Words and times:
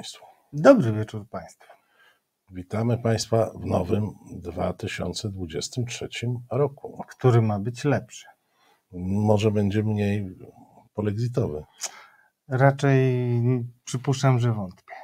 Dobry 0.00 0.12
wieczór 0.12 0.22
Państwu. 0.22 0.24
Dobry 0.52 0.92
wieczór 0.92 1.28
Państwu. 1.28 1.70
Witamy 2.50 2.98
Państwa 2.98 3.50
w 3.54 3.66
nowym 3.66 4.10
2023 4.32 6.08
roku. 6.50 7.04
Który 7.08 7.42
ma 7.42 7.58
być 7.58 7.84
lepszy. 7.84 8.26
Może 9.02 9.50
będzie 9.50 9.82
mniej 9.82 10.36
polexitowy. 10.94 11.64
Raczej 12.48 13.24
przypuszczam, 13.84 14.38
że 14.38 14.52
wątpię. 14.52 14.94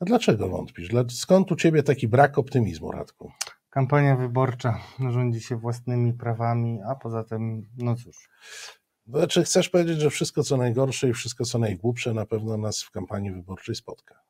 A 0.00 0.04
dlaczego 0.04 0.48
wątpisz? 0.48 0.88
Skąd 1.08 1.52
u 1.52 1.56
Ciebie 1.56 1.82
taki 1.82 2.08
brak 2.08 2.38
optymizmu, 2.38 2.92
Radku? 2.92 3.32
Kampania 3.70 4.16
wyborcza 4.16 4.80
rządzi 5.10 5.40
się 5.40 5.56
własnymi 5.56 6.12
prawami, 6.12 6.80
a 6.88 6.94
poza 6.94 7.24
tym, 7.24 7.68
no 7.78 7.94
cóż. 7.96 8.28
Znaczy, 9.06 9.44
chcesz 9.44 9.68
powiedzieć, 9.68 10.00
że 10.00 10.10
wszystko 10.10 10.42
co 10.42 10.56
najgorsze 10.56 11.08
i 11.08 11.12
wszystko 11.12 11.44
co 11.44 11.58
najgłupsze 11.58 12.14
na 12.14 12.26
pewno 12.26 12.56
nas 12.56 12.82
w 12.82 12.90
kampanii 12.90 13.30
wyborczej 13.30 13.74
spotka. 13.74 14.20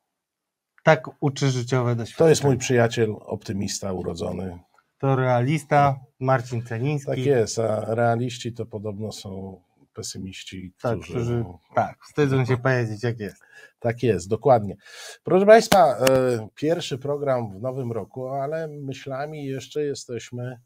Tak 0.83 1.09
uczy 1.19 1.49
życiowe 1.49 1.95
doświadczenie. 1.95 2.25
To 2.25 2.29
jest 2.29 2.43
mój 2.43 2.57
przyjaciel, 2.57 3.15
optymista 3.19 3.93
urodzony. 3.93 4.59
To 4.97 5.15
realista 5.15 5.99
Marcin 6.19 6.63
Celiński. 6.63 7.07
Tak 7.07 7.17
jest, 7.17 7.59
a 7.59 7.95
realiści 7.95 8.53
to 8.53 8.65
podobno 8.65 9.11
są 9.11 9.61
pesymiści, 9.93 10.73
tak, 10.81 10.99
którzy... 10.99 11.13
którzy 11.13 11.45
tak, 11.75 11.97
wstydzą 12.03 12.45
się 12.45 12.57
powiedzieć 12.57 13.03
jak 13.03 13.19
jest. 13.19 13.43
Tak 13.79 14.03
jest, 14.03 14.29
dokładnie. 14.29 14.75
Proszę 15.23 15.45
Państwa, 15.45 15.97
e, 15.97 16.47
pierwszy 16.55 16.97
program 16.97 17.51
w 17.51 17.61
nowym 17.61 17.91
roku, 17.91 18.27
ale 18.27 18.67
myślami 18.67 19.45
jeszcze 19.45 19.83
jesteśmy 19.83 20.59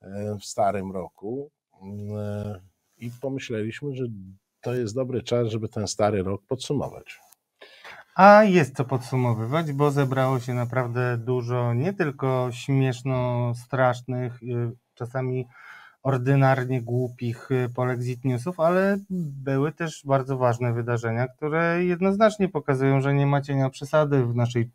e, 0.00 0.36
w 0.40 0.44
starym 0.44 0.92
roku 0.92 1.50
e, 2.18 2.60
i 3.02 3.10
pomyśleliśmy, 3.20 3.94
że 3.94 4.04
to 4.60 4.74
jest 4.74 4.94
dobry 4.94 5.22
czas, 5.22 5.48
żeby 5.48 5.68
ten 5.68 5.88
stary 5.88 6.22
rok 6.22 6.42
podsumować. 6.48 7.20
A 8.14 8.44
jest 8.44 8.76
co 8.76 8.84
podsumowywać, 8.84 9.72
bo 9.72 9.90
zebrało 9.90 10.40
się 10.40 10.54
naprawdę 10.54 11.18
dużo 11.18 11.74
nie 11.74 11.92
tylko 11.92 12.48
śmieszno 12.52 13.52
strasznych, 13.54 14.40
czasami 14.94 15.46
ordynarnie 16.02 16.82
głupich 16.82 17.48
polexit 17.74 18.24
newsów, 18.24 18.60
ale 18.60 18.98
były 19.10 19.72
też 19.72 20.02
bardzo 20.04 20.38
ważne 20.38 20.72
wydarzenia, 20.72 21.28
które 21.28 21.84
jednoznacznie 21.84 22.48
pokazują, 22.48 23.00
że 23.00 23.14
nie 23.14 23.26
ma 23.26 23.40
cienia 23.40 23.70
przesady 23.70 24.24
w 24.24 24.34
naszej 24.34 24.70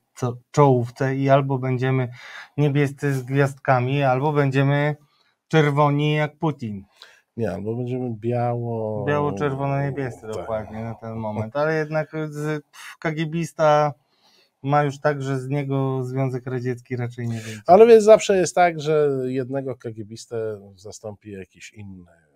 czołówce 0.51 1.15
i 1.15 1.29
albo 1.29 1.59
będziemy 1.59 2.09
niebiescy 2.57 3.13
z 3.13 3.23
gwiazdkami, 3.23 4.03
albo 4.03 4.33
będziemy 4.33 4.95
czerwoni 5.47 6.13
jak 6.13 6.37
Putin. 6.37 6.83
Nie, 7.37 7.51
albo 7.51 7.75
będziemy 7.75 8.15
biało... 8.19 9.05
Biało-czerwono-niebiescy 9.05 10.21
tak. 10.21 10.31
dokładnie 10.31 10.83
na 10.83 10.95
ten 10.95 11.15
moment, 11.15 11.55
ale 11.55 11.75
jednak 11.75 12.11
KGBista 12.99 13.93
ma 14.63 14.83
już 14.83 14.99
tak, 14.99 15.21
że 15.21 15.39
z 15.39 15.47
niego 15.47 16.03
Związek 16.03 16.45
Radziecki 16.45 16.95
raczej 16.95 17.27
nie 17.27 17.39
wyjdzie. 17.39 17.61
Ale 17.67 17.87
więc 17.87 18.03
zawsze 18.03 18.37
jest 18.37 18.55
tak, 18.55 18.81
że 18.81 19.09
jednego 19.25 19.75
KGBistę 19.75 20.61
zastąpi 20.75 21.31
jakiś 21.31 21.73
inny. 21.73 22.26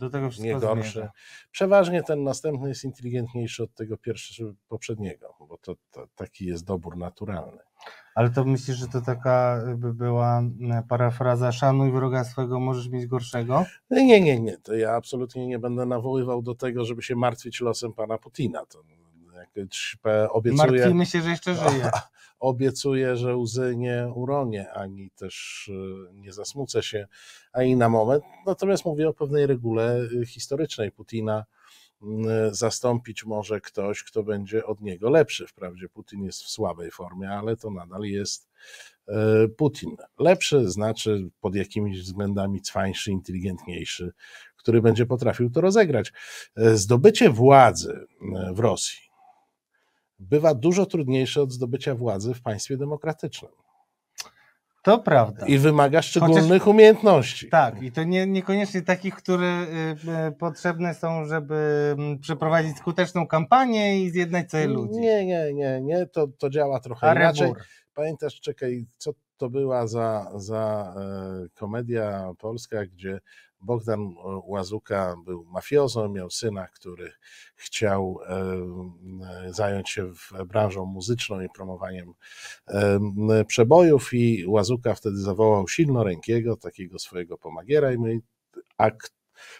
Do 0.00 0.10
tego 0.10 0.30
wszystko 0.30 0.54
nie 0.54 0.60
gorszy. 0.60 0.92
Zmierza. 0.92 1.12
Przeważnie 1.50 2.02
ten 2.02 2.22
następny 2.22 2.68
jest 2.68 2.84
inteligentniejszy 2.84 3.62
od 3.62 3.74
tego 3.74 3.96
pierwszego, 3.96 4.52
poprzedniego, 4.68 5.34
bo 5.48 5.58
to, 5.58 5.74
to 5.90 6.06
taki 6.14 6.46
jest 6.46 6.64
dobór 6.64 6.96
naturalny. 6.96 7.58
Ale 8.14 8.30
to 8.30 8.44
myślisz, 8.44 8.76
że 8.76 8.88
to 8.88 9.00
taka 9.00 9.62
by 9.76 9.94
była 9.94 10.42
parafraza 10.88 11.52
szanuj 11.52 11.92
wroga 11.92 12.24
swego, 12.24 12.60
możesz 12.60 12.88
mieć 12.88 13.06
gorszego? 13.06 13.64
Nie, 13.90 14.20
nie, 14.20 14.40
nie. 14.40 14.58
To 14.58 14.74
ja 14.74 14.92
absolutnie 14.92 15.46
nie 15.46 15.58
będę 15.58 15.86
nawoływał 15.86 16.42
do 16.42 16.54
tego, 16.54 16.84
żeby 16.84 17.02
się 17.02 17.16
martwić 17.16 17.60
losem 17.60 17.92
pana 17.92 18.18
Putina. 18.18 18.66
To 18.66 18.82
obiecuje. 20.30 20.70
Martwimy 20.70 21.06
się, 21.06 21.22
że 21.22 21.30
jeszcze 21.30 21.54
żyje. 21.54 21.90
Obiecuję, 22.40 23.16
że 23.16 23.36
łzy 23.36 23.74
nie 23.76 24.08
uronię, 24.14 24.72
ani 24.72 25.10
też 25.10 25.68
e, 26.08 26.14
nie 26.14 26.32
zasmucę 26.32 26.82
się 26.82 27.06
ani 27.52 27.76
na 27.76 27.88
moment. 27.88 28.24
Natomiast 28.46 28.84
mówię 28.84 29.08
o 29.08 29.14
pewnej 29.14 29.46
regule 29.46 30.08
e, 30.22 30.26
historycznej 30.26 30.92
Putina. 30.92 31.44
E, 32.02 32.54
zastąpić 32.54 33.24
może 33.24 33.60
ktoś, 33.60 34.02
kto 34.02 34.22
będzie 34.22 34.66
od 34.66 34.80
niego 34.80 35.10
lepszy. 35.10 35.46
Wprawdzie 35.46 35.88
Putin 35.88 36.24
jest 36.24 36.42
w 36.42 36.48
słabej 36.48 36.90
formie, 36.90 37.30
ale 37.30 37.56
to 37.56 37.70
nadal 37.70 38.02
jest 38.02 38.48
Putin. 39.56 39.96
Lepszy 40.18 40.70
znaczy 40.70 41.28
pod 41.40 41.54
jakimiś 41.54 42.02
względami 42.02 42.60
cwańszy, 42.60 43.10
inteligentniejszy, 43.10 44.12
który 44.56 44.82
będzie 44.82 45.06
potrafił 45.06 45.50
to 45.50 45.60
rozegrać. 45.60 46.12
Zdobycie 46.56 47.30
władzy 47.30 48.06
w 48.54 48.58
Rosji 48.58 49.05
bywa 50.18 50.54
dużo 50.54 50.86
trudniejsze 50.86 51.42
od 51.42 51.52
zdobycia 51.52 51.94
władzy 51.94 52.34
w 52.34 52.42
państwie 52.42 52.76
demokratycznym. 52.76 53.52
To 54.82 54.98
prawda. 54.98 55.46
I 55.46 55.58
wymaga 55.58 56.02
szczególnych 56.02 56.62
Chociaż, 56.62 56.66
umiejętności. 56.66 57.48
Tak, 57.48 57.82
i 57.82 57.92
to 57.92 58.04
nie, 58.04 58.26
niekoniecznie 58.26 58.82
takich, 58.82 59.14
które 59.14 59.46
y, 59.46 60.28
y, 60.28 60.32
potrzebne 60.32 60.94
są, 60.94 61.24
żeby 61.24 61.94
mm, 61.98 62.18
przeprowadzić 62.18 62.76
skuteczną 62.76 63.26
kampanię 63.26 64.02
i 64.02 64.10
zjednać 64.10 64.50
całe 64.50 64.66
ludzi. 64.66 65.00
Nie, 65.00 65.26
nie, 65.26 65.54
nie, 65.54 65.80
nie, 65.82 66.06
to, 66.06 66.28
to 66.38 66.50
działa 66.50 66.80
trochę 66.80 67.10
A 67.10 67.14
inaczej. 67.14 67.52
Pamiętasz, 67.94 68.40
czekaj, 68.40 68.86
co 68.98 69.12
to 69.36 69.50
była 69.50 69.86
za, 69.86 70.32
za 70.34 70.94
e, 70.96 71.48
komedia 71.54 72.32
polska, 72.38 72.86
gdzie 72.86 73.20
Bogdan 73.60 74.00
e, 74.00 74.12
Łazuka 74.46 75.16
był 75.24 75.44
mafiozą, 75.44 76.08
miał 76.08 76.30
syna, 76.30 76.66
który 76.66 77.12
chciał 77.56 78.18
zająć 79.50 79.90
się 79.90 80.12
branżą 80.46 80.84
muzyczną 80.84 81.40
i 81.40 81.48
promowaniem 81.48 82.12
przebojów 83.46 84.14
i 84.14 84.46
Łazuka 84.46 84.94
wtedy 84.94 85.16
zawołał 85.16 85.68
silnorękiego, 85.68 86.56
takiego 86.56 86.98
swojego 86.98 87.38
pomagiera 87.38 87.92
i 87.92 87.96
mówi, 87.96 88.20
a 88.78 88.90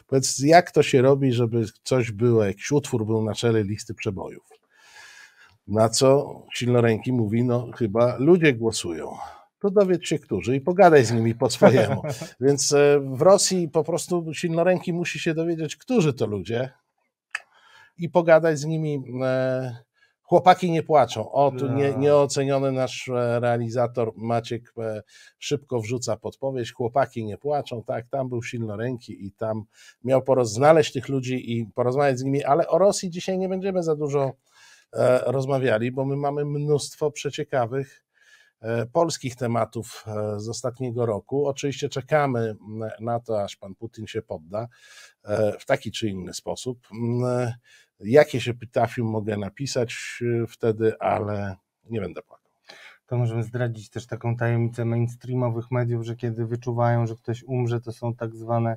powiedz, 0.06 0.38
jak 0.38 0.70
to 0.70 0.82
się 0.82 1.02
robi, 1.02 1.32
żeby 1.32 1.64
coś 1.82 2.12
było, 2.12 2.44
jakiś 2.44 2.72
utwór 2.72 3.06
był 3.06 3.22
na 3.22 3.34
czele 3.34 3.62
listy 3.62 3.94
przebojów? 3.94 4.44
Na 5.66 5.88
co 5.88 6.42
silnoręki 6.54 7.12
mówi, 7.12 7.44
no 7.44 7.70
chyba 7.76 8.16
ludzie 8.18 8.52
głosują 8.52 9.16
to 9.58 9.70
dowiedz 9.70 10.04
się 10.04 10.18
którzy 10.18 10.56
i 10.56 10.60
pogadaj 10.60 11.04
z 11.04 11.12
nimi 11.12 11.34
po 11.34 11.50
swojemu. 11.50 12.02
Więc 12.40 12.72
e, 12.72 13.00
w 13.00 13.22
Rosji 13.22 13.68
po 13.68 13.84
prostu 13.84 14.34
silnoręki 14.34 14.92
musi 14.92 15.18
się 15.18 15.34
dowiedzieć, 15.34 15.76
którzy 15.76 16.14
to 16.14 16.26
ludzie 16.26 16.70
i 17.98 18.08
pogadać 18.08 18.58
z 18.58 18.64
nimi. 18.64 19.02
E, 19.22 19.86
chłopaki 20.22 20.70
nie 20.70 20.82
płaczą. 20.82 21.32
O, 21.32 21.50
tu 21.50 21.72
nie, 21.72 21.90
no. 21.90 21.98
nieoceniony 21.98 22.72
nasz 22.72 23.08
e, 23.08 23.40
realizator 23.40 24.12
Maciek 24.16 24.74
szybko 25.38 25.80
wrzuca 25.80 26.16
podpowiedź. 26.16 26.72
Chłopaki 26.72 27.24
nie 27.24 27.38
płaczą. 27.38 27.82
Tak, 27.82 28.08
tam 28.08 28.28
był 28.28 28.42
silnoręki 28.42 29.26
i 29.26 29.32
tam 29.32 29.64
miał 30.04 30.22
poroz 30.22 30.52
znaleźć 30.52 30.92
tych 30.92 31.08
ludzi 31.08 31.58
i 31.58 31.66
porozmawiać 31.74 32.18
z 32.18 32.24
nimi, 32.24 32.44
ale 32.44 32.68
o 32.68 32.78
Rosji 32.78 33.10
dzisiaj 33.10 33.38
nie 33.38 33.48
będziemy 33.48 33.82
za 33.82 33.96
dużo 33.96 34.32
rozmawiali, 35.26 35.92
bo 35.92 36.04
my 36.04 36.16
mamy 36.16 36.44
mnóstwo 36.44 37.10
przeciekawych 37.10 38.05
polskich 38.92 39.36
tematów 39.36 40.04
e, 40.06 40.40
z 40.40 40.48
ostatniego 40.48 41.06
roku. 41.06 41.46
Oczywiście 41.46 41.88
czekamy 41.88 42.56
na 43.00 43.20
to, 43.20 43.42
aż 43.42 43.56
pan 43.56 43.74
Putin 43.74 44.06
się 44.06 44.22
podda 44.22 44.68
e, 45.24 45.52
w 45.58 45.66
taki 45.66 45.92
czy 45.92 46.08
inny 46.08 46.34
sposób. 46.34 46.88
Jakie 48.00 48.40
się 48.40 48.54
pytafium 48.54 49.08
mogę 49.08 49.36
napisać 49.36 50.22
wtedy, 50.48 50.98
ale 51.00 51.56
nie 51.84 52.00
będę 52.00 52.22
płakał. 52.22 52.50
To 53.06 53.16
możemy 53.16 53.42
zdradzić 53.42 53.90
też 53.90 54.06
taką 54.06 54.36
tajemnicę 54.36 54.84
mainstreamowych 54.84 55.70
mediów, 55.70 56.04
że 56.04 56.16
kiedy 56.16 56.46
wyczuwają, 56.46 57.06
że 57.06 57.14
ktoś 57.16 57.42
umrze, 57.42 57.80
to 57.80 57.92
są 57.92 58.14
tak 58.14 58.36
zwane, 58.36 58.76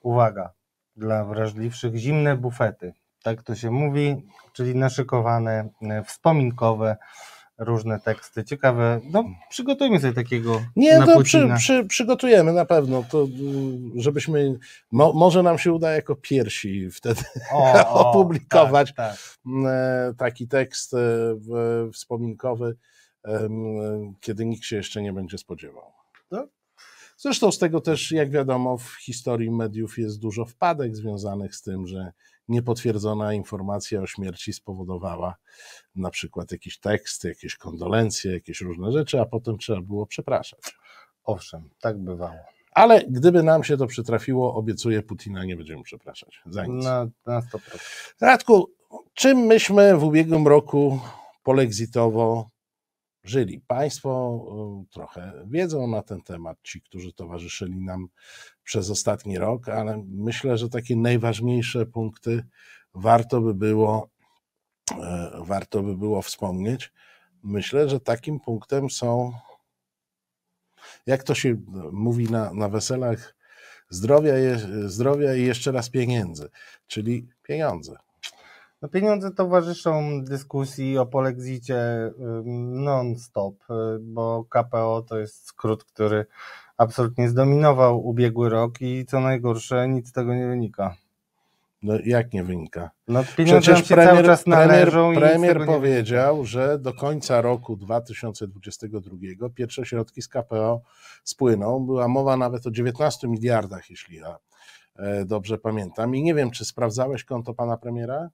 uwaga, 0.00 0.52
dla 0.96 1.24
wrażliwszych, 1.24 1.96
zimne 1.96 2.36
bufety. 2.36 2.92
Tak 3.22 3.42
to 3.42 3.54
się 3.54 3.70
mówi, 3.70 4.26
czyli 4.52 4.74
naszykowane, 4.74 5.68
wspominkowe 6.04 6.96
różne 7.58 8.00
teksty. 8.00 8.44
Ciekawe. 8.44 9.00
No, 9.04 9.24
przygotujmy 9.50 10.00
sobie 10.00 10.12
takiego. 10.12 10.62
Nie, 10.76 11.02
to 11.06 11.22
przy, 11.22 11.48
przy, 11.56 11.84
przygotujemy 11.84 12.52
na 12.52 12.64
pewno. 12.64 13.04
To, 13.10 13.24
y, 13.24 13.28
żebyśmy. 14.02 14.58
Mo, 14.92 15.12
może 15.12 15.42
nam 15.42 15.58
się 15.58 15.72
uda 15.72 15.92
jako 15.92 16.16
pierwsi 16.16 16.90
wtedy 16.90 17.22
o, 17.52 18.10
opublikować 18.10 18.94
tak, 18.94 19.16
tak. 19.16 19.18
E, 19.66 20.14
taki 20.18 20.48
tekst 20.48 20.94
e, 20.94 20.98
wspominkowy, 21.92 22.76
kiedy 24.20 24.46
nikt 24.46 24.64
się 24.64 24.76
jeszcze 24.76 25.02
nie 25.02 25.12
będzie 25.12 25.38
spodziewał. 25.38 25.92
Tak? 26.30 26.46
Zresztą 27.16 27.52
z 27.52 27.58
tego 27.58 27.80
też, 27.80 28.12
jak 28.12 28.30
wiadomo, 28.30 28.78
w 28.78 28.90
historii 29.02 29.50
mediów 29.50 29.98
jest 29.98 30.18
dużo 30.20 30.44
wpadek 30.44 30.96
związanych 30.96 31.54
z 31.54 31.62
tym, 31.62 31.86
że 31.86 32.12
niepotwierdzona 32.48 33.34
informacja 33.34 34.00
o 34.00 34.06
śmierci 34.06 34.52
spowodowała 34.52 35.36
na 35.94 36.10
przykład 36.10 36.52
jakiś 36.52 36.78
tekst, 36.78 37.24
jakieś 37.24 37.56
kondolencje, 37.56 38.32
jakieś 38.32 38.60
różne 38.60 38.92
rzeczy, 38.92 39.20
a 39.20 39.26
potem 39.26 39.58
trzeba 39.58 39.82
było 39.82 40.06
przepraszać. 40.06 40.60
Owszem, 41.24 41.70
tak 41.80 41.98
bywało. 41.98 42.38
Ale 42.72 43.04
gdyby 43.08 43.42
nam 43.42 43.64
się 43.64 43.76
to 43.76 43.86
przytrafiło, 43.86 44.54
obiecuję 44.54 45.02
Putina, 45.02 45.44
nie 45.44 45.56
będziemy 45.56 45.82
przepraszać 45.82 46.42
za 46.46 46.66
nic. 46.66 46.84
Na, 46.84 47.06
na 47.26 47.40
100%. 47.40 47.58
Radku, 48.20 48.70
czym 49.14 49.38
myśmy 49.38 49.96
w 49.96 50.04
ubiegłym 50.04 50.46
roku 50.46 51.00
polexitowo 51.42 52.50
żyli? 53.28 53.60
Państwo 53.66 54.40
y, 54.84 54.92
trochę 54.92 55.44
wiedzą 55.46 55.86
na 55.86 56.02
ten 56.02 56.22
temat, 56.22 56.58
ci, 56.62 56.80
którzy 56.80 57.12
towarzyszyli 57.12 57.76
nam 57.76 58.08
przez 58.64 58.90
ostatni 58.90 59.38
rok, 59.38 59.68
ale 59.68 60.04
myślę, 60.08 60.58
że 60.58 60.68
takie 60.68 60.96
najważniejsze 60.96 61.86
punkty 61.86 62.44
warto 62.94 63.40
by 63.40 63.54
było, 63.54 64.08
e, 64.92 65.30
warto 65.40 65.82
by 65.82 65.96
było 65.96 66.22
wspomnieć. 66.22 66.92
Myślę, 67.42 67.88
że 67.88 68.00
takim 68.00 68.40
punktem 68.40 68.90
są, 68.90 69.32
jak 71.06 71.22
to 71.22 71.34
się 71.34 71.56
mówi 71.92 72.24
na, 72.24 72.52
na 72.52 72.68
weselach, 72.68 73.36
zdrowia, 73.90 74.32
zdrowia 74.86 75.34
i 75.34 75.42
jeszcze 75.42 75.72
raz 75.72 75.90
pieniędzy, 75.90 76.48
czyli 76.86 77.28
pieniądze. 77.42 77.96
No 78.86 78.90
pieniądze 78.90 79.30
towarzyszą 79.30 80.24
dyskusji 80.24 80.98
o 80.98 81.06
polexicie 81.06 81.76
non-stop, 82.64 83.54
y, 83.70 83.98
bo 84.00 84.44
KPO 84.44 85.04
to 85.08 85.18
jest 85.18 85.46
skrót, 85.46 85.84
który 85.84 86.26
absolutnie 86.76 87.28
zdominował 87.28 88.06
ubiegły 88.06 88.48
rok 88.48 88.80
i 88.80 89.06
co 89.06 89.20
najgorsze, 89.20 89.88
nic 89.88 90.08
z 90.08 90.12
tego 90.12 90.34
nie 90.34 90.46
wynika. 90.46 90.96
No 91.82 91.94
jak 92.04 92.32
nie 92.32 92.44
wynika? 92.44 92.90
No 93.08 93.24
Przecież 93.24 93.82
premier, 93.82 94.38
premier, 94.44 94.90
premier 95.14 95.66
powiedział, 95.66 96.44
że 96.44 96.78
do 96.78 96.92
końca 96.92 97.40
roku 97.40 97.76
2022 97.76 99.48
pierwsze 99.54 99.86
środki 99.86 100.22
z 100.22 100.28
KPO 100.28 100.80
spłyną. 101.24 101.86
Była 101.86 102.08
mowa 102.08 102.36
nawet 102.36 102.66
o 102.66 102.70
19 102.70 103.28
miliardach, 103.28 103.90
jeśli 103.90 104.16
ja 104.16 104.36
e, 104.96 105.24
dobrze 105.24 105.58
pamiętam. 105.58 106.14
I 106.14 106.22
nie 106.22 106.34
wiem, 106.34 106.50
czy 106.50 106.64
sprawdzałeś 106.64 107.24
konto 107.24 107.54
pana 107.54 107.76
premiera? 107.76 108.30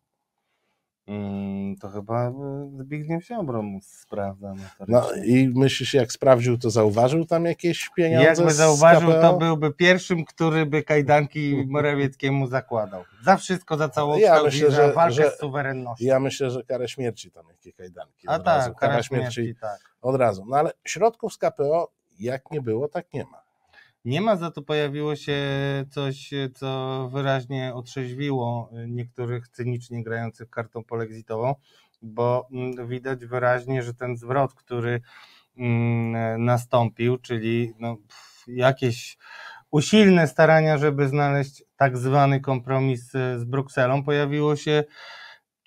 Mm, 1.06 1.76
to 1.76 1.88
chyba 1.88 2.28
e, 2.28 2.32
Zbigniew 2.78 3.24
Ziobro 3.24 3.62
sprawdza. 3.82 4.54
No 4.88 5.12
i 5.24 5.52
myślisz, 5.54 5.94
jak 5.94 6.12
sprawdził, 6.12 6.58
to 6.58 6.70
zauważył 6.70 7.24
tam 7.24 7.44
jakieś 7.44 7.90
pieniądze? 7.96 8.26
Jakby 8.26 8.54
zauważył, 8.54 9.12
to 9.12 9.36
byłby 9.38 9.72
pierwszym, 9.72 10.24
który 10.24 10.66
by 10.66 10.82
kajdanki 10.82 11.64
Morawieckiemu 11.68 12.46
zakładał. 12.46 13.04
Za 13.24 13.36
wszystko, 13.36 13.76
za 13.76 13.88
całą 13.88 14.18
ja 14.18 14.42
myślę, 14.42 14.70
że, 14.70 14.76
za 14.76 14.92
walkę 14.92 15.14
że, 15.14 15.30
z 15.30 15.38
suwerennością. 15.38 16.04
Ja 16.04 16.20
myślę, 16.20 16.50
że 16.50 16.64
karę 16.64 16.88
śmierci 16.88 17.30
tam 17.30 17.44
jakie 17.48 17.72
kajdanki. 17.72 18.28
A 18.28 18.38
tak, 18.38 18.46
razu. 18.46 18.74
kara 18.74 19.02
śmierci, 19.02 19.34
śmierci 19.34 19.60
tak. 19.60 19.80
od 20.02 20.16
razu. 20.16 20.44
No 20.48 20.56
ale 20.56 20.70
środków 20.84 21.32
z 21.32 21.38
KPO 21.38 21.92
jak 22.18 22.50
nie 22.50 22.60
było, 22.60 22.88
tak 22.88 23.12
nie 23.12 23.24
ma. 23.24 23.41
Nie 24.04 24.20
ma, 24.20 24.36
za 24.36 24.50
to 24.50 24.62
pojawiło 24.62 25.16
się 25.16 25.38
coś, 25.90 26.30
co 26.54 27.08
wyraźnie 27.12 27.74
otrzeźwiło 27.74 28.70
niektórych 28.88 29.48
cynicznie 29.48 30.02
grających 30.02 30.50
kartą 30.50 30.84
polexitową, 30.84 31.54
bo 32.02 32.48
mm, 32.52 32.88
widać 32.88 33.26
wyraźnie, 33.26 33.82
że 33.82 33.94
ten 33.94 34.16
zwrot, 34.16 34.54
który 34.54 35.00
mm, 35.58 36.44
nastąpił, 36.44 37.18
czyli 37.18 37.72
no, 37.78 37.96
jakieś 38.46 39.18
usilne 39.70 40.26
starania, 40.26 40.78
żeby 40.78 41.08
znaleźć 41.08 41.64
tak 41.76 41.98
zwany 41.98 42.40
kompromis 42.40 43.10
z 43.12 43.44
Brukselą, 43.44 44.04
pojawiło 44.04 44.56
się 44.56 44.84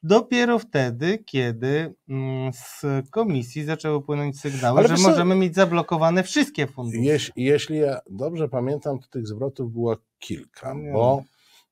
dopiero 0.05 0.59
wtedy, 0.59 1.17
kiedy 1.25 1.95
mm, 2.09 2.53
z 2.53 2.85
komisji 3.11 3.63
zaczęły 3.63 4.03
płynąć 4.03 4.39
sygnały, 4.39 4.79
Ale 4.79 4.97
że 4.97 5.03
możemy 5.03 5.35
mieć 5.35 5.55
zablokowane 5.55 6.23
wszystkie 6.23 6.67
fundusze. 6.67 7.03
Jeśli, 7.03 7.43
jeśli 7.43 7.77
ja 7.77 7.99
dobrze 8.09 8.49
pamiętam, 8.49 8.99
to 8.99 9.07
tych 9.07 9.27
zwrotów 9.27 9.71
było 9.71 9.97
kilka, 10.19 10.73
Nie. 10.73 10.91
bo 10.91 11.23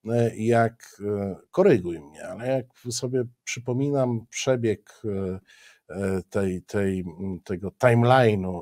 e, 0.09 0.35
jak, 0.35 1.01
e, 1.05 1.35
koryguj 1.51 1.99
mnie, 1.99 2.27
ale 2.27 2.47
jak 2.47 2.65
sobie 2.93 3.23
przypominam 3.43 4.25
przebieg 4.29 5.01
e, 5.05 5.39
tej, 6.29 6.61
tej, 6.61 7.05
tego 7.43 7.69
timeline'u 7.69 8.61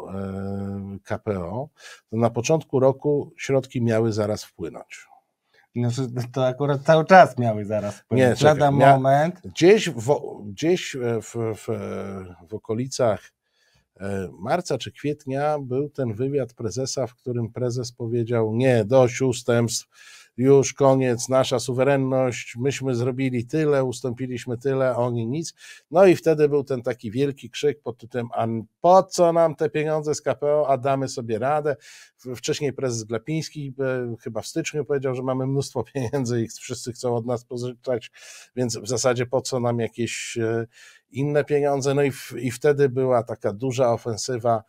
KPO, 1.04 1.70
to 2.10 2.18
na 2.18 2.30
początku 2.30 2.80
roku 2.80 3.34
środki 3.38 3.82
miały 3.82 4.14
zaraz 4.14 4.44
wpłynąć. 4.44 5.11
Znaczy, 5.76 6.08
to 6.34 6.48
akurat 6.48 6.82
cały 6.84 7.06
czas 7.06 7.38
miały 7.38 7.66
zaraz 7.66 8.04
Nie, 8.12 8.36
Lada 8.42 8.72
moment. 8.72 9.42
Gdzieś, 9.46 9.90
w, 9.90 10.20
gdzieś 10.46 10.98
w, 11.22 11.56
w, 11.56 11.68
w 12.50 12.54
okolicach 12.54 13.32
e, 14.00 14.30
marca 14.40 14.78
czy 14.78 14.92
kwietnia 14.92 15.60
był 15.60 15.90
ten 15.90 16.14
wywiad 16.14 16.54
prezesa, 16.54 17.08
w 17.08 17.16
którym 17.16 17.52
prezes 17.52 17.92
powiedział: 17.92 18.56
Nie, 18.56 18.86
dość 18.86 19.22
ustępstw 19.22 19.88
już 20.42 20.74
koniec, 20.74 21.30
nasza 21.30 21.60
suwerenność, 21.60 22.56
myśmy 22.60 22.96
zrobili 22.96 23.46
tyle, 23.46 23.84
ustąpiliśmy 23.84 24.58
tyle, 24.58 24.96
oni 24.96 25.28
nic. 25.28 25.54
No 25.92 26.06
i 26.06 26.16
wtedy 26.16 26.50
był 26.50 26.64
ten 26.64 26.82
taki 26.82 27.12
wielki 27.12 27.50
krzyk 27.50 27.82
pod 27.82 27.98
tytułem, 27.98 28.28
a 28.34 28.48
po 28.82 29.04
co 29.04 29.34
nam 29.34 29.56
te 29.56 29.70
pieniądze 29.70 30.16
z 30.16 30.22
KPO, 30.22 30.68
a 30.70 30.78
damy 30.78 31.08
sobie 31.08 31.40
radę. 31.40 31.76
Wcześniej 32.36 32.74
prezes 32.74 33.04
Glapiński 33.04 33.74
e, 33.80 34.16
chyba 34.24 34.42
w 34.42 34.48
styczniu 34.48 34.86
powiedział, 34.86 35.16
że 35.16 35.24
mamy 35.24 35.48
mnóstwo 35.48 35.84
pieniędzy 35.94 36.42
i 36.42 36.48
wszyscy 36.48 36.94
chcą 36.94 37.16
od 37.16 37.26
nas 37.26 37.46
pożyczać, 37.46 38.12
więc 38.56 38.78
w 38.78 38.88
zasadzie 38.88 39.26
po 39.26 39.42
co 39.42 39.60
nam 39.60 39.80
jakieś 39.80 40.38
e, 40.38 40.68
inne 41.12 41.44
pieniądze. 41.44 41.94
No 41.94 42.04
i, 42.04 42.12
w, 42.12 42.34
i 42.40 42.52
wtedy 42.52 42.90
była 42.90 43.24
taka 43.24 43.54
duża 43.54 43.94
ofensywa 43.94 44.64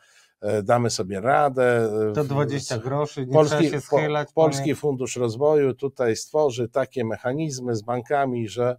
damy 0.63 0.91
sobie 0.91 1.21
radę. 1.21 1.91
E, 2.11 2.13
to 2.13 2.25
20 2.25 2.79
groszy, 2.79 3.27
nie 3.27 3.33
Polski, 3.33 3.71
się 3.71 3.81
schylać. 3.81 4.29
Po, 4.29 4.35
Polski 4.35 4.75
Fundusz 4.75 5.17
Rozwoju 5.17 5.75
tutaj 5.75 6.17
stworzy 6.17 6.69
takie 6.69 7.05
mechanizmy 7.05 7.77
z 7.77 7.83
bankami, 7.83 8.49
że 8.49 8.77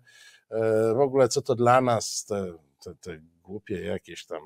e, 0.50 0.94
w 0.94 1.00
ogóle 1.00 1.28
co 1.28 1.42
to 1.42 1.56
dla 1.56 1.82
nas 1.82 2.26
te, 2.26 2.54
te, 2.84 2.96
te 2.96 3.20
głupie 3.44 3.82
jakieś 3.82 4.26
tam 4.26 4.42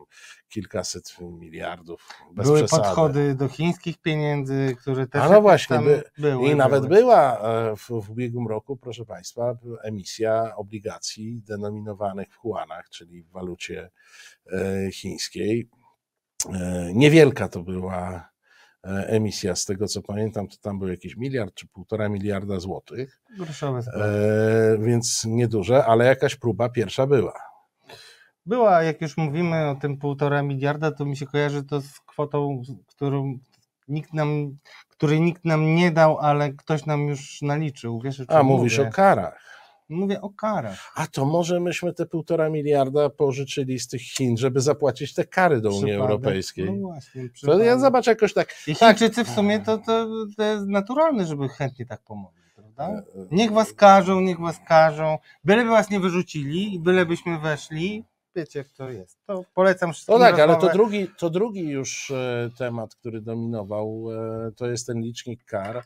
kilkaset 0.49 1.17
miliardów. 1.21 2.07
Bez 2.31 2.47
były 2.47 2.59
przesady. 2.59 2.83
podchody 2.83 3.35
do 3.35 3.47
chińskich 3.47 3.97
pieniędzy, 3.97 4.75
które 4.81 5.07
też. 5.07 5.21
A 5.21 5.29
no 5.29 5.41
właśnie, 5.41 5.79
by, 5.79 6.03
były. 6.17 6.47
I 6.47 6.55
nawet 6.55 6.87
były. 6.87 6.95
była 6.95 7.41
w, 7.75 8.01
w 8.01 8.09
ubiegłym 8.12 8.47
roku, 8.47 8.77
proszę 8.77 9.05
Państwa, 9.05 9.57
emisja 9.83 10.55
obligacji 10.55 11.41
denominowanych 11.41 12.33
w 12.33 12.36
huanach, 12.38 12.89
czyli 12.89 13.24
w 13.24 13.31
walucie 13.31 13.89
chińskiej. 14.91 15.69
E, 16.46 16.91
niewielka 16.94 17.48
to 17.48 17.63
była 17.63 18.29
e, 18.84 18.89
emisja, 19.08 19.56
z 19.56 19.65
tego 19.65 19.88
co 19.88 20.01
pamiętam, 20.01 20.48
to 20.48 20.58
tam 20.62 20.79
był 20.79 20.88
jakiś 20.88 21.17
miliard 21.17 21.53
czy 21.53 21.67
półtora 21.67 22.10
miliarda 22.10 22.60
złotych. 22.60 23.22
Groszowe 23.38 23.79
e, 23.79 24.77
Więc 24.79 25.25
nieduże, 25.25 25.86
ale 25.86 26.06
jakaś 26.06 26.36
próba 26.36 26.70
pierwsza 26.70 27.08
była. 27.08 27.34
Była, 28.46 28.84
jak 28.84 29.01
już 29.01 29.17
mówimy 29.17 29.70
o 29.70 29.75
tym 29.75 29.98
półtora 29.98 30.41
miliarda, 30.44 30.91
to 30.91 31.06
mi 31.06 31.17
się 31.17 31.25
kojarzy 31.25 31.63
to 31.63 31.82
z 31.82 32.00
kwotą, 32.00 32.62
którą 32.88 33.39
nikt 33.88 34.13
nam, 34.13 34.58
której 34.89 35.22
nikt 35.22 35.46
nam 35.46 35.75
nie 35.75 35.91
dał, 35.91 36.17
ale 36.20 36.53
ktoś 36.53 36.86
nam 36.86 37.08
już 37.08 37.41
naliczył. 37.41 38.01
Wiesz, 38.01 38.22
A, 38.27 38.44
mówisz 38.44 38.77
mówię? 38.77 38.89
o 38.89 38.91
karach. 38.91 39.56
Mówię 39.89 40.22
o 40.22 40.29
karach. 40.29 40.91
A 40.96 41.08
to 41.08 41.25
może 41.25 41.60
myśmy 41.60 41.94
te 41.94 42.06
półtora 42.06 42.50
miliarda 42.50 43.10
pożyczyli 43.10 43.79
z 43.79 43.88
tych 43.88 44.01
Chin, 44.01 44.38
żeby 44.38 44.62
zapłacić 44.62 45.13
te 45.13 45.25
kary 45.25 45.62
do 45.62 45.70
Unii 45.70 45.94
Europejskiej. 45.94 46.65
No 46.65 46.88
właśnie. 46.88 47.29
To 47.41 47.60
ja 47.60 47.79
zobaczę 47.79 48.12
jakoś 48.12 48.34
tak. 48.34 48.56
I 48.67 48.75
tak. 48.75 48.98
Chińczycy 48.98 49.24
w 49.24 49.29
sumie 49.29 49.60
to, 49.60 49.77
to, 49.77 50.08
to 50.38 50.44
jest 50.44 50.65
naturalne, 50.65 51.25
żeby 51.25 51.50
chętnie 51.50 51.86
tak 51.86 52.01
pomogli. 52.01 52.41
Prawda? 52.56 52.84
E, 52.84 52.98
e, 52.98 53.27
niech 53.32 53.51
was 53.51 53.74
karzą, 53.74 54.22
niech 54.22 54.39
was 54.39 54.60
karzą. 54.67 55.17
Byleby 55.44 55.70
was 55.70 55.89
nie 55.89 56.00
wyrzucili 56.00 56.75
i 56.75 56.79
bylebyśmy 56.79 57.39
weszli, 57.39 58.03
wiecie 58.36 58.60
jak 58.60 58.70
to 58.70 58.89
jest. 58.89 59.17
To 59.25 59.46
polecam 59.53 59.94
wszystkim. 59.94 60.15
No 60.15 60.20
tak, 60.20 60.39
ale 60.39 60.56
to 60.56 60.70
drugi, 60.70 61.08
to 61.17 61.29
drugi 61.29 61.70
już 61.70 62.12
e, 62.12 62.50
temat, 62.58 62.96
który 62.96 63.22
dominował, 63.22 64.06
to 64.56 64.67
jest 64.67 64.88
ten 64.88 65.01
licznik 65.01 65.44
kar. 65.44 65.84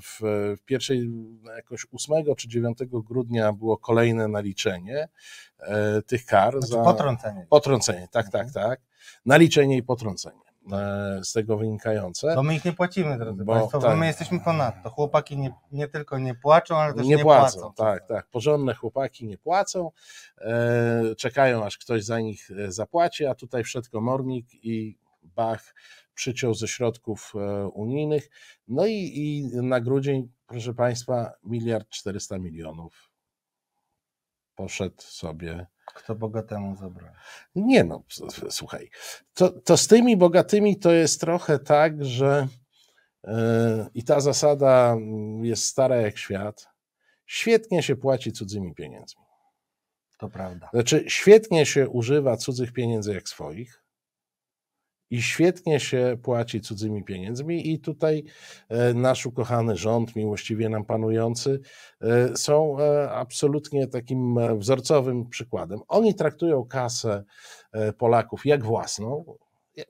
W, 0.00 0.20
w 0.56 0.64
pierwszej, 0.64 1.10
jakoś 1.56 1.86
8 1.92 2.34
czy 2.36 2.48
9 2.48 2.78
grudnia 2.92 3.52
było 3.52 3.78
kolejne 3.78 4.28
naliczenie 4.28 5.08
e, 5.58 6.02
tych 6.02 6.24
kar. 6.24 6.52
Znaczy 6.52 6.66
za 6.66 6.84
potrącenie. 6.84 7.46
Potrącenie, 7.50 8.08
tak, 8.10 8.30
tak, 8.30 8.46
mhm. 8.46 8.68
tak. 8.68 8.80
Naliczenie 9.26 9.76
i 9.76 9.82
potrącenie 9.82 10.40
e, 10.72 11.20
z 11.24 11.32
tego 11.32 11.56
wynikające. 11.56 12.34
To 12.34 12.42
my 12.42 12.54
ich 12.54 12.64
nie 12.64 12.72
płacimy, 12.72 13.18
drodzy 13.18 13.44
bo, 13.44 13.52
Państwo, 13.52 13.78
tak, 13.78 13.90
bo 13.90 13.96
my 13.96 14.06
jesteśmy 14.06 14.40
ponadto. 14.40 14.90
Chłopaki 14.90 15.38
nie, 15.38 15.54
nie 15.72 15.88
tylko 15.88 16.18
nie 16.18 16.34
płaczą, 16.34 16.76
ale 16.76 16.94
też 16.94 17.06
nie, 17.06 17.16
nie 17.16 17.22
płacą. 17.22 17.60
płacą. 17.60 17.74
Tak, 17.74 18.06
tak. 18.06 18.26
Porządne 18.26 18.74
chłopaki 18.74 19.26
nie 19.26 19.38
płacą, 19.38 19.90
e, 20.38 21.14
czekają 21.18 21.64
aż 21.64 21.78
ktoś 21.78 22.04
za 22.04 22.20
nich 22.20 22.48
zapłaci, 22.68 23.26
a 23.26 23.34
tutaj 23.34 23.64
wszedł 23.64 23.90
komornik 23.90 24.46
i 24.64 24.99
bach, 25.36 25.74
przyciął 26.14 26.54
ze 26.54 26.68
środków 26.68 27.32
e, 27.34 27.68
unijnych. 27.68 28.30
No 28.68 28.86
i, 28.86 29.12
i 29.14 29.56
na 29.62 29.80
grudzień, 29.80 30.28
proszę 30.46 30.74
Państwa, 30.74 31.32
miliard 31.42 31.88
400 31.88 32.38
milionów 32.38 33.10
poszedł 34.60 35.02
sobie. 35.02 35.66
Kto 35.94 36.14
bogatemu 36.14 36.76
zabrał? 36.76 37.12
Nie 37.54 37.84
no, 37.84 38.02
słuchaj, 38.50 38.90
to, 39.34 39.50
to 39.50 39.76
z 39.76 39.86
tymi 39.86 40.16
bogatymi 40.16 40.78
to 40.78 40.92
jest 40.92 41.20
trochę 41.20 41.58
tak, 41.58 42.04
że 42.04 42.48
yy, 43.24 43.32
i 43.94 44.04
ta 44.04 44.20
zasada 44.20 44.96
jest 45.42 45.64
stara 45.64 45.96
jak 45.96 46.18
świat. 46.18 46.68
Świetnie 47.26 47.82
się 47.82 47.96
płaci 47.96 48.32
cudzymi 48.32 48.74
pieniędzmi. 48.74 49.22
To 50.18 50.28
prawda. 50.28 50.68
Znaczy, 50.72 51.04
świetnie 51.08 51.66
się 51.66 51.88
używa 51.88 52.36
cudzych 52.36 52.72
pieniędzy 52.72 53.14
jak 53.14 53.28
swoich 53.28 53.79
i 55.10 55.22
świetnie 55.22 55.80
się 55.80 56.18
płaci 56.22 56.60
cudzymi 56.60 57.04
pieniędzmi, 57.04 57.72
i 57.72 57.80
tutaj 57.80 58.24
e, 58.68 58.94
nasz 58.94 59.26
ukochany 59.26 59.76
rząd, 59.76 60.16
miłościwie 60.16 60.68
nam 60.68 60.84
panujący, 60.84 61.60
e, 62.00 62.36
są 62.36 62.80
e, 62.80 63.10
absolutnie 63.10 63.86
takim 63.86 64.38
wzorcowym 64.58 65.28
przykładem. 65.28 65.80
Oni 65.88 66.14
traktują 66.14 66.64
kasę 66.64 67.24
Polaków 67.98 68.46
jak 68.46 68.64
własną, 68.64 69.24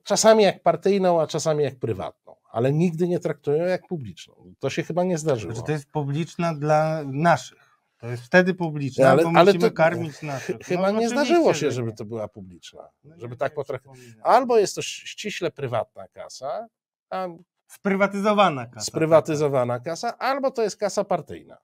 czasami 0.02 0.44
jak 0.44 0.62
partyjną, 0.62 1.20
a 1.20 1.26
czasami 1.26 1.64
jak 1.64 1.78
prywatną, 1.78 2.36
ale 2.50 2.72
nigdy 2.72 3.08
nie 3.08 3.18
traktują 3.18 3.64
jak 3.64 3.86
publiczną. 3.86 4.34
To 4.58 4.70
się 4.70 4.82
chyba 4.82 5.04
nie 5.04 5.18
zdarzyło. 5.18 5.52
Znaczy 5.54 5.66
to 5.66 5.72
jest 5.72 5.90
publiczna 5.90 6.54
dla 6.54 7.04
naszych. 7.04 7.69
To 8.00 8.06
jest 8.06 8.22
wtedy 8.22 8.54
publiczna, 8.54 9.10
ale, 9.10 9.22
bo 9.22 9.28
ale 9.34 9.52
musimy 9.52 9.70
to, 9.70 9.76
karmić 9.76 10.22
naszych. 10.22 10.56
Chyba 10.56 10.92
no, 10.92 11.00
nie 11.00 11.08
zdarzyło 11.08 11.54
się, 11.54 11.70
żeby 11.70 11.92
to 11.92 12.04
była 12.04 12.28
publiczna. 12.28 12.88
No, 13.04 13.14
żeby 13.18 13.36
tak 13.36 13.54
potraktować. 13.54 13.98
Albo 14.22 14.58
jest 14.58 14.74
to 14.74 14.82
ściśle 14.82 15.50
prywatna 15.50 16.08
kasa, 16.08 16.66
a 17.10 17.28
sprywatyzowana 17.68 18.66
kasa. 18.66 18.86
Sprywatyzowana 18.86 19.74
tak. 19.74 19.82
kasa, 19.82 20.18
albo 20.18 20.50
to 20.50 20.62
jest 20.62 20.76
kasa 20.76 21.04
partyjna. 21.04 21.56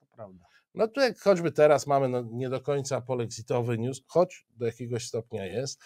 To 0.00 0.06
prawda. 0.06 0.44
No 0.74 0.88
tu 0.88 1.00
jak 1.00 1.18
choćby 1.18 1.52
teraz 1.52 1.86
mamy 1.86 2.08
no, 2.08 2.22
nie 2.30 2.48
do 2.48 2.60
końca 2.60 3.00
polexitowy 3.00 3.78
news, 3.78 4.02
choć 4.06 4.46
do 4.56 4.66
jakiegoś 4.66 5.06
stopnia 5.06 5.46
jest. 5.46 5.80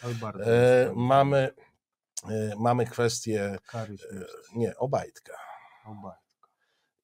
E, 0.46 0.92
mamy, 0.96 1.50
e, 2.30 2.52
mamy 2.58 2.86
kwestię 2.86 3.58
e, 3.74 3.86
nie, 4.54 4.76
Obajtka. 4.76 5.32
Obajtka. 5.84 6.21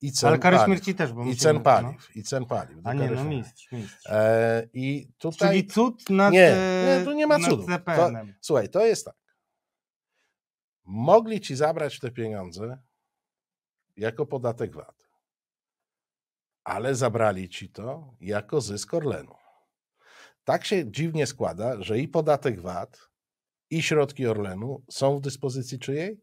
I 0.01 0.13
cen 0.13 0.29
Ale 0.29 0.39
kary 0.39 0.57
paliw. 0.57 0.67
śmierci 0.67 0.95
też, 0.95 1.13
bo 1.13 1.25
I 1.25 1.37
cen 1.37 1.57
no. 1.57 1.63
paliw, 1.63 2.09
no. 2.09 2.21
i 2.21 2.23
cen 2.23 2.47
paliw. 2.47 2.79
A 2.85 2.95
nie, 2.95 3.11
no 3.11 3.25
mistrz, 3.25 3.73
mistrz. 3.73 4.07
E, 4.07 4.69
I 4.73 5.13
tutaj... 5.19 5.49
Czyli 5.49 5.67
cud 5.67 6.11
nad 6.11 6.33
Nie, 6.33 6.57
nie 6.87 7.05
tu 7.05 7.13
nie 7.13 7.27
ma 7.27 7.39
cudu. 7.39 7.67
To, 7.87 8.11
słuchaj, 8.41 8.69
to 8.69 8.87
jest 8.87 9.05
tak. 9.05 9.17
Mogli 10.85 11.41
ci 11.41 11.57
zabrać 11.57 11.99
te 11.99 12.11
pieniądze 12.11 12.79
jako 13.97 14.27
podatek 14.27 14.75
VAT, 14.75 15.09
ale 16.65 16.95
zabrali 16.95 17.49
ci 17.49 17.71
to 17.71 18.15
jako 18.21 18.61
zysk 18.61 18.95
Orlenu. 18.95 19.35
Tak 20.45 20.65
się 20.65 20.91
dziwnie 20.91 21.27
składa, 21.27 21.83
że 21.83 21.99
i 21.99 22.09
podatek 22.09 22.61
VAT, 22.61 23.09
i 23.71 23.83
środki 23.83 24.27
Orlenu 24.27 24.85
są 24.91 25.19
w 25.19 25.21
dyspozycji 25.21 25.79
czyjej? 25.79 26.21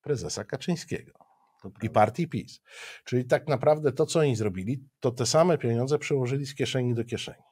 Prezesa 0.00 0.44
Kaczyńskiego 0.44 1.23
i 1.82 1.90
partii 1.90 2.28
PiS. 2.28 2.60
Czyli 3.04 3.24
tak 3.24 3.48
naprawdę 3.48 3.92
to, 3.92 4.06
co 4.06 4.20
oni 4.20 4.36
zrobili, 4.36 4.84
to 5.00 5.10
te 5.10 5.26
same 5.26 5.58
pieniądze 5.58 5.98
przełożyli 5.98 6.46
z 6.46 6.54
kieszeni 6.54 6.94
do 6.94 7.04
kieszeni. 7.04 7.42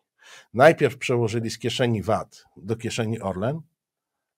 Najpierw 0.54 0.99
przełożyli 0.99 1.50
z 1.50 1.59
kieszeni 1.59 2.02
VAT 2.02 2.45
do 2.57 2.76
kieszeni 2.76 3.21
Orlen, 3.21 3.61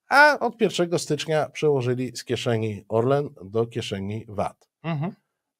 a 0.08 0.38
od 0.38 0.60
1 0.60 0.98
stycznia 0.98 1.48
przełożyli 1.48 2.16
z 2.16 2.24
kieszeni 2.24 2.84
Orlen 2.88 3.28
do 3.44 3.66
kieszeni 3.66 4.24
VAT. 4.28 4.68
Mhm. 4.82 5.12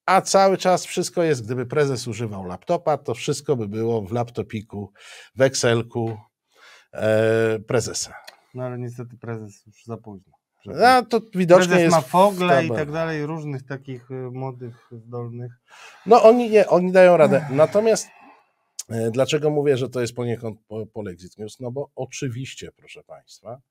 A 0.05 0.21
cały 0.21 0.57
czas 0.57 0.85
wszystko 0.85 1.23
jest, 1.23 1.45
gdyby 1.45 1.65
prezes 1.65 2.07
używał 2.07 2.43
laptopa, 2.43 2.97
to 2.97 3.13
wszystko 3.13 3.55
by 3.55 3.67
było 3.67 4.01
w 4.01 4.11
laptopiku, 4.11 4.93
w 5.35 5.41
Excelku 5.41 6.17
e, 6.93 7.59
prezesa. 7.59 8.13
No 8.53 8.63
ale 8.63 8.77
niestety 8.77 9.17
prezes 9.17 9.65
już 9.65 9.85
za 9.85 9.97
późno. 9.97 10.33
A 10.83 11.01
to 11.01 11.21
widocznie 11.35 11.67
Prezes 11.67 11.83
jest. 11.83 11.95
ma 11.95 12.01
Fogle 12.01 12.65
i 12.65 12.69
tak 12.69 12.91
dalej, 12.91 13.25
różnych 13.25 13.65
takich 13.65 14.11
y, 14.11 14.13
młodych, 14.13 14.89
zdolnych. 14.91 15.51
No 16.05 16.23
oni 16.23 16.49
nie, 16.49 16.67
oni 16.67 16.91
dają 16.91 17.17
radę. 17.17 17.45
Natomiast 17.51 18.07
e, 18.89 19.11
dlaczego 19.11 19.49
mówię, 19.49 19.77
że 19.77 19.89
to 19.89 20.01
jest 20.01 20.15
poniekąd 20.15 20.59
polexit 20.93 21.37
news? 21.37 21.59
No 21.59 21.71
bo 21.71 21.91
oczywiście, 21.95 22.71
proszę 22.71 23.03
Państwa, 23.03 23.61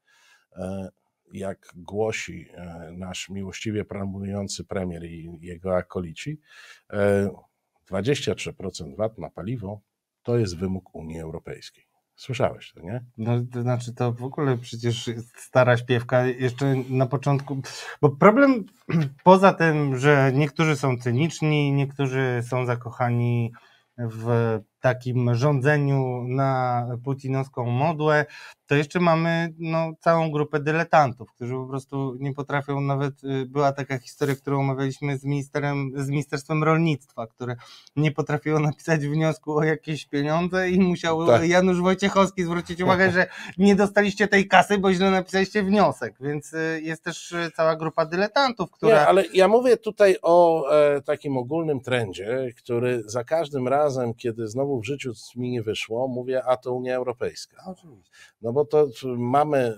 e, 0.57 0.89
jak 1.33 1.73
głosi 1.77 2.49
e, 2.55 2.91
nasz 2.93 3.29
miłościwie 3.29 3.85
pramujący 3.85 4.65
premier 4.65 5.05
i 5.05 5.39
jego 5.41 5.77
akolici, 5.77 6.41
23% 7.91 8.97
VAT 8.97 9.19
na 9.19 9.31
paliwo 9.31 9.81
to 10.23 10.39
jest 10.39 10.59
wymóg 10.59 10.95
Unii 10.95 11.21
Europejskiej. 11.21 11.94
Słyszałeś 12.17 12.73
to, 12.73 12.81
nie? 12.81 13.05
No, 13.19 13.33
to 13.53 13.63
znaczy, 13.63 13.95
to 13.95 14.13
w 14.13 14.25
ogóle 14.25 14.59
przecież 14.59 15.11
stara 15.37 15.77
śpiewka. 15.77 16.27
Jeszcze 16.27 16.75
na 16.89 17.07
początku, 17.07 17.63
bo 18.01 18.17
problem 18.17 18.65
poza 19.25 19.53
tym, 19.53 19.99
że 19.99 20.33
niektórzy 20.35 20.77
są 20.77 20.99
cyniczni, 20.99 21.73
niektórzy 21.73 22.43
są 22.49 22.67
zakochani 22.67 23.53
w 23.99 24.59
takim 24.85 25.35
rządzeniu 25.35 26.25
na 26.29 26.87
putinowską 27.05 27.67
modłę, 27.67 28.27
to 28.67 28.75
jeszcze 28.75 29.01
mamy 29.01 29.55
no, 29.59 29.93
całą 30.01 30.31
grupę 30.31 30.61
dyletantów, 30.61 31.33
którzy 31.33 31.55
po 31.55 31.67
prostu 31.67 32.17
nie 32.21 32.35
potrafią 32.35 32.81
nawet, 32.81 33.25
y, 33.25 33.47
była 33.47 33.73
taka 33.73 33.99
historia, 33.99 34.37
którą 34.37 34.61
omawialiśmy 34.61 35.19
z, 35.19 35.25
ministerem, 35.25 35.93
z 35.97 36.09
Ministerstwem 36.09 36.65
Rolnictwa, 36.65 37.27
które 37.27 37.57
nie 37.97 38.13
potrafiło 38.13 38.59
napisać 38.61 39.07
wniosku 39.07 39.57
o 39.59 39.65
jakieś 39.65 40.07
pieniądze 40.07 40.71
i 40.71 40.81
musiał 40.81 41.27
tak. 41.27 41.49
Janusz 41.49 41.81
Wojciechowski 41.81 42.45
zwrócić 42.45 42.81
uwagę, 42.85 43.11
że 43.11 43.27
nie 43.59 43.77
dostaliście 43.77 44.29
tej 44.29 44.49
kasy, 44.49 44.79
bo 44.79 44.93
źle 44.93 45.11
napisaliście 45.11 45.63
wniosek, 45.63 46.15
więc 46.21 46.53
y, 46.53 46.81
jest 46.83 47.05
też 47.05 47.33
y, 47.33 47.51
cała 47.57 47.77
grupa 47.77 48.07
dyletantów, 48.07 48.71
która... 48.71 48.95
Nie, 48.95 49.07
ale 49.07 49.25
ja 49.35 49.49
mówię 49.49 49.77
tutaj 49.77 50.17
o 50.23 50.69
e, 50.71 51.01
takim 51.01 51.37
ogólnym 51.37 51.81
trendzie, 51.81 52.53
który 52.57 53.03
za 53.07 53.25
każdym 53.25 53.69
razem, 53.69 54.15
kiedy 54.15 54.49
znowu 54.49 54.74
w 54.81 54.85
życiu 54.85 55.13
mi 55.37 55.51
nie 55.51 55.63
wyszło, 55.63 56.09
mówię, 56.09 56.45
a 56.45 56.57
to 56.57 56.73
Unia 56.73 56.97
Europejska. 56.97 57.75
No 58.43 58.53
bo 58.53 58.65
to 58.65 58.87
mamy, 59.17 59.77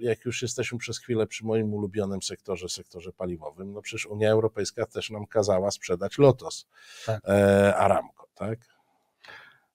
y, 0.00 0.04
jak 0.04 0.24
już 0.24 0.42
jesteśmy 0.42 0.78
przez 0.78 0.98
chwilę 0.98 1.26
przy 1.26 1.44
moim 1.44 1.74
ulubionym 1.74 2.22
sektorze, 2.22 2.68
sektorze 2.68 3.12
paliwowym, 3.12 3.72
no 3.72 3.82
przecież 3.82 4.06
Unia 4.06 4.30
Europejska 4.30 4.86
też 4.86 5.10
nam 5.10 5.26
kazała 5.26 5.70
sprzedać 5.70 6.18
Lotos 6.18 6.66
tak. 7.06 7.20
e, 7.28 7.76
Aramco, 7.76 8.26
tak? 8.34 8.58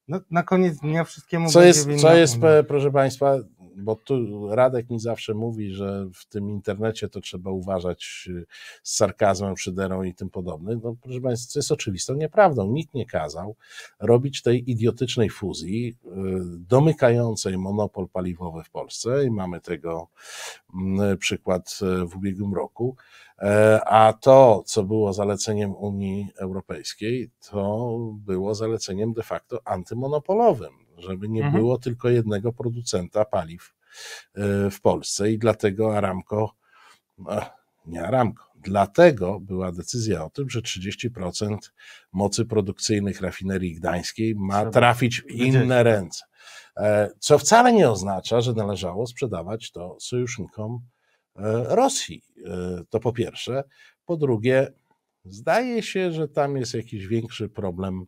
No, 0.07 0.19
na 0.31 0.43
koniec 0.43 0.77
dnia 0.77 1.03
wszystkiemu 1.03 1.49
co 1.49 1.61
jest, 1.61 1.89
co 2.01 2.15
jest, 2.15 2.37
proszę 2.67 2.91
Państwa, 2.91 3.35
bo 3.79 3.95
tu 3.95 4.47
Radek 4.55 4.89
mi 4.89 4.99
zawsze 4.99 5.33
mówi, 5.33 5.73
że 5.73 6.05
w 6.13 6.25
tym 6.25 6.49
internecie 6.49 7.09
to 7.09 7.21
trzeba 7.21 7.51
uważać 7.51 8.29
y, 8.29 8.45
z 8.83 8.95
sarkazmem, 8.95 9.57
szyderą 9.57 10.03
i 10.03 10.13
tym 10.13 10.29
podobnym. 10.29 10.81
No, 10.83 10.95
proszę 11.01 11.21
Państwa, 11.21 11.53
to 11.53 11.59
jest 11.59 11.71
oczywistą 11.71 12.13
nieprawdą. 12.13 12.71
Nikt 12.71 12.93
nie 12.93 13.05
kazał 13.05 13.55
robić 13.99 14.41
tej 14.41 14.71
idiotycznej 14.71 15.29
fuzji, 15.29 15.97
y, 16.05 16.09
domykającej 16.57 17.57
monopol 17.57 18.07
paliwowy 18.07 18.63
w 18.63 18.69
Polsce 18.69 19.25
i 19.25 19.31
mamy 19.31 19.61
tego 19.61 20.07
mm, 20.75 21.17
przykład 21.17 21.79
y, 21.81 22.05
w 22.05 22.15
ubiegłym 22.15 22.53
roku. 22.53 22.95
E, 23.41 23.81
a 23.85 24.13
to, 24.13 24.63
co 24.65 24.83
było 24.83 25.13
zaleceniem 25.13 25.75
Unii 25.75 26.27
Europejskiej, 26.37 27.29
to 27.51 27.97
było 28.13 28.55
zaleceniem 28.55 29.13
de 29.13 29.23
facto 29.23 29.59
antymonopolowym 29.65 30.88
żeby 30.99 31.29
nie 31.29 31.43
mhm. 31.43 31.63
było 31.63 31.77
tylko 31.77 32.09
jednego 32.09 32.53
producenta 32.53 33.25
paliw 33.25 33.73
e, 34.35 34.69
w 34.69 34.81
Polsce 34.81 35.31
i 35.31 35.37
dlatego 35.37 35.97
Aramco, 35.97 36.55
nie 37.85 38.03
Aramco, 38.03 38.43
dlatego 38.55 39.39
była 39.39 39.71
decyzja 39.71 40.25
o 40.25 40.29
tym, 40.29 40.49
że 40.49 40.61
30% 40.61 41.57
mocy 42.11 42.45
produkcyjnych 42.45 43.21
rafinerii 43.21 43.75
gdańskiej 43.75 44.35
ma 44.35 44.65
trafić 44.65 45.21
w 45.21 45.31
inne 45.31 45.83
ręce. 45.83 46.25
E, 46.77 47.09
co 47.19 47.37
wcale 47.37 47.73
nie 47.73 47.89
oznacza, 47.89 48.41
że 48.41 48.53
należało 48.53 49.07
sprzedawać 49.07 49.71
to 49.71 49.97
sojusznikom 49.99 50.79
e, 51.35 51.75
Rosji. 51.75 52.23
To 52.89 52.99
po 52.99 53.13
pierwsze. 53.13 53.63
Po 54.05 54.17
drugie, 54.17 54.73
zdaje 55.25 55.83
się, 55.83 56.11
że 56.11 56.27
tam 56.27 56.57
jest 56.57 56.73
jakiś 56.73 57.07
większy 57.07 57.49
problem 57.49 58.05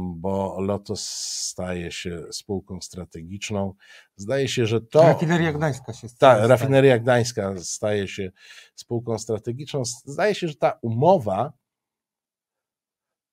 bo 0.00 0.60
Lotos 0.60 1.10
staje 1.50 1.92
się 1.92 2.22
spółką 2.32 2.80
strategiczną. 2.80 3.74
Zdaje 4.16 4.48
się, 4.48 4.66
że 4.66 4.80
to. 4.80 5.02
Rafineria 5.02 5.52
Gdańska 5.52 5.92
się 5.92 6.08
staje. 6.08 6.40
Tak, 6.40 6.48
Rafineria 6.48 6.98
Gdańska 6.98 7.54
staje 7.56 8.08
się 8.08 8.30
spółką 8.74 9.18
strategiczną. 9.18 9.82
Zdaje 9.84 10.34
się, 10.34 10.48
że 10.48 10.54
ta 10.54 10.78
umowa 10.82 11.52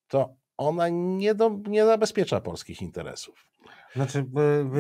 to 0.08 0.36
ona 0.58 0.90
nie, 0.90 1.36
do, 1.36 1.60
nie 1.68 1.86
zabezpiecza 1.86 2.42
polskich 2.42 2.82
interesów. 2.82 3.50
Znaczy, 3.96 4.26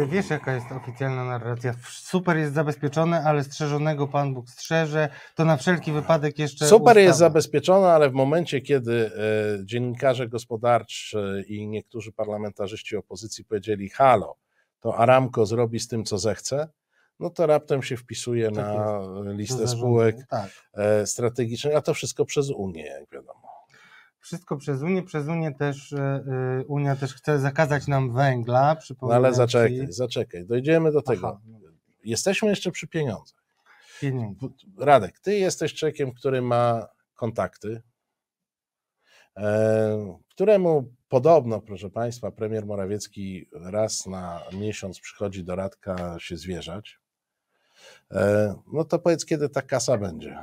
wiesz 0.10 0.30
jaka 0.30 0.54
jest 0.54 0.72
oficjalna 0.72 1.26
narracja? 1.26 1.74
Super 1.90 2.38
jest 2.38 2.54
zabezpieczone, 2.54 3.24
ale 3.24 3.44
strzeżonego 3.44 4.08
Pan 4.08 4.34
Bóg 4.34 4.50
strzeże, 4.50 5.10
to 5.36 5.46
na 5.46 5.58
wszelki 5.58 5.92
wypadek 5.92 6.40
jeszcze 6.40 6.66
Super 6.66 6.82
ustawa. 6.82 7.00
jest 7.00 7.20
zabezpieczone, 7.20 7.88
ale 7.88 8.10
w 8.10 8.14
momencie, 8.14 8.62
kiedy 8.62 9.12
e, 9.62 9.66
dziennikarze 9.66 10.28
gospodarczy 10.28 11.46
i 11.48 11.68
niektórzy 11.68 12.12
parlamentarzyści 12.12 12.96
opozycji 12.96 13.46
powiedzieli 13.46 13.90
halo, 13.90 14.36
to 14.80 14.98
Aramco 14.98 15.46
zrobi 15.46 15.80
z 15.80 15.88
tym, 15.88 16.06
co 16.06 16.18
zechce, 16.18 16.70
no 17.20 17.30
to 17.30 17.46
raptem 17.46 17.84
się 17.84 17.98
wpisuje 17.98 18.52
tak 18.52 18.66
na 18.66 19.02
listę 19.32 19.68
spółek 19.68 20.16
tak. 20.30 20.50
E, 20.74 21.08
strategicznych, 21.08 21.76
a 21.76 21.82
to 21.82 21.94
wszystko 21.94 22.26
przez 22.26 22.50
Unię, 22.50 22.86
jak 22.86 23.10
wiadomo. 23.12 23.45
Wszystko 24.26 24.58
przez 24.58 24.82
Unię. 24.82 25.04
Przez 25.04 25.28
Unię 25.28 25.54
też 25.54 25.94
e, 25.94 26.24
Unia 26.68 26.96
też 26.96 27.14
chce 27.14 27.40
zakazać 27.40 27.88
nam 27.88 28.14
węgla. 28.14 28.78
No 29.02 29.14
ale 29.14 29.34
zaczekaj, 29.34 29.88
zaczekaj, 29.90 30.46
dojdziemy 30.46 30.92
do 30.92 31.02
tego. 31.02 31.28
Aha. 31.28 31.60
Jesteśmy 32.04 32.50
jeszcze 32.50 32.72
przy 32.72 32.88
pieniądzach. 32.88 33.44
Pieniądze. 34.02 34.48
Radek, 34.78 35.20
ty 35.20 35.36
jesteś 35.36 35.74
człowiekiem, 35.74 36.14
który 36.14 36.42
ma 36.42 36.88
kontakty, 37.16 37.82
e, 39.38 40.18
któremu 40.30 40.94
podobno, 41.10 41.62
proszę 41.62 41.90
Państwa, 41.90 42.32
premier 42.32 42.66
Morawiecki 42.66 43.50
raz 43.54 44.06
na 44.06 44.42
miesiąc 44.54 45.00
przychodzi 45.00 45.44
do 45.44 45.56
Radka 45.56 46.16
się 46.20 46.38
zwierzać. 46.38 47.00
No 48.74 48.84
to 48.84 49.00
powiedz, 49.00 49.26
kiedy 49.26 49.50
ta 49.50 49.62
kasa 49.62 49.98
będzie. 49.98 50.38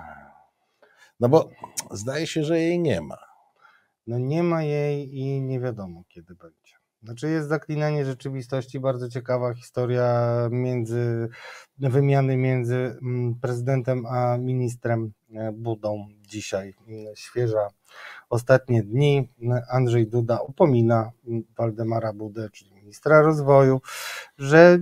No 1.20 1.28
bo 1.28 1.50
zdaje 1.90 2.26
się, 2.26 2.44
że 2.44 2.60
jej 2.60 2.78
nie 2.78 3.00
ma. 3.00 3.31
No 4.06 4.18
nie 4.18 4.42
ma 4.42 4.62
jej 4.62 5.18
i 5.18 5.40
nie 5.40 5.60
wiadomo 5.60 6.04
kiedy 6.08 6.34
będzie. 6.34 6.82
Znaczy 7.02 7.30
jest 7.30 7.48
zaklinanie 7.48 8.04
rzeczywistości, 8.04 8.80
bardzo 8.80 9.08
ciekawa 9.08 9.54
historia 9.54 10.48
między, 10.50 11.28
wymiany 11.78 12.36
między 12.36 12.74
mm, 12.74 13.34
prezydentem 13.34 14.06
a 14.06 14.38
ministrem 14.38 15.12
e, 15.34 15.52
Budą 15.52 16.08
dzisiaj, 16.28 16.74
mm, 16.88 17.16
świeża. 17.16 17.68
Ostatnie 18.30 18.82
dni 18.82 19.28
Andrzej 19.70 20.06
Duda 20.06 20.40
upomina 20.40 21.10
mm, 21.26 21.42
Waldemara 21.58 22.12
Budę, 22.12 22.50
czyli 22.50 22.74
ministra 22.74 23.22
rozwoju, 23.22 23.80
że 24.38 24.78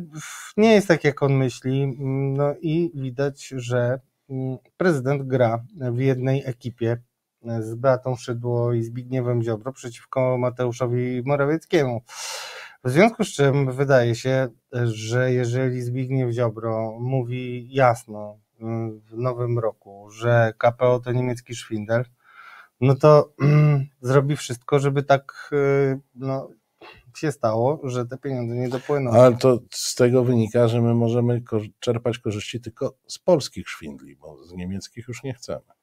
nie 0.56 0.72
jest 0.74 0.88
tak 0.88 1.04
jak 1.04 1.22
on 1.22 1.32
myśli, 1.32 1.96
no 2.36 2.54
i 2.60 2.92
widać, 2.94 3.48
że 3.56 4.00
prezydent 4.76 5.22
gra 5.22 5.64
w 5.74 5.98
jednej 5.98 6.42
ekipie 6.46 6.96
z 7.61 7.75
Beatą 7.75 8.16
Szydło 8.16 8.73
i 8.73 8.82
Zbigniewem 8.82 9.42
Ziobro 9.42 9.73
przeciwko 9.73 10.38
Mateuszowi 10.38 11.23
Morawieckiemu. 11.25 12.02
W 12.85 12.90
związku 12.90 13.25
z 13.25 13.28
czym 13.28 13.73
wydaje 13.73 14.14
się, 14.14 14.49
że 14.85 15.32
jeżeli 15.32 15.82
Zbigniew 15.82 16.30
Ziobro 16.30 16.99
mówi 17.00 17.68
jasno 17.75 18.38
mm, 18.61 19.00
w 19.00 19.16
nowym 19.16 19.59
roku, 19.59 20.11
że 20.11 20.52
KPO 20.59 21.00
to 21.00 21.12
niemiecki 21.12 21.54
szwindel, 21.54 22.04
no 22.80 22.94
to 22.94 23.32
mm, 23.42 23.87
zrobi 24.00 24.37
wszystko, 24.37 24.78
żeby 24.78 25.02
tak 25.02 25.50
y, 25.52 26.00
no, 26.14 26.49
się 27.16 27.32
stało, 27.32 27.80
że 27.85 28.06
te 28.06 28.18
pieniądze 28.18 28.54
nie 28.54 28.68
dopłyną. 28.68 29.11
Ale 29.11 29.37
to 29.37 29.59
z 29.70 29.94
tego 29.94 30.25
wynika, 30.25 30.68
że 30.68 30.80
my 30.80 30.94
możemy 30.94 31.42
czerpać 31.80 32.18
korzyści 32.18 32.61
tylko 32.61 32.94
z 33.06 33.18
polskich 33.18 33.68
szwindli, 33.68 34.16
bo 34.16 34.44
z 34.44 34.52
niemieckich 34.52 35.09
już 35.09 35.23
nie 35.23 35.35
chcemy. 35.35 35.79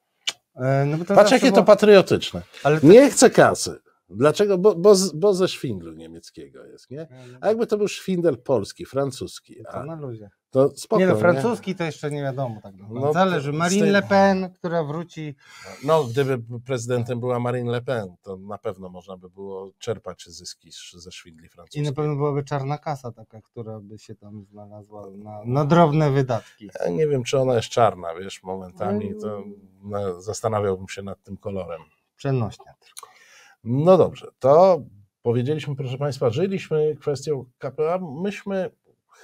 E, 0.60 0.86
no 0.86 1.16
Patrz, 1.16 1.32
jakie 1.32 1.52
to 1.52 1.64
patriotyczne. 1.64 2.42
Ale 2.64 2.82
to... 2.82 2.88
Nie 2.88 3.10
chcę 3.10 3.30
kasy. 3.30 3.80
Dlaczego? 4.10 4.58
Bo, 4.58 4.76
bo, 4.76 4.94
bo 5.14 5.34
ze 5.34 5.48
szwindlu 5.48 5.94
niemieckiego 5.94 6.66
jest, 6.66 6.90
nie? 6.90 7.08
A 7.42 7.48
jakby 7.48 7.68
to 7.68 7.78
był 7.78 7.88
szwindel 7.88 8.38
polski, 8.38 8.86
francuski. 8.86 9.68
A, 9.68 9.72
to 9.72 9.84
na 9.84 9.96
luzie. 9.96 10.30
To 10.50 10.70
spoko, 10.76 11.00
nie 11.00 11.08
no, 11.08 11.16
francuski 11.16 11.72
nie? 11.72 11.76
to 11.76 11.84
jeszcze 11.84 12.12
nie 12.12 12.22
wiadomo 12.22 12.62
tak 12.62 12.76
No, 12.90 13.14
Zależy. 13.14 13.54
Marine 13.54 13.92
Le 13.92 14.02
Pen, 14.02 14.54
która 14.54 14.84
wróci. 14.84 15.36
No, 15.84 16.04
gdyby 16.04 16.60
prezydentem 16.66 17.20
była 17.20 17.40
Marine 17.40 17.72
Le 17.72 17.82
Pen, 17.82 18.16
to 18.22 18.38
na 18.38 18.58
pewno 18.58 18.90
można 18.90 19.18
by 19.18 19.30
było 19.30 19.72
czerpać 19.78 20.26
zyski 20.30 20.72
ze 20.94 21.12
szwindli 21.12 21.50
francuskich. 21.50 21.82
I 21.82 21.86
na 21.86 21.92
pewno 21.92 22.16
byłaby 22.16 22.44
czarna 22.44 22.78
kasa 22.78 23.12
taka, 23.12 23.42
która 23.42 23.80
by 23.80 24.00
się 24.00 24.16
tam 24.16 24.46
znalazła 24.46 25.08
na, 25.16 25.42
na 25.46 25.66
drobne 25.66 26.12
wydatki. 26.12 26.70
Ja 26.80 26.90
nie 26.90 27.08
wiem, 27.08 27.24
czy 27.24 27.40
ona 27.40 27.56
jest 27.56 27.70
czarna, 27.70 28.16
wiesz, 28.16 28.44
momentami 28.44 29.16
to 29.22 29.44
no, 29.84 30.22
zastanawiałbym 30.22 30.88
się 30.88 31.02
nad 31.02 31.24
tym 31.24 31.38
kolorem. 31.38 31.82
Przenośnia 32.16 32.74
tylko. 32.80 33.17
No 33.64 33.98
dobrze, 33.98 34.28
to 34.40 34.82
powiedzieliśmy, 35.22 35.76
proszę 35.76 35.98
Państwa, 35.98 36.30
żyliśmy 36.30 36.96
kwestią 37.00 37.46
KPA. 37.58 38.00
Myśmy 38.22 38.72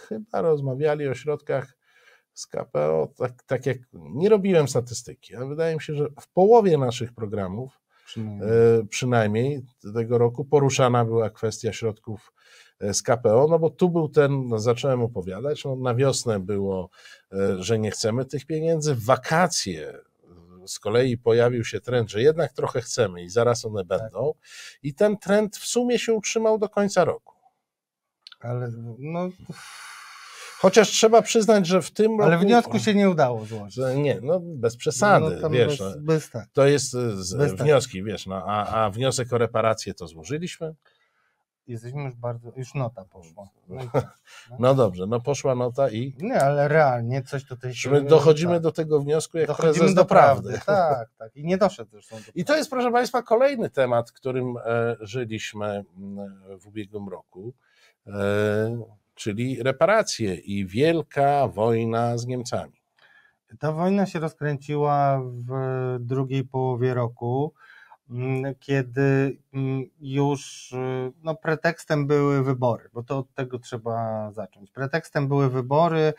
chyba 0.07 0.41
rozmawiali 0.41 1.07
o 1.07 1.13
środkach 1.13 1.77
z 2.33 2.47
KPO, 2.47 3.13
tak, 3.17 3.43
tak 3.43 3.65
jak 3.65 3.77
nie 3.93 4.29
robiłem 4.29 4.67
statystyki, 4.67 5.35
ale 5.35 5.47
wydaje 5.47 5.75
mi 5.75 5.81
się, 5.81 5.95
że 5.95 6.07
w 6.21 6.27
połowie 6.27 6.77
naszych 6.77 7.13
programów, 7.13 7.81
przynajmniej, 8.05 8.49
e, 8.49 8.85
przynajmniej 8.89 9.61
tego 9.93 10.17
roku, 10.17 10.45
poruszana 10.45 11.05
była 11.05 11.29
kwestia 11.29 11.73
środków 11.73 12.33
e, 12.79 12.93
z 12.93 13.01
KPO, 13.01 13.47
no 13.49 13.59
bo 13.59 13.69
tu 13.69 13.89
był 13.89 14.09
ten, 14.09 14.47
no 14.47 14.59
zacząłem 14.59 15.01
opowiadać, 15.01 15.65
no 15.65 15.75
na 15.75 15.95
wiosnę 15.95 16.39
było, 16.39 16.89
e, 17.31 17.63
że 17.63 17.79
nie 17.79 17.91
chcemy 17.91 18.25
tych 18.25 18.45
pieniędzy, 18.45 18.95
wakacje 18.95 19.93
z 20.67 20.79
kolei 20.79 21.17
pojawił 21.17 21.63
się 21.63 21.81
trend, 21.81 22.09
że 22.09 22.21
jednak 22.21 22.53
trochę 22.53 22.81
chcemy 22.81 23.23
i 23.23 23.29
zaraz 23.29 23.65
one 23.65 23.85
tak. 23.85 23.99
będą. 23.99 24.33
I 24.83 24.93
ten 24.93 25.17
trend 25.17 25.57
w 25.57 25.65
sumie 25.65 25.99
się 25.99 26.13
utrzymał 26.13 26.57
do 26.57 26.69
końca 26.69 27.05
roku. 27.05 27.33
Ale 28.39 28.71
no. 28.99 29.29
Chociaż 30.59 30.89
trzeba 30.89 31.21
przyznać, 31.21 31.67
że 31.67 31.81
w 31.81 31.91
tym 31.91 32.11
roku. 32.11 32.23
Ale 32.23 32.37
wniosku 32.37 32.79
się 32.79 32.95
nie 32.95 33.09
udało 33.09 33.45
złożyć. 33.45 33.83
nie, 33.95 34.19
no 34.21 34.39
bez 34.43 34.77
przesady, 34.77 35.39
no, 35.41 35.49
wiesz. 35.49 35.79
Bez, 35.79 35.95
no, 35.95 36.01
bez 36.01 36.29
tak. 36.29 36.49
To 36.53 36.67
jest 36.67 36.91
z, 36.91 37.33
bez 37.35 37.51
tak. 37.51 37.61
wnioski, 37.61 37.97
tak. 37.97 38.05
wiesz, 38.05 38.25
no, 38.25 38.43
a, 38.47 38.85
a 38.85 38.89
wniosek 38.89 39.33
o 39.33 39.37
reparację 39.37 39.93
to 39.93 40.07
złożyliśmy 40.07 40.75
jesteśmy 41.67 42.03
już 42.03 42.15
bardzo, 42.15 42.51
już 42.55 42.73
nota 42.73 43.05
poszła. 43.05 43.47
No, 43.67 43.81
no. 44.49 44.57
no 44.59 44.75
dobrze, 44.75 45.07
no 45.07 45.19
poszła 45.19 45.55
nota 45.55 45.89
i... 45.89 46.15
Nie, 46.19 46.41
ale 46.41 46.67
realnie 46.67 47.21
coś 47.21 47.45
tutaj 47.45 47.73
się... 47.73 47.89
My 47.89 48.01
dochodzimy 48.01 48.53
tak. 48.53 48.63
do 48.63 48.71
tego 48.71 48.99
wniosku 48.99 49.37
jak 49.37 49.47
dochodzimy 49.47 49.93
do 49.93 50.05
prawdy. 50.05 50.49
prawdy. 50.49 50.65
Tak, 50.73 51.09
tak. 51.17 51.35
I 51.35 51.45
nie 51.45 51.57
doszedł 51.57 51.91
zresztą. 51.91 52.15
I 52.35 52.45
to 52.45 52.55
jest, 52.55 52.69
proszę 52.69 52.91
Państwa, 52.91 53.21
kolejny 53.21 53.69
temat, 53.69 54.11
którym 54.11 54.57
e, 54.57 54.95
żyliśmy 54.99 55.65
mm, 55.97 56.59
w 56.59 56.67
ubiegłym 56.67 57.09
roku, 57.09 57.53
e, 58.07 58.83
czyli 59.15 59.63
reparacje 59.63 60.35
i 60.35 60.65
wielka 60.65 61.47
wojna 61.47 62.17
z 62.17 62.25
Niemcami. 62.25 62.83
Ta 63.59 63.71
wojna 63.71 64.05
się 64.05 64.19
rozkręciła 64.19 65.21
w 65.23 65.97
drugiej 65.99 66.43
połowie 66.43 66.93
roku. 66.93 67.53
Mm, 68.09 68.55
kiedy 68.59 69.37
mm, 69.53 69.83
już 70.01 70.71
y, 70.71 71.11
no, 71.23 71.35
pretekstem 71.35 72.07
były 72.07 72.43
wybory, 72.43 72.89
bo 72.93 73.03
to 73.03 73.17
od 73.17 73.33
tego 73.33 73.59
trzeba 73.59 74.31
zacząć. 74.31 74.71
Pretekstem 74.71 75.27
były 75.27 75.49
wybory, 75.49 76.13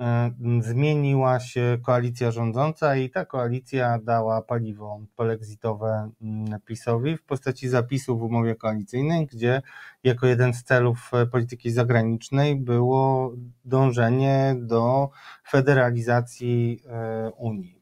y, 0.00 0.62
zmieniła 0.62 1.40
się 1.40 1.78
koalicja 1.82 2.30
rządząca 2.30 2.96
i 2.96 3.10
ta 3.10 3.24
koalicja 3.24 3.98
dała 3.98 4.42
paliwo 4.42 5.00
polexitowe 5.16 6.10
mm, 6.22 6.60
PiSowi 6.60 7.16
w 7.16 7.22
postaci 7.22 7.68
zapisu 7.68 8.18
w 8.18 8.22
umowie 8.22 8.54
koalicyjnej, 8.54 9.26
gdzie 9.26 9.62
jako 10.04 10.26
jeden 10.26 10.54
z 10.54 10.62
celów 10.64 11.10
e, 11.14 11.26
polityki 11.26 11.70
zagranicznej 11.70 12.56
było 12.56 13.32
dążenie 13.64 14.56
do 14.58 15.10
federalizacji 15.48 16.82
e, 16.86 17.30
Unii. 17.30 17.75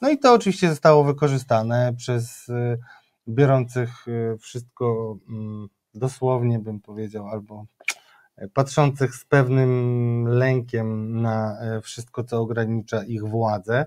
No 0.00 0.10
i 0.10 0.18
to 0.18 0.32
oczywiście 0.32 0.70
zostało 0.70 1.04
wykorzystane 1.04 1.94
przez 1.96 2.48
y, 2.48 2.78
biorących 3.28 4.08
y, 4.08 4.38
wszystko 4.38 5.16
mm, 5.28 5.68
dosłownie, 5.96 6.58
bym 6.58 6.80
powiedział, 6.80 7.28
albo 7.28 7.66
e, 8.36 8.48
patrzących 8.48 9.14
z 9.14 9.24
pewnym 9.24 10.24
lękiem 10.28 11.20
na 11.22 11.60
e, 11.60 11.80
wszystko, 11.80 12.24
co 12.24 12.40
ogranicza 12.40 13.04
ich 13.04 13.24
władzę. 13.24 13.86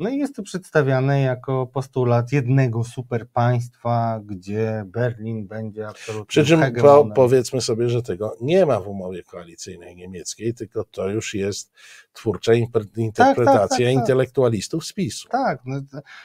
No 0.00 0.10
i 0.10 0.18
jest 0.18 0.36
to 0.36 0.42
przedstawiane 0.42 1.20
jako 1.20 1.66
postulat 1.66 2.32
jednego 2.32 2.84
super 2.84 3.28
państwa, 3.28 4.20
gdzie 4.24 4.84
Berlin 4.86 5.46
będzie 5.46 5.88
absolutnie 5.88 6.26
Przy 6.26 6.44
czym 6.44 6.60
po, 6.80 7.08
powiedzmy 7.14 7.60
sobie, 7.60 7.88
że 7.88 8.02
tego 8.02 8.36
nie 8.40 8.66
ma 8.66 8.80
w 8.80 8.88
umowie 8.88 9.22
koalicyjnej 9.22 9.96
niemieckiej, 9.96 10.54
tylko 10.54 10.84
to 10.84 11.08
już 11.08 11.34
jest 11.34 11.72
twórcza 12.12 12.52
interpretacja 12.54 13.24
tak, 13.24 13.36
tak, 13.36 13.68
tak, 13.68 13.78
tak, 13.78 13.80
intelektualistów 13.80 14.86
z 14.86 14.92
PiSu. 14.92 15.28
Tak, 15.28 15.60
no 15.64 15.80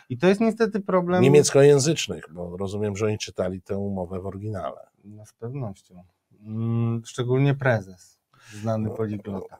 i 0.10 0.18
to 0.18 0.28
jest 0.28 0.42
niestety 0.42 0.80
problem... 0.80 1.24
Niemieckojęzycznych, 1.24 2.24
bo 2.32 2.58
rozumiem, 2.58 2.98
że 2.98 3.06
oni 3.06 3.18
czytali 3.18 3.62
tę 3.62 3.78
umowę 3.78 4.20
w 4.20 4.26
oryginale. 4.26 4.88
No 5.04 5.26
z 5.26 5.34
pewnością. 5.34 6.04
Mm, 6.46 7.02
szczególnie 7.06 7.56
prezes, 7.56 8.20
znany 8.62 8.90
no, 8.90 8.96
poliglota. 8.96 9.58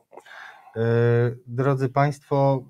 E, 0.76 0.82
drodzy 1.48 1.90
Państwo, 1.90 2.64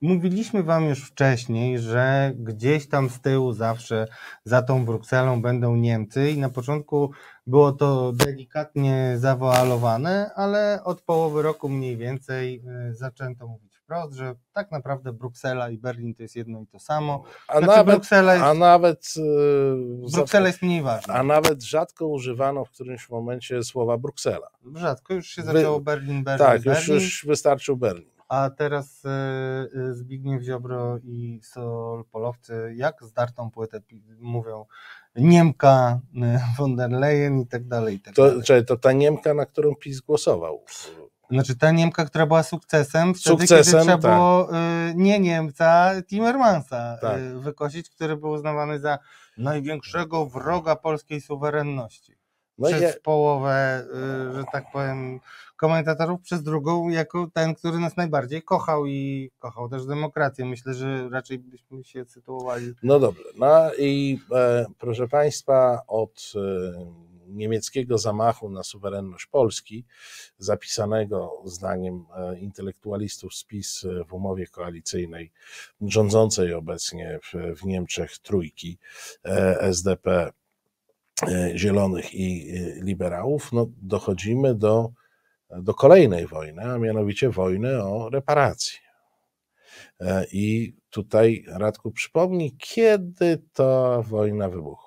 Mówiliśmy 0.00 0.62
Wam 0.62 0.84
już 0.84 1.04
wcześniej, 1.04 1.78
że 1.78 2.32
gdzieś 2.36 2.88
tam 2.88 3.10
z 3.10 3.20
tyłu 3.20 3.52
zawsze 3.52 4.06
za 4.44 4.62
tą 4.62 4.84
Brukselą 4.84 5.42
będą 5.42 5.76
Niemcy 5.76 6.30
i 6.30 6.38
na 6.38 6.48
początku 6.48 7.10
było 7.46 7.72
to 7.72 8.12
delikatnie 8.12 9.14
zawoalowane, 9.16 10.30
ale 10.34 10.80
od 10.84 11.02
połowy 11.02 11.42
roku 11.42 11.68
mniej 11.68 11.96
więcej 11.96 12.62
y, 12.90 12.94
zaczęto 12.94 13.46
mówić 13.46 13.76
wprost, 13.76 14.14
że 14.14 14.34
tak 14.52 14.70
naprawdę 14.70 15.12
Bruksela 15.12 15.70
i 15.70 15.78
Berlin 15.78 16.14
to 16.14 16.22
jest 16.22 16.36
jedno 16.36 16.60
i 16.60 16.66
to 16.66 16.78
samo. 16.78 17.24
A 17.48 17.58
znaczy 17.58 17.66
nawet, 17.66 17.96
Bruksela 17.96 18.34
jest, 18.34 18.46
a 18.46 18.54
nawet 18.54 19.16
yy, 19.16 20.10
Bruksela 20.12 20.46
jest 20.46 20.62
mniej 20.62 20.82
ważna. 20.82 21.14
A 21.14 21.22
nawet 21.22 21.62
rzadko 21.62 22.06
używano 22.06 22.64
w 22.64 22.70
którymś 22.70 23.08
momencie 23.10 23.62
słowa 23.62 23.98
Bruksela. 23.98 24.48
Rzadko, 24.74 25.14
już 25.14 25.26
się 25.26 25.42
zaczęło 25.42 25.80
Berlin, 25.80 26.24
Berlin, 26.24 26.46
Tak, 26.46 26.62
Berlin. 26.62 26.94
Już, 26.94 27.04
już 27.04 27.26
wystarczył 27.26 27.76
Berlin. 27.76 28.15
A 28.28 28.50
teraz 28.50 29.04
e, 29.04 29.08
e, 29.10 29.94
Zbigniew 29.94 30.42
Ziobro 30.42 30.98
i 31.04 31.40
Sol 31.42 32.04
Polowcy 32.04 32.74
jak 32.76 33.04
zdartą 33.04 33.50
płytę 33.50 33.80
mówią 34.18 34.66
Niemka, 35.16 36.00
e, 36.22 36.40
von 36.58 36.76
der 36.76 36.90
Leyen 36.90 37.40
i 37.40 37.46
tak 37.46 37.68
dalej. 37.68 37.94
I 37.94 38.00
tak 38.00 38.14
to, 38.14 38.26
dalej. 38.28 38.42
Czyli 38.42 38.64
to 38.64 38.76
ta 38.76 38.92
Niemka, 38.92 39.34
na 39.34 39.46
którą 39.46 39.74
PiS 39.74 40.00
głosował. 40.00 40.64
Znaczy 41.30 41.56
ta 41.58 41.70
Niemka, 41.70 42.04
która 42.04 42.26
była 42.26 42.42
sukcesem, 42.42 43.14
wtedy 43.14 43.30
sukcesem, 43.30 43.64
kiedy 43.64 43.84
trzeba 43.84 43.98
tak. 43.98 44.00
było 44.00 44.48
nie 44.94 45.20
Niemca, 45.20 45.92
Timmermansa 46.08 46.98
tak. 47.00 47.20
wykosić, 47.20 47.90
który 47.90 48.16
był 48.16 48.30
uznawany 48.30 48.78
za 48.78 48.98
największego 49.38 50.26
wroga 50.26 50.76
polskiej 50.76 51.20
suwerenności. 51.20 52.16
No 52.58 52.68
przez 52.68 52.82
ja... 52.82 52.92
połowę, 53.02 53.84
y, 54.30 54.34
że 54.34 54.44
tak 54.52 54.64
powiem, 54.72 55.20
komentatorów, 55.56 56.20
przez 56.20 56.42
drugą 56.42 56.88
jako 56.88 57.30
ten, 57.32 57.54
który 57.54 57.78
nas 57.78 57.96
najbardziej 57.96 58.42
kochał 58.42 58.86
i 58.86 59.30
kochał 59.38 59.68
też 59.68 59.86
demokrację. 59.86 60.44
Myślę, 60.44 60.74
że 60.74 61.08
raczej 61.08 61.38
byśmy 61.38 61.84
się 61.84 62.04
sytuowali. 62.04 62.72
No 62.82 63.00
dobrze. 63.00 63.24
No 63.36 63.74
i 63.78 64.18
e, 64.32 64.66
proszę 64.78 65.08
Państwa, 65.08 65.82
od 65.86 66.32
e, 66.36 66.40
niemieckiego 67.28 67.98
zamachu 67.98 68.50
na 68.50 68.62
suwerenność 68.62 69.26
Polski, 69.26 69.84
zapisanego 70.38 71.32
zdaniem 71.44 72.04
e, 72.16 72.38
intelektualistów 72.38 73.34
z 73.34 73.44
PiS 73.44 73.86
w 74.08 74.14
umowie 74.14 74.46
koalicyjnej 74.46 75.32
rządzącej 75.80 76.54
obecnie 76.54 77.18
w, 77.22 77.60
w 77.60 77.64
Niemczech 77.64 78.18
trójki 78.18 78.78
e, 79.24 79.60
SDP, 79.60 80.32
E, 81.22 81.58
zielonych 81.58 82.14
i 82.14 82.50
e, 82.50 82.84
liberałów, 82.84 83.52
no 83.52 83.66
dochodzimy 83.82 84.54
do, 84.54 84.90
do 85.50 85.74
kolejnej 85.74 86.26
wojny, 86.26 86.62
a 86.62 86.78
mianowicie 86.78 87.30
wojny 87.30 87.82
o 87.82 88.10
reparacje. 88.10 88.78
E, 90.00 90.26
I 90.32 90.76
tutaj 90.90 91.44
Radku 91.48 91.92
przypomnij, 91.92 92.56
kiedy 92.58 93.42
ta 93.52 94.02
wojna 94.02 94.48
wybuchła. 94.48 94.85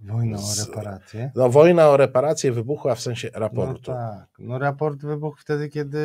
Wojna 0.00 0.38
o 0.38 0.66
reparacje? 0.66 1.30
No, 1.34 1.50
wojna 1.50 1.88
o 1.88 1.96
reparacje 1.96 2.52
wybuchła 2.52 2.94
w 2.94 3.00
sensie 3.00 3.30
raportu. 3.34 3.90
No 3.90 3.96
tak, 3.96 4.28
no 4.38 4.58
raport 4.58 5.00
wybuchł 5.00 5.40
wtedy, 5.40 5.68
kiedy 5.68 5.98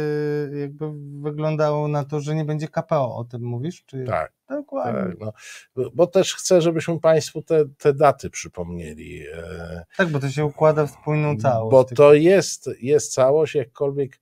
jakby 0.61 0.85
wyglądało 1.21 1.87
na 1.87 2.03
to, 2.03 2.19
że 2.19 2.35
nie 2.35 2.45
będzie 2.45 2.67
KPO, 2.67 3.15
o 3.15 3.23
tym 3.23 3.41
mówisz? 3.41 3.83
Czy... 3.85 4.03
Tak. 4.03 4.33
Dokładnie. 4.49 5.01
Tak, 5.01 5.33
no, 5.75 5.89
bo 5.93 6.07
też 6.07 6.35
chcę, 6.35 6.61
żebyśmy 6.61 6.99
Państwu 6.99 7.41
te, 7.41 7.65
te 7.77 7.93
daty 7.93 8.29
przypomnieli. 8.29 9.27
E, 9.33 9.85
tak, 9.97 10.09
bo 10.09 10.19
to 10.19 10.29
się 10.29 10.45
układa 10.45 10.85
w 10.85 10.91
spójną 10.91 11.37
całość. 11.37 11.71
Bo 11.71 11.83
to 11.83 12.13
jest, 12.13 12.69
jest 12.81 13.13
całość, 13.13 13.55
jakkolwiek 13.55 14.19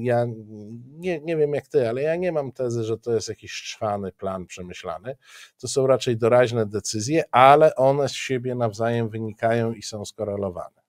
ja 0.00 0.26
nie, 0.98 1.20
nie 1.20 1.36
wiem 1.36 1.54
jak 1.54 1.68
ty, 1.68 1.88
ale 1.88 2.02
ja 2.02 2.16
nie 2.16 2.32
mam 2.32 2.52
tezy, 2.52 2.84
że 2.84 2.98
to 2.98 3.12
jest 3.12 3.28
jakiś 3.28 3.52
szwany 3.52 4.12
plan 4.12 4.46
przemyślany. 4.46 5.16
To 5.60 5.68
są 5.68 5.86
raczej 5.86 6.16
doraźne 6.16 6.66
decyzje, 6.66 7.24
ale 7.30 7.74
one 7.74 8.08
z 8.08 8.12
siebie 8.12 8.54
nawzajem 8.54 9.08
wynikają 9.08 9.72
i 9.72 9.82
są 9.82 10.04
skorelowane. 10.04 10.82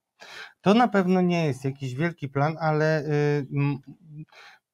To 0.62 0.74
na 0.74 0.88
pewno 0.88 1.22
nie 1.22 1.46
jest 1.46 1.66
jakiś 1.66 1.96
wielki 1.96 2.30
plan, 2.30 2.58
ale 2.60 3.04
y, 3.06 3.46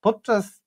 podczas 0.02 0.62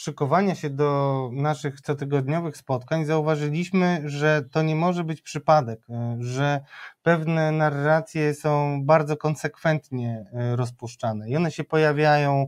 szykowania 0.00 0.54
się 0.54 0.70
do 0.70 1.30
naszych 1.32 1.80
cotygodniowych 1.80 2.56
spotkań 2.56 3.04
zauważyliśmy, 3.04 4.02
że 4.04 4.42
to 4.52 4.62
nie 4.62 4.76
może 4.76 5.04
być 5.04 5.22
przypadek, 5.22 5.80
e, 5.90 6.16
że 6.20 6.60
pewne 7.02 7.52
narracje 7.52 8.34
są 8.34 8.80
bardzo 8.84 9.16
konsekwentnie 9.16 10.24
e, 10.32 10.56
rozpuszczane 10.56 11.28
i 11.28 11.36
one 11.36 11.50
się 11.50 11.64
pojawiają 11.64 12.46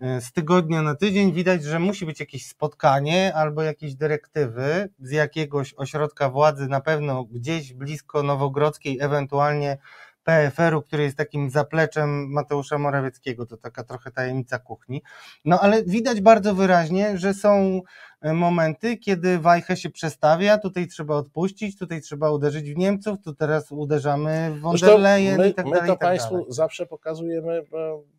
e, 0.00 0.20
z 0.20 0.32
tygodnia 0.32 0.82
na 0.82 0.94
tydzień. 0.94 1.32
Widać, 1.32 1.64
że 1.64 1.78
musi 1.78 2.06
być 2.06 2.20
jakieś 2.20 2.46
spotkanie 2.46 3.34
albo 3.34 3.62
jakieś 3.62 3.94
dyrektywy 3.94 4.88
z 4.98 5.10
jakiegoś 5.10 5.74
ośrodka 5.74 6.30
władzy, 6.30 6.68
na 6.68 6.80
pewno 6.80 7.24
gdzieś 7.24 7.74
blisko 7.74 8.22
Nowogrodzkiej, 8.22 8.98
ewentualnie 9.00 9.78
PFR-u, 10.24 10.82
który 10.82 11.02
jest 11.02 11.16
takim 11.16 11.50
zapleczem 11.50 12.32
Mateusza 12.32 12.78
Morawieckiego, 12.78 13.46
to 13.46 13.56
taka 13.56 13.84
trochę 13.84 14.10
tajemnica 14.10 14.58
kuchni. 14.58 15.02
No 15.44 15.60
ale 15.60 15.84
widać 15.84 16.20
bardzo 16.20 16.54
wyraźnie, 16.54 17.18
że 17.18 17.34
są 17.34 17.80
e, 18.20 18.32
momenty, 18.32 18.96
kiedy 18.96 19.38
wajchę 19.38 19.76
się 19.76 19.90
przestawia, 19.90 20.58
tutaj 20.58 20.86
trzeba 20.86 21.14
odpuścić, 21.16 21.78
tutaj 21.78 22.00
trzeba 22.00 22.30
uderzyć 22.30 22.72
w 22.72 22.76
Niemców, 22.76 23.18
tu 23.24 23.34
teraz 23.34 23.72
uderzamy 23.72 24.50
w 24.50 24.60
von 24.60 24.76
der 24.76 25.00
Leyen 25.00 25.38
my, 25.38 25.48
i 25.48 25.54
tak 25.54 25.66
my 25.66 25.70
dalej. 25.70 25.82
My 25.82 25.94
to 25.94 25.98
tak 25.98 26.08
Państwu 26.08 26.34
dalej. 26.34 26.46
zawsze 26.48 26.86
pokazujemy, 26.86 27.62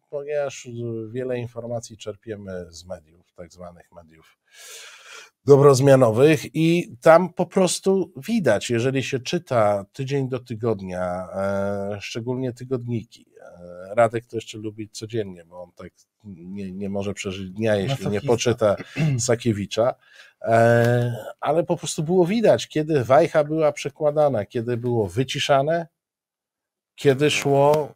ponieważ 0.10 0.68
wiele 1.10 1.38
informacji 1.38 1.98
czerpiemy 1.98 2.66
z 2.70 2.86
mediów, 2.86 3.34
tak 3.36 3.54
zwanych 3.54 3.92
mediów 3.92 4.38
dobrozmianowych 5.46 6.56
i 6.56 6.96
tam 7.02 7.34
po 7.34 7.46
prostu 7.46 8.12
widać, 8.18 8.70
jeżeli 8.70 9.04
się 9.04 9.20
czyta 9.20 9.86
tydzień 9.94 10.30
do 10.30 10.40
tygodnia, 10.40 11.28
e, 11.36 11.98
szczególnie 12.02 12.54
tygodniki. 12.54 13.26
E, 13.42 13.96
Radek 13.96 14.26
to 14.26 14.38
jeszcze 14.38 14.58
lubi 14.58 14.90
codziennie, 14.90 15.46
bo 15.46 15.64
on 15.64 15.72
tak 15.72 15.92
nie, 16.24 16.72
nie 16.72 16.90
może 16.90 17.14
przeżyć 17.14 17.50
dnia, 17.50 17.76
jeśli 17.76 18.08
nie 18.08 18.22
poczyta 18.22 18.76
Sakiewicza, 19.20 19.96
e, 20.42 21.16
ale 21.40 21.64
po 21.64 21.78
prostu 21.78 22.04
było 22.04 22.26
widać, 22.26 22.68
kiedy 22.68 23.04
wajcha 23.04 23.44
była 23.44 23.72
przekładana, 23.72 24.46
kiedy 24.46 24.78
było 24.78 25.08
wyciszane, 25.08 25.88
kiedy 26.96 27.32
szło 27.32 27.94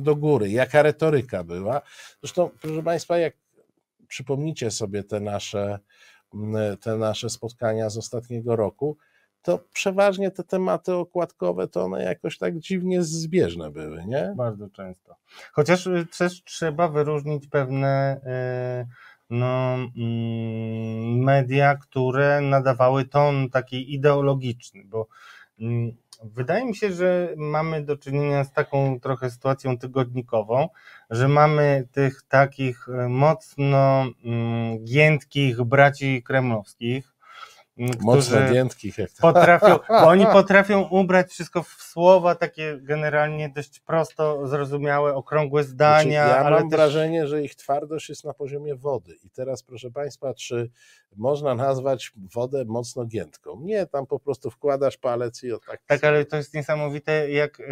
do 0.00 0.16
góry, 0.16 0.50
jaka 0.50 0.82
retoryka 0.82 1.44
była. 1.44 1.82
Zresztą, 2.22 2.50
proszę 2.60 2.82
Państwa, 2.82 3.18
jak 3.18 3.34
przypomnicie 4.08 4.70
sobie 4.70 5.04
te 5.04 5.20
nasze 5.20 5.78
te 6.80 6.96
nasze 6.96 7.30
spotkania 7.30 7.90
z 7.90 7.96
ostatniego 7.96 8.56
roku, 8.56 8.96
to 9.42 9.58
przeważnie 9.72 10.30
te 10.30 10.44
tematy 10.44 10.94
okładkowe 10.94 11.68
to 11.68 11.84
one 11.84 12.04
jakoś 12.04 12.38
tak 12.38 12.58
dziwnie 12.58 13.02
zbieżne 13.02 13.70
były, 13.70 14.04
nie? 14.06 14.32
Bardzo 14.36 14.68
często. 14.68 15.16
Chociaż 15.52 15.86
y, 15.86 16.06
też 16.18 16.44
trzeba 16.44 16.88
wyróżnić 16.88 17.46
pewne 17.46 18.20
y, 18.82 18.86
no, 19.30 19.74
mm, 19.74 21.24
media, 21.24 21.76
które 21.76 22.40
nadawały 22.40 23.04
ton 23.04 23.50
taki 23.50 23.94
ideologiczny, 23.94 24.84
bo 24.84 25.08
mm, 25.60 25.96
Wydaje 26.24 26.64
mi 26.64 26.76
się, 26.76 26.92
że 26.92 27.34
mamy 27.36 27.84
do 27.84 27.96
czynienia 27.96 28.44
z 28.44 28.52
taką 28.52 29.00
trochę 29.00 29.30
sytuacją 29.30 29.78
tygodnikową, 29.78 30.68
że 31.10 31.28
mamy 31.28 31.88
tych 31.92 32.22
takich 32.28 32.86
mocno 33.08 34.06
mm, 34.24 34.84
giętkich 34.84 35.62
braci 35.62 36.22
kremlowskich, 36.22 37.15
Mocno 38.00 38.52
giętkich. 38.52 38.98
Jak 38.98 39.10
to. 39.10 39.22
Potrafią, 39.22 39.78
bo 40.02 40.08
oni 40.08 40.26
potrafią 40.26 40.82
ubrać 40.82 41.30
wszystko 41.30 41.62
w 41.62 41.68
słowa 41.68 42.34
takie 42.34 42.78
generalnie 42.82 43.48
dość 43.48 43.80
prosto 43.80 44.46
zrozumiałe, 44.48 45.14
okrągłe 45.14 45.64
zdania. 45.64 46.26
Znaczy, 46.26 46.44
ja 46.44 46.50
mam 46.50 46.70
też... 46.70 46.78
wrażenie, 46.78 47.26
że 47.26 47.42
ich 47.42 47.54
twardość 47.54 48.08
jest 48.08 48.24
na 48.24 48.34
poziomie 48.34 48.74
wody. 48.74 49.16
I 49.24 49.30
teraz 49.30 49.62
proszę 49.62 49.90
Państwa, 49.90 50.34
czy 50.34 50.70
można 51.16 51.54
nazwać 51.54 52.12
wodę 52.34 52.64
mocno 52.64 53.04
giętką? 53.04 53.60
Nie, 53.60 53.86
tam 53.86 54.06
po 54.06 54.18
prostu 54.18 54.50
wkładasz 54.50 54.96
palec 54.96 55.42
i 55.42 55.52
o 55.52 55.58
tak. 55.58 55.80
Tak, 55.86 56.04
ale 56.04 56.24
to 56.24 56.36
jest 56.36 56.54
niesamowite, 56.54 57.30
jak. 57.30 57.58
Yy, 57.58 57.66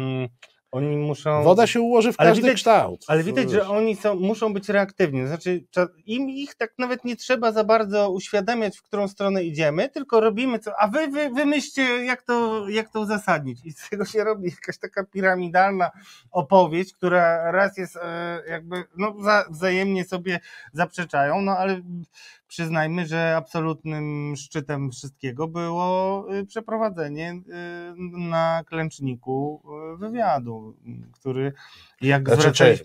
yy, 0.00 0.28
oni 0.72 0.96
muszą. 0.96 1.42
Woda 1.42 1.66
się 1.66 1.80
ułoży 1.80 2.12
w 2.12 2.16
każdy 2.16 2.42
widać, 2.42 2.54
kształt. 2.54 3.04
Ale 3.08 3.22
widać, 3.22 3.50
że 3.50 3.68
oni 3.68 3.96
są, 3.96 4.14
muszą 4.14 4.54
być 4.54 4.68
reaktywni. 4.68 5.26
Znaczy, 5.26 5.64
im 6.06 6.30
ich 6.30 6.54
tak 6.54 6.72
nawet 6.78 7.04
nie 7.04 7.16
trzeba 7.16 7.52
za 7.52 7.64
bardzo 7.64 8.10
uświadamiać, 8.10 8.78
w 8.78 8.82
którą 8.82 9.08
stronę 9.08 9.44
idziemy, 9.44 9.88
tylko 9.88 10.20
robimy 10.20 10.58
co. 10.58 10.72
A 10.78 10.88
wy, 10.88 11.08
wy 11.08 11.30
wymyślcie, 11.30 11.82
jak 11.82 12.22
to, 12.22 12.68
jak 12.68 12.92
to 12.92 13.00
uzasadnić. 13.00 13.64
I 13.64 13.72
z 13.72 13.88
tego 13.88 14.04
się 14.04 14.24
robi 14.24 14.50
jakaś 14.50 14.78
taka 14.78 15.04
piramidalna 15.04 15.90
opowieść, 16.30 16.94
która 16.94 17.52
raz 17.52 17.78
jest 17.78 17.96
e, 17.96 18.42
jakby 18.48 18.84
no, 18.96 19.14
wzajemnie 19.50 20.04
sobie 20.04 20.40
zaprzeczają, 20.72 21.40
no 21.40 21.52
ale 21.52 21.80
przyznajmy, 22.52 23.06
że 23.06 23.36
absolutnym 23.36 24.34
szczytem 24.36 24.90
wszystkiego 24.90 25.48
było 25.48 26.26
y, 26.34 26.46
przeprowadzenie 26.46 27.32
y, 27.32 27.40
na 28.18 28.64
klęczniku 28.66 29.62
y, 29.94 29.96
wywiadu, 29.96 30.76
który 31.12 31.52
jak 32.00 32.34
znaczy. 32.34 32.78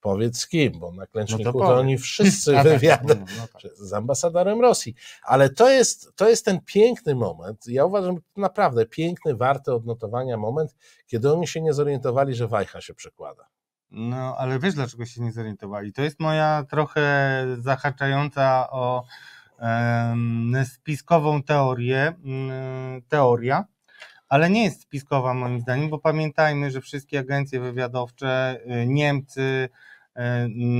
Powiedz 0.00 0.38
z 0.38 0.48
kim, 0.48 0.72
bo 0.78 0.92
na 0.92 1.06
klęczniku 1.06 1.44
no 1.44 1.52
to, 1.52 1.58
to, 1.58 1.76
oni 1.76 1.98
wszyscy 2.08 2.52
tak, 2.52 2.64
wywiady 2.64 3.14
no, 3.14 3.24
no 3.38 3.46
tak. 3.52 3.72
z 3.76 3.92
ambasadorem 3.92 4.60
Rosji. 4.60 4.94
Ale 5.22 5.50
to 5.50 5.70
jest, 5.70 6.12
to 6.16 6.28
jest 6.28 6.44
ten 6.44 6.60
piękny 6.60 7.14
moment, 7.14 7.66
ja 7.66 7.84
uważam, 7.84 8.16
naprawdę 8.36 8.86
piękny, 8.86 9.36
warty 9.36 9.74
odnotowania 9.74 10.36
moment, 10.36 10.76
kiedy 11.06 11.32
oni 11.32 11.46
się 11.46 11.60
nie 11.60 11.72
zorientowali, 11.72 12.34
że 12.34 12.48
Wajcha 12.48 12.80
się 12.80 12.94
przekłada. 12.94 13.48
No, 13.90 14.36
ale 14.38 14.58
wiesz, 14.58 14.74
dlaczego 14.74 15.06
się 15.06 15.22
nie 15.22 15.32
zorientowali? 15.32 15.92
To 15.92 16.02
jest 16.02 16.20
moja 16.20 16.64
trochę 16.70 17.44
zahaczająca 17.58 18.70
o 18.70 19.04
spiskową 20.64 21.42
teorię, 21.42 22.12
um, 22.24 23.02
teoria, 23.08 23.64
ale 24.28 24.50
nie 24.50 24.64
jest 24.64 24.82
spiskowa 24.82 25.34
moim 25.34 25.60
zdaniem, 25.60 25.90
bo 25.90 25.98
pamiętajmy, 25.98 26.70
że 26.70 26.80
wszystkie 26.80 27.18
agencje 27.18 27.60
wywiadowcze, 27.60 28.60
y, 28.82 28.86
Niemcy, 28.86 29.68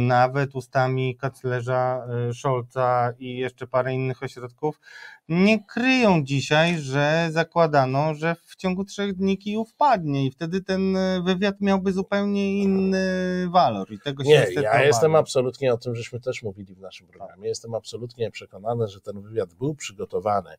nawet 0.07 0.55
ustami 0.55 1.17
kanclerza 1.17 2.07
e, 2.29 2.35
Scholza 2.35 3.13
i 3.19 3.37
jeszcze 3.37 3.67
parę 3.67 3.95
innych 3.95 4.23
ośrodków, 4.23 4.81
nie 5.29 5.65
kryją 5.65 6.25
dzisiaj, 6.25 6.79
że 6.79 7.29
zakładano, 7.31 8.15
że 8.15 8.37
w 8.45 8.57
ciągu 8.57 8.85
trzech 8.85 9.15
dni 9.15 9.39
Kijów 9.39 9.75
padnie 9.75 10.27
i 10.27 10.31
wtedy 10.31 10.63
ten 10.63 10.97
e, 10.97 11.23
wywiad 11.23 11.61
miałby 11.61 11.93
zupełnie 11.93 12.63
inny 12.63 13.03
walor. 13.51 13.93
I 13.93 13.99
tego 13.99 14.25
się 14.25 14.31
nie, 14.31 14.63
ja 14.63 14.85
jestem 14.85 15.15
absolutnie 15.15 15.75
o 15.75 15.79
tym, 15.79 15.95
żeśmy 15.95 16.21
też 16.21 16.43
mówili 16.43 16.75
w 16.75 16.81
naszym 16.81 17.07
programie, 17.07 17.49
jestem 17.49 17.75
absolutnie 17.75 18.31
przekonany, 18.31 18.89
że 18.89 19.01
ten 19.01 19.21
wywiad 19.21 19.55
był 19.55 19.75
przygotowany 19.75 20.55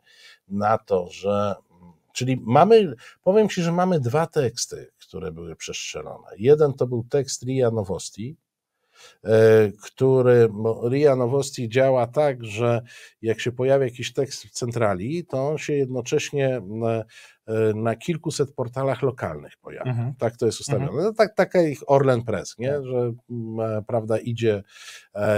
na 0.47 0.77
to, 0.77 1.09
że 1.09 1.55
Czyli 2.13 2.41
mamy, 2.45 2.93
powiem 3.23 3.49
Ci, 3.49 3.61
że 3.61 3.71
mamy 3.71 3.99
dwa 3.99 4.27
teksty, 4.27 4.91
które 4.99 5.31
były 5.31 5.55
przestrzelone. 5.55 6.27
Jeden 6.37 6.73
to 6.73 6.87
był 6.87 7.03
tekst 7.09 7.43
RIA 7.43 7.71
Nowosti, 7.71 8.37
e, 8.37 8.48
który 9.83 10.49
RIA 10.91 11.15
Nowosti 11.15 11.69
działa 11.69 12.07
tak, 12.07 12.43
że 12.43 12.81
jak 13.21 13.39
się 13.39 13.51
pojawia 13.51 13.85
jakiś 13.85 14.13
tekst 14.13 14.43
w 14.43 14.51
centrali, 14.51 15.25
to 15.25 15.49
on 15.49 15.57
się 15.57 15.73
jednocześnie 15.73 16.61
na, 16.67 16.89
e, 16.89 17.03
na 17.75 17.95
kilkuset 17.95 18.53
portalach 18.53 19.01
lokalnych 19.01 19.57
pojawia. 19.61 19.91
Mhm. 19.91 20.13
Tak 20.19 20.37
to 20.37 20.45
jest 20.45 20.59
ustawione. 20.59 20.85
Mhm. 20.85 21.03
No, 21.03 21.13
tak, 21.13 21.35
taka 21.35 21.61
ich 21.61 21.79
Orlen 21.87 22.23
Press, 22.23 22.57
nie? 22.57 22.71
Tak. 22.71 22.85
że 22.85 22.97
e, 22.97 23.83
prawda 23.87 24.17
idzie, 24.17 24.63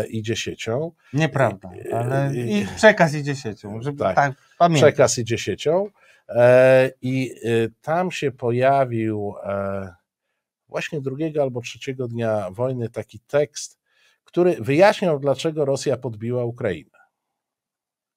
idzie 0.10 0.36
siecią. 0.36 0.92
Nieprawda, 1.14 1.70
ale 1.94 2.36
i 2.36 2.66
przekaz 2.76 3.14
idzie 3.14 3.36
siecią. 3.36 3.82
Żeby, 3.82 3.98
tak, 3.98 4.16
tak 4.60 4.72
przekaz 4.74 5.18
idzie 5.18 5.38
siecią. 5.38 5.88
E, 6.30 6.92
I 7.02 7.36
tam 7.82 8.12
się 8.12 8.32
pojawił 8.32 9.34
e, 9.44 10.01
właśnie 10.72 11.02
drugiego 11.02 11.42
albo 11.42 11.62
trzeciego 11.62 12.08
dnia 12.08 12.52
wojny 12.52 12.90
taki 12.90 13.20
tekst, 13.20 13.80
który 14.24 14.56
wyjaśniał, 14.60 15.20
dlaczego 15.20 15.66
Rosja 15.66 15.98
podbiła 15.98 16.46
Ukrainę. 16.46 17.02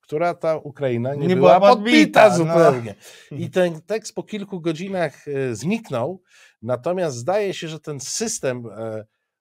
Która 0.01 0.35
ta 0.35 0.57
Ukraina 0.57 1.15
nie, 1.15 1.27
nie 1.27 1.37
była, 1.37 1.61
była 1.61 1.71
podbita, 1.71 1.95
podbita 1.97 2.29
no. 2.29 2.37
zupełnie. 2.37 2.95
No. 3.31 3.37
I 3.39 3.51
ten 3.51 3.83
tekst 3.83 4.15
po 4.15 4.23
kilku 4.23 4.61
godzinach 4.61 5.29
e, 5.29 5.55
zniknął, 5.55 6.23
natomiast 6.63 7.17
zdaje 7.17 7.55
się, 7.55 7.69
że 7.69 7.81
ten 7.81 8.01
system 8.01 8.69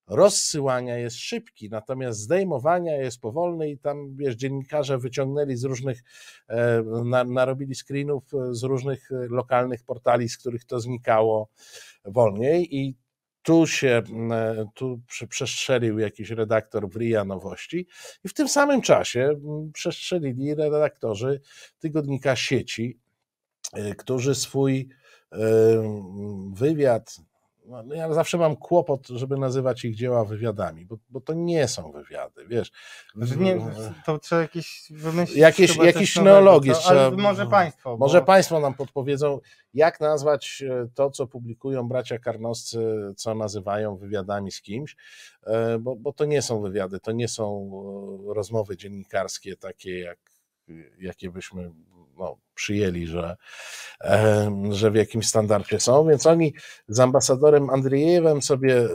rozsyłania 0.07 0.97
jest 0.97 1.17
szybki, 1.17 1.69
natomiast 1.69 2.19
zdejmowania 2.19 2.97
jest 2.97 3.21
powolny 3.21 3.69
i 3.69 3.77
tam, 3.77 4.15
wiesz, 4.15 4.35
dziennikarze 4.35 4.97
wyciągnęli 4.97 5.55
z 5.55 5.63
różnych, 5.63 6.03
e, 6.47 6.83
na, 7.05 7.23
narobili 7.23 7.75
screenów 7.75 8.23
z 8.51 8.63
różnych 8.63 9.09
lokalnych 9.11 9.83
portali, 9.83 10.29
z 10.29 10.37
których 10.37 10.65
to 10.65 10.79
znikało 10.79 11.49
wolniej 12.05 12.75
i 12.77 13.02
tu 13.43 13.67
się, 13.67 14.01
e, 14.31 14.65
tu 14.75 15.01
przestrzelił 15.29 15.99
jakiś 15.99 16.29
redaktor 16.29 16.89
w 16.89 16.95
RIA 16.95 17.25
Nowości 17.25 17.87
i 18.23 18.29
w 18.29 18.33
tym 18.33 18.47
samym 18.49 18.81
czasie 18.81 19.41
przestrzelili 19.73 20.55
redaktorzy 20.55 21.41
tygodnika 21.79 22.35
sieci, 22.35 22.99
e, 23.73 23.95
którzy 23.95 24.35
swój 24.35 24.89
wywiad 26.53 27.17
no, 27.65 27.95
ja 27.95 28.13
zawsze 28.13 28.37
mam 28.37 28.55
kłopot, 28.55 29.07
żeby 29.07 29.37
nazywać 29.37 29.85
ich 29.85 29.95
dzieła 29.95 30.25
wywiadami, 30.25 30.85
bo, 30.85 30.97
bo 31.09 31.21
to 31.21 31.33
nie 31.33 31.67
są 31.67 31.91
wywiady, 31.91 32.47
wiesz. 32.47 32.71
Znaczy 33.15 33.37
nie, 33.37 33.59
to 34.05 34.19
trzeba 34.19 34.41
jakieś 34.41 34.91
wymyślić. 34.91 35.37
Jakieś, 35.37 35.77
jakieś 35.77 36.15
neologii. 36.15 36.71
Trzeba, 36.73 37.11
może 37.11 37.47
Państwo. 37.47 37.97
Może 37.97 38.19
bo... 38.19 38.25
Państwo 38.25 38.59
nam 38.59 38.73
podpowiedzą, 38.73 39.39
jak 39.73 39.99
nazwać 39.99 40.63
e, 40.69 40.87
to, 40.93 41.09
co 41.11 41.27
publikują 41.27 41.87
bracia 41.87 42.19
karnoscy, 42.19 43.13
co 43.15 43.35
nazywają 43.35 43.95
wywiadami 43.95 44.51
z 44.51 44.61
kimś, 44.61 44.95
e, 45.43 45.79
bo, 45.79 45.95
bo 45.95 46.13
to 46.13 46.25
nie 46.25 46.41
są 46.41 46.61
wywiady, 46.61 46.99
to 46.99 47.11
nie 47.11 47.27
są 47.27 47.71
e, 48.29 48.33
rozmowy 48.33 48.77
dziennikarskie 48.77 49.57
takie, 49.57 49.99
jak, 49.99 50.19
jakie 50.99 51.29
byśmy 51.29 51.71
no, 52.17 52.37
przyjęli, 52.55 53.07
że, 53.07 53.35
że 54.69 54.91
w 54.91 54.95
jakimś 54.95 55.27
standardzie 55.27 55.79
są, 55.79 56.07
więc 56.07 56.25
oni 56.25 56.53
z 56.87 56.99
ambasadorem 56.99 57.69
Andrzejewem 57.69 58.41
sobie 58.41 58.77
e, 58.77 58.89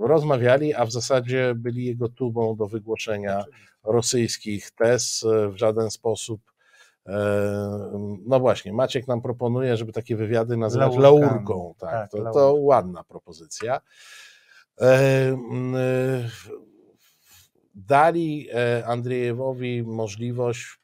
rozmawiali, 0.00 0.74
a 0.74 0.84
w 0.84 0.92
zasadzie 0.92 1.54
byli 1.56 1.84
jego 1.84 2.08
tubą 2.08 2.56
do 2.56 2.66
wygłoszenia 2.66 3.44
rosyjskich 3.84 4.70
tez 4.70 5.24
e, 5.24 5.48
w 5.48 5.56
żaden 5.56 5.90
sposób. 5.90 6.40
E, 7.06 7.16
no 8.26 8.40
właśnie, 8.40 8.72
Maciek 8.72 9.08
nam 9.08 9.22
proponuje, 9.22 9.76
żeby 9.76 9.92
takie 9.92 10.16
wywiady 10.16 10.56
nazywać 10.56 10.96
laurką. 10.96 11.74
Tak, 11.78 11.90
tak, 11.90 12.10
to, 12.10 12.30
to 12.32 12.54
ładna 12.54 13.04
propozycja. 13.04 13.80
Dali 17.74 18.48
Andrzejewowi 18.86 19.82
możliwość 19.82 20.78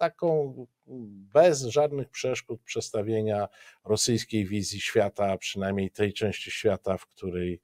taką 0.00 0.54
bez 1.34 1.62
żadnych 1.62 2.08
przeszkód 2.08 2.62
przestawienia 2.62 3.48
rosyjskiej 3.84 4.46
wizji 4.46 4.80
świata, 4.80 5.38
przynajmniej 5.38 5.90
tej 5.90 6.12
części 6.12 6.50
świata, 6.50 6.96
w 6.96 7.06
której 7.06 7.60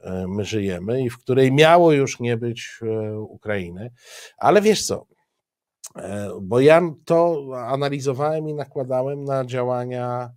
e, 0.00 0.26
my 0.28 0.44
żyjemy 0.44 1.02
i 1.02 1.10
w 1.10 1.18
której 1.18 1.52
miało 1.52 1.92
już 1.92 2.20
nie 2.20 2.36
być 2.36 2.80
e, 2.82 3.18
Ukrainy. 3.20 3.90
Ale 4.38 4.62
wiesz 4.62 4.86
co? 4.86 5.06
E, 5.96 6.30
bo 6.42 6.60
ja 6.60 6.82
to 7.04 7.46
analizowałem 7.56 8.48
i 8.48 8.54
nakładałem 8.54 9.24
na 9.24 9.44
działania 9.44 10.30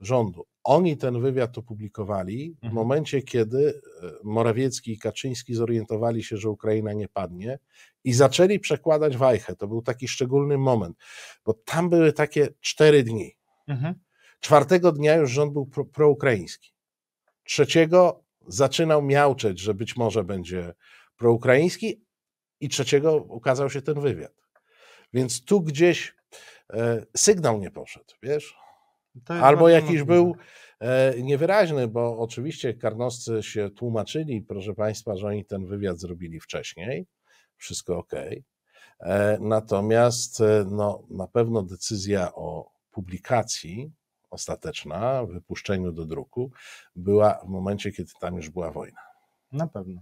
rządu. 0.00 0.46
Oni 0.66 0.96
ten 0.96 1.20
wywiad 1.20 1.58
opublikowali 1.58 2.50
w 2.50 2.54
mhm. 2.54 2.74
momencie, 2.74 3.22
kiedy 3.22 3.80
Morawiecki 4.24 4.92
i 4.92 4.98
Kaczyński 4.98 5.54
zorientowali 5.54 6.24
się, 6.24 6.36
że 6.36 6.50
Ukraina 6.50 6.92
nie 6.92 7.08
padnie 7.08 7.58
i 8.04 8.12
zaczęli 8.12 8.60
przekładać 8.60 9.16
wajchę. 9.16 9.56
To 9.56 9.68
był 9.68 9.82
taki 9.82 10.08
szczególny 10.08 10.58
moment, 10.58 10.96
bo 11.44 11.54
tam 11.54 11.90
były 11.90 12.12
takie 12.12 12.48
cztery 12.60 13.02
dni. 13.02 13.36
Mhm. 13.66 13.94
Czwartego 14.40 14.92
dnia 14.92 15.14
już 15.14 15.30
rząd 15.30 15.52
był 15.52 15.66
pro, 15.66 15.84
proukraiński. 15.84 16.72
Trzeciego 17.44 18.24
zaczynał 18.48 19.02
miauczeć, 19.02 19.60
że 19.60 19.74
być 19.74 19.96
może 19.96 20.24
będzie 20.24 20.74
proukraiński 21.16 22.04
i 22.60 22.68
trzeciego 22.68 23.16
ukazał 23.16 23.70
się 23.70 23.82
ten 23.82 24.00
wywiad. 24.00 24.32
Więc 25.12 25.44
tu 25.44 25.60
gdzieś 25.60 26.14
e, 26.72 27.06
sygnał 27.16 27.58
nie 27.58 27.70
poszedł, 27.70 28.14
wiesz? 28.22 28.65
Albo 29.28 29.68
jakiś 29.68 30.02
był 30.02 30.36
e, 30.80 31.22
niewyraźny, 31.22 31.88
bo 31.88 32.18
oczywiście 32.18 32.74
karnoscy 32.74 33.42
się 33.42 33.70
tłumaczyli, 33.70 34.42
proszę 34.42 34.74
Państwa, 34.74 35.16
że 35.16 35.26
oni 35.26 35.44
ten 35.44 35.66
wywiad 35.66 35.98
zrobili 35.98 36.40
wcześniej, 36.40 37.06
wszystko 37.56 37.98
ok. 37.98 38.12
E, 39.00 39.38
natomiast 39.40 40.40
e, 40.40 40.64
no, 40.70 41.02
na 41.10 41.26
pewno 41.26 41.62
decyzja 41.62 42.34
o 42.34 42.70
publikacji 42.90 43.92
ostateczna, 44.30 45.24
wypuszczeniu 45.24 45.92
do 45.92 46.04
druku, 46.04 46.50
była 46.96 47.34
w 47.44 47.48
momencie, 47.48 47.92
kiedy 47.92 48.10
tam 48.20 48.36
już 48.36 48.50
była 48.50 48.70
wojna. 48.70 49.00
Na 49.52 49.66
pewno. 49.66 50.00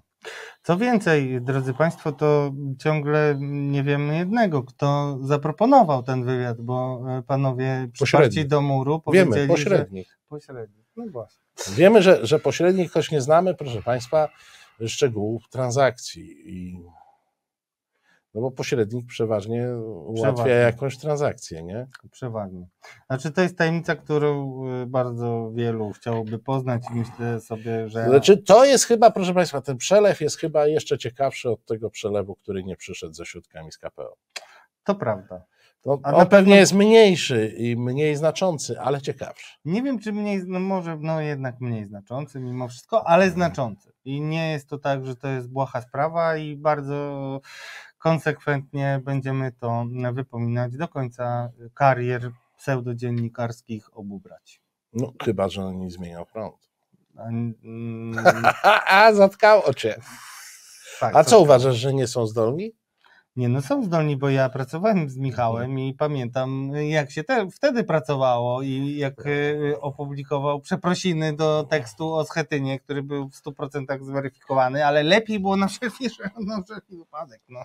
Co 0.63 0.77
więcej, 0.77 1.43
drodzy 1.43 1.75
Państwo, 1.75 2.13
to 2.13 2.53
ciągle 2.79 3.37
nie 3.41 3.83
wiemy 3.83 4.17
jednego, 4.19 4.63
kto 4.63 5.19
zaproponował 5.21 6.03
ten 6.03 6.25
wywiad, 6.25 6.61
bo 6.61 7.05
e, 7.19 7.23
panowie 7.23 7.89
przyparci 7.93 8.47
do 8.47 8.61
muru 8.61 9.01
powiedzieli, 9.01 9.35
Wiemy, 9.35 9.49
pośrednik. 9.49 10.09
Że... 10.09 10.15
Pośrednik, 10.29 10.87
no 10.97 11.05
właśnie. 11.11 11.43
Wiemy, 11.77 12.03
że, 12.03 12.27
że 12.27 12.39
pośrednik, 12.39 12.93
choć 12.93 13.11
nie 13.11 13.21
znamy, 13.21 13.55
proszę 13.55 13.83
Państwa, 13.83 14.29
szczegółów 14.87 15.49
transakcji 15.49 16.35
i 16.45 16.79
no 18.35 18.41
bo 18.41 18.51
pośrednik 18.51 19.07
przeważnie 19.07 19.69
ułatwia 19.79 20.33
przeważnie. 20.33 20.53
jakąś 20.53 20.99
transakcję, 20.99 21.63
nie? 21.63 21.87
Przeważnie. 22.11 22.69
Znaczy 23.07 23.31
to 23.31 23.41
jest 23.41 23.59
tajemnica, 23.59 23.97
którą 23.97 24.63
y, 24.83 24.87
bardzo 24.87 25.51
wielu 25.55 25.93
chciałoby 25.93 26.39
poznać 26.39 26.83
i 26.91 26.95
myślę 26.99 27.41
sobie, 27.41 27.89
że... 27.89 28.05
Znaczy 28.05 28.37
to 28.37 28.65
jest 28.65 28.85
chyba, 28.85 29.11
proszę 29.11 29.35
Państwa, 29.35 29.61
ten 29.61 29.77
przelew 29.77 30.21
jest 30.21 30.39
chyba 30.39 30.67
jeszcze 30.67 30.99
ciekawszy 30.99 31.51
od 31.51 31.65
tego 31.65 31.91
przelewu, 31.91 32.35
który 32.35 32.65
nie 32.65 32.77
przyszedł 32.77 33.15
ze 33.15 33.27
środkami 33.27 33.73
z 33.73 33.79
KPO. 33.79 34.17
To 34.85 34.95
prawda. 34.95 35.45
To 35.85 36.01
A 36.03 36.15
on 36.15 36.27
pewnie 36.27 36.57
jest 36.57 36.73
mniejszy 36.73 37.55
i 37.57 37.77
mniej 37.77 38.17
znaczący, 38.17 38.81
ale 38.81 39.01
ciekawszy. 39.01 39.59
Nie 39.65 39.83
wiem, 39.83 39.99
czy 39.99 40.13
mniej, 40.13 40.43
no 40.47 40.61
może 40.61 40.99
no 41.01 41.21
jednak 41.21 41.61
mniej 41.61 41.85
znaczący 41.85 42.41
mimo 42.41 42.69
wszystko, 42.69 43.07
ale 43.07 43.31
znaczący. 43.31 43.93
I 44.05 44.21
nie 44.21 44.53
jest 44.53 44.69
to 44.69 44.79
tak, 44.79 45.07
że 45.07 45.17
to 45.17 45.29
jest 45.29 45.51
błaha 45.51 45.81
sprawa 45.81 46.37
i 46.37 46.57
bardzo 46.57 47.41
konsekwentnie 48.05 49.01
będziemy 49.05 49.53
to 49.53 49.87
wypominać 50.13 50.77
do 50.77 50.89
końca 50.89 51.51
karier 51.75 52.31
pseudodziennikarskich 52.57 53.97
obu 53.97 54.21
braci. 54.21 54.61
No, 54.93 55.13
chyba, 55.23 55.49
że 55.49 55.65
oni 55.65 55.91
zmienią 55.91 56.25
front. 56.25 56.71
A, 57.17 57.23
mm, 57.23 58.45
A 58.87 59.13
zatkało 59.13 59.75
cię. 59.75 60.01
Tak, 61.01 61.17
A 61.17 61.25
co 61.25 61.41
uważasz, 61.41 61.77
że 61.77 61.95
nie 61.95 62.07
są 62.07 62.27
zdolni? 62.27 62.73
Nie, 63.37 63.49
no 63.49 63.63
są 63.63 63.85
zdolni, 63.85 64.17
bo 64.17 64.31
ja 64.31 64.49
pracowałem 64.49 65.09
z 65.09 65.17
Michałem 65.17 65.71
mhm. 65.71 65.79
i 65.79 65.95
pamiętam, 65.95 66.73
jak 66.75 67.11
się 67.11 67.25
te, 67.25 67.51
wtedy 67.51 67.85
pracowało 67.85 68.63
i 68.63 68.97
jak 68.97 69.27
y, 69.27 69.75
opublikował 69.81 70.61
przeprosiny 70.61 71.37
do 71.37 71.67
tekstu 71.71 72.15
o 72.15 72.25
Schetynie, 72.25 72.81
który 72.81 73.03
był 73.03 73.29
w 73.29 73.35
100% 73.35 74.05
zweryfikowany, 74.05 74.87
ale 74.87 75.03
lepiej 75.03 75.41
było 75.41 75.57
na 75.57 75.69
wszelki, 75.69 76.09
na 76.47 76.63
wszelki 76.63 76.97
wypadek. 76.97 77.41
No. 77.49 77.61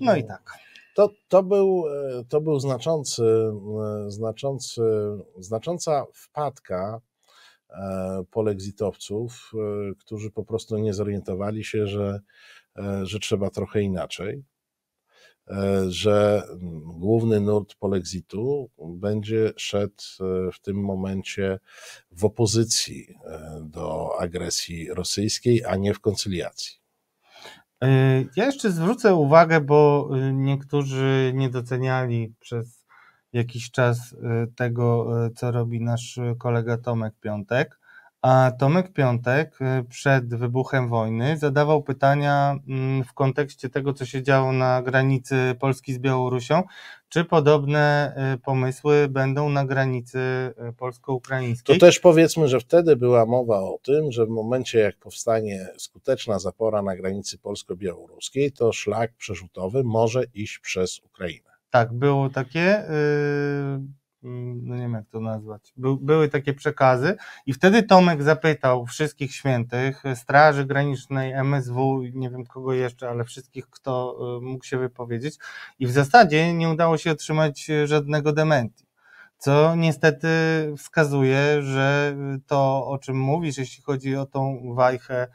no 0.00 0.16
i 0.16 0.24
tak. 0.24 0.58
To, 0.94 1.10
to, 1.28 1.42
był, 1.42 1.84
e, 1.88 2.24
to 2.28 2.40
był 2.40 2.60
znaczący, 2.60 3.22
e, 3.24 4.10
znaczący, 4.10 4.82
znacząca 5.38 6.04
wpadka 6.14 7.00
e, 7.70 8.22
polexitowców, 8.30 9.52
którzy 9.98 10.30
po 10.30 10.44
prostu 10.44 10.78
nie 10.78 10.94
zorientowali 10.94 11.64
się, 11.64 11.86
że, 11.86 12.20
że 13.02 13.18
trzeba 13.18 13.50
trochę 13.50 13.82
inaczej, 13.82 14.44
że 15.88 16.42
główny 16.84 17.40
nurt 17.40 17.74
polexitu 17.74 18.70
będzie 18.78 19.52
szedł 19.56 20.02
w 20.52 20.60
tym 20.62 20.76
momencie 20.76 21.58
w 22.10 22.24
opozycji 22.24 23.14
do 23.62 24.10
agresji 24.20 24.94
rosyjskiej, 24.94 25.64
a 25.64 25.76
nie 25.76 25.94
w 25.94 26.00
koncyliacji. 26.00 26.80
Ja 28.36 28.46
jeszcze 28.46 28.70
zwrócę 28.70 29.14
uwagę, 29.14 29.60
bo 29.60 30.10
niektórzy 30.32 31.32
nie 31.34 31.50
doceniali 31.50 32.34
przez 32.40 32.84
jakiś 33.32 33.70
czas 33.70 34.16
tego, 34.56 35.10
co 35.36 35.50
robi 35.50 35.80
nasz 35.80 36.20
kolega 36.38 36.78
Tomek 36.78 37.14
Piątek. 37.20 37.79
A 38.22 38.52
Tomek 38.58 38.92
Piątek 38.92 39.58
przed 39.88 40.34
wybuchem 40.34 40.88
wojny 40.88 41.36
zadawał 41.38 41.82
pytania 41.82 42.56
mm, 42.68 43.04
w 43.04 43.12
kontekście 43.12 43.68
tego, 43.68 43.92
co 43.92 44.06
się 44.06 44.22
działo 44.22 44.52
na 44.52 44.82
granicy 44.82 45.56
Polski 45.60 45.92
z 45.92 45.98
Białorusią, 45.98 46.62
czy 47.08 47.24
podobne 47.24 48.14
y, 48.34 48.38
pomysły 48.38 49.08
będą 49.08 49.48
na 49.48 49.64
granicy 49.64 50.18
y, 50.68 50.72
polsko-ukraińskiej? 50.72 51.78
To 51.78 51.86
też 51.86 52.00
powiedzmy, 52.00 52.48
że 52.48 52.60
wtedy 52.60 52.96
była 52.96 53.26
mowa 53.26 53.60
o 53.60 53.78
tym, 53.82 54.12
że 54.12 54.26
w 54.26 54.30
momencie 54.30 54.78
jak 54.78 54.96
powstanie 54.96 55.68
skuteczna 55.78 56.38
zapora 56.38 56.82
na 56.82 56.96
granicy 56.96 57.38
polsko-białoruskiej, 57.38 58.52
to 58.52 58.72
szlak 58.72 59.12
przerzutowy 59.16 59.84
może 59.84 60.24
iść 60.34 60.58
przez 60.58 60.98
Ukrainę. 60.98 61.50
Tak, 61.70 61.92
było 61.92 62.30
takie. 62.30 62.84
Yy 62.90 63.99
no 64.22 64.74
nie 64.74 64.82
wiem 64.82 64.92
jak 64.92 65.08
to 65.08 65.20
nazwać, 65.20 65.72
By, 65.76 65.96
były 66.00 66.28
takie 66.28 66.54
przekazy 66.54 67.16
i 67.46 67.52
wtedy 67.52 67.82
Tomek 67.82 68.22
zapytał 68.22 68.86
wszystkich 68.86 69.34
świętych, 69.34 70.02
Straży 70.14 70.64
Granicznej, 70.64 71.32
MSW, 71.32 72.02
nie 72.14 72.30
wiem 72.30 72.46
kogo 72.46 72.72
jeszcze, 72.72 73.08
ale 73.08 73.24
wszystkich, 73.24 73.70
kto 73.70 74.16
y, 74.38 74.44
mógł 74.44 74.64
się 74.64 74.78
wypowiedzieć 74.78 75.34
i 75.78 75.86
w 75.86 75.90
zasadzie 75.90 76.54
nie 76.54 76.68
udało 76.68 76.98
się 76.98 77.10
otrzymać 77.10 77.66
żadnego 77.84 78.32
dementi. 78.32 78.90
Co 79.38 79.74
niestety 79.76 80.28
wskazuje, 80.78 81.62
że 81.62 82.16
to, 82.46 82.86
o 82.86 82.98
czym 82.98 83.20
mówisz, 83.20 83.58
jeśli 83.58 83.82
chodzi 83.82 84.16
o 84.16 84.26
tą 84.26 84.74
wajchę, 84.74 85.28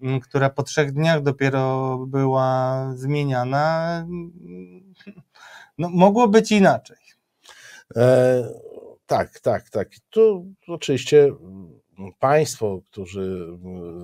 mm, 0.00 0.20
która 0.20 0.50
po 0.50 0.62
trzech 0.62 0.92
dniach 0.92 1.22
dopiero 1.22 1.98
była 2.06 2.86
zmieniana, 2.94 3.96
mm, 3.98 4.32
no, 5.78 5.88
mogło 5.88 6.28
być 6.28 6.52
inaczej. 6.52 7.01
E, 7.96 8.48
tak, 9.06 9.40
tak, 9.40 9.70
tak. 9.70 9.88
Tu 10.10 10.46
oczywiście 10.68 11.32
Państwo, 12.18 12.82
którzy 12.90 13.46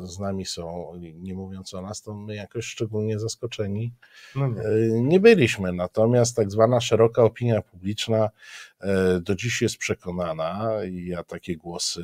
z 0.03 0.18
nami 0.18 0.46
są, 0.46 0.92
nie 1.14 1.35
mówiąc 1.35 1.74
o 1.74 1.83
nas, 1.83 2.03
to 2.03 2.14
my 2.14 2.35
jakoś 2.35 2.64
szczególnie 2.64 3.18
zaskoczeni 3.18 3.92
no 4.37 4.48
nie. 4.48 4.61
E, 4.61 5.01
nie 5.03 5.20
byliśmy. 5.20 5.72
Natomiast 5.72 6.37
tak 6.37 6.51
zwana 6.51 6.81
szeroka 6.81 7.22
opinia 7.22 7.62
publiczna 7.62 8.31
e, 8.81 9.20
do 9.20 9.35
dziś 9.35 9.62
jest 9.62 9.77
przekonana, 9.77 10.70
i 10.85 11.07
ja 11.07 11.24
takie 11.24 11.57
głosy 11.57 12.03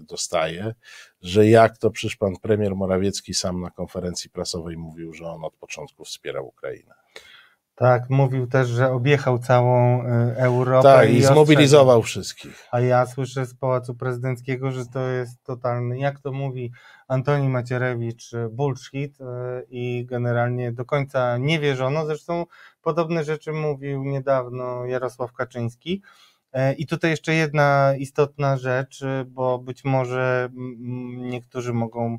dostaję, 0.00 0.74
że 1.22 1.48
jak 1.48 1.78
to 1.78 1.90
przecież 1.90 2.16
pan 2.16 2.36
premier 2.42 2.76
Morawiecki 2.76 3.34
sam 3.34 3.60
na 3.60 3.70
konferencji 3.70 4.30
prasowej 4.30 4.76
mówił, 4.76 5.12
że 5.12 5.26
on 5.26 5.44
od 5.44 5.54
początku 5.54 6.04
wspierał 6.04 6.46
Ukrainę. 6.46 6.94
Tak, 7.76 8.10
mówił 8.10 8.46
też, 8.46 8.68
że 8.68 8.92
objechał 8.92 9.38
całą 9.38 10.02
y, 10.02 10.36
Europę. 10.36 10.88
Tak, 10.88 11.10
i, 11.10 11.16
i 11.16 11.22
zmobilizował 11.22 12.02
wszystkich. 12.02 12.66
A 12.70 12.80
ja 12.80 13.06
słyszę 13.06 13.46
z 13.46 13.54
Pałacu 13.54 13.94
Prezydenckiego, 13.94 14.72
że 14.72 14.86
to 14.86 15.00
jest 15.00 15.44
totalny, 15.44 15.98
jak 15.98 16.20
to 16.20 16.32
mówi 16.32 16.72
Antoni 17.08 17.48
Macierewicz, 17.48 18.30
bullshit 18.50 19.20
y, 19.20 19.24
i 19.70 20.06
generalnie 20.06 20.72
do 20.72 20.84
końca 20.84 21.38
nie 21.38 21.60
wierzono. 21.60 22.06
Zresztą 22.06 22.46
podobne 22.82 23.24
rzeczy 23.24 23.52
mówił 23.52 24.04
niedawno 24.04 24.86
Jarosław 24.86 25.32
Kaczyński. 25.32 26.02
E, 26.52 26.72
I 26.72 26.86
tutaj 26.86 27.10
jeszcze 27.10 27.34
jedna 27.34 27.94
istotna 27.98 28.56
rzecz, 28.56 29.04
bo 29.26 29.58
być 29.58 29.84
może 29.84 30.48
niektórzy 31.16 31.72
mogą 31.72 32.18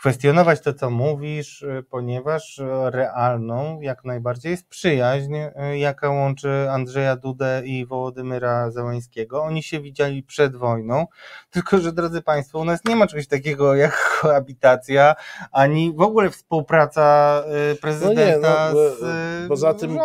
kwestionować 0.00 0.60
to, 0.60 0.74
co 0.74 0.90
mówisz, 0.90 1.62
y, 1.62 1.84
ponieważ 1.90 2.58
y, 2.58 2.64
realną 2.90 3.80
jak 3.80 4.04
najbardziej 4.04 4.50
jest 4.50 4.68
przyjaźń, 4.68 5.34
y, 5.34 5.78
jaka 5.78 6.10
łączy 6.10 6.70
Andrzeja 6.70 7.16
Dudę 7.16 7.62
i 7.64 7.86
Wołodymyra 7.86 8.70
Załańskiego. 8.70 9.42
Oni 9.42 9.62
się 9.62 9.80
widzieli 9.80 10.22
przed 10.22 10.56
wojną, 10.56 11.06
tylko 11.50 11.78
że, 11.78 11.92
drodzy 11.92 12.22
Państwo, 12.22 12.58
u 12.58 12.64
nas 12.64 12.84
nie 12.84 12.96
ma 12.96 13.06
czegoś 13.06 13.26
takiego 13.26 13.74
jak 13.74 14.08
koabitacja, 14.20 15.14
ani 15.52 15.92
w 15.92 16.00
ogóle 16.00 16.30
współpraca 16.30 17.44
prezydenta 17.80 18.72
no 18.72 18.80
nie, 18.80 18.90
no, 18.90 18.96
z 18.96 19.48
Poza 19.48 19.74
tym 19.74 19.98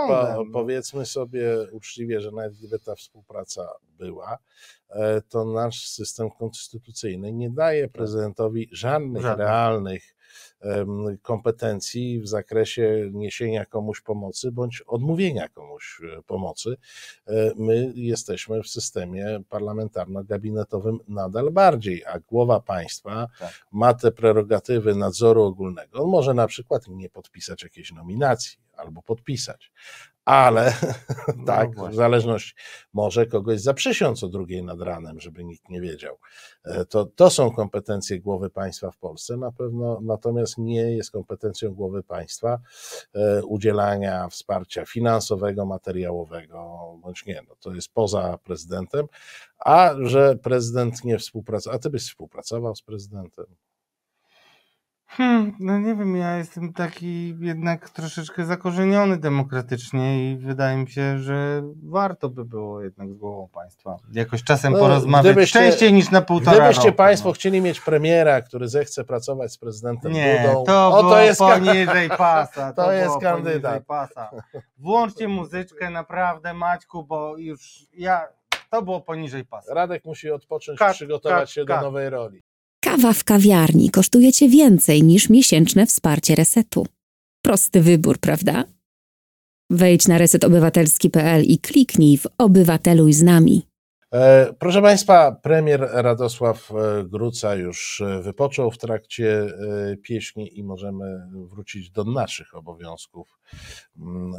powiedzmy 0.53 1.05
sobie 1.05 1.71
uczciwie, 1.71 2.21
że 2.21 2.31
nawet 2.31 2.53
gdyby 2.53 2.79
ta 2.79 2.95
współpraca 2.95 3.67
była, 3.97 4.37
to 5.29 5.45
nasz 5.45 5.87
system 5.87 6.29
konstytucyjny 6.31 7.33
nie 7.33 7.49
daje 7.49 7.87
prezydentowi 7.87 8.69
żadnych 8.71 9.23
realnych 9.23 10.15
kompetencji 11.21 12.21
w 12.21 12.27
zakresie 12.27 13.09
niesienia 13.11 13.65
komuś 13.65 14.01
pomocy 14.01 14.51
bądź 14.51 14.83
odmówienia 14.87 15.49
komuś 15.49 16.01
e, 16.17 16.21
pomocy. 16.21 16.77
E, 17.27 17.51
my 17.55 17.91
jesteśmy 17.95 18.63
w 18.63 18.67
systemie 18.67 19.39
parlamentarno-gabinetowym 19.49 20.97
nadal 21.07 21.51
bardziej, 21.51 22.05
a 22.05 22.19
głowa 22.19 22.59
państwa 22.59 23.27
tak. 23.39 23.65
ma 23.71 23.93
te 23.93 24.11
prerogatywy 24.11 24.95
nadzoru 24.95 25.43
ogólnego. 25.43 26.03
On 26.03 26.09
może 26.09 26.33
na 26.33 26.47
przykład 26.47 26.87
nie 26.87 27.09
podpisać 27.09 27.63
jakiejś 27.63 27.91
nominacji 27.91 28.57
albo 28.73 29.01
podpisać, 29.01 29.71
ale 30.25 30.73
no 31.37 31.45
tak, 31.45 31.69
w 31.89 31.95
zależności, 31.95 32.53
może 32.93 33.25
kogoś 33.25 33.61
zaprzysiąc 33.61 34.23
o 34.23 34.27
drugiej 34.27 34.63
nad 34.63 34.81
ranem, 34.81 35.19
żeby 35.19 35.43
nikt 35.43 35.69
nie 35.69 35.81
wiedział. 35.81 36.17
E, 36.65 36.85
to, 36.85 37.05
to 37.05 37.29
są 37.29 37.51
kompetencje 37.51 38.19
głowy 38.19 38.49
państwa 38.49 38.91
w 38.91 38.97
Polsce 38.97 39.37
na 39.37 39.51
pewno, 39.51 39.99
natomiast 40.01 40.57
nie 40.57 40.95
jest 40.95 41.11
kompetencją 41.11 41.73
głowy 41.73 42.03
państwa 42.03 42.59
e, 43.13 43.43
udzielania 43.43 44.29
wsparcia 44.29 44.85
finansowego, 44.85 45.65
materiałowego, 45.65 46.79
bądź 47.01 47.25
nie, 47.25 47.41
no 47.49 47.55
to 47.59 47.73
jest 47.73 47.93
poza 47.93 48.37
prezydentem, 48.43 49.05
a 49.59 49.95
że 50.01 50.35
prezydent 50.35 51.03
nie 51.03 51.17
współpracuje, 51.17 51.75
a 51.75 51.79
ty 51.79 51.89
byś 51.89 52.03
współpracował 52.03 52.75
z 52.75 52.81
prezydentem? 52.81 53.45
Hmm, 55.07 55.55
no 55.59 55.79
nie 55.79 55.95
wiem, 55.95 56.15
ja 56.15 56.37
jestem 56.37 56.73
taki 56.73 57.35
jednak 57.39 57.89
troszeczkę 57.89 58.45
zakorzeniony 58.45 59.17
demokratycznie 59.17 60.31
i 60.31 60.37
wydaje 60.37 60.77
mi 60.77 60.89
się, 60.89 61.19
że 61.19 61.63
warto 61.83 62.29
by 62.29 62.45
było 62.45 62.81
jednak 62.81 63.09
z 63.09 63.13
głową 63.13 63.49
państwa 63.53 63.97
jakoś 64.13 64.43
czasem 64.43 64.73
no, 64.73 64.79
porozmawiać 64.79 65.51
częściej 65.51 65.93
niż 65.93 66.11
na 66.11 66.21
półtora 66.21 66.57
Gdybyście 66.57 66.85
roku, 66.85 66.97
państwo 66.97 67.29
no. 67.29 67.33
chcieli 67.33 67.61
mieć 67.61 67.81
premiera, 67.81 68.41
który 68.41 68.67
zechce 68.67 69.03
pracować 69.03 69.51
z 69.51 69.57
prezydentem 69.57 70.11
nie, 70.11 70.43
Dudą, 70.47 70.63
to, 70.63 70.97
o, 70.97 71.01
to 71.01 71.21
jest 71.21 71.39
poniżej 71.39 72.09
pasa. 72.17 72.73
To, 72.73 72.83
to 72.83 72.91
jest 72.91 73.17
kandydat. 73.21 73.85
Pasa. 73.85 74.31
Włączcie 74.77 75.27
muzyczkę 75.27 75.89
naprawdę 75.89 76.53
Maćku, 76.53 77.03
bo 77.03 77.37
już 77.37 77.87
ja 77.93 78.27
to 78.69 78.81
było 78.81 79.01
poniżej 79.01 79.45
pasa. 79.45 79.73
Radek 79.73 80.05
musi 80.05 80.31
odpocząć, 80.31 80.79
kat, 80.79 80.95
przygotować 80.95 81.39
kat, 81.39 81.49
się 81.49 81.65
kat. 81.65 81.79
do 81.79 81.85
nowej 81.85 82.09
roli. 82.09 82.43
Kawa 82.85 83.13
w 83.13 83.23
kawiarni 83.23 83.89
kosztuje 83.89 84.33
Cię 84.33 84.49
więcej 84.49 85.03
niż 85.03 85.29
miesięczne 85.29 85.85
wsparcie 85.85 86.35
resetu. 86.35 86.87
Prosty 87.41 87.81
wybór, 87.81 88.17
prawda? 88.17 88.63
Wejdź 89.69 90.07
na 90.07 90.17
resetobywatelski.pl 90.17 91.43
i 91.43 91.59
kliknij 91.59 92.17
w 92.17 92.27
Obywateluj 92.37 93.13
z 93.13 93.23
nami. 93.23 93.67
E, 94.13 94.53
proszę 94.59 94.81
Państwa, 94.81 95.31
premier 95.31 95.89
Radosław 95.93 96.71
e, 96.71 97.03
Gruca 97.03 97.55
już 97.55 98.01
e, 98.01 98.21
wypoczął 98.21 98.71
w 98.71 98.77
trakcie 98.77 99.47
pieśni 100.03 100.59
i 100.59 100.63
możemy 100.63 101.27
wrócić 101.31 101.91
do 101.91 102.03
naszych 102.03 102.55
obowiązków 102.55 103.39
mm, 103.97 104.31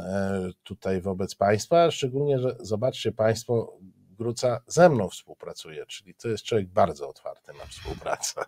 tutaj 0.63 1.01
wobec 1.01 1.35
Państwa. 1.35 1.91
Szczególnie, 1.91 2.39
że 2.39 2.55
zobaczcie 2.59 3.11
Państwo, 3.11 3.77
Gruca 4.17 4.59
ze 4.67 4.89
mną 4.89 5.09
współpracuje, 5.09 5.85
czyli 5.85 6.15
to 6.15 6.27
jest 6.27 6.43
człowiek 6.43 6.67
bardzo 6.67 7.09
otwarty 7.09 7.53
na 7.53 7.65
współpracę. 7.65 8.41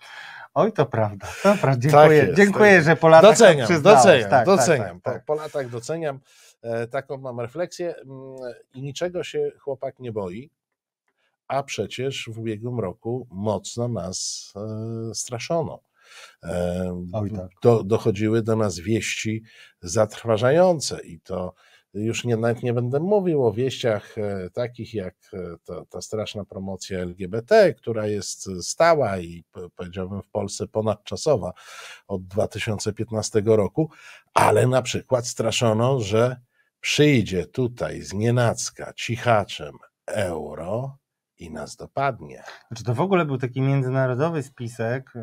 Oj, 0.53 0.73
to 0.73 0.85
prawda. 0.85 1.27
To 1.43 1.55
prawda. 1.61 1.81
Dziękuję, 1.81 2.19
tak 2.19 2.27
jest, 2.27 2.37
dziękuję 2.37 2.75
tak 2.75 2.83
że 2.83 2.95
po 2.95 3.07
latach 3.07 3.31
doceniam, 3.31 3.81
doceniam, 3.81 4.29
tak, 4.29 4.45
doceniam. 4.45 5.01
Po, 5.01 5.11
po, 5.25 5.35
latach 5.35 5.69
doceniam. 5.69 6.19
Taką 6.91 7.17
mam 7.17 7.39
refleksję 7.39 7.95
mm, 7.95 8.35
i 8.73 8.81
niczego 8.81 9.23
się 9.23 9.51
chłopak 9.59 9.99
nie 9.99 10.11
boi, 10.11 10.49
a 11.49 11.63
przecież 11.63 12.29
w 12.33 12.39
ubiegłym 12.39 12.79
roku 12.79 13.27
mocno 13.31 13.87
nas 13.87 14.51
e, 14.55 15.15
straszono. 15.15 15.79
E, 16.43 17.05
Oj, 17.13 17.31
tak. 17.31 17.49
do, 17.61 17.83
dochodziły 17.83 18.41
do 18.41 18.55
nas 18.55 18.79
wieści 18.79 19.43
zatrważające 19.81 21.01
i 21.05 21.19
to 21.19 21.53
już 21.93 22.25
nie, 22.25 22.37
nawet 22.37 22.63
nie 22.63 22.73
będę 22.73 22.99
mówił 22.99 23.45
o 23.45 23.53
wieściach 23.53 24.17
e, 24.17 24.49
takich 24.49 24.93
jak 24.93 25.15
e, 25.33 25.85
ta 25.89 26.01
straszna 26.01 26.45
promocja 26.45 26.99
LGBT, 26.99 27.73
która 27.73 28.07
jest 28.07 28.49
stała 28.61 29.19
i 29.19 29.43
powiedziałbym 29.75 30.21
w 30.21 30.29
Polsce 30.29 30.67
ponadczasowa 30.67 31.53
od 32.07 32.27
2015 32.27 33.41
roku, 33.45 33.89
ale 34.33 34.67
na 34.67 34.81
przykład 34.81 35.27
straszono, 35.27 35.99
że 35.99 36.41
przyjdzie 36.79 37.45
tutaj 37.45 38.01
z 38.01 38.13
nienacka 38.13 38.93
cichaczem 38.93 39.73
euro 40.07 40.97
i 41.37 41.51
nas 41.51 41.75
dopadnie. 41.75 42.43
Znaczy 42.67 42.83
to 42.83 42.93
w 42.93 43.01
ogóle 43.01 43.25
był 43.25 43.37
taki 43.37 43.61
międzynarodowy 43.61 44.43
spisek, 44.43 45.13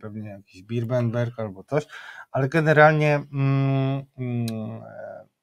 pewnie 0.00 0.30
jakiś 0.30 0.62
Birbenberg 0.62 1.38
albo 1.40 1.64
coś, 1.64 1.86
ale 2.34 2.48
generalnie 2.48 3.14
mm, 3.14 4.04
mm, 4.18 4.82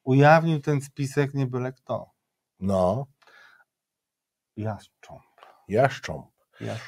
ujawnił 0.04 0.60
ten 0.60 0.82
spisek 0.82 1.34
nie 1.34 1.48
byle 1.48 1.74
kto. 1.74 2.12
No. 2.60 3.08
Jaszcząb. 4.58 5.22
Jaszcząb. 5.68 6.32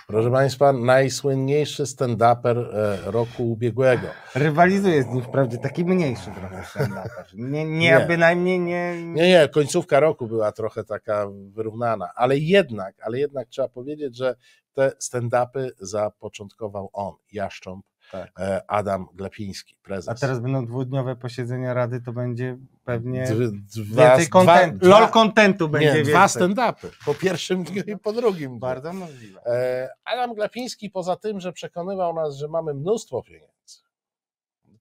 Proszę 0.07 0.31
Państwa, 0.31 0.73
najsłynniejszy 0.73 1.83
stand-uper 1.83 2.57
e, 2.57 3.11
roku 3.11 3.51
ubiegłego. 3.51 4.07
Rywalizuje 4.35 5.03
z 5.03 5.07
nim 5.07 5.23
wprawdzie 5.23 5.57
taki 5.57 5.85
mniejszy 5.85 6.31
trochę 6.31 6.61
stand-uper. 6.61 7.25
Nie, 7.33 7.65
nie, 7.65 7.77
nie, 7.77 8.05
bynajmniej 8.07 8.59
nie... 8.59 9.05
Nie, 9.05 9.27
nie, 9.29 9.49
końcówka 9.49 9.99
roku 9.99 10.27
była 10.27 10.51
trochę 10.51 10.83
taka 10.83 11.27
wyrównana, 11.49 12.09
ale 12.15 12.37
jednak, 12.37 12.95
ale 13.05 13.19
jednak 13.19 13.47
trzeba 13.47 13.69
powiedzieć, 13.69 14.17
że 14.17 14.35
te 14.73 14.91
stand-upy 15.01 15.69
zapoczątkował 15.79 16.89
on, 16.93 17.13
Jaszcząb, 17.31 17.85
tak. 18.11 18.31
E, 18.39 18.61
Adam 18.67 19.07
Glapiński, 19.13 19.75
prezes. 19.83 20.09
A 20.09 20.15
teraz 20.15 20.39
będą 20.39 20.65
dwudniowe 20.65 21.15
posiedzenia 21.15 21.73
Rady, 21.73 22.01
to 22.01 22.13
będzie 22.13 22.57
pewnie 22.85 23.27
dwa, 23.75 24.09
więcej 24.09 24.29
content, 24.29 24.77
dwa, 24.77 24.89
LOL 24.89 25.09
kontentu 25.09 25.69
będzie 25.69 25.87
nie, 25.87 25.95
więcej. 25.95 26.13
dwa 26.13 26.27
stand-upy, 26.27 26.87
po 27.05 27.13
pierwszym 27.13 27.63
dniu 27.63 27.83
i 27.87 27.97
po 27.97 28.13
drugim. 28.13 28.59
Bardzo 28.59 28.93
możliwe. 28.93 29.41
E, 29.45 29.89
Adam 30.05 30.33
Glapiński 30.33 30.89
poza 30.89 31.15
tym, 31.15 31.39
że 31.39 31.53
przekonywał 31.53 32.13
nas, 32.13 32.35
że 32.35 32.47
mamy 32.47 32.73
mnóstwo 32.73 33.23
pieniędzy, 33.23 33.53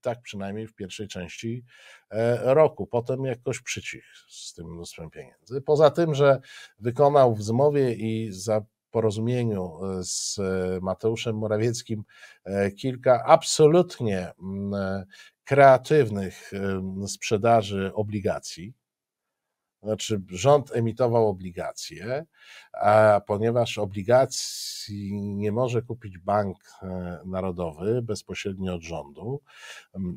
tak 0.00 0.22
przynajmniej 0.22 0.66
w 0.66 0.74
pierwszej 0.74 1.08
części 1.08 1.64
e, 2.10 2.54
roku. 2.54 2.86
Potem 2.86 3.24
jakoś 3.24 3.60
przycichł 3.60 4.06
z 4.28 4.54
tym 4.54 4.66
mnóstwem 4.66 5.10
pieniędzy. 5.10 5.60
Poza 5.60 5.90
tym, 5.90 6.14
że 6.14 6.40
wykonał 6.78 7.34
w 7.34 7.42
zmowie 7.42 7.94
i 7.94 8.32
za 8.32 8.60
porozumieniu 8.93 9.78
e, 9.84 10.05
z 10.05 10.38
e, 10.38 10.78
Mateuszem 10.82 11.36
Morawieckim 11.36 12.05
e, 12.45 12.70
kilka 12.70 13.24
absolutnie 13.24 14.32
mm, 14.43 15.05
kreatywnych 15.45 16.53
sprzedaży 17.07 17.90
obligacji. 17.95 18.74
Znaczy, 19.83 20.22
rząd 20.28 20.76
emitował 20.76 21.28
obligacje, 21.28 22.24
a 22.72 23.20
ponieważ 23.26 23.78
obligacji 23.78 25.12
nie 25.22 25.53
może 25.53 25.83
kupić 25.83 26.18
bank 26.18 26.57
e, 26.83 27.18
narodowy 27.24 28.03
bezpośrednio 28.03 28.74
od 28.74 28.83
rządu, 28.83 29.41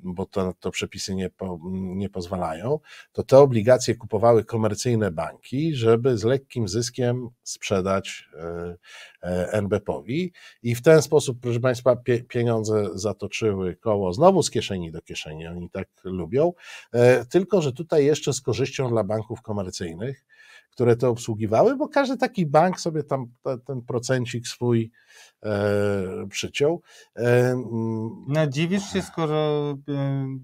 bo 0.03 0.25
to, 0.25 0.53
to 0.59 0.71
przepisy 0.71 1.15
nie, 1.15 1.29
po, 1.29 1.59
nie 1.71 2.09
pozwalają, 2.09 2.79
to 3.11 3.23
te 3.23 3.37
obligacje 3.37 3.95
kupowały 3.95 4.43
komercyjne 4.43 5.11
banki, 5.11 5.75
żeby 5.75 6.17
z 6.17 6.23
lekkim 6.23 6.67
zyskiem 6.67 7.29
sprzedać 7.43 8.29
e, 8.33 8.75
NBP-owi 9.51 10.31
i 10.63 10.75
w 10.75 10.81
ten 10.81 11.01
sposób, 11.01 11.37
proszę 11.41 11.59
Państwa, 11.59 11.95
pie, 11.95 12.23
pieniądze 12.23 12.89
zatoczyły 12.93 13.75
koło 13.75 14.13
znowu 14.13 14.43
z 14.43 14.51
kieszeni 14.51 14.91
do 14.91 15.01
kieszeni, 15.01 15.47
oni 15.47 15.69
tak 15.69 15.87
lubią, 16.03 16.53
tylko 17.29 17.61
że 17.61 17.73
tutaj 17.73 18.05
jeszcze 18.05 18.33
z 18.33 18.41
korzyścią 18.41 18.89
dla 18.89 19.03
banków 19.03 19.41
komercyjnych, 19.41 20.25
które 20.75 20.95
to 20.95 21.09
obsługiwały, 21.09 21.75
bo 21.75 21.87
każdy 21.87 22.17
taki 22.17 22.45
bank 22.45 22.79
sobie 22.79 23.03
tam 23.03 23.25
ten 23.65 23.81
procencik 23.81 24.47
swój 24.47 24.91
e, 25.43 26.27
przyciął. 26.29 26.81
E, 27.15 27.55
no 28.27 28.47
dziwisz 28.47 28.93
się, 28.93 29.01
skoro 29.01 29.71
e, 29.89 30.37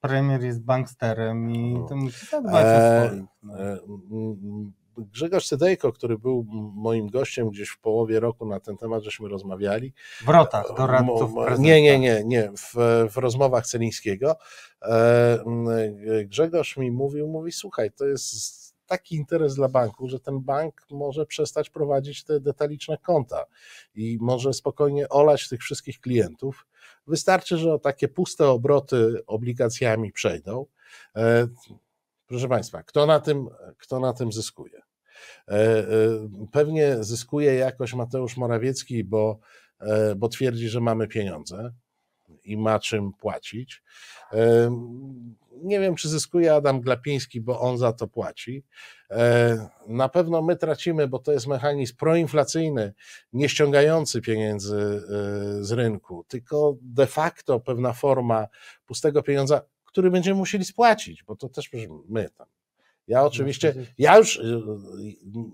premier 0.00 0.42
jest 0.44 0.62
banksterem 0.62 1.50
i 1.50 1.74
no. 1.74 1.88
to 1.88 1.96
musi 1.96 2.26
zadbać 2.26 2.64
e, 2.64 2.76
o 2.76 3.06
swoich. 3.06 3.24
No. 3.42 4.81
E, 4.98 5.02
Grzegorz 5.12 5.48
Cydejko, 5.48 5.92
który 5.92 6.18
był 6.18 6.46
moim 6.74 7.08
gościem 7.08 7.50
gdzieś 7.50 7.68
w 7.68 7.78
połowie 7.78 8.20
roku 8.20 8.46
na 8.46 8.60
ten 8.60 8.76
temat, 8.76 9.02
żeśmy 9.02 9.28
rozmawiali. 9.28 9.92
W 10.24 10.28
rotach 10.28 10.74
doradców 10.76 11.30
Nie, 11.58 11.82
nie, 11.82 11.98
nie, 11.98 12.22
nie, 12.24 12.52
w, 12.58 12.74
w 13.12 13.16
rozmowach 13.16 13.66
Celińskiego. 13.66 14.36
E, 14.82 15.44
Grzegorz 16.24 16.76
mi 16.76 16.90
mówił, 16.90 17.28
mówi, 17.28 17.52
słuchaj, 17.52 17.90
to 17.92 18.06
jest 18.06 18.62
taki 18.86 19.16
interes 19.16 19.54
dla 19.54 19.68
banku, 19.68 20.08
że 20.08 20.20
ten 20.20 20.40
bank 20.40 20.86
może 20.90 21.26
przestać 21.26 21.70
prowadzić 21.70 22.24
te 22.24 22.40
detaliczne 22.40 22.98
konta 22.98 23.44
i 23.94 24.18
może 24.20 24.52
spokojnie 24.52 25.08
olać 25.08 25.48
tych 25.48 25.60
wszystkich 25.60 26.00
klientów. 26.00 26.66
Wystarczy, 27.06 27.58
że 27.58 27.74
o 27.74 27.78
takie 27.78 28.08
puste 28.08 28.48
obroty 28.48 29.22
obligacjami 29.26 30.12
przejdą. 30.12 30.66
E, 32.32 32.34
proszę 32.34 32.48
Państwa, 32.48 32.82
kto 32.82 33.06
na 33.06 33.20
tym, 33.20 33.48
kto 33.78 34.00
na 34.00 34.12
tym 34.12 34.32
zyskuje? 34.32 34.82
E, 35.48 35.52
e, 35.52 35.84
pewnie 36.52 37.04
zyskuje 37.04 37.54
jakoś 37.54 37.94
Mateusz 37.94 38.36
Morawiecki, 38.36 39.04
bo, 39.04 39.38
bo 40.16 40.28
twierdzi, 40.28 40.68
że 40.68 40.80
mamy 40.80 41.08
pieniądze 41.08 41.72
i 42.44 42.56
ma 42.56 42.78
czym 42.78 43.12
płacić. 43.12 43.82
Nie 45.62 45.80
wiem, 45.80 45.94
czy 45.94 46.08
zyskuje 46.08 46.54
Adam 46.54 46.80
Glapiński, 46.80 47.40
bo 47.40 47.60
on 47.60 47.78
za 47.78 47.92
to 47.92 48.08
płaci. 48.08 48.64
E, 49.10 49.68
na 49.88 50.08
pewno 50.08 50.42
my 50.42 50.56
tracimy, 50.56 51.08
bo 51.08 51.18
to 51.18 51.32
jest 51.32 51.46
mechanizm 51.46 51.96
proinflacyjny, 51.96 52.94
nie 53.32 53.48
ściągający 53.48 54.20
pieniędzy 54.20 54.76
e, 54.76 55.64
z 55.64 55.72
rynku, 55.72 56.24
tylko 56.28 56.76
de 56.82 57.06
facto 57.06 57.60
pewna 57.60 57.92
forma 57.92 58.46
pustego 58.86 59.22
pieniądza, 59.22 59.60
który 59.92 60.10
będziemy 60.10 60.38
musieli 60.38 60.64
spłacić, 60.64 61.24
bo 61.24 61.36
to 61.36 61.48
też 61.48 61.70
my 62.08 62.30
tam 62.30 62.46
ja 63.08 63.20
no, 63.20 63.26
oczywiście, 63.26 63.74
ja 63.98 64.18
już 64.18 64.36
y, 64.36 64.62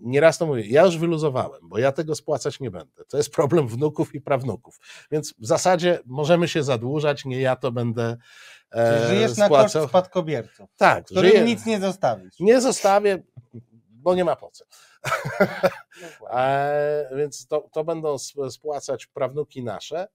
nieraz 0.02 0.38
to 0.38 0.46
mówię, 0.46 0.66
ja 0.66 0.84
już 0.84 0.98
wyluzowałem, 0.98 1.60
bo 1.62 1.78
ja 1.78 1.92
tego 1.92 2.14
spłacać 2.14 2.60
nie 2.60 2.70
będę. 2.70 3.04
To 3.04 3.16
jest 3.16 3.30
problem 3.30 3.68
wnuków 3.68 4.14
i 4.14 4.20
prawnuków. 4.20 4.80
Więc 5.10 5.34
w 5.38 5.46
zasadzie 5.46 5.98
możemy 6.06 6.48
się 6.48 6.62
zadłużać, 6.62 7.24
nie 7.24 7.40
ja 7.40 7.56
to 7.56 7.72
będę 7.72 8.16
e, 8.74 9.08
Żyjesz 9.08 9.32
spłacał. 9.32 9.58
na 9.58 9.62
koszt 9.62 9.88
spadkobierców, 9.88 10.70
tak, 10.76 11.04
którym 11.04 11.30
żyję, 11.30 11.44
nic 11.44 11.66
nie 11.66 11.80
zostawisz. 11.80 12.40
Nie 12.40 12.60
zostawię, 12.60 13.22
bo 13.90 14.14
nie 14.14 14.24
ma 14.24 14.36
po 14.36 14.50
co. 14.50 14.64
e, 16.30 17.10
więc 17.16 17.46
to, 17.46 17.68
to 17.72 17.84
będą 17.84 18.16
spłacać 18.50 19.06
prawnuki 19.06 19.64
nasze, 19.64 20.08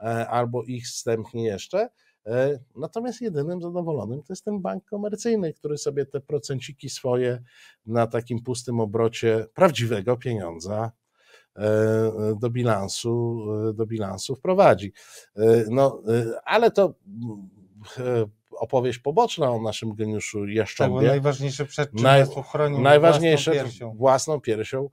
e, 0.00 0.28
albo 0.28 0.62
ich 0.62 0.84
wstępnie 0.86 1.44
jeszcze. 1.44 1.88
E, 2.26 2.58
natomiast 2.76 3.20
jedynym 3.20 3.62
zadowolonym 3.62 4.22
to 4.22 4.32
jest 4.32 4.44
ten 4.44 4.60
bank 4.60 4.84
komercyjny, 4.84 5.52
który 5.54 5.78
sobie 5.78 6.06
te 6.06 6.20
procenciki 6.20 6.90
swoje 6.90 7.42
na 7.86 8.06
takim 8.06 8.42
pustym 8.42 8.80
obrocie 8.80 9.46
prawdziwego 9.54 10.16
pieniądza 10.16 10.92
e, 11.56 11.72
do 12.40 12.50
bilansu, 12.50 13.44
e, 13.70 13.72
do 13.72 13.86
bilansu 13.86 14.36
wprowadzi. 14.36 14.92
No, 15.70 16.02
ale 16.44 16.70
to 16.70 16.94
opowieść 18.50 18.98
poboczna 18.98 19.50
o 19.50 19.62
naszym 19.62 19.94
geniuszu 19.94 20.46
Jaszcząbie. 20.46 21.00
Tak, 21.00 21.08
najważniejsze 21.08 21.66
przed 21.66 21.90
czym 21.90 22.02
Naj, 22.02 22.24
uchronił 22.36 22.80
najważniejsze 22.80 23.50
własną 23.50 23.64
piersią. 23.64 23.94
własną 23.96 24.40
piersią 24.40 24.88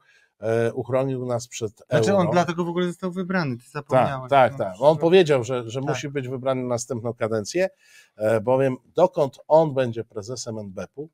uchronił 0.74 1.26
nas 1.26 1.48
przed 1.48 1.82
euro. 1.90 2.04
Znaczy 2.04 2.18
on 2.18 2.32
dlatego 2.32 2.66
w 2.66 2.70
ogóle 2.70 2.88
został 2.88 3.12
wybrany, 3.12 3.58
ty 3.58 3.70
zapomniałeś. 3.70 4.30
Tak, 4.30 4.52
tak, 4.52 4.60
no, 4.60 4.66
tak. 4.66 4.76
On 4.80 4.98
powiedział, 4.98 5.44
że, 5.44 5.70
że 5.70 5.80
tak. 5.80 5.90
musi 5.90 6.10
być 6.10 6.28
wybrany 6.28 6.62
na 6.62 6.68
następną 6.68 7.14
kadencję, 7.14 7.70
e, 8.16 8.42
bowiem 8.42 8.76
dokąd 8.96 9.40
on 9.48 9.74
będzie 9.74 10.04
prezesem 10.04 10.60
NBP-u, 10.60 11.10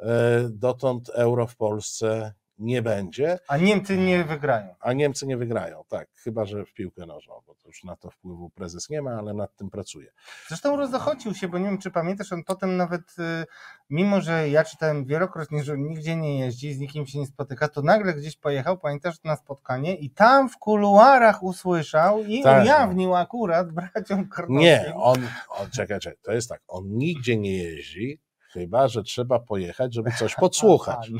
e, 0.00 0.48
dotąd 0.50 1.08
euro 1.08 1.46
w 1.46 1.56
Polsce 1.56 2.34
nie 2.58 2.82
będzie. 2.82 3.38
A 3.48 3.56
Niemcy 3.56 3.96
nie 3.96 4.24
wygrają. 4.24 4.74
A 4.80 4.92
Niemcy 4.92 5.26
nie 5.26 5.36
wygrają, 5.36 5.84
tak, 5.88 6.08
chyba 6.14 6.44
że 6.44 6.64
w 6.64 6.72
piłkę 6.72 7.06
nożną, 7.06 7.34
bo 7.46 7.54
to 7.54 7.68
już 7.68 7.84
na 7.84 7.96
to 7.96 8.10
wpływu 8.10 8.50
prezes 8.50 8.90
nie 8.90 9.02
ma, 9.02 9.10
ale 9.10 9.34
nad 9.34 9.56
tym 9.56 9.70
pracuje. 9.70 10.12
Zresztą 10.48 10.76
rozochocił 10.76 11.34
się, 11.34 11.48
bo 11.48 11.58
nie 11.58 11.64
wiem, 11.64 11.78
czy 11.78 11.90
pamiętasz, 11.90 12.32
on 12.32 12.44
potem 12.44 12.76
nawet, 12.76 13.00
y, 13.18 13.46
mimo 13.90 14.20
że 14.20 14.48
ja 14.48 14.64
czytałem 14.64 15.04
wielokrotnie, 15.04 15.64
że 15.64 15.78
nigdzie 15.78 16.16
nie 16.16 16.38
jeździ, 16.38 16.74
z 16.74 16.78
nikim 16.78 17.06
się 17.06 17.18
nie 17.18 17.26
spotyka, 17.26 17.68
to 17.68 17.82
nagle 17.82 18.14
gdzieś 18.14 18.36
pojechał, 18.36 18.78
pamiętasz, 18.78 19.22
na 19.24 19.36
spotkanie 19.36 19.96
i 19.96 20.10
tam 20.10 20.48
w 20.48 20.58
kuluarach 20.58 21.42
usłyszał 21.42 22.24
i 22.24 22.42
tak. 22.42 22.62
ujawnił 22.62 23.14
akurat 23.14 23.72
braciom 23.72 24.28
Karnowskim. 24.28 24.58
Nie, 24.58 24.94
on, 24.94 25.28
on, 25.48 25.70
czekaj, 25.70 26.00
czekaj, 26.00 26.18
to 26.22 26.32
jest 26.32 26.48
tak, 26.48 26.60
on 26.68 26.84
nigdzie 26.88 27.36
nie 27.36 27.56
jeździ, 27.56 28.20
chyba, 28.52 28.88
że 28.88 29.02
trzeba 29.02 29.38
pojechać, 29.38 29.94
żeby 29.94 30.10
coś 30.18 30.34
podsłuchać. 30.44 31.10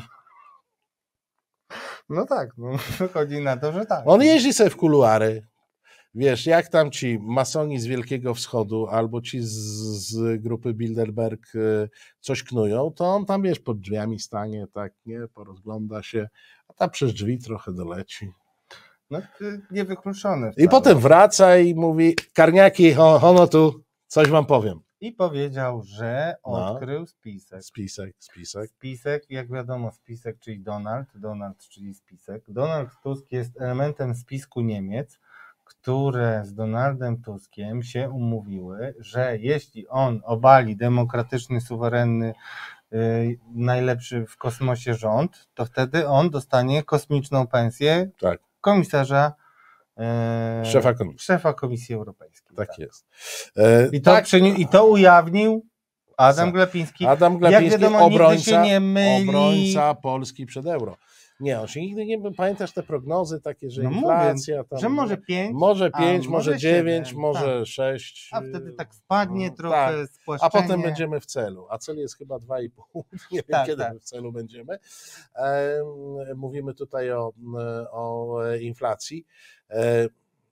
No 2.09 2.25
tak, 2.25 2.49
no, 2.57 2.71
wychodzi 2.99 3.41
na 3.41 3.57
to, 3.57 3.71
że 3.71 3.85
tak. 3.85 4.03
On 4.05 4.21
jeździ 4.21 4.53
sobie 4.53 4.69
w 4.69 4.75
kuluary. 4.75 5.47
Wiesz, 6.17 6.45
jak 6.45 6.67
tam 6.67 6.91
ci 6.91 7.19
masoni 7.21 7.79
z 7.79 7.85
Wielkiego 7.85 8.33
Wschodu 8.33 8.87
albo 8.87 9.21
ci 9.21 9.41
z, 9.41 9.51
z 10.09 10.41
grupy 10.41 10.73
Bilderberg 10.73 11.55
y, 11.55 11.89
coś 12.19 12.43
knują, 12.43 12.91
to 12.91 13.05
on 13.05 13.25
tam, 13.25 13.41
wiesz, 13.41 13.59
pod 13.59 13.79
drzwiami 13.79 14.19
stanie, 14.19 14.67
tak, 14.73 14.93
nie, 15.05 15.27
porozgląda 15.33 16.03
się, 16.03 16.29
a 16.67 16.73
tam 16.73 16.89
przez 16.89 17.13
drzwi 17.13 17.39
trochę 17.39 17.73
doleci. 17.73 18.31
No, 19.11 19.21
niewykluczone. 19.71 20.51
I 20.57 20.69
potem 20.69 20.99
wraca 20.99 21.57
i 21.57 21.75
mówi, 21.75 22.15
karniaki, 22.33 22.93
hono 22.93 23.47
tu, 23.47 23.83
coś 24.07 24.27
wam 24.27 24.45
powiem 24.45 24.79
i 25.05 25.11
powiedział, 25.11 25.81
że 25.83 26.35
no. 26.45 26.51
odkrył 26.51 26.99
no. 26.99 27.07
spisek. 27.07 27.63
Spisek, 27.63 28.15
spisek. 28.19 28.69
Spisek, 28.69 29.23
jak 29.29 29.51
wiadomo, 29.51 29.91
spisek, 29.91 30.39
czyli 30.39 30.59
Donald, 30.59 31.07
Donald, 31.15 31.67
czyli 31.67 31.93
spisek. 31.93 32.43
Donald 32.47 32.89
Tusk 33.03 33.31
jest 33.31 33.61
elementem 33.61 34.15
spisku 34.15 34.61
Niemiec, 34.61 35.19
które 35.63 36.45
z 36.45 36.53
Donaldem 36.53 37.21
Tuskiem 37.21 37.83
się 37.83 38.09
umówiły, 38.09 38.95
że 38.99 39.37
jeśli 39.37 39.87
on 39.87 40.21
obali 40.23 40.77
demokratyczny, 40.77 41.61
suwerenny, 41.61 42.33
yy, 42.91 43.39
najlepszy 43.53 44.25
w 44.25 44.37
kosmosie 44.37 44.93
rząd, 44.93 45.49
to 45.53 45.65
wtedy 45.65 46.07
on 46.07 46.29
dostanie 46.29 46.83
kosmiczną 46.83 47.47
pensję 47.47 48.09
tak. 48.19 48.39
komisarza 48.61 49.33
szefa 50.65 50.93
komisji. 50.93 51.19
Szefa 51.25 51.53
Komisji 51.53 51.95
Europejskiej. 51.95 52.55
Tak, 52.57 52.67
tak. 52.67 52.79
jest. 52.79 53.05
E, 53.57 53.89
I, 53.91 54.01
to 54.01 54.11
tak. 54.11 54.25
I 54.57 54.67
to 54.67 54.85
ujawnił 54.85 55.65
Adam 56.17 56.51
Glapiński. 56.51 57.05
Adam 57.05 57.37
Glapiński, 57.37 57.71
Jak 57.71 57.81
wiadomo, 57.81 58.05
obrońca, 58.05 58.63
nie 58.63 58.79
myli. 58.79 59.29
obrońca 59.29 59.95
Polski 59.95 60.45
przed 60.45 60.65
euro. 60.65 60.97
Nie, 61.39 61.61
on 61.61 61.67
się 61.67 61.81
nigdy 61.81 62.05
nie 62.05 62.31
pamiętasz 62.31 62.73
te 62.73 62.83
prognozy 62.83 63.41
takie, 63.41 63.69
że 63.69 63.83
no 63.83 63.91
inflacja. 63.91 64.57
Mówię, 64.57 64.69
tam, 64.69 64.79
że 64.79 64.89
może 64.89 65.17
5, 65.17 65.53
może 65.53 65.91
5, 65.91 66.27
może 66.27 66.57
9, 66.57 67.13
może 67.13 67.59
tak. 67.59 67.67
6. 67.67 68.29
A 68.31 68.41
wtedy 68.41 68.73
tak 68.73 68.95
spadnie 68.95 69.49
no, 69.49 69.55
trochę 69.55 70.05
tak. 70.27 70.39
A 70.41 70.49
potem 70.49 70.81
będziemy 70.81 71.19
w 71.19 71.25
celu. 71.25 71.67
A 71.69 71.77
cel 71.77 71.97
jest 71.97 72.17
chyba 72.17 72.35
2,5. 72.35 72.69
Nie 73.31 73.37
wiem, 73.37 73.43
tak, 73.49 73.67
kiedy 73.67 73.83
tak. 73.83 73.97
w 73.97 74.03
celu 74.03 74.31
będziemy. 74.31 74.77
E, 75.35 75.81
mówimy 76.35 76.73
tutaj 76.73 77.11
o, 77.11 77.33
o 77.91 78.39
inflacji. 78.61 79.25
E, 79.69 80.07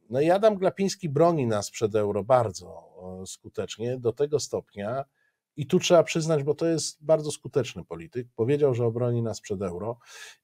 no 0.10 0.22
i 0.22 0.32
Adam 0.32 0.56
Glapiński 0.56 1.10
broni 1.10 1.48
nas 1.48 1.72
przed 1.72 1.96
euro 1.96 2.24
bardzo 2.24 2.94
skutecznie, 3.26 3.98
do 3.98 4.14
tego 4.14 4.40
stopnia, 4.40 5.06
i 5.56 5.68
tu 5.68 5.80
trzeba 5.80 6.04
przyznać, 6.04 6.44
bo 6.44 6.54
to 6.54 6.66
jest 6.66 7.06
bardzo 7.06 7.32
skuteczny 7.32 7.86
polityk. 7.86 8.28
Powiedział, 8.36 8.74
że 8.74 8.86
obroni 8.86 9.22
nas 9.22 9.42
przed 9.42 9.62
euro 9.62 9.98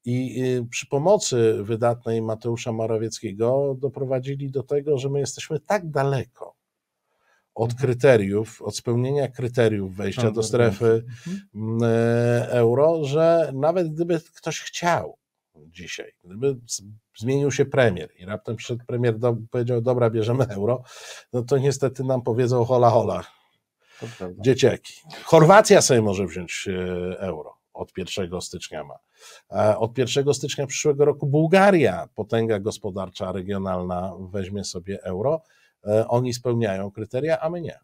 i 0.05 0.43
y, 0.43 0.65
przy 0.69 0.87
pomocy 0.87 1.57
wydatnej 1.63 2.21
Mateusza 2.21 2.71
Morawieckiego 2.71 3.75
doprowadzili 3.79 4.51
do 4.51 4.63
tego, 4.63 4.97
że 4.97 5.09
my 5.09 5.19
jesteśmy 5.19 5.59
tak 5.59 5.89
daleko 5.89 6.55
od 7.55 7.71
mhm. 7.71 7.87
kryteriów, 7.87 8.61
od 8.61 8.77
spełnienia 8.77 9.27
kryteriów 9.27 9.95
wejścia 9.95 10.31
do 10.31 10.43
strefy 10.43 11.05
mhm. 11.55 11.83
e, 11.83 12.49
euro, 12.49 13.03
że 13.03 13.51
nawet 13.53 13.93
gdyby 13.93 14.21
ktoś 14.35 14.59
chciał 14.59 15.17
dzisiaj, 15.55 16.11
gdyby 16.23 16.57
zmienił 17.17 17.51
się 17.51 17.65
premier 17.65 18.09
i 18.19 18.25
raptem 18.25 18.55
przyszedł 18.55 18.85
premier 18.85 19.19
do, 19.19 19.37
powiedział, 19.51 19.81
dobra, 19.81 20.09
bierzemy 20.09 20.45
euro, 20.47 20.83
no 21.33 21.43
to 21.43 21.57
niestety 21.57 22.03
nam 22.03 22.21
powiedzą 22.21 22.65
hola 22.65 22.89
hola, 22.89 23.23
dzieciaki. 24.39 24.93
Chorwacja 25.23 25.81
sobie 25.81 26.01
może 26.01 26.25
wziąć 26.25 26.67
e, 26.67 27.19
euro 27.19 27.59
od 27.79 27.97
1 27.97 28.41
stycznia 28.41 28.83
ma. 28.83 28.99
Od 29.77 29.97
1 29.97 30.33
stycznia 30.33 30.67
przyszłego 30.67 31.05
roku 31.05 31.27
Bułgaria, 31.27 32.07
potęga 32.15 32.59
gospodarcza 32.59 33.31
regionalna, 33.31 34.13
weźmie 34.19 34.63
sobie 34.63 35.03
euro. 35.03 35.41
E, 35.87 36.07
oni 36.07 36.33
spełniają 36.33 36.91
kryteria, 36.91 37.39
a 37.39 37.49
my 37.49 37.61
nie. 37.61 37.79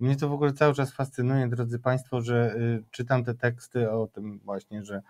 Mnie 0.00 0.16
to 0.16 0.28
w 0.28 0.32
ogóle 0.32 0.52
cały 0.52 0.74
czas 0.74 0.92
fascynuje, 0.92 1.48
drodzy 1.48 1.78
Państwo, 1.78 2.20
że 2.20 2.54
y, 2.56 2.82
czytam 2.90 3.24
te 3.24 3.34
teksty 3.34 3.90
o 3.90 4.06
tym 4.06 4.38
właśnie, 4.44 4.84
że 4.84 4.96
y, 4.96 5.02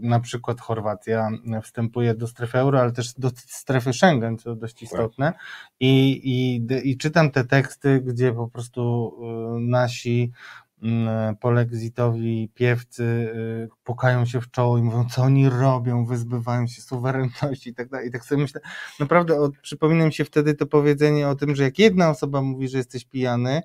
na 0.00 0.20
przykład 0.20 0.60
Chorwacja 0.60 1.28
wstępuje 1.62 2.14
do 2.14 2.26
strefy 2.26 2.58
euro, 2.58 2.80
ale 2.80 2.92
też 2.92 3.14
do 3.14 3.30
strefy 3.36 3.92
Schengen, 3.92 4.38
co 4.38 4.54
dość 4.54 4.82
istotne. 4.82 5.32
I, 5.80 6.20
i, 6.24 6.90
i 6.90 6.96
czytam 6.96 7.30
te 7.30 7.44
teksty, 7.44 8.00
gdzie 8.00 8.32
po 8.32 8.48
prostu 8.48 9.12
y, 9.56 9.60
nasi 9.60 10.32
polexitowi 11.40 12.50
piewcy 12.54 13.32
pukają 13.84 14.26
się 14.26 14.40
w 14.40 14.50
czoło 14.50 14.78
i 14.78 14.82
mówią, 14.82 15.04
co 15.10 15.22
oni 15.22 15.48
robią, 15.48 16.06
wyzbywają 16.06 16.66
się 16.66 16.82
suwerenności 16.82 17.70
i 17.70 17.74
tak 17.74 17.88
dalej. 17.88 18.08
I 18.08 18.10
tak 18.10 18.24
sobie 18.24 18.42
myślę, 18.42 18.60
naprawdę 19.00 19.40
od, 19.40 19.58
przypomina 19.58 20.06
mi 20.06 20.12
się 20.12 20.24
wtedy 20.24 20.54
to 20.54 20.66
powiedzenie 20.66 21.28
o 21.28 21.34
tym, 21.34 21.56
że 21.56 21.62
jak 21.62 21.78
jedna 21.78 22.10
osoba 22.10 22.42
mówi, 22.42 22.68
że 22.68 22.78
jesteś 22.78 23.04
pijany, 23.04 23.62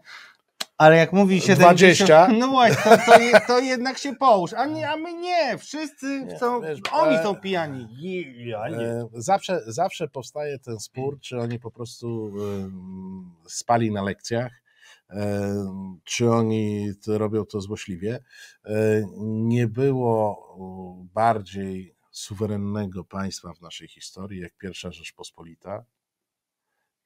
ale 0.82 0.98
jak 0.98 1.14
mówi 1.14 1.42
70, 1.42 2.10
20. 2.10 2.28
no 2.40 2.48
właśnie, 2.48 2.92
to, 3.32 3.48
to, 3.48 3.60
jednak 3.60 3.98
się 3.98 4.16
połóż. 4.16 4.54
A, 4.54 4.66
nie, 4.66 4.90
a 4.90 4.98
my 4.98 5.14
nie, 5.14 5.58
wszyscy 5.58 6.28
chcą, 6.36 6.62
wiesz, 6.62 6.80
oni 6.92 7.18
są 7.18 7.36
pijani. 7.36 7.88
Ja 8.48 8.70
nie. 8.70 8.78
E, 8.78 9.08
zawsze, 9.14 9.62
zawsze 9.68 10.08
powstaje 10.08 10.60
ten 10.60 10.80
spór, 10.80 11.20
czy 11.20 11.40
oni 11.40 11.60
po 11.60 11.72
prostu 11.72 12.34
spali 13.48 13.92
na 13.92 14.04
lekcjach, 14.04 14.52
e, 14.52 14.61
czy 16.04 16.30
oni 16.30 16.94
robią 17.08 17.46
to 17.46 17.62
złośliwie. 17.62 18.24
E, 18.66 19.04
nie 19.22 19.68
było 19.68 20.48
bardziej 21.14 21.96
suwerennego 22.12 23.04
państwa 23.04 23.54
w 23.54 23.62
naszej 23.62 23.88
historii 23.88 24.42
jak 24.42 24.58
pierwsza 24.58 24.92
Rzeczpospolita. 24.92 25.86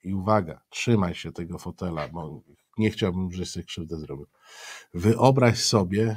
I 0.04 0.14
uwaga, 0.14 0.60
trzymaj 0.68 1.14
się 1.14 1.32
tego 1.32 1.58
fotela, 1.58 2.08
bo 2.08 2.42
nie 2.78 2.90
chciałbym, 2.90 3.32
żebyś 3.32 3.50
sobie 3.50 3.64
krzywdę 3.66 3.98
zrobił. 3.98 4.26
Wyobraź 4.94 5.58
sobie, 5.58 6.16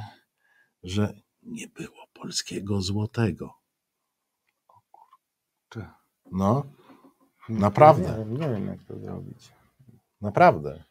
że 0.82 1.14
nie 1.42 1.68
było 1.68 2.06
polskiego 2.12 2.80
złotego. 2.82 3.54
O 4.68 4.80
kurczę. 4.90 5.90
No, 6.32 6.66
naprawdę. 7.48 8.08
Nie 8.08 8.16
wiem, 8.16 8.32
nie 8.32 8.48
wiem, 8.48 8.66
jak 8.66 8.84
to 8.84 8.98
zrobić. 8.98 9.52
Naprawdę. 10.20 10.84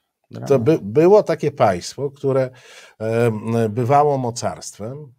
To 0.47 0.59
by, 0.59 0.79
było 0.81 1.23
takie 1.23 1.51
państwo, 1.51 2.11
które 2.11 2.49
e, 2.99 3.69
bywało 3.69 4.17
mocarstwem 4.17 5.13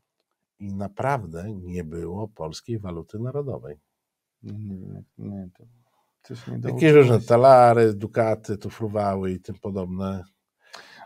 i 0.59 0.75
naprawdę 0.75 1.53
nie 1.53 1.85
było 1.85 2.29
polskiej 2.29 2.79
waluty 2.79 3.19
narodowej. 3.19 3.81
Nie, 4.43 5.03
nie, 5.19 5.49
to 5.59 5.65
coś 6.23 6.47
nie 6.47 6.59
Jakieś 6.65 6.93
różne 6.93 7.21
talary, 7.21 7.95
dukaty 7.95 8.59
tu 8.59 8.71
fruwały 8.71 9.33
i 9.33 9.41
tym 9.41 9.55
podobne. 9.59 10.25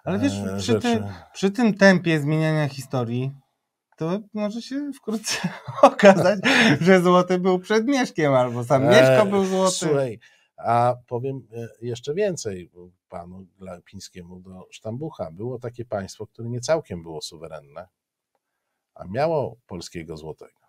Ale 0.05 0.19
wiesz, 0.19 0.33
e, 0.33 0.57
przy, 0.57 0.81
ty, 0.81 1.03
przy 1.33 1.51
tym 1.51 1.75
tempie 1.75 2.21
zmieniania 2.21 2.69
historii, 2.69 3.33
to 3.97 4.21
może 4.35 4.63
się 4.63 4.91
wkrótce 4.93 5.49
okazać, 5.83 6.41
że 6.81 7.01
złoty 7.01 7.39
był 7.39 7.59
przed 7.59 7.87
Mieszkiem, 7.87 8.33
albo 8.33 8.65
sam 8.65 8.89
Mieszko 8.89 9.27
był 9.27 9.45
złoty. 9.45 9.77
Słuchaj, 9.77 10.19
a 10.65 10.95
powiem 11.07 11.47
e, 11.53 11.69
jeszcze 11.81 12.15
więcej 12.15 12.71
panu 13.09 13.47
Glapińskiemu 13.59 14.41
do 14.41 14.67
Sztambucha. 14.71 15.31
Było 15.31 15.59
takie 15.59 15.85
państwo, 15.85 16.27
które 16.27 16.49
nie 16.49 16.61
całkiem 16.61 17.03
było 17.03 17.23
suwerenne, 17.23 17.89
a 18.95 19.05
miało 19.05 19.57
polskiego 19.67 20.17
złotego. 20.17 20.61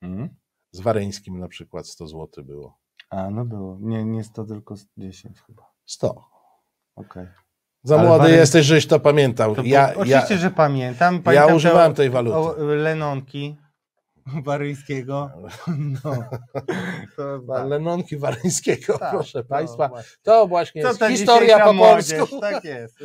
Hmm? 0.00 0.28
Z 0.70 0.80
Wareńskim 0.80 1.38
na 1.38 1.48
przykład 1.48 1.86
100 1.86 2.06
zł 2.06 2.44
było. 2.44 2.78
A, 3.10 3.30
no 3.30 3.44
było. 3.44 3.78
Nie, 3.80 4.04
nie 4.04 4.24
100, 4.24 4.44
tylko 4.44 4.74
10 4.96 5.40
chyba. 5.40 5.72
100. 5.86 6.08
Okej. 6.08 6.24
Okay. 6.96 7.28
Za 7.82 7.98
Ale 7.98 8.08
młody 8.08 8.30
jesteś, 8.30 8.66
żeś 8.66 8.86
to 8.86 9.00
pamiętał. 9.00 9.54
To 9.54 9.62
ja, 9.62 9.90
oczywiście, 9.94 10.34
ja, 10.34 10.40
że 10.40 10.50
pamiętam. 10.50 11.22
pamiętam 11.22 11.48
ja 11.48 11.54
używałem 11.54 11.94
tej 11.94 12.10
waluty. 12.10 12.36
O, 12.36 12.54
Lenonki 12.58 13.56
Waryńskiego. 14.44 15.30
No. 16.04 16.24
To, 17.16 17.40
tak. 17.48 17.66
Lenonki 17.68 18.16
Waryńskiego, 18.16 18.98
tak, 18.98 19.10
proszę 19.10 19.42
to 19.42 19.48
Państwa. 19.48 19.88
Właśnie. 19.88 20.16
To 20.22 20.46
właśnie 20.46 20.82
jest 20.82 21.04
historia 21.08 21.64
po 21.64 21.74
polsku. 21.74 22.40
Tak 22.40 22.64
jest. 22.64 22.98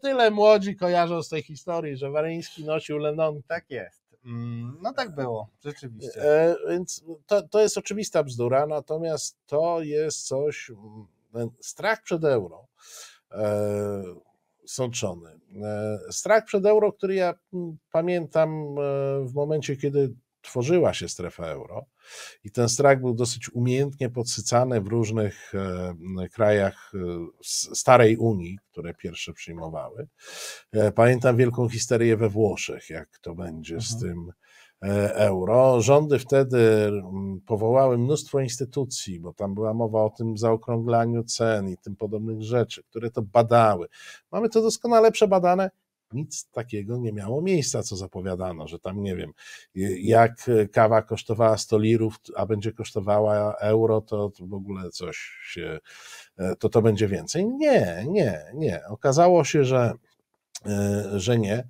Tyle 0.00 0.30
młodzi 0.30 0.76
kojarzą 0.76 1.22
z 1.22 1.28
tej 1.28 1.42
historii, 1.42 1.96
że 1.96 2.10
Waryński 2.10 2.64
nosił 2.64 2.98
Lenonki. 2.98 3.48
Tak 3.48 3.70
jest. 3.70 4.00
Mm, 4.24 4.78
no 4.82 4.92
tak 4.92 5.14
było, 5.14 5.48
rzeczywiście. 5.64 6.22
E, 6.22 6.56
więc 6.68 7.04
to, 7.26 7.42
to 7.42 7.60
jest 7.60 7.78
oczywista 7.78 8.22
bzdura, 8.22 8.66
natomiast 8.66 9.36
to 9.46 9.82
jest 9.82 10.26
coś, 10.26 10.72
strach 11.60 12.02
przed 12.02 12.24
euro 12.24 12.66
e, 13.32 14.02
sączony. 14.66 15.40
E, 15.62 15.98
strach 16.10 16.44
przed 16.44 16.66
euro, 16.66 16.92
który 16.92 17.14
ja 17.14 17.34
mm, 17.54 17.78
pamiętam 17.92 18.50
e, 18.50 18.82
w 19.26 19.34
momencie, 19.34 19.76
kiedy 19.76 20.14
tworzyła 20.42 20.94
się 20.94 21.08
strefa 21.08 21.46
euro 21.46 21.86
i 22.44 22.50
ten 22.50 22.68
strach 22.68 23.00
był 23.00 23.14
dosyć 23.14 23.52
umiejętnie 23.52 24.10
podsycany 24.10 24.80
w 24.80 24.86
różnych 24.86 25.52
e, 25.54 26.28
krajach 26.28 26.92
starej 27.74 28.16
Unii, 28.16 28.58
które 28.70 28.94
pierwsze 28.94 29.32
przyjmowały. 29.32 30.08
Pamiętam 30.94 31.36
wielką 31.36 31.68
histerię 31.68 32.16
we 32.16 32.28
Włoszech, 32.28 32.90
jak 32.90 33.18
to 33.18 33.34
będzie 33.34 33.74
mhm. 33.74 33.98
z 33.98 34.00
tym 34.00 34.32
E, 34.82 35.14
euro. 35.14 35.80
Rządy 35.80 36.18
wtedy 36.18 36.90
powołały 37.46 37.98
mnóstwo 37.98 38.40
instytucji, 38.40 39.20
bo 39.20 39.32
tam 39.32 39.54
była 39.54 39.74
mowa 39.74 40.02
o 40.02 40.10
tym 40.10 40.38
zaokrąglaniu 40.38 41.24
cen 41.24 41.68
i 41.68 41.76
tym 41.76 41.96
podobnych 41.96 42.42
rzeczy, 42.42 42.82
które 42.82 43.10
to 43.10 43.22
badały. 43.22 43.88
Mamy 44.32 44.48
to 44.48 44.62
doskonale 44.62 45.12
przebadane. 45.12 45.70
Nic 46.12 46.50
takiego 46.50 46.96
nie 46.96 47.12
miało 47.12 47.42
miejsca, 47.42 47.82
co 47.82 47.96
zapowiadano, 47.96 48.68
że 48.68 48.78
tam 48.78 49.02
nie 49.02 49.16
wiem, 49.16 49.32
jak 50.00 50.50
kawa 50.72 51.02
kosztowała 51.02 51.58
100 51.58 51.78
lirów, 51.78 52.16
a 52.36 52.46
będzie 52.46 52.72
kosztowała 52.72 53.54
euro, 53.54 54.00
to, 54.00 54.30
w 54.40 54.54
ogóle 54.54 54.90
coś 54.90 55.16
się, 55.44 55.78
e, 56.38 56.56
to 56.56 56.68
to 56.68 56.82
będzie 56.82 57.08
więcej. 57.08 57.46
Nie, 57.46 58.04
nie, 58.08 58.44
nie. 58.54 58.80
Okazało 58.88 59.44
się, 59.44 59.64
że, 59.64 59.92
e, 60.66 61.04
że 61.14 61.38
nie. 61.38 61.68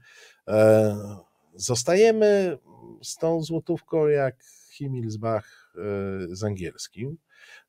Zostajemy 1.55 2.59
z 3.03 3.17
tą 3.17 3.43
złotówką 3.43 4.07
jak 4.07 4.37
Himmelsbach 4.71 5.73
e, 5.77 5.81
z 6.37 6.45
angielskim, 6.45 7.17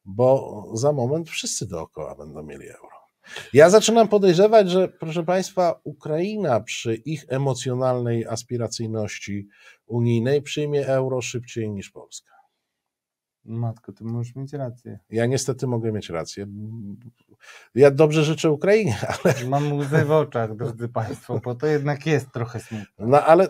bo 0.05 0.63
za 0.73 0.91
moment 0.91 1.29
wszyscy 1.29 1.67
dookoła 1.67 2.15
będą 2.15 2.43
mieli 2.43 2.67
euro. 2.69 2.90
Ja 3.53 3.69
zaczynam 3.69 4.07
podejrzewać, 4.07 4.69
że 4.69 4.87
proszę 4.87 5.23
Państwa, 5.23 5.79
Ukraina 5.83 6.59
przy 6.59 6.95
ich 6.95 7.25
emocjonalnej 7.27 8.25
aspiracyjności 8.25 9.47
unijnej 9.85 10.41
przyjmie 10.41 10.87
euro 10.87 11.21
szybciej 11.21 11.71
niż 11.71 11.89
Polska. 11.89 12.31
Matko, 13.45 13.93
ty 13.93 14.03
możesz 14.03 14.35
mieć 14.35 14.53
rację. 14.53 14.99
Ja 15.09 15.25
niestety 15.25 15.67
mogę 15.67 15.91
mieć 15.91 16.09
rację. 16.09 16.47
Ja 17.75 17.91
dobrze 17.91 18.23
życzę 18.23 18.51
Ukrainie, 18.51 18.97
ale... 19.23 19.33
Mam 19.47 19.73
łzy 19.73 20.05
w 20.05 20.11
oczach, 20.11 20.55
drodzy 20.55 20.89
Państwo, 20.89 21.39
bo 21.43 21.55
to 21.55 21.67
jednak 21.67 22.05
jest 22.05 22.31
trochę 22.31 22.59
smutne. 22.59 23.05
No 23.07 23.25
ale 23.25 23.47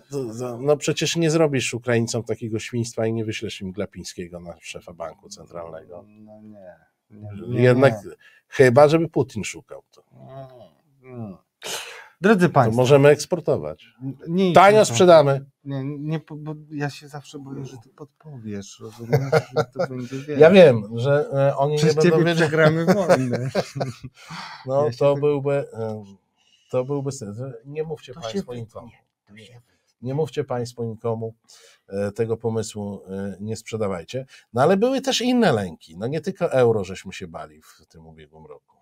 no, 0.59 0.77
przecież 0.77 1.15
nie 1.15 1.31
zrobisz 1.31 1.73
Ukraińcom 1.73 2.23
takiego 2.23 2.59
świństwa 2.59 3.07
i 3.07 3.13
nie 3.13 3.25
wyślesz 3.25 3.61
im 3.61 3.71
Glapińskiego 3.71 4.39
na 4.39 4.55
szefa 4.61 4.93
banku 4.93 5.29
centralnego. 5.29 6.05
No 6.07 6.41
nie. 6.41 6.90
Nie, 7.11 7.47
nie 7.47 7.61
jednak 7.61 7.93
nie. 8.05 8.11
chyba, 8.47 8.87
żeby 8.87 9.09
Putin 9.09 9.43
szukał 9.43 9.83
to. 9.91 10.03
Hmm. 11.01 11.37
Drodzy 12.21 12.49
Państwo. 12.49 12.71
To 12.71 12.77
możemy 12.77 13.09
eksportować. 13.09 13.85
Nie, 14.27 14.53
Tanio 14.53 14.85
sprzedamy. 14.85 15.45
Nie, 15.65 15.83
nie, 15.83 16.19
bo 16.19 16.55
ja 16.71 16.89
się 16.89 17.07
zawsze 17.07 17.39
boję, 17.39 17.65
że 17.65 17.77
ty 17.77 17.89
podpowiesz. 17.89 18.79
Rozumiesz, 18.79 19.19
że 19.57 19.63
to 19.73 19.87
będzie 19.95 20.17
wiele. 20.17 20.39
Ja 20.39 20.51
wiem, 20.51 20.83
że 20.95 21.29
e, 21.33 21.57
oni 21.57 21.77
Przez 21.77 21.95
nie 21.95 22.01
będą 22.01 22.17
wiedzieć. 22.17 22.35
przegramy 22.41 22.85
wojnę. 23.07 23.49
No 24.65 24.85
ja 24.85 24.91
to, 24.99 25.13
tak... 25.13 25.21
byłby, 25.21 25.65
to 26.71 26.85
byłby 26.85 27.11
sens. 27.11 27.37
Nie 27.65 27.83
mówcie 27.83 28.13
to 28.13 28.21
Państwo 28.21 28.55
nikomu. 28.55 28.89
Nie, 30.01 30.13
mówcie 30.13 30.43
Państwo 30.43 30.85
nikomu 30.85 31.33
e, 31.87 32.11
tego 32.11 32.37
pomysłu, 32.37 33.01
e, 33.07 33.37
nie 33.39 33.55
sprzedawajcie. 33.55 34.25
No 34.53 34.61
ale 34.61 34.77
były 34.77 35.01
też 35.01 35.21
inne 35.21 35.51
lęki. 35.51 35.97
No 35.97 36.07
nie 36.07 36.21
tylko 36.21 36.51
euro 36.51 36.83
żeśmy 36.83 37.13
się 37.13 37.27
bali 37.27 37.61
w 37.61 37.85
tym 37.87 38.07
ubiegłym 38.07 38.45
roku. 38.45 38.77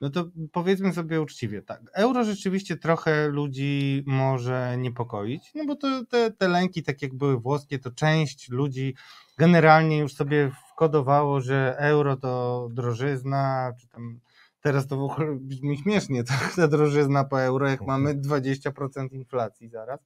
No 0.00 0.10
to 0.10 0.24
powiedzmy 0.52 0.92
sobie 0.92 1.20
uczciwie, 1.20 1.62
tak. 1.62 1.80
Euro 1.94 2.24
rzeczywiście 2.24 2.76
trochę 2.76 3.28
ludzi 3.28 4.02
może 4.06 4.76
niepokoić, 4.78 5.52
no 5.54 5.64
bo 5.66 5.76
to, 5.76 6.04
te, 6.04 6.30
te 6.30 6.48
lęki, 6.48 6.82
tak 6.82 7.02
jak 7.02 7.14
były 7.14 7.40
włoskie, 7.40 7.78
to 7.78 7.90
część 7.90 8.48
ludzi 8.50 8.94
generalnie 9.38 9.98
już 9.98 10.14
sobie 10.14 10.50
wkodowało, 10.72 11.40
że 11.40 11.76
euro 11.78 12.16
to 12.16 12.68
drożyzna, 12.72 13.72
czy 13.80 13.88
tam 13.88 14.20
teraz 14.60 14.86
to 14.86 14.96
w 14.96 15.02
ogóle 15.02 15.36
brzmi 15.40 15.78
śmiesznie, 15.78 16.24
ta 16.56 16.68
drożyzna 16.68 17.24
po 17.24 17.42
euro, 17.42 17.68
jak 17.68 17.80
mamy 17.80 18.14
20% 18.14 19.12
inflacji 19.12 19.68
zaraz. 19.68 20.00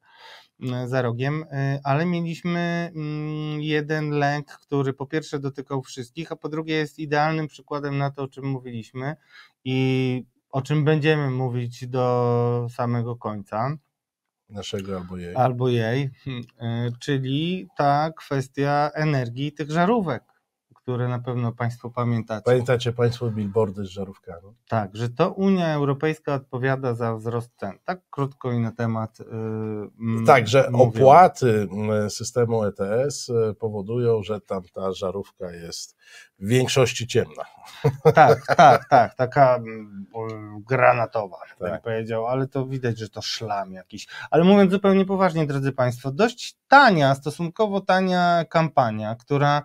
E, 0.62 0.88
za 0.88 1.02
rogiem, 1.02 1.44
e, 1.50 1.80
ale 1.84 2.06
mieliśmy 2.06 2.90
mm, 2.94 3.60
jeden 3.60 4.10
lęk, 4.10 4.46
który 4.46 4.92
po 4.92 5.06
pierwsze 5.06 5.38
dotykał 5.38 5.82
wszystkich, 5.82 6.32
a 6.32 6.36
po 6.36 6.48
drugie 6.48 6.74
jest 6.74 6.98
idealnym 6.98 7.46
przykładem 7.48 7.98
na 7.98 8.10
to, 8.10 8.22
o 8.22 8.28
czym 8.28 8.44
mówiliśmy 8.44 9.16
i 9.64 10.24
o 10.50 10.62
czym 10.62 10.84
będziemy 10.84 11.30
mówić 11.30 11.86
do 11.86 12.66
samego 12.70 13.16
końca. 13.16 13.76
Naszego 14.50 14.96
albo 14.96 15.16
jej. 15.16 15.36
Albo 15.36 15.68
jej, 15.68 16.10
hmm, 16.24 16.44
e, 16.60 16.90
czyli 17.00 17.68
ta 17.76 18.12
kwestia 18.16 18.90
energii 18.94 19.52
tych 19.52 19.70
żarówek 19.70 20.37
które 20.88 21.08
na 21.08 21.18
pewno 21.18 21.52
Państwo 21.52 21.90
pamiętacie. 21.90 22.42
Pamiętacie 22.44 22.92
Państwo 22.92 23.30
billboardy 23.30 23.84
z 23.84 23.88
żarówkami? 23.88 24.54
Tak, 24.68 24.96
że 24.96 25.08
to 25.08 25.32
Unia 25.32 25.74
Europejska 25.74 26.34
odpowiada 26.34 26.94
za 26.94 27.14
wzrost 27.14 27.50
cen. 27.56 27.78
Tak 27.84 28.00
krótko 28.10 28.52
i 28.52 28.58
na 28.58 28.72
temat. 28.72 29.18
Yy, 29.18 30.26
tak, 30.26 30.48
że 30.48 30.72
opłaty 30.72 31.68
mm, 31.72 32.10
systemu 32.10 32.64
ETS 32.64 33.28
y, 33.28 33.54
powodują, 33.58 34.22
że 34.22 34.40
tam 34.40 34.62
ta 34.74 34.92
żarówka 34.92 35.52
jest 35.52 35.96
w 36.38 36.48
większości 36.48 37.06
ciemna. 37.06 37.44
Tak, 38.14 38.46
tak, 38.56 38.88
tak, 38.88 39.14
taka 39.14 39.60
granatowa, 40.68 41.36
tak. 41.58 41.70
bym 41.70 41.80
powiedział, 41.80 42.26
ale 42.26 42.46
to 42.46 42.66
widać, 42.66 42.98
że 42.98 43.08
to 43.08 43.22
szlam 43.22 43.72
jakiś. 43.72 44.06
Ale 44.30 44.44
mówiąc 44.44 44.72
zupełnie 44.72 45.04
poważnie, 45.04 45.46
drodzy 45.46 45.72
Państwo, 45.72 46.10
dość 46.12 46.56
tania, 46.68 47.14
stosunkowo 47.14 47.80
tania 47.80 48.44
kampania, 48.44 49.14
która 49.14 49.62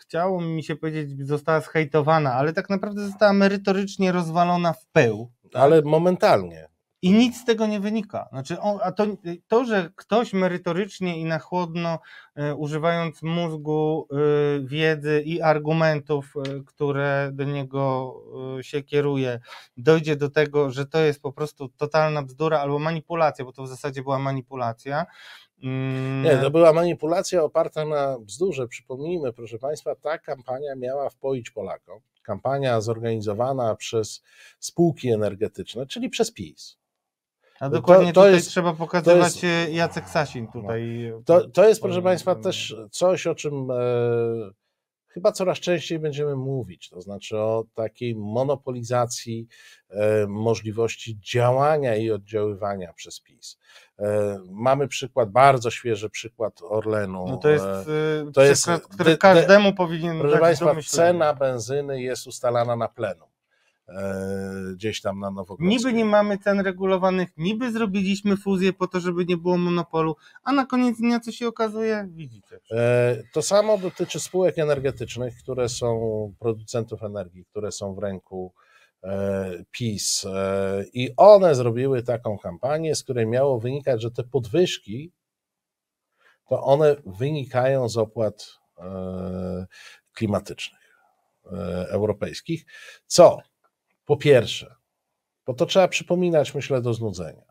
chciało 0.00 0.40
mi 0.40 0.64
się 0.64 0.76
powiedzieć, 0.76 1.26
została 1.26 1.60
zhejtowana, 1.60 2.34
ale 2.34 2.52
tak 2.52 2.70
naprawdę 2.70 3.06
została 3.06 3.32
merytorycznie 3.32 4.12
rozwalona 4.12 4.72
w 4.72 4.86
pył. 4.86 5.30
Ale 5.54 5.82
momentalnie. 5.82 6.68
I 7.04 7.12
nic 7.12 7.40
z 7.40 7.44
tego 7.44 7.66
nie 7.66 7.80
wynika. 7.80 8.28
Znaczy, 8.32 8.60
on, 8.60 8.78
a 8.82 8.92
to, 8.92 9.06
to, 9.48 9.64
że 9.64 9.90
ktoś 9.96 10.32
merytorycznie 10.32 11.20
i 11.20 11.24
na 11.24 11.38
chłodno, 11.38 11.98
e, 12.34 12.54
używając 12.54 13.22
mózgu, 13.22 14.08
e, 14.10 14.16
wiedzy 14.66 15.22
i 15.26 15.42
argumentów, 15.42 16.34
e, 16.36 16.60
które 16.66 17.30
do 17.32 17.44
niego 17.44 18.14
e, 18.58 18.62
się 18.62 18.82
kieruje, 18.82 19.40
dojdzie 19.76 20.16
do 20.16 20.30
tego, 20.30 20.70
że 20.70 20.86
to 20.86 20.98
jest 20.98 21.22
po 21.22 21.32
prostu 21.32 21.68
totalna 21.68 22.22
bzdura 22.22 22.60
albo 22.60 22.78
manipulacja, 22.78 23.44
bo 23.44 23.52
to 23.52 23.62
w 23.62 23.68
zasadzie 23.68 24.02
była 24.02 24.18
manipulacja, 24.18 25.06
nie, 26.22 26.38
to 26.42 26.50
była 26.50 26.72
manipulacja 26.72 27.42
oparta 27.42 27.84
na 27.84 28.18
bzdurze. 28.18 28.68
Przypomnijmy, 28.68 29.32
proszę 29.32 29.58
Państwa, 29.58 29.94
ta 29.94 30.18
kampania 30.18 30.74
miała 30.76 31.10
wpoić 31.10 31.50
Polakom. 31.50 32.00
Kampania 32.22 32.80
zorganizowana 32.80 33.74
przez 33.74 34.22
spółki 34.58 35.08
energetyczne, 35.08 35.86
czyli 35.86 36.10
przez 36.10 36.32
PiS. 36.32 36.78
A 37.60 37.68
dokładnie 37.68 38.12
to, 38.12 38.12
to 38.12 38.20
tutaj 38.20 38.34
jest, 38.34 38.48
trzeba 38.48 38.74
pokazywać 38.74 39.42
jest, 39.42 39.72
Jacek 39.72 40.08
Sasin 40.08 40.48
tutaj. 40.48 41.12
To, 41.24 41.48
to 41.48 41.68
jest, 41.68 41.82
proszę 41.82 42.02
Państwa, 42.02 42.34
też 42.34 42.76
coś, 42.90 43.26
o 43.26 43.34
czym 43.34 43.70
e, 43.70 43.74
chyba 45.14 45.32
coraz 45.32 45.58
częściej 45.58 45.98
będziemy 45.98 46.36
mówić, 46.36 46.88
to 46.88 47.00
znaczy 47.00 47.38
o 47.38 47.64
takiej 47.74 48.16
monopolizacji 48.16 49.46
e, 49.90 50.26
możliwości 50.26 51.18
działania 51.20 51.96
i 51.96 52.10
oddziaływania 52.10 52.92
przez 52.92 53.20
PiS. 53.20 53.58
E, 53.98 54.38
mamy 54.50 54.88
przykład, 54.88 55.30
bardzo 55.30 55.70
świeży 55.70 56.10
przykład 56.10 56.62
Orlenu. 56.62 57.24
No 57.28 57.36
to 57.36 57.48
jest, 57.48 57.64
e, 57.64 58.32
to 58.32 58.42
jest 58.42 58.66
który 58.90 59.10
de, 59.10 59.16
każdemu 59.16 59.70
de, 59.70 59.76
powinien 59.76 60.18
Proszę 60.18 60.38
Państwa, 60.38 60.74
cena 60.86 61.34
benzyny 61.34 62.02
jest 62.02 62.26
ustalana 62.26 62.76
na 62.76 62.88
plenum. 62.88 63.33
E, 63.88 64.72
gdzieś 64.74 65.00
tam 65.00 65.20
na 65.20 65.30
Nowogrodzkiej. 65.30 65.68
Niby 65.68 65.92
nie 65.92 66.04
mamy 66.04 66.38
cen 66.38 66.60
regulowanych, 66.60 67.28
niby 67.36 67.72
zrobiliśmy 67.72 68.36
fuzję 68.36 68.72
po 68.72 68.86
to, 68.86 69.00
żeby 69.00 69.26
nie 69.26 69.36
było 69.36 69.58
monopolu, 69.58 70.16
a 70.42 70.52
na 70.52 70.66
koniec 70.66 70.98
dnia 70.98 71.20
co 71.20 71.32
się 71.32 71.48
okazuje, 71.48 72.08
widzicie. 72.10 72.58
E, 72.70 73.22
to 73.32 73.42
samo 73.42 73.78
dotyczy 73.78 74.20
spółek 74.20 74.58
energetycznych, 74.58 75.36
które 75.36 75.68
są 75.68 76.34
producentów 76.38 77.02
energii, 77.02 77.44
które 77.44 77.72
są 77.72 77.94
w 77.94 77.98
ręku 77.98 78.52
e, 79.02 79.64
PiS 79.70 80.26
i 80.92 81.10
one 81.16 81.54
zrobiły 81.54 82.02
taką 82.02 82.38
kampanię, 82.38 82.94
z 82.94 83.02
której 83.02 83.26
miało 83.26 83.60
wynikać, 83.60 84.02
że 84.02 84.10
te 84.10 84.24
podwyżki 84.24 85.12
to 86.48 86.62
one 86.62 86.96
wynikają 87.06 87.88
z 87.88 87.96
opłat 87.96 88.58
klimatycznych 90.12 90.80
europejskich, 91.90 92.64
co 93.06 93.38
po 94.04 94.16
pierwsze, 94.16 94.74
bo 95.46 95.54
to 95.54 95.66
trzeba 95.66 95.88
przypominać, 95.88 96.54
myślę, 96.54 96.82
do 96.82 96.94
znudzenia. 96.94 97.42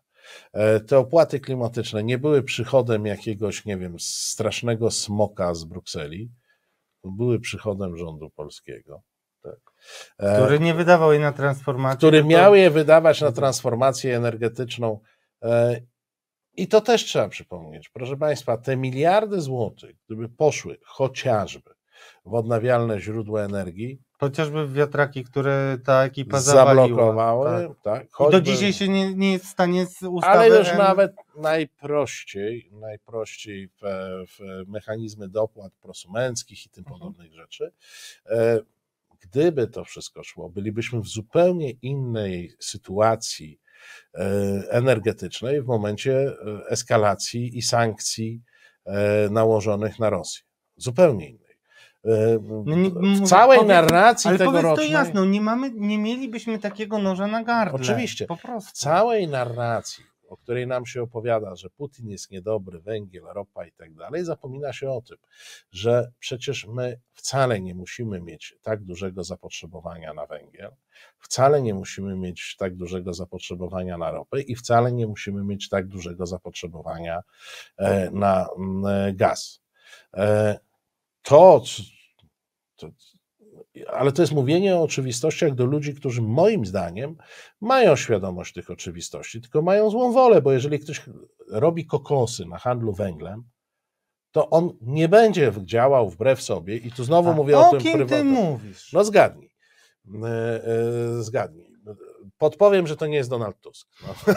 e, 0.53 0.79
te 0.79 0.97
opłaty 0.97 1.39
klimatyczne 1.39 2.03
nie 2.03 2.17
były 2.17 2.43
przychodem 2.43 3.05
jakiegoś, 3.05 3.65
nie 3.65 3.77
wiem, 3.77 3.99
strasznego 3.99 4.91
smoka 4.91 5.53
z 5.53 5.63
Brukseli, 5.63 6.31
były 7.03 7.39
przychodem 7.39 7.97
rządu 7.97 8.29
polskiego. 8.29 9.01
Tak. 9.41 9.59
E, 10.17 10.35
który 10.35 10.59
nie 10.59 10.73
wydawał 10.73 11.11
jej 11.11 11.21
na 11.21 11.31
transformację. 11.31 11.97
Który 11.97 12.23
miał 12.23 12.55
je 12.55 12.71
wydawać 12.71 13.21
na 13.21 13.31
transformację 13.31 14.17
energetyczną. 14.17 14.99
I 16.55 16.67
to 16.67 16.81
też 16.81 17.05
trzeba 17.05 17.29
przypomnieć. 17.29 17.89
Proszę 17.89 18.17
Państwa, 18.17 18.57
te 18.57 18.77
miliardy 18.77 19.41
złotych, 19.41 19.95
gdyby 20.05 20.29
poszły 20.29 20.77
chociażby 20.85 21.71
w 22.25 22.33
odnawialne 22.33 22.99
źródła 22.99 23.41
energii, 23.41 24.01
Chociażby 24.23 24.67
wiatraki, 24.67 25.23
które 25.23 25.77
ta 25.85 26.03
ekipa 26.03 26.39
zablokowały. 26.39 27.75
Tak. 27.83 28.07
Tak, 28.17 28.31
do 28.31 28.41
dzisiaj 28.41 28.73
się 28.73 28.87
nie, 28.87 29.15
nie 29.15 29.31
jest 29.31 29.45
w 29.45 29.49
stanie 29.49 29.85
z 29.85 30.03
ustawy... 30.03 30.37
Ale 30.37 30.59
już 30.59 30.67
nawet 30.77 31.15
najprościej, 31.37 32.69
najprościej 32.71 33.67
w, 33.67 33.81
w 34.27 34.67
mechanizmy 34.67 35.29
dopłat 35.29 35.73
prosumenckich 35.81 36.65
i 36.65 36.69
tym 36.69 36.83
mhm. 36.83 36.99
podobnych 36.99 37.33
rzeczy, 37.33 37.71
e, 38.25 38.59
gdyby 39.19 39.67
to 39.67 39.83
wszystko 39.83 40.23
szło, 40.23 40.49
bylibyśmy 40.49 41.01
w 41.01 41.07
zupełnie 41.07 41.71
innej 41.71 42.53
sytuacji 42.59 43.59
e, 44.13 44.19
energetycznej 44.69 45.61
w 45.61 45.65
momencie 45.65 46.13
e, 46.17 46.35
eskalacji 46.69 47.57
i 47.57 47.61
sankcji 47.61 48.41
nałożonych 49.31 49.99
na 49.99 50.09
Rosję. 50.09 50.41
Zupełnie 50.77 51.29
innej. 51.29 51.42
No 52.03 52.75
w 53.15 53.27
całej 53.27 53.59
powiem, 53.59 53.75
narracji 53.75 54.29
ale 54.29 54.37
tegorocznej... 54.37 54.87
to 54.87 54.93
jasno, 54.93 55.25
nie, 55.25 55.41
mamy, 55.41 55.71
nie 55.75 55.97
mielibyśmy 55.97 56.59
takiego 56.59 56.99
noża 56.99 57.27
na 57.27 57.43
gardle. 57.43 57.79
Oczywiście. 57.79 58.25
Po 58.25 58.37
prostu. 58.37 58.69
W 58.69 58.73
całej 58.73 59.27
narracji, 59.27 60.03
o 60.29 60.37
której 60.37 60.67
nam 60.67 60.85
się 60.85 61.01
opowiada, 61.01 61.55
że 61.55 61.69
Putin 61.69 62.09
jest 62.09 62.31
niedobry, 62.31 62.79
węgiel, 62.79 63.23
ropa 63.23 63.65
i 63.65 63.71
tak 63.71 63.93
dalej, 63.93 64.25
zapomina 64.25 64.73
się 64.73 64.89
o 64.89 65.01
tym, 65.01 65.17
że 65.71 66.11
przecież 66.19 66.67
my 66.67 66.99
wcale 67.13 67.61
nie 67.61 67.75
musimy 67.75 68.21
mieć 68.21 68.55
tak 68.61 68.83
dużego 68.83 69.23
zapotrzebowania 69.23 70.13
na 70.13 70.25
węgiel, 70.25 70.71
wcale 71.19 71.61
nie 71.61 71.73
musimy 71.73 72.15
mieć 72.15 72.55
tak 72.59 72.75
dużego 72.75 73.13
zapotrzebowania 73.13 73.97
na 73.97 74.11
ropę 74.11 74.41
i 74.41 74.55
wcale 74.55 74.91
nie 74.91 75.07
musimy 75.07 75.43
mieć 75.43 75.69
tak 75.69 75.87
dużego 75.87 76.25
zapotrzebowania 76.25 77.21
e, 77.77 78.11
na 78.11 78.47
mm, 78.57 79.15
gaz. 79.15 79.63
To, 81.23 81.63
to, 82.75 82.89
ale 83.87 84.11
to 84.11 84.21
jest 84.21 84.33
mówienie 84.33 84.75
o 84.75 84.83
oczywistościach 84.83 85.55
do 85.55 85.65
ludzi, 85.65 85.95
którzy 85.95 86.21
moim 86.21 86.65
zdaniem 86.65 87.17
mają 87.61 87.95
świadomość 87.95 88.53
tych 88.53 88.69
oczywistości, 88.69 89.41
tylko 89.41 89.61
mają 89.61 89.89
złą 89.89 90.11
wolę, 90.11 90.41
bo 90.41 90.51
jeżeli 90.51 90.79
ktoś 90.79 91.01
robi 91.49 91.85
kokosy 91.85 92.45
na 92.45 92.57
handlu 92.57 92.93
węglem, 92.93 93.43
to 94.31 94.49
on 94.49 94.77
nie 94.81 95.09
będzie 95.09 95.51
działał 95.63 96.09
wbrew 96.09 96.41
sobie 96.41 96.77
i 96.77 96.91
tu 96.91 97.03
znowu 97.03 97.29
A 97.29 97.33
mówię 97.33 97.57
o, 97.57 97.67
o 97.67 97.71
tym 97.71 97.79
kim 97.79 97.93
prywatnie. 97.93 98.17
ty 98.17 98.23
mówisz? 98.23 98.93
No 98.93 99.03
zgadnij. 99.03 99.49
E, 100.23 100.27
e, 100.27 101.23
zgadnij. 101.23 101.73
Podpowiem, 102.37 102.87
że 102.87 102.97
to 102.97 103.07
nie 103.07 103.17
jest 103.17 103.29
Donald 103.29 103.61
Tusk. 103.61 103.87
No. 104.07 104.33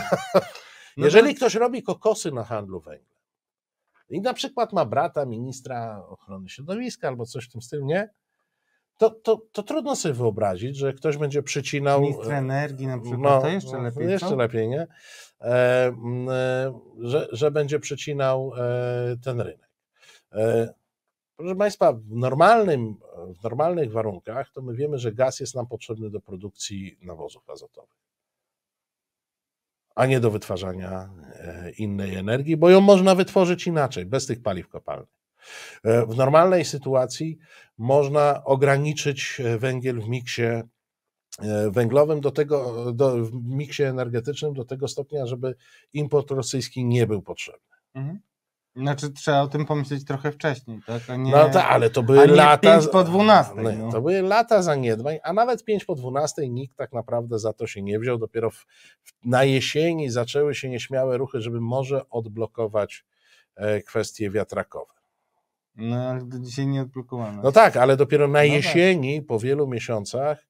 no 0.96 1.04
jeżeli 1.04 1.34
ktoś 1.34 1.54
robi 1.54 1.82
kokosy 1.82 2.32
na 2.32 2.44
handlu 2.44 2.80
węglem, 2.80 3.15
i 4.08 4.20
na 4.20 4.34
przykład 4.34 4.72
ma 4.72 4.84
brata 4.84 5.26
ministra 5.26 6.04
ochrony 6.08 6.48
środowiska 6.48 7.08
albo 7.08 7.26
coś 7.26 7.44
w 7.44 7.52
tym 7.52 7.62
stylu, 7.62 7.86
nie? 7.86 8.10
To, 8.98 9.10
to, 9.10 9.42
to 9.52 9.62
trudno 9.62 9.96
sobie 9.96 10.14
wyobrazić, 10.14 10.76
że 10.76 10.92
ktoś 10.92 11.16
będzie 11.16 11.42
przycinał. 11.42 12.00
Ministra 12.00 12.34
e, 12.34 12.38
energii 12.38 12.86
na 12.86 12.98
przykład, 12.98 13.20
no, 13.20 13.40
to 13.40 13.48
jeszcze 13.48 13.82
lepiej. 13.82 14.10
Jeszcze 14.10 14.28
co? 14.28 14.36
lepiej, 14.36 14.68
nie? 14.68 14.86
E, 15.40 15.46
e, 16.28 16.80
że, 16.98 17.28
że 17.32 17.50
będzie 17.50 17.78
przycinał 17.80 18.52
e, 18.56 19.16
ten 19.24 19.40
rynek. 19.40 19.70
E, 20.32 20.74
proszę 21.36 21.56
Państwa, 21.56 21.92
w, 21.92 22.10
normalnym, 22.10 22.96
w 23.40 23.42
normalnych 23.42 23.92
warunkach 23.92 24.50
to 24.50 24.62
my 24.62 24.74
wiemy, 24.74 24.98
że 24.98 25.12
gaz 25.12 25.40
jest 25.40 25.54
nam 25.54 25.66
potrzebny 25.66 26.10
do 26.10 26.20
produkcji 26.20 26.98
nawozów 27.02 27.50
azotowych 27.50 28.05
a 29.96 30.06
nie 30.06 30.20
do 30.20 30.30
wytwarzania 30.30 31.08
e, 31.34 31.70
innej 31.70 32.14
energii, 32.14 32.56
bo 32.56 32.70
ją 32.70 32.80
można 32.80 33.14
wytworzyć 33.14 33.66
inaczej, 33.66 34.06
bez 34.06 34.26
tych 34.26 34.42
paliw 34.42 34.68
kopalnych. 34.68 35.08
E, 35.84 36.06
w 36.06 36.16
normalnej 36.16 36.64
sytuacji 36.64 37.38
można 37.78 38.44
ograniczyć 38.44 39.40
e, 39.40 39.58
węgiel 39.58 40.00
w 40.00 40.08
miksie 40.08 40.42
węglowym 41.70 42.20
do 42.20 42.30
tego, 42.30 42.92
do, 42.92 43.16
w 43.24 43.44
miksie 43.44 43.82
energetycznym 43.82 44.54
do 44.54 44.64
tego 44.64 44.88
stopnia, 44.88 45.26
żeby 45.26 45.54
import 45.92 46.30
rosyjski 46.30 46.84
nie 46.84 47.06
był 47.06 47.22
potrzebny. 47.22 47.76
Mhm. 47.94 48.20
Znaczy 48.76 49.10
trzeba 49.10 49.40
o 49.40 49.48
tym 49.48 49.66
pomyśleć 49.66 50.04
trochę 50.04 50.32
wcześniej, 50.32 50.80
tak? 50.86 51.18
Nie, 51.18 51.30
no 51.30 51.62
ale 51.62 51.90
to 51.90 52.02
były 52.02 52.26
lata. 52.26 52.78
5 52.78 52.88
po 52.92 53.04
12. 53.04 53.54
No. 53.54 53.92
To 53.92 54.00
były 54.00 54.22
lata 54.22 54.62
zaniedbań, 54.62 55.18
a 55.22 55.32
nawet 55.32 55.64
5 55.64 55.84
po 55.84 55.94
12 55.94 56.48
nikt 56.48 56.76
tak 56.76 56.92
naprawdę 56.92 57.38
za 57.38 57.52
to 57.52 57.66
się 57.66 57.82
nie 57.82 57.98
wziął. 57.98 58.18
Dopiero 58.18 58.50
w, 58.50 58.66
na 59.24 59.44
jesieni 59.44 60.10
zaczęły 60.10 60.54
się 60.54 60.68
nieśmiałe 60.68 61.18
ruchy, 61.18 61.40
żeby 61.40 61.60
może 61.60 62.08
odblokować 62.10 63.04
e, 63.54 63.82
kwestie 63.82 64.30
wiatrakowe. 64.30 64.92
No 65.76 65.96
ale 65.96 66.24
do 66.24 66.38
dzisiaj 66.38 66.66
nie 66.66 66.82
odblokowano. 66.82 67.42
No 67.42 67.52
tak, 67.52 67.76
ale 67.76 67.96
dopiero 67.96 68.28
na 68.28 68.38
no 68.38 68.44
tak. 68.44 68.52
jesieni, 68.52 69.18
tak. 69.18 69.26
po 69.26 69.38
wielu 69.38 69.66
miesiącach, 69.66 70.46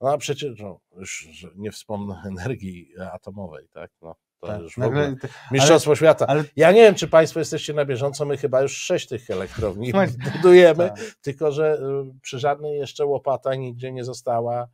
no 0.00 0.12
a 0.12 0.18
przecież 0.18 0.60
no, 0.60 0.80
już 0.96 1.28
nie 1.56 1.72
wspomnę 1.72 2.22
energii 2.26 2.88
atomowej, 3.12 3.68
tak? 3.72 3.90
No. 4.02 4.14
Tak, 4.46 4.76
nagle, 4.76 5.16
mistrzostwo 5.50 5.90
ale, 5.90 5.96
świata. 5.96 6.26
Ale... 6.26 6.44
Ja 6.56 6.72
nie 6.72 6.82
wiem, 6.82 6.94
czy 6.94 7.08
Państwo 7.08 7.38
jesteście 7.38 7.74
na 7.74 7.84
bieżąco, 7.84 8.24
my 8.24 8.36
chyba 8.36 8.62
już 8.62 8.76
sześć 8.76 9.08
tych 9.08 9.30
elektrowni 9.30 9.92
budujemy, 10.36 10.88
tak. 10.88 11.00
tylko 11.22 11.52
że 11.52 11.74
y, 11.74 12.20
przy 12.22 12.38
żadnej 12.38 12.78
jeszcze 12.78 13.06
łopata 13.06 13.54
nigdzie 13.54 13.92
nie 13.92 14.04
została 14.04 14.68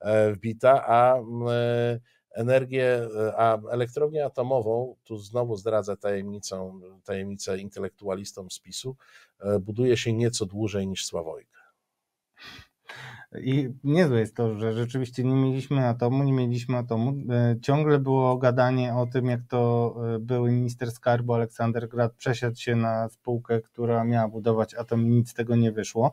e, 0.00 0.32
wbita, 0.32 0.86
a 0.86 1.18
e, 1.18 2.00
energię, 2.30 3.08
e, 3.16 3.34
a 3.36 3.58
elektrownię 3.70 4.24
atomową, 4.24 4.96
tu 5.04 5.16
znowu 5.16 5.56
zdradzę 5.56 5.96
tajemnicą, 5.96 6.80
tajemnicę 7.04 7.58
intelektualistom 7.58 8.50
z 8.50 8.60
PiSu, 8.60 8.96
buduje 9.60 9.96
się 9.96 10.12
nieco 10.12 10.46
dłużej 10.46 10.86
niż 10.86 11.06
Sławojka. 11.06 11.62
I 13.40 13.68
niezłe 13.84 14.20
jest 14.20 14.36
to, 14.36 14.54
że 14.54 14.72
rzeczywiście 14.72 15.24
nie 15.24 15.34
mieliśmy 15.34 15.88
atomu, 15.88 16.24
nie 16.24 16.32
mieliśmy 16.32 16.76
atomu. 16.78 17.14
E, 17.30 17.56
ciągle 17.60 17.98
było 17.98 18.36
gadanie 18.36 18.94
o 18.94 19.06
tym, 19.06 19.26
jak 19.26 19.40
to 19.48 19.94
e, 20.14 20.18
były 20.18 20.52
minister 20.52 20.90
skarbu 20.90 21.34
Aleksander 21.34 21.88
Grad 21.88 22.12
przesiadł 22.12 22.56
się 22.56 22.76
na 22.76 23.08
spółkę, 23.08 23.60
która 23.60 24.04
miała 24.04 24.28
budować 24.28 24.74
atom 24.74 25.06
i 25.06 25.08
nic 25.10 25.30
z 25.30 25.34
tego 25.34 25.56
nie 25.56 25.72
wyszło. 25.72 26.12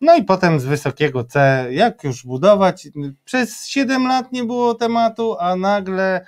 No 0.00 0.16
i 0.16 0.24
potem 0.24 0.60
z 0.60 0.64
wysokiego 0.64 1.24
C, 1.24 1.66
jak 1.70 2.04
już 2.04 2.26
budować, 2.26 2.88
przez 3.24 3.66
7 3.66 4.06
lat 4.06 4.32
nie 4.32 4.44
było 4.44 4.74
tematu, 4.74 5.36
a 5.38 5.56
nagle 5.56 6.26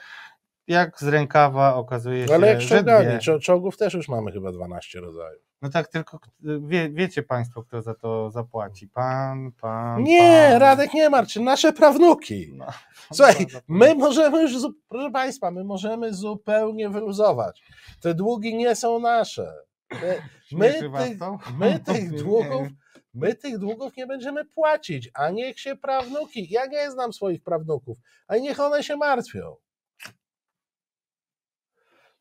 jak 0.67 1.01
z 1.01 1.09
rękawa 1.09 1.75
okazuje 1.75 2.29
się, 2.29 2.35
Ale 2.35 2.47
jak 2.47 2.61
że 2.61 2.83
dwie. 2.83 3.39
czołgów 3.41 3.77
też 3.77 3.95
już 3.95 4.09
mamy 4.09 4.33
chyba 4.33 4.53
12 4.53 5.01
rodzajów. 5.01 5.52
No 5.63 5.71
tak, 5.71 5.89
tylko 5.89 6.19
wie, 6.41 6.91
wiecie 6.91 7.23
Państwo, 7.23 7.63
kto 7.63 7.83
za 7.83 7.95
to 7.95 8.31
zapłaci. 8.31 8.89
Pan, 8.89 9.53
pan. 9.61 10.03
Nie, 10.03 10.49
pan. 10.51 10.61
Radek 10.61 10.95
nie 10.95 11.11
martw 11.11 11.37
nasze 11.37 11.73
prawnuki. 11.73 12.53
No, 12.55 12.67
Słuchaj, 13.13 13.47
my 13.69 13.95
możemy 13.95 14.43
już, 14.43 14.53
proszę 14.89 15.11
Państwa, 15.11 15.51
my 15.51 15.65
możemy 15.65 16.15
zupełnie 16.15 16.89
wyluzować. 16.89 17.63
Te 18.01 18.15
długi 18.15 18.55
nie 18.57 18.77
są 18.77 18.99
nasze. 18.99 19.53
My, 19.93 20.23
my, 20.53 20.73
tych, 20.73 21.19
my 21.59 21.81
tych 21.95 22.11
długów. 22.11 22.69
My 23.15 23.35
tych 23.35 23.59
długów 23.59 23.97
nie 23.97 24.07
będziemy 24.07 24.45
płacić, 24.45 25.11
a 25.15 25.31
niech 25.31 25.61
się 25.61 25.77
prawnuki, 25.77 26.51
ja 26.51 26.67
nie 26.67 26.91
znam 26.91 27.13
swoich 27.13 27.43
prawnuków, 27.43 27.99
a 28.27 28.37
niech 28.37 28.61
one 28.61 28.83
się 28.83 28.97
martwią. 28.97 29.57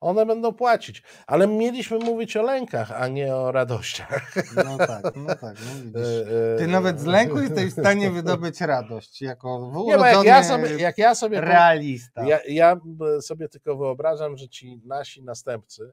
One 0.01 0.25
będą 0.25 0.53
płacić. 0.53 1.03
Ale 1.27 1.47
mieliśmy 1.47 1.99
mówić 1.99 2.37
o 2.37 2.41
lękach, 2.41 2.91
a 2.91 3.07
nie 3.07 3.35
o 3.35 3.51
radościach. 3.51 4.33
No 4.55 4.77
tak, 4.77 5.15
no 5.15 5.35
tak. 5.35 5.57
No 5.65 5.83
widzisz. 5.83 6.01
E, 6.31 6.55
e, 6.55 6.57
Ty 6.57 6.67
nawet 6.67 6.99
z 6.99 7.05
lęku 7.05 7.39
jesteś 7.39 7.65
w 7.65 7.79
stanie 7.79 8.11
wydobyć 8.21 8.61
radość 8.61 9.21
jako 9.21 9.71
nie, 9.85 9.93
jak 9.93 10.25
ja 10.25 10.43
sobie, 10.43 10.69
jak 10.69 10.97
ja 10.97 11.15
sobie 11.15 11.41
realista. 11.41 12.25
Ja, 12.25 12.39
ja 12.47 12.79
sobie 13.21 13.49
tylko 13.49 13.77
wyobrażam, 13.77 14.37
że 14.37 14.49
ci 14.49 14.81
nasi 14.85 15.23
następcy 15.23 15.91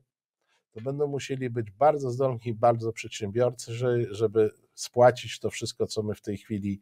to 0.71 0.81
będą 0.81 1.07
musieli 1.07 1.51
być 1.51 1.71
bardzo 1.71 2.11
zdolni 2.11 2.41
i 2.45 2.55
bardzo 2.55 2.93
przedsiębiorcy, 2.93 3.73
żeby 4.11 4.51
spłacić 4.75 5.39
to 5.39 5.51
wszystko, 5.51 5.87
co 5.87 6.03
my 6.03 6.15
w 6.15 6.21
tej 6.21 6.39
chwili, 6.39 6.81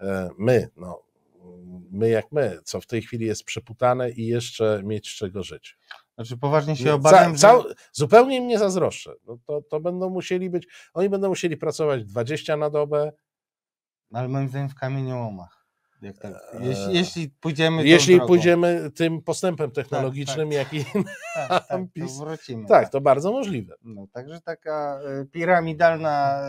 e, 0.00 0.28
my, 0.38 0.68
no, 0.76 1.02
my 1.90 2.08
jak 2.08 2.32
my, 2.32 2.58
co 2.64 2.80
w 2.80 2.86
tej 2.86 3.02
chwili 3.02 3.26
jest 3.26 3.44
przeputane 3.44 4.10
i 4.10 4.26
jeszcze 4.26 4.82
mieć 4.84 5.08
z 5.08 5.14
czego 5.14 5.42
żyć. 5.42 5.78
Znaczy 6.16 6.36
poważnie 6.36 6.76
się 6.76 6.94
obawiam, 6.94 7.36
Za, 7.36 7.62
że... 7.62 7.74
Zupełnie 7.92 8.36
im 8.36 8.46
nie 8.46 8.58
zazdroszczę. 8.58 9.12
No 9.26 9.38
to, 9.46 9.62
to 9.62 9.80
będą 9.80 10.10
musieli 10.10 10.50
być, 10.50 10.66
oni 10.94 11.08
będą 11.08 11.28
musieli 11.28 11.56
pracować 11.56 12.04
20 12.04 12.56
na 12.56 12.70
dobę. 12.70 13.12
Ale 14.12 14.28
moim 14.28 14.48
zdaniem 14.48 14.68
w 14.68 14.74
kamieniołomach. 14.74 15.66
Jak 16.02 16.18
tak, 16.18 16.32
jeśli, 16.60 16.94
jeśli 16.94 17.28
pójdziemy 17.28 17.86
Jeśli 17.86 18.20
pójdziemy 18.20 18.90
tym 18.94 19.22
postępem 19.22 19.70
technologicznym, 19.70 20.50
tak, 20.50 20.58
tak. 20.58 20.72
jaki 20.72 20.90
tak, 21.34 21.68
tak, 21.68 21.80
to 22.00 22.24
wrócimy. 22.24 22.66
Tak, 22.68 22.90
to 22.90 23.00
bardzo 23.00 23.32
możliwe. 23.32 23.74
No, 23.82 24.06
także 24.12 24.40
taka 24.40 25.00
piramidalna 25.32 26.42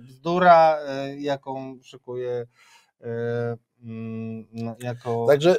bzdura, 0.00 0.78
jaką 1.18 1.78
szykuje 1.82 2.46
jako... 4.80 5.26
Także 5.28 5.56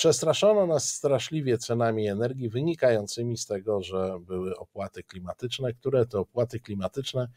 Przestraszono 0.00 0.66
nas 0.66 0.94
straszliwie 0.94 1.58
cenami 1.58 2.08
energii 2.08 2.48
wynikającymi 2.48 3.36
z 3.36 3.46
tego, 3.46 3.82
że 3.82 4.18
były 4.20 4.56
opłaty 4.56 5.02
klimatyczne, 5.02 5.72
które 5.72 6.06
te 6.06 6.18
opłaty 6.18 6.60
klimatyczne 6.60 7.28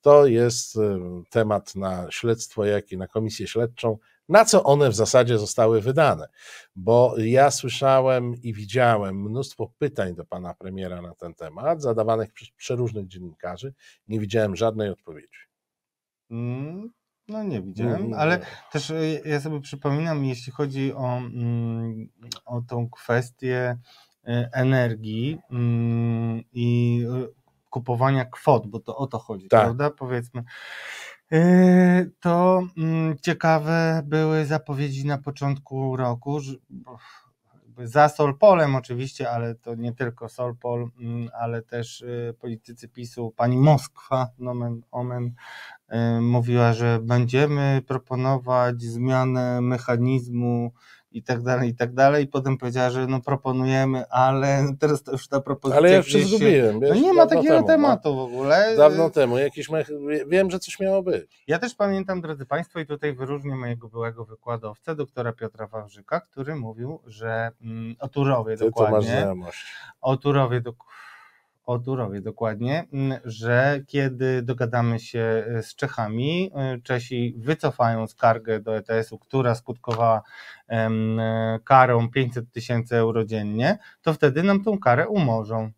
to 0.00 0.26
jest 0.26 0.78
temat 1.30 1.74
na 1.74 2.06
śledztwo, 2.10 2.64
jak 2.64 2.92
i 2.92 2.96
na 2.96 3.08
komisję 3.08 3.46
śledczą, 3.46 3.98
na 4.28 4.44
co 4.44 4.64
one 4.64 4.90
w 4.90 4.94
zasadzie 4.94 5.38
zostały 5.38 5.80
wydane. 5.80 6.28
Bo 6.76 7.14
ja 7.18 7.50
słyszałem 7.50 8.42
i 8.42 8.52
widziałem 8.54 9.22
mnóstwo 9.22 9.72
pytań 9.78 10.14
do 10.14 10.24
pana 10.24 10.54
premiera 10.54 11.02
na 11.02 11.14
ten 11.14 11.34
temat, 11.34 11.82
zadawanych 11.82 12.32
przez 12.32 12.50
przeróżnych 12.50 13.06
dziennikarzy, 13.06 13.74
nie 14.08 14.20
widziałem 14.20 14.56
żadnej 14.56 14.90
odpowiedzi. 14.90 15.38
Mm, 16.30 16.92
no 17.28 17.42
nie 17.42 17.62
widziałem, 17.62 18.14
ale 18.14 18.46
też 18.72 18.90
y, 18.90 19.22
ja 19.24 19.40
sobie 19.40 19.60
przypominam, 19.60 20.24
jeśli 20.24 20.52
chodzi 20.52 20.94
o, 20.94 21.16
mm, 21.16 22.08
o 22.44 22.60
tą 22.60 22.90
kwestię 22.90 23.78
y, 24.28 24.48
energii 24.52 25.38
mm, 25.50 26.42
i 26.52 27.00
y, 27.28 27.34
kupowania 27.70 28.24
kwot, 28.24 28.66
bo 28.66 28.80
to 28.80 28.96
o 28.96 29.06
to 29.06 29.18
chodzi, 29.18 29.48
tak. 29.48 29.60
prawda? 29.60 29.90
Powiedzmy. 29.90 30.44
To 32.20 32.62
mm, 32.76 33.16
ciekawe 33.18 34.02
były 34.04 34.46
zapowiedzi 34.46 35.06
na 35.06 35.18
początku 35.18 35.96
roku, 35.96 36.40
że, 36.40 36.52
za 37.84 38.08
Solpolem 38.08 38.76
oczywiście, 38.76 39.30
ale 39.30 39.54
to 39.54 39.74
nie 39.74 39.92
tylko 39.92 40.28
Solpol, 40.28 40.90
ale 41.40 41.62
też 41.62 42.04
politycy 42.40 42.88
PiSu, 42.88 43.32
pani 43.36 43.56
Moskwa, 43.56 44.28
nomen 44.38 44.80
omen, 44.90 45.34
Y, 45.92 46.20
mówiła, 46.20 46.72
że 46.72 46.98
będziemy 47.02 47.82
proponować 47.86 48.82
zmianę 48.82 49.60
mechanizmu 49.60 50.72
i 51.12 51.22
tak 51.22 51.42
dalej, 51.42 51.70
i 51.70 51.74
tak 51.74 51.94
dalej. 51.94 52.24
I 52.24 52.28
potem 52.28 52.58
powiedziała, 52.58 52.90
że 52.90 53.06
no 53.06 53.20
proponujemy, 53.20 54.08
ale 54.08 54.64
teraz 54.80 55.02
to 55.02 55.12
już 55.12 55.28
ta 55.28 55.40
propozycja... 55.40 55.78
Ale 55.78 55.90
ja 55.90 55.96
już 55.96 56.06
się 56.06 56.22
zgubiłem. 56.22 56.80
No 56.80 56.94
nie 56.94 57.12
ma 57.12 57.26
takiego 57.26 57.54
temu, 57.54 57.66
tematu 57.66 58.08
no. 58.08 58.14
w 58.14 58.18
ogóle. 58.18 58.76
Dawno 58.76 59.10
temu. 59.10 59.38
Jakiś 59.38 59.70
mech... 59.70 59.88
Wiem, 60.26 60.50
że 60.50 60.58
coś 60.58 60.80
miało 60.80 61.02
być. 61.02 61.44
Ja 61.46 61.58
też 61.58 61.74
pamiętam, 61.74 62.20
drodzy 62.20 62.46
Państwo, 62.46 62.80
i 62.80 62.86
tutaj 62.86 63.12
wyróżnię 63.12 63.56
mojego 63.56 63.88
byłego 63.88 64.24
wykładowcę, 64.24 64.94
doktora 64.94 65.32
Piotra 65.32 65.66
Wawrzyka, 65.66 66.20
który 66.20 66.56
mówił, 66.56 67.00
że 67.06 67.50
mm, 67.62 67.96
o 67.98 68.08
Turowie 68.08 68.56
Ty 68.56 68.64
dokładnie. 68.64 69.22
To 69.22 69.34
masz 69.34 69.76
o 70.00 70.16
Turowie 70.16 70.60
dokładnie 70.60 71.02
o 71.64 71.78
Turowie 71.78 72.20
dokładnie, 72.20 72.84
że 73.24 73.80
kiedy 73.86 74.42
dogadamy 74.42 75.00
się 75.00 75.44
e, 75.46 75.62
z 75.62 75.74
Czechami, 75.74 76.50
e, 76.54 76.78
Czesi 76.80 77.34
wycofają 77.38 78.06
skargę 78.06 78.60
do 78.60 78.76
ETS-u, 78.76 79.18
która 79.18 79.54
skutkowała 79.54 80.22
e, 80.68 80.90
karą 81.64 82.10
500 82.10 82.52
tysięcy 82.52 82.96
euro 82.96 83.24
dziennie, 83.24 83.78
to 84.02 84.14
wtedy 84.14 84.42
nam 84.42 84.64
tą 84.64 84.78
karę 84.78 85.08
umorzą. 85.08 85.70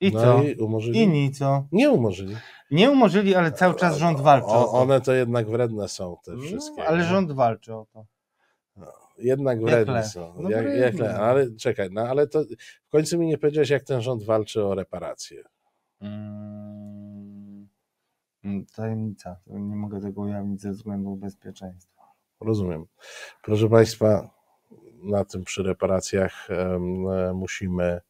I 0.00 0.12
no 0.12 0.20
co? 0.20 0.42
I, 0.42 0.54
umorzyli? 0.54 1.02
I 1.02 1.08
nic. 1.08 1.40
Nie 1.72 1.90
umorzyli. 1.90 2.36
Nie 2.70 2.90
umorzyli, 2.90 3.34
ale 3.34 3.52
cały 3.52 3.74
czas 3.74 3.96
rząd 3.96 4.20
walczy. 4.20 4.46
O, 4.46 4.72
o. 4.72 4.80
One 4.82 5.00
to 5.00 5.12
jednak 5.12 5.50
wredne 5.50 5.88
są, 5.88 6.16
te 6.24 6.32
no, 6.32 6.42
wszystkie. 6.42 6.82
No, 6.82 6.88
ale 6.88 7.04
rząd 7.04 7.32
walczy 7.32 7.74
o 7.74 7.86
to. 7.92 8.04
No, 9.18 9.24
jednak 9.24 9.60
wredni 9.60 10.04
są. 10.04 10.34
No 10.42 10.50
jak, 10.50 10.66
jak, 10.76 11.00
ale 11.00 11.50
czekaj, 11.56 11.88
no 11.92 12.00
ale 12.00 12.26
to 12.26 12.44
w 12.86 12.90
końcu 12.90 13.18
mi 13.18 13.26
nie 13.26 13.38
powiedziałeś, 13.38 13.70
jak 13.70 13.84
ten 13.84 14.02
rząd 14.02 14.22
walczy 14.22 14.64
o 14.64 14.74
reparacje. 14.74 15.42
Mm, 16.00 17.68
mm, 18.44 18.66
tajemnica. 18.66 19.36
Nie 19.46 19.76
mogę 19.76 20.00
tego 20.00 20.22
ujawnić 20.22 20.60
ze 20.60 20.72
względu 20.72 21.16
bezpieczeństwa. 21.16 22.02
Rozumiem. 22.40 22.86
Proszę 23.42 23.68
Państwa, 23.68 24.30
na 25.02 25.24
tym 25.24 25.44
przy 25.44 25.62
reparacjach 25.62 26.50
e, 26.50 26.78
musimy 27.34 28.00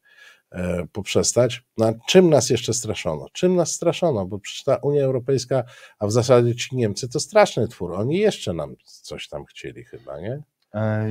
e, 0.51 0.87
poprzestać. 0.91 1.63
Na 1.77 1.93
czym 2.07 2.29
nas 2.29 2.49
jeszcze 2.49 2.73
straszono? 2.73 3.27
Czym 3.33 3.55
nas 3.55 3.71
straszono? 3.71 4.25
Bo 4.25 4.39
przecież 4.39 4.63
ta 4.63 4.75
Unia 4.75 5.03
Europejska, 5.03 5.63
a 5.99 6.07
w 6.07 6.11
zasadzie 6.11 6.55
ci 6.55 6.75
Niemcy 6.75 7.09
to 7.09 7.19
straszny 7.19 7.67
twór. 7.67 7.93
Oni 7.93 8.17
jeszcze 8.17 8.53
nam 8.53 8.75
coś 8.85 9.27
tam 9.27 9.45
chcieli 9.45 9.83
chyba, 9.83 10.19
nie? 10.19 10.43
E, 10.75 11.07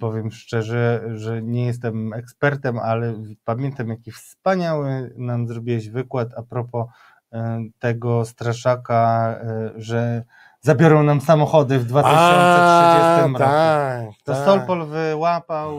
powiem 0.00 0.30
szczerze, 0.30 1.04
że 1.14 1.42
nie 1.42 1.66
jestem 1.66 2.12
ekspertem, 2.12 2.78
ale 2.78 3.14
pamiętam, 3.44 3.88
jaki 3.88 4.12
wspaniały 4.12 5.14
nam 5.16 5.48
zrobiłeś 5.48 5.88
wykład 5.88 6.28
a 6.36 6.42
propos 6.42 6.86
e, 7.32 7.62
tego 7.78 8.24
straszaka, 8.24 9.34
e, 9.40 9.70
że 9.76 10.24
zabiorą 10.60 11.02
nam 11.02 11.20
samochody 11.20 11.78
w 11.78 11.84
2030 11.84 12.24
a, 12.24 13.26
roku. 13.26 13.38
Tak, 13.38 14.06
to 14.24 14.32
tak. 14.32 14.44
Solpol 14.44 14.86
wyłapał 14.86 15.78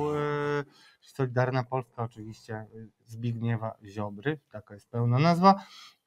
Solidarna 1.01 1.63
Polska 1.63 2.03
oczywiście 2.03 2.65
Zbigniewa 3.05 3.75
Ziobry, 3.85 4.39
taka 4.51 4.73
jest 4.73 4.89
pełna 4.89 5.19
nazwa, 5.19 5.55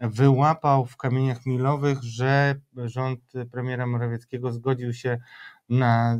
wyłapał 0.01 0.87
w 0.87 0.97
kamieniach 0.97 1.47
milowych, 1.47 2.03
że 2.03 2.55
rząd 2.77 3.21
premiera 3.53 3.87
Morawieckiego 3.87 4.53
zgodził 4.53 4.93
się 4.93 5.19
na 5.69 6.19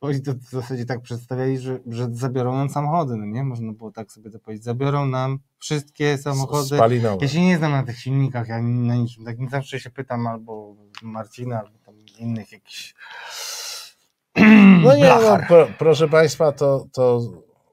oni 0.00 0.22
to 0.22 0.34
w 0.34 0.50
zasadzie 0.50 0.84
tak 0.84 1.02
przedstawiali, 1.02 1.58
że, 1.58 1.78
że 1.86 2.08
zabiorą 2.12 2.56
nam 2.56 2.70
samochody, 2.70 3.16
no 3.16 3.26
nie? 3.26 3.44
Można 3.44 3.72
było 3.72 3.90
tak 3.90 4.12
sobie 4.12 4.30
to 4.30 4.38
powiedzieć. 4.38 4.64
Zabiorą 4.64 5.06
nam 5.06 5.38
wszystkie 5.58 6.18
samochody. 6.18 6.76
Spalinowe. 6.76 7.18
Ja 7.22 7.28
się 7.28 7.40
nie 7.40 7.58
znam 7.58 7.72
na 7.72 7.82
tych 7.82 7.98
silnikach, 7.98 8.48
ja 8.48 8.62
na 8.62 8.94
niczym 8.96 9.24
takim 9.24 9.48
zawsze 9.48 9.80
się 9.80 9.90
pytam 9.90 10.26
albo 10.26 10.76
Marcina, 11.02 11.60
albo 11.60 11.78
tam 11.78 11.94
innych 12.18 12.52
jakichś 12.52 12.94
No 14.82 14.96
nie, 14.96 15.08
no, 15.08 15.38
pro, 15.48 15.68
proszę 15.78 16.08
Państwa, 16.08 16.52
to, 16.52 16.86
to 16.92 17.20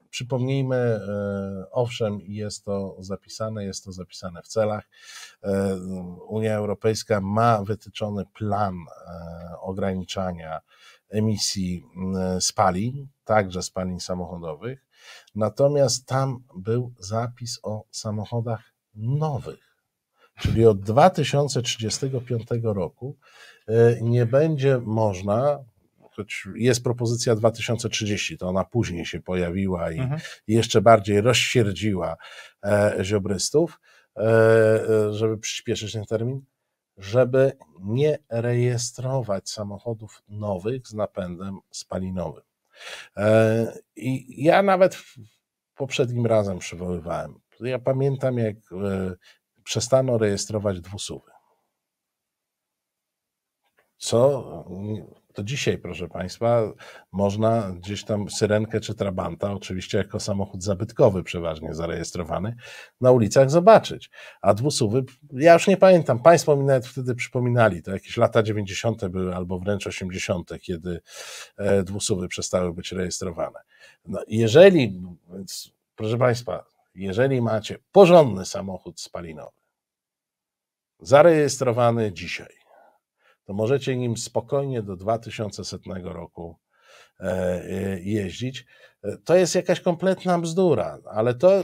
przypomnijmy, 0.10 0.76
e, 0.76 1.66
owszem, 1.72 2.20
jest 2.24 2.66
to 2.66 2.96
zapisane, 3.00 3.66
jest 3.66 3.86
to 3.86 3.92
zapisane 3.92 4.42
w 4.42 4.48
celach. 4.48 4.90
E, 5.44 5.76
Unia 6.28 6.54
Europejska 6.54 7.22
ma 7.22 7.64
wytyczony 7.64 8.24
plan 8.34 8.76
e, 8.76 9.60
ograniczania 9.60 10.60
emisji 11.12 11.84
mm, 11.96 12.42
spalin, 12.42 13.08
także 13.24 13.62
spalin 13.62 14.00
samochodowych. 14.00 14.86
Natomiast 15.36 16.06
tam 16.06 16.44
był 16.56 16.94
zapis 17.00 17.60
o 17.64 17.84
samochodach 17.92 18.64
nowych. 18.96 19.72
Czyli 20.40 20.66
od 20.66 20.80
2035 20.80 22.48
roku 22.64 23.18
e, 23.68 24.02
nie 24.02 24.26
będzie 24.26 24.80
można, 24.86 25.60
choć 26.12 26.48
jest 26.56 26.84
propozycja 26.84 27.36
2030, 27.36 28.38
to 28.38 28.48
ona 28.48 28.64
później 28.64 29.06
się 29.06 29.20
pojawiła 29.20 29.92
i 29.92 30.00
mhm. 30.00 30.22
jeszcze 30.48 30.82
bardziej 30.82 31.22
rozsierdziła 31.22 32.16
e, 32.64 32.98
ziobrystów, 33.02 33.80
e, 34.18 35.14
żeby 35.14 35.38
przyspieszyć 35.38 35.94
ten 35.94 36.06
termin, 36.06 36.42
żeby 37.02 37.52
nie 37.80 38.18
rejestrować 38.30 39.50
samochodów 39.50 40.24
nowych 40.30 40.88
z 40.88 40.94
napędem 40.94 41.60
spalinowym. 41.72 42.44
E, 43.18 43.74
I 43.96 44.44
ja 44.44 44.62
nawet 44.64 45.04
poprzednim 45.76 46.26
razem 46.26 46.60
przywoływałem. 46.60 47.40
Ja 47.60 47.80
pamiętam, 47.80 48.38
jak 48.38 48.56
e, 48.56 49.16
przestano 49.64 50.18
rejestrować 50.18 50.82
dwusuwy. 50.82 51.32
Co 53.98 54.44
to 55.34 55.44
dzisiaj, 55.44 55.78
proszę 55.78 56.08
Państwa, 56.08 56.74
można 57.12 57.72
gdzieś 57.72 58.04
tam 58.04 58.30
syrenkę 58.30 58.80
czy 58.80 58.96
trabanta, 58.96 59.54
oczywiście 59.54 59.98
jako 59.98 60.20
samochód 60.20 60.64
zabytkowy 60.64 61.24
przeważnie 61.24 61.74
zarejestrowany, 61.74 62.56
na 63.02 63.12
ulicach 63.12 63.50
zobaczyć. 63.50 64.10
A 64.42 64.54
dwusuwy, 64.54 65.04
ja 65.34 65.54
już 65.54 65.68
nie 65.68 65.78
pamiętam, 65.78 66.20
Państwo 66.20 66.56
mi 66.56 66.64
nawet 66.64 66.88
wtedy 66.88 67.16
przypominali, 67.16 67.84
to 67.84 67.92
jakieś 67.92 68.18
lata 68.18 68.44
90. 68.44 69.08
były 69.08 69.36
albo 69.36 69.60
wręcz 69.60 69.88
80., 69.88 70.52
kiedy 70.62 71.02
e, 71.58 71.84
dwusuwy 71.84 72.28
przestały 72.28 72.74
być 72.74 72.92
rejestrowane. 72.92 73.60
No, 74.06 74.24
jeżeli, 74.28 75.02
więc 75.34 75.72
proszę 75.96 76.18
Państwa, 76.18 76.66
jeżeli 76.96 77.42
macie 77.42 77.78
porządny 77.92 78.46
samochód 78.46 79.02
spalinowy, 79.02 79.58
zarejestrowany 81.00 82.14
dzisiaj, 82.14 82.61
to 83.52 83.56
możecie 83.56 83.96
nim 83.96 84.18
spokojnie 84.18 84.82
do 84.82 84.96
2100 84.96 86.14
roku 86.14 86.60
jeździć. 88.02 88.66
To 89.24 89.36
jest 89.36 89.56
jakaś 89.56 89.82
kompletna 89.82 90.40
bzdura, 90.40 90.98
ale 91.06 91.34
to 91.34 91.64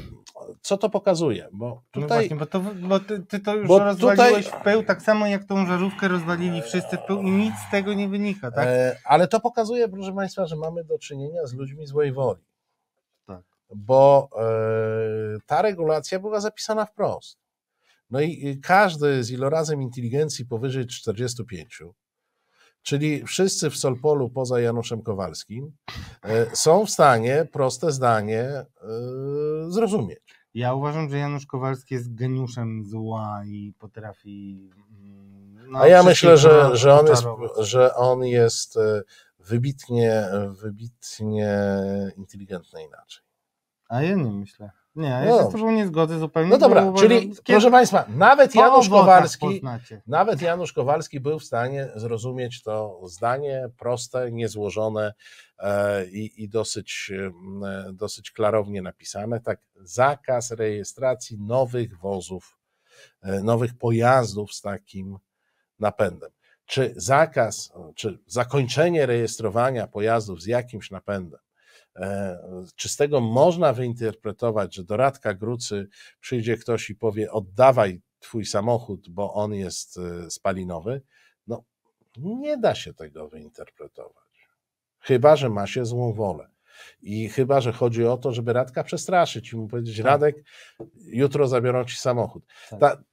co 0.62 0.78
to 0.78 0.90
pokazuje? 0.90 1.50
Bo 1.52 1.66
no 1.68 2.02
tutaj, 2.02 2.02
no 2.02 2.08
właśnie, 2.08 2.36
bo, 2.36 2.46
to, 2.46 2.60
bo 2.88 3.00
ty, 3.00 3.26
ty 3.26 3.40
to 3.40 3.56
już 3.56 3.70
rozwaliłeś 3.70 4.46
tutaj, 4.46 4.62
w 4.62 4.64
pył, 4.64 4.84
tak 4.84 5.02
samo 5.02 5.28
jak 5.28 5.44
tą 5.44 5.66
żarówkę 5.66 6.08
rozwalili 6.08 6.62
wszyscy 6.62 6.98
w 6.98 7.02
pył 7.02 7.22
i 7.22 7.32
nic 7.32 7.54
z 7.68 7.72
tego 7.72 7.94
nie 7.94 8.08
wynika, 8.08 8.52
tak? 8.52 8.68
E, 8.68 8.98
ale 9.06 9.28
to 9.28 9.40
pokazuje, 9.40 9.90
proszę 9.90 10.14
Państwa, 10.14 10.46
że 10.46 10.56
mamy 10.56 10.84
do 10.84 11.00
czynienia 11.00 11.46
z 11.46 11.54
ludźmi 11.54 11.86
złej 11.86 12.12
woli. 12.12 12.44
Tak. 13.28 13.44
Bo 13.76 14.30
e, 14.36 15.40
ta 15.46 15.62
regulacja 15.62 16.20
była 16.20 16.40
zapisana 16.40 16.86
wprost. 16.86 17.47
No 18.10 18.22
i 18.22 18.60
każdy 18.64 19.24
z 19.24 19.32
ilorazem 19.32 19.82
inteligencji 19.82 20.46
powyżej 20.46 20.88
45, 20.88 21.84
czyli 22.82 23.24
wszyscy 23.26 23.70
w 23.70 23.78
Solpolu 23.78 24.30
poza 24.30 24.60
Januszem 24.60 25.02
Kowalskim, 25.02 25.72
e, 26.24 26.56
są 26.56 26.86
w 26.86 26.90
stanie 26.90 27.48
proste 27.52 27.92
zdanie 27.92 28.42
e, 28.42 28.66
zrozumieć. 29.68 30.20
Ja 30.54 30.74
uważam, 30.74 31.10
że 31.10 31.18
Janusz 31.18 31.46
Kowalski 31.46 31.94
jest 31.94 32.16
geniuszem 32.16 32.86
zła 32.86 33.42
i 33.46 33.74
potrafi. 33.80 34.70
Mm, 35.00 35.72
no, 35.72 35.80
A 35.80 35.88
ja 35.88 36.04
myślę, 36.04 36.38
że, 36.38 36.78
że, 36.78 37.00
on 37.00 37.08
jest, 37.08 37.24
że 37.60 37.96
on 37.96 38.24
jest 38.24 38.78
e, 38.78 39.02
wybitnie, 39.40 40.28
wybitnie 40.62 41.72
inteligentny 42.18 42.84
inaczej. 42.84 43.24
A 43.90 44.02
ja 44.02 44.16
nie 44.16 44.32
myślę. 44.32 44.72
Nie, 44.98 45.08
ja 45.08 45.26
no 45.26 45.44
się 45.44 45.50
z 45.50 45.52
tobą 45.52 45.72
nie 45.72 45.88
zgodzę 45.88 46.20
zupełnie. 46.20 46.50
No 46.50 46.58
dobra, 46.58 46.94
czyli 46.98 47.34
proszę 47.46 47.72
Państwa, 47.72 48.06
nawet 48.10 48.56
Janusz 48.56 48.90
Kowalski, 48.90 49.62
nawet 50.08 50.42
Janusz 50.42 50.74
Kowalski 50.74 51.20
był 51.20 51.40
w 51.40 51.44
stanie 51.44 51.90
zrozumieć 51.96 52.64
to 52.64 53.02
zdanie 53.08 53.70
proste, 53.78 54.32
niezłożone 54.32 55.14
e, 55.60 56.06
i, 56.06 56.44
i 56.44 56.50
dosyć, 56.50 57.12
e, 57.16 57.94
dosyć 57.94 58.32
klarownie 58.32 58.82
napisane. 58.82 59.40
Tak, 59.40 59.60
zakaz 59.76 60.52
rejestracji 60.52 61.38
nowych 61.40 62.00
wozów, 62.00 62.58
e, 63.22 63.44
nowych 63.44 63.78
pojazdów 63.78 64.54
z 64.54 64.62
takim 64.62 65.18
napędem. 65.80 66.30
Czy 66.66 66.94
zakaz, 66.96 67.74
czy 67.96 68.20
zakończenie 68.28 69.06
rejestrowania 69.06 69.88
pojazdów 69.88 70.42
z 70.42 70.46
jakimś 70.46 70.92
napędem 70.92 71.40
czy 72.76 72.90
z 72.90 72.96
tego 72.96 73.22
można 73.22 73.74
wyinterpretować, 73.74 74.76
że 74.76 74.84
do 74.84 74.98
Radka 74.98 75.34
Grucy 75.34 75.88
przyjdzie 76.20 76.58
ktoś 76.58 76.90
i 76.90 76.96
powie: 76.96 77.32
oddawaj 77.32 78.02
twój 78.20 78.46
samochód, 78.46 79.10
bo 79.10 79.34
on 79.34 79.54
jest 79.54 79.98
e, 79.98 80.32
spalinowy? 80.32 81.02
No, 81.48 81.64
nie 82.18 82.58
da 82.58 82.76
się 82.76 82.94
tego 82.94 83.30
wyinterpretować. 83.30 84.48
Chyba, 85.00 85.36
że 85.36 85.50
ma 85.50 85.68
się 85.68 85.86
złą 85.86 86.14
wolę. 86.14 86.50
I 87.02 87.30
chyba, 87.30 87.62
że 87.62 87.72
chodzi 87.72 88.06
o 88.06 88.18
to, 88.18 88.34
żeby 88.34 88.54
Radka 88.54 88.84
przestraszyć 88.84 89.54
i 89.54 89.56
mu 89.56 89.68
powiedzieć: 89.68 89.98
tak. 89.98 90.06
Radek, 90.06 90.44
jutro 90.98 91.48
zabiorą 91.48 91.86
ci 91.86 91.96
samochód. 91.96 92.44
Tak. 92.70 92.80
Ta, 92.80 93.04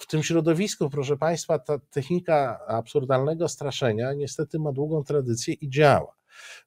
w 0.00 0.06
tym 0.06 0.22
środowisku, 0.22 0.90
proszę 0.90 1.16
Państwa, 1.16 1.58
ta 1.58 1.78
technika 1.78 2.60
absurdalnego 2.66 3.48
straszenia 3.48 4.12
niestety 4.12 4.58
ma 4.58 4.72
długą 4.72 5.04
tradycję 5.04 5.54
i 5.54 5.70
działa 5.70 6.17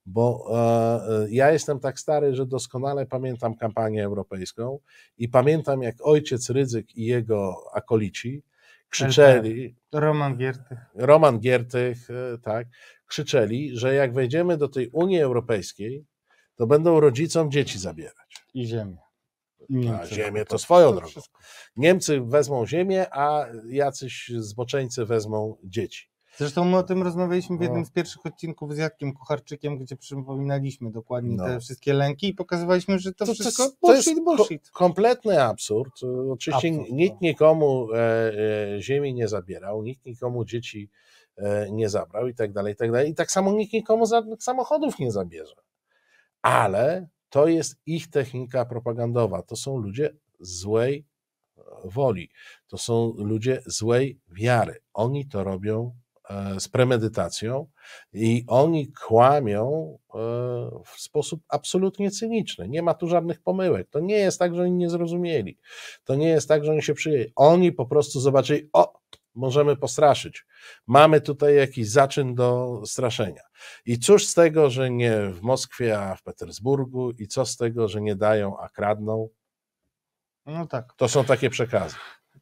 bo 0.06 0.48
e, 0.50 1.24
e, 1.24 1.28
ja 1.30 1.52
jestem 1.52 1.80
tak 1.80 2.00
stary, 2.00 2.36
że 2.36 2.46
doskonale 2.46 3.06
pamiętam 3.06 3.56
kampanię 3.56 4.04
europejską 4.04 4.80
i 5.18 5.30
pamiętam, 5.30 5.82
jak 5.82 5.96
ojciec 6.02 6.50
Rydzyk 6.50 6.96
i 6.96 7.06
jego 7.06 7.56
akolici 7.74 8.44
krzyczeli. 8.90 9.76
Roman 9.92 10.38
Giertych. 10.38 10.80
Roman 10.96 11.40
Giertych, 11.40 12.10
e, 12.10 12.38
tak, 12.38 12.68
krzyczeli, 13.06 13.78
że 13.78 13.94
jak 13.94 14.14
wejdziemy 14.14 14.58
do 14.58 14.68
tej 14.68 14.90
Unii 14.90 15.22
Europejskiej, 15.22 16.06
to 16.56 16.68
będą 16.68 17.00
rodzicom 17.00 17.52
dzieci 17.52 17.80
zabierać. 17.80 18.46
I 18.54 18.66
ziemię. 18.68 18.98
A 20.02 20.06
ziemię 20.06 20.46
to 20.46 20.58
swoją 20.58 20.96
drogą. 20.96 21.22
Niemcy 21.76 22.22
wezmą 22.22 22.66
ziemię, 22.66 23.06
a 23.12 23.46
jacyś 23.70 24.32
zboczeńcy 24.38 25.06
wezmą 25.06 25.58
dzieci. 25.64 26.11
Zresztą 26.38 26.66
my 26.66 26.78
o 26.78 26.84
tym 26.84 27.04
rozmawialiśmy 27.04 27.58
w 27.58 27.62
jednym 27.62 27.86
z 27.86 27.92
pierwszych 27.92 28.26
odcinków 28.26 28.76
z 28.76 28.78
Jackiem 28.78 29.14
Kucharczykiem, 29.14 29.78
gdzie 29.78 29.96
przypominaliśmy 29.96 30.92
dokładnie 30.92 31.36
no. 31.36 31.46
te 31.46 31.60
wszystkie 31.60 31.94
lęki 31.94 32.28
i 32.28 32.34
pokazywaliśmy, 32.34 33.00
że 33.00 33.14
to, 33.14 33.26
to 33.26 33.34
wszystko 33.34 33.64
to, 33.64 33.70
to 33.72 33.78
bullshit, 33.82 34.24
bullshit. 34.24 34.70
Ko 34.70 34.80
kompletny 34.80 35.44
absurd. 35.44 35.92
Oczywiście 36.32 36.70
absurd, 36.70 36.92
nikt 36.92 37.14
no. 37.14 37.28
nikomu 37.28 37.94
e, 37.94 37.98
e, 38.76 38.82
ziemi 38.82 39.14
nie 39.14 39.28
zabierał, 39.28 39.84
nikt 39.84 40.06
nikomu 40.06 40.46
dzieci 40.46 40.90
e, 41.38 41.72
nie 41.72 41.90
zabrał 41.90 42.28
i 42.28 42.34
tak 42.34 42.54
dalej, 42.54 42.74
i 42.74 42.76
tak 42.76 42.92
dalej. 42.92 43.12
I 43.12 43.16
tak 43.16 43.32
samo 43.32 43.52
nikt 43.52 43.74
nikomu 43.74 44.06
za, 44.06 44.24
samochodów 44.40 45.00
nie 45.00 45.12
zabierze. 45.12 45.56
Ale 46.42 47.08
to 47.30 47.48
jest 47.48 47.76
ich 47.86 48.10
technika 48.10 48.66
propagandowa. 48.66 49.42
To 49.42 49.56
są 49.56 49.78
ludzie 49.78 50.16
złej 50.40 51.06
woli. 51.86 52.30
To 52.68 52.78
są 52.78 53.14
ludzie 53.18 53.62
złej 53.66 54.20
wiary. 54.30 54.76
Oni 54.94 55.28
to 55.28 55.44
robią 55.44 55.92
E, 55.92 56.01
z 56.60 56.68
premedytacją 56.68 57.68
i 58.14 58.44
oni 58.48 58.92
kłamią 58.92 59.98
e, 60.10 60.18
w 60.86 61.02
sposób 61.02 61.42
absolutnie 61.50 62.12
cyniczny. 62.12 62.70
Nie 62.70 62.82
ma 62.82 62.94
tu 62.94 63.08
żadnych 63.08 63.42
pomyłek. 63.42 63.90
To 63.90 64.00
nie 64.00 64.18
jest 64.18 64.40
tak, 64.40 64.56
że 64.56 64.62
oni 64.62 64.72
nie 64.72 64.90
zrozumieli. 64.90 65.58
To 66.04 66.16
nie 66.16 66.30
jest 66.30 66.48
tak, 66.48 66.64
że 66.64 66.72
oni 66.72 66.84
się 66.84 66.94
przyjęli. 66.94 67.32
Oni 67.36 67.72
po 67.72 67.86
prostu 67.86 68.20
zobaczyli, 68.20 68.70
o, 68.74 68.94
możemy 69.36 69.76
postraszyć. 69.76 70.46
Mamy 70.88 71.22
tutaj 71.22 71.56
jakiś 71.56 71.90
zaczyn 71.90 72.36
do 72.36 72.82
straszenia. 72.86 73.44
I 73.86 74.00
cóż 74.00 74.28
z 74.28 74.34
tego, 74.34 74.70
że 74.70 74.92
nie 74.92 75.30
w 75.30 75.42
Moskwie, 75.42 76.00
a 76.00 76.16
w 76.16 76.24
Petersburgu, 76.24 77.12
i 77.12 77.28
co 77.28 77.46
z 77.46 77.58
tego, 77.58 77.88
że 77.88 78.02
nie 78.02 78.16
dają, 78.16 78.58
a 78.60 78.70
kradną? 78.70 79.30
No 80.46 80.68
tak. 80.68 80.94
To 80.98 81.08
są 81.08 81.26
takie 81.26 81.50
przekazy. 81.50 81.96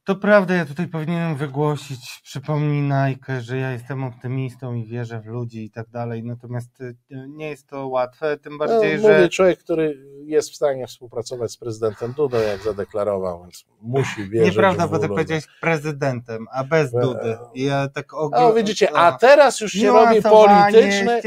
To 0.09 0.15
prawda, 0.15 0.55
ja 0.55 0.65
tutaj 0.65 0.87
powinienem 0.87 1.35
wygłosić, 1.35 2.21
przypomnij 2.23 2.81
Nike, 2.81 3.41
że 3.41 3.57
ja 3.57 3.71
jestem 3.71 4.03
optymistą 4.03 4.73
i 4.73 4.85
wierzę 4.85 5.19
w 5.19 5.25
ludzi 5.25 5.65
i 5.65 5.71
tak 5.71 5.89
dalej, 5.89 6.23
natomiast 6.23 6.81
y, 6.81 6.95
nie 7.27 7.49
jest 7.49 7.67
to 7.67 7.87
łatwe, 7.87 8.37
tym 8.37 8.53
no, 8.53 8.59
bardziej, 8.59 8.95
no, 8.95 9.01
że... 9.07 9.13
Mówię 9.13 9.29
człowiek, 9.29 9.59
który 9.59 9.97
jest 10.25 10.51
w 10.51 10.55
stanie 10.55 10.87
współpracować 10.87 11.51
z 11.51 11.57
prezydentem 11.57 12.13
Dudą, 12.13 12.37
jak 12.37 12.61
zadeklarował, 12.61 13.41
więc 13.41 13.65
musi 13.81 14.29
wierzyć 14.29 14.55
Nieprawda, 14.55 14.87
bo 14.87 14.99
ty 14.99 15.07
powiedziałeś 15.07 15.43
prezydentem, 15.61 16.45
a 16.51 16.63
bez 16.63 16.91
Dudy. 16.91 17.37
Ja 17.55 17.87
tak 17.87 18.13
ogl... 18.13 18.35
No 18.39 18.53
widzicie, 18.53 18.97
a 18.97 19.11
teraz 19.11 19.61
już 19.61 19.71
się 19.71 19.87
robi 19.87 20.21
polityczne 20.21 21.21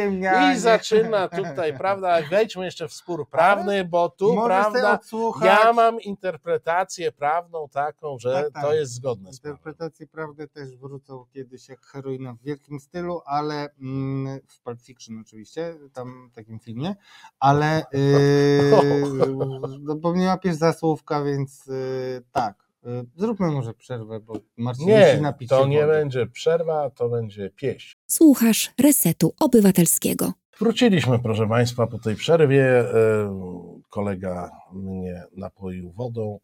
i 0.53 0.59
zaczyna 0.59 1.28
tutaj, 1.28 1.76
prawda, 1.78 2.18
wejdźmy 2.30 2.64
jeszcze 2.64 2.89
w 2.89 2.93
spór 2.93 3.28
prawny, 3.28 3.85
bo 3.85 4.09
tu, 4.09 4.43
prawda, 4.45 4.99
ja 5.43 5.72
mam 5.72 6.01
interpretację 6.01 7.12
prawną 7.12 7.68
taką, 7.68 8.18
że 8.18 8.33
tak, 8.33 8.53
tak. 8.53 8.62
to 8.62 8.71
jest 8.74 8.92
zgodne 8.92 9.32
z 9.32 9.36
Interpretacje 9.36 10.06
prawdy 10.06 10.48
też 10.48 10.76
wrócą 10.76 11.24
kiedyś 11.32 11.68
jak 11.68 11.80
heroina 11.80 12.34
w 12.34 12.42
wielkim 12.42 12.80
stylu, 12.80 13.20
ale 13.26 13.68
mm, 13.80 14.40
w 14.48 14.60
Pulp 14.60 14.82
Fiction 14.82 15.18
oczywiście, 15.20 15.74
tam 15.92 16.28
w 16.32 16.34
takim 16.34 16.58
filmie, 16.58 16.94
ale 17.38 17.84
yy, 17.92 19.30
no, 19.80 19.96
bo 19.96 20.12
mnie 20.12 20.26
łapiesz 20.26 20.56
za 20.56 20.72
słówka, 20.72 21.24
więc 21.24 21.66
yy, 21.66 22.22
tak. 22.32 22.62
Yy, 22.84 23.06
zróbmy 23.16 23.50
może 23.50 23.74
przerwę, 23.74 24.20
bo 24.20 24.34
Marcin 24.56 24.86
nie, 24.86 25.06
musi 25.06 25.22
napić 25.22 25.48
to 25.48 25.66
nie 25.66 25.80
wody. 25.80 25.92
będzie 25.92 26.26
przerwa, 26.26 26.90
to 26.90 27.08
będzie 27.08 27.50
pieśń. 27.50 27.96
Słuchasz 28.06 28.72
Resetu 28.80 29.34
Obywatelskiego. 29.40 30.32
Wróciliśmy, 30.58 31.18
proszę 31.18 31.48
Państwa, 31.48 31.86
po 31.86 31.98
tej 31.98 32.16
przerwie. 32.16 32.84
Kolega 33.90 34.50
mnie 34.72 35.24
napoił 35.36 35.92
wodą, 35.92 36.38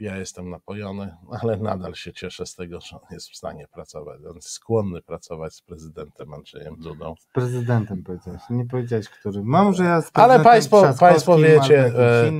ja 0.00 0.16
jestem 0.16 0.50
napojony, 0.50 1.16
ale 1.42 1.56
nadal 1.56 1.94
się 1.94 2.12
cieszę 2.12 2.46
z 2.46 2.54
tego, 2.54 2.80
że 2.80 2.96
on 2.96 3.06
jest 3.10 3.30
w 3.30 3.36
stanie 3.36 3.68
pracować. 3.68 4.20
On 4.30 4.34
jest 4.34 4.48
skłonny 4.48 5.02
pracować 5.02 5.54
z 5.54 5.62
prezydentem 5.62 6.34
Andrzejem 6.34 6.76
Dudą. 6.76 7.14
Z 7.20 7.26
prezydentem 7.26 8.02
powiedziałeś, 8.02 8.42
nie 8.50 8.66
powiedziałeś, 8.66 9.08
który. 9.08 9.42
Mam, 9.44 9.74
że 9.74 9.84
ja 9.84 10.02
z 10.02 10.10
Ale 10.14 10.40
państwo, 10.40 10.94
państwo 11.00 11.38
wiecie, 11.38 11.86
e, 11.86 12.32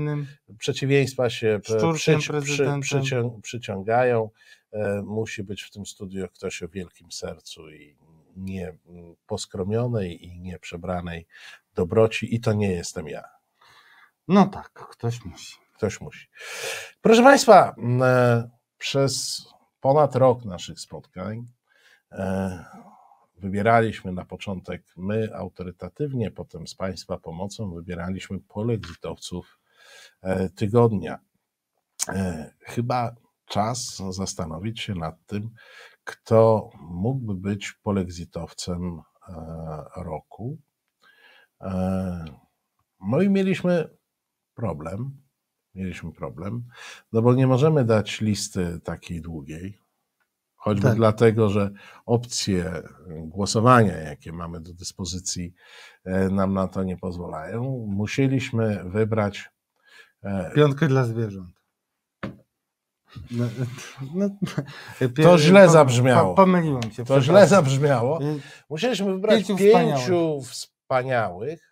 przeciwieństwa 0.59 1.30
się 1.30 1.61
przy, 1.62 2.18
przy, 2.80 3.22
przyciągają. 3.42 4.30
E, 4.72 5.02
musi 5.02 5.42
być 5.42 5.62
w 5.62 5.70
tym 5.70 5.86
studiu 5.86 6.28
ktoś 6.28 6.62
o 6.62 6.68
wielkim 6.68 7.12
sercu 7.12 7.70
i 7.70 7.96
nie 8.36 8.74
poskromionej 9.26 10.26
i 10.26 10.40
nie 10.40 10.59
przebranej 10.59 11.26
dobroci 11.74 12.34
i 12.34 12.40
to 12.40 12.52
nie 12.52 12.70
jestem 12.72 13.09
ja. 13.09 13.24
No 14.28 14.46
tak, 14.46 14.72
ktoś 14.72 15.24
musi. 15.24 15.67
Ktoś 15.79 16.01
musi. 16.01 16.29
Proszę 17.01 17.22
Państwa, 17.22 17.74
e, 18.03 18.51
przez 18.79 19.45
ponad 19.81 20.16
rok 20.16 20.45
naszych 20.45 20.81
spotkań 20.81 21.47
e, 22.12 22.64
wybieraliśmy 23.37 24.12
na 24.12 24.24
początek 24.24 24.83
my 24.97 25.35
autorytatywnie, 25.35 26.31
potem 26.31 26.66
z 26.66 26.74
Państwa 26.74 27.18
pomocą 27.18 27.74
wybieraliśmy 27.74 28.41
polexitowców 28.41 29.59
e, 30.22 30.49
tygodnia. 30.49 31.18
Chyba 32.61 33.14
czas 33.47 34.03
zastanowić 34.11 34.81
się 34.81 34.95
nad 34.95 35.26
tym, 35.26 35.51
kto 36.05 36.70
mógłby 36.81 37.35
być 37.35 37.72
polexitowcem 37.72 39.03
roku. 39.97 40.59
No 43.01 43.20
i 43.22 43.31
mieliśmy 43.31 43.97
problem, 44.55 45.28
mieliśmy 45.79 46.12
problem, 46.12 46.64
no 47.12 47.22
bo 47.22 47.35
nie 47.35 47.47
możemy 47.47 47.85
dać 47.85 48.20
listy 48.20 48.81
takiej 48.85 49.20
długiej, 49.20 49.79
choćby 50.57 50.89
tak. 50.89 50.97
dlatego, 50.97 51.49
że 51.49 51.70
opcje 52.07 52.83
głosowania, 53.09 53.97
jakie 53.97 54.33
mamy 54.33 54.61
do 54.61 54.74
dyspozycji, 54.74 55.55
e, 56.05 56.29
nam 56.29 56.55
na 56.55 56.68
to 56.68 56.83
nie 56.83 56.97
pozwalają. 56.97 57.87
Musieliśmy 57.89 58.85
wybrać. 58.85 59.51
E, 60.22 60.53
Piątkę 60.55 60.89
dla 60.89 61.05
zwierząt. 61.05 61.59
No, 63.31 63.45
no, 64.14 64.29
to 65.22 65.39
źle 65.39 65.68
zabrzmiało. 65.68 66.35
Pomyliłem 66.35 66.93
się. 66.93 67.05
To 67.05 67.20
źle 67.20 67.47
zabrzmiało. 67.47 68.20
Musieliśmy 68.70 69.12
wybrać 69.12 69.47
pięciu, 69.47 69.64
pięciu 69.64 70.41
wspaniałych. 70.41 70.49
wspaniałych 70.51 71.67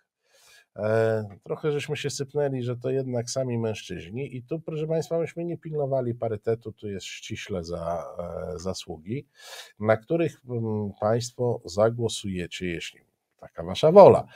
trochę 1.43 1.71
żeśmy 1.71 1.97
się 1.97 2.09
sypnęli, 2.09 2.63
że 2.63 2.77
to 2.77 2.89
jednak 2.89 3.29
sami 3.29 3.57
mężczyźni 3.57 4.35
i 4.35 4.43
tu, 4.43 4.59
proszę 4.59 4.87
Państwa, 4.87 5.19
myśmy 5.19 5.45
nie 5.45 5.57
pilnowali 5.57 6.15
parytetu, 6.15 6.71
tu 6.71 6.89
jest 6.89 7.05
ściśle 7.05 7.63
za 7.63 8.05
e, 8.19 8.59
zasługi, 8.59 9.27
na 9.79 9.97
których 9.97 10.41
mm, 10.49 10.91
Państwo 11.01 11.61
zagłosujecie, 11.65 12.67
jeśli 12.67 12.99
taka 13.39 13.63
Wasza 13.63 13.91
wola, 13.91 14.27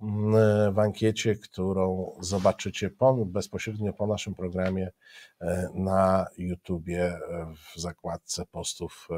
mm, 0.00 0.74
w 0.74 0.78
ankiecie, 0.78 1.36
którą 1.36 2.16
zobaczycie 2.20 2.90
po, 2.90 3.24
bezpośrednio 3.26 3.92
po 3.92 4.06
naszym 4.06 4.34
programie 4.34 4.90
e, 5.40 5.68
na 5.74 6.26
YouTubie 6.38 7.18
w 7.56 7.80
zakładce 7.80 8.46
postów 8.46 9.08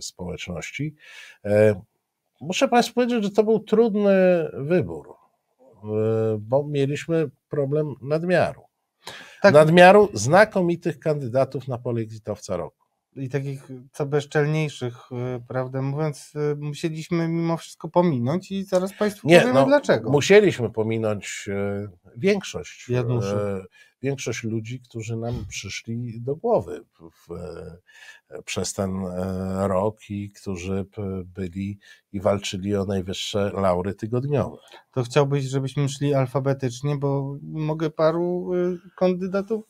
społeczności. 0.00 0.94
Muszę 2.40 2.68
Państwu 2.68 2.94
powiedzieć, 2.94 3.24
że 3.24 3.30
to 3.30 3.44
był 3.44 3.60
trudny 3.60 4.48
wybór 4.54 5.25
E, 5.25 5.25
bo 6.38 6.64
mieliśmy 6.68 7.30
problem 7.48 7.94
nadmiaru. 8.02 8.62
Tak. 9.42 9.54
Nadmiaru 9.54 10.08
znakomitych 10.14 10.98
kandydatów 10.98 11.68
na 11.68 11.78
polexitowca 11.78 12.56
roku. 12.56 12.86
I 13.16 13.28
takich 13.28 13.68
co 13.92 14.06
bezczelniejszych, 14.06 14.94
e, 15.12 15.40
prawdę 15.48 15.82
mówiąc, 15.82 16.32
e, 16.36 16.54
musieliśmy 16.54 17.28
mimo 17.28 17.56
wszystko 17.56 17.88
pominąć 17.88 18.52
i 18.52 18.64
zaraz 18.64 18.92
Państwu 18.92 19.28
Nie, 19.28 19.40
powiemy 19.40 19.60
no, 19.60 19.66
dlaczego. 19.66 20.10
Musieliśmy 20.10 20.70
pominąć 20.70 21.48
większość. 22.16 22.88
Januszy 22.88 23.64
większość 24.02 24.44
ludzi, 24.44 24.80
którzy 24.80 25.16
nam 25.16 25.44
przyszli 25.48 26.20
do 26.20 26.36
głowy 26.36 26.84
w, 27.00 27.28
przez 28.44 28.72
ten 28.72 29.06
e, 29.06 29.68
rok 29.68 30.10
i 30.10 30.30
którzy 30.30 30.86
byli 31.24 31.78
i 32.12 32.20
walczyli 32.20 32.76
o 32.76 32.84
najwyższe 32.84 33.50
laury 33.54 33.94
tygodniowe. 33.94 34.56
To 34.92 35.02
chciałbyś, 35.02 35.44
żebyśmy 35.44 35.88
szli 35.88 36.14
alfabetycznie, 36.14 36.96
bo 36.96 37.36
mogę 37.42 37.90
paru 37.90 38.50
e, 38.54 38.76
kandydatów 38.96 39.64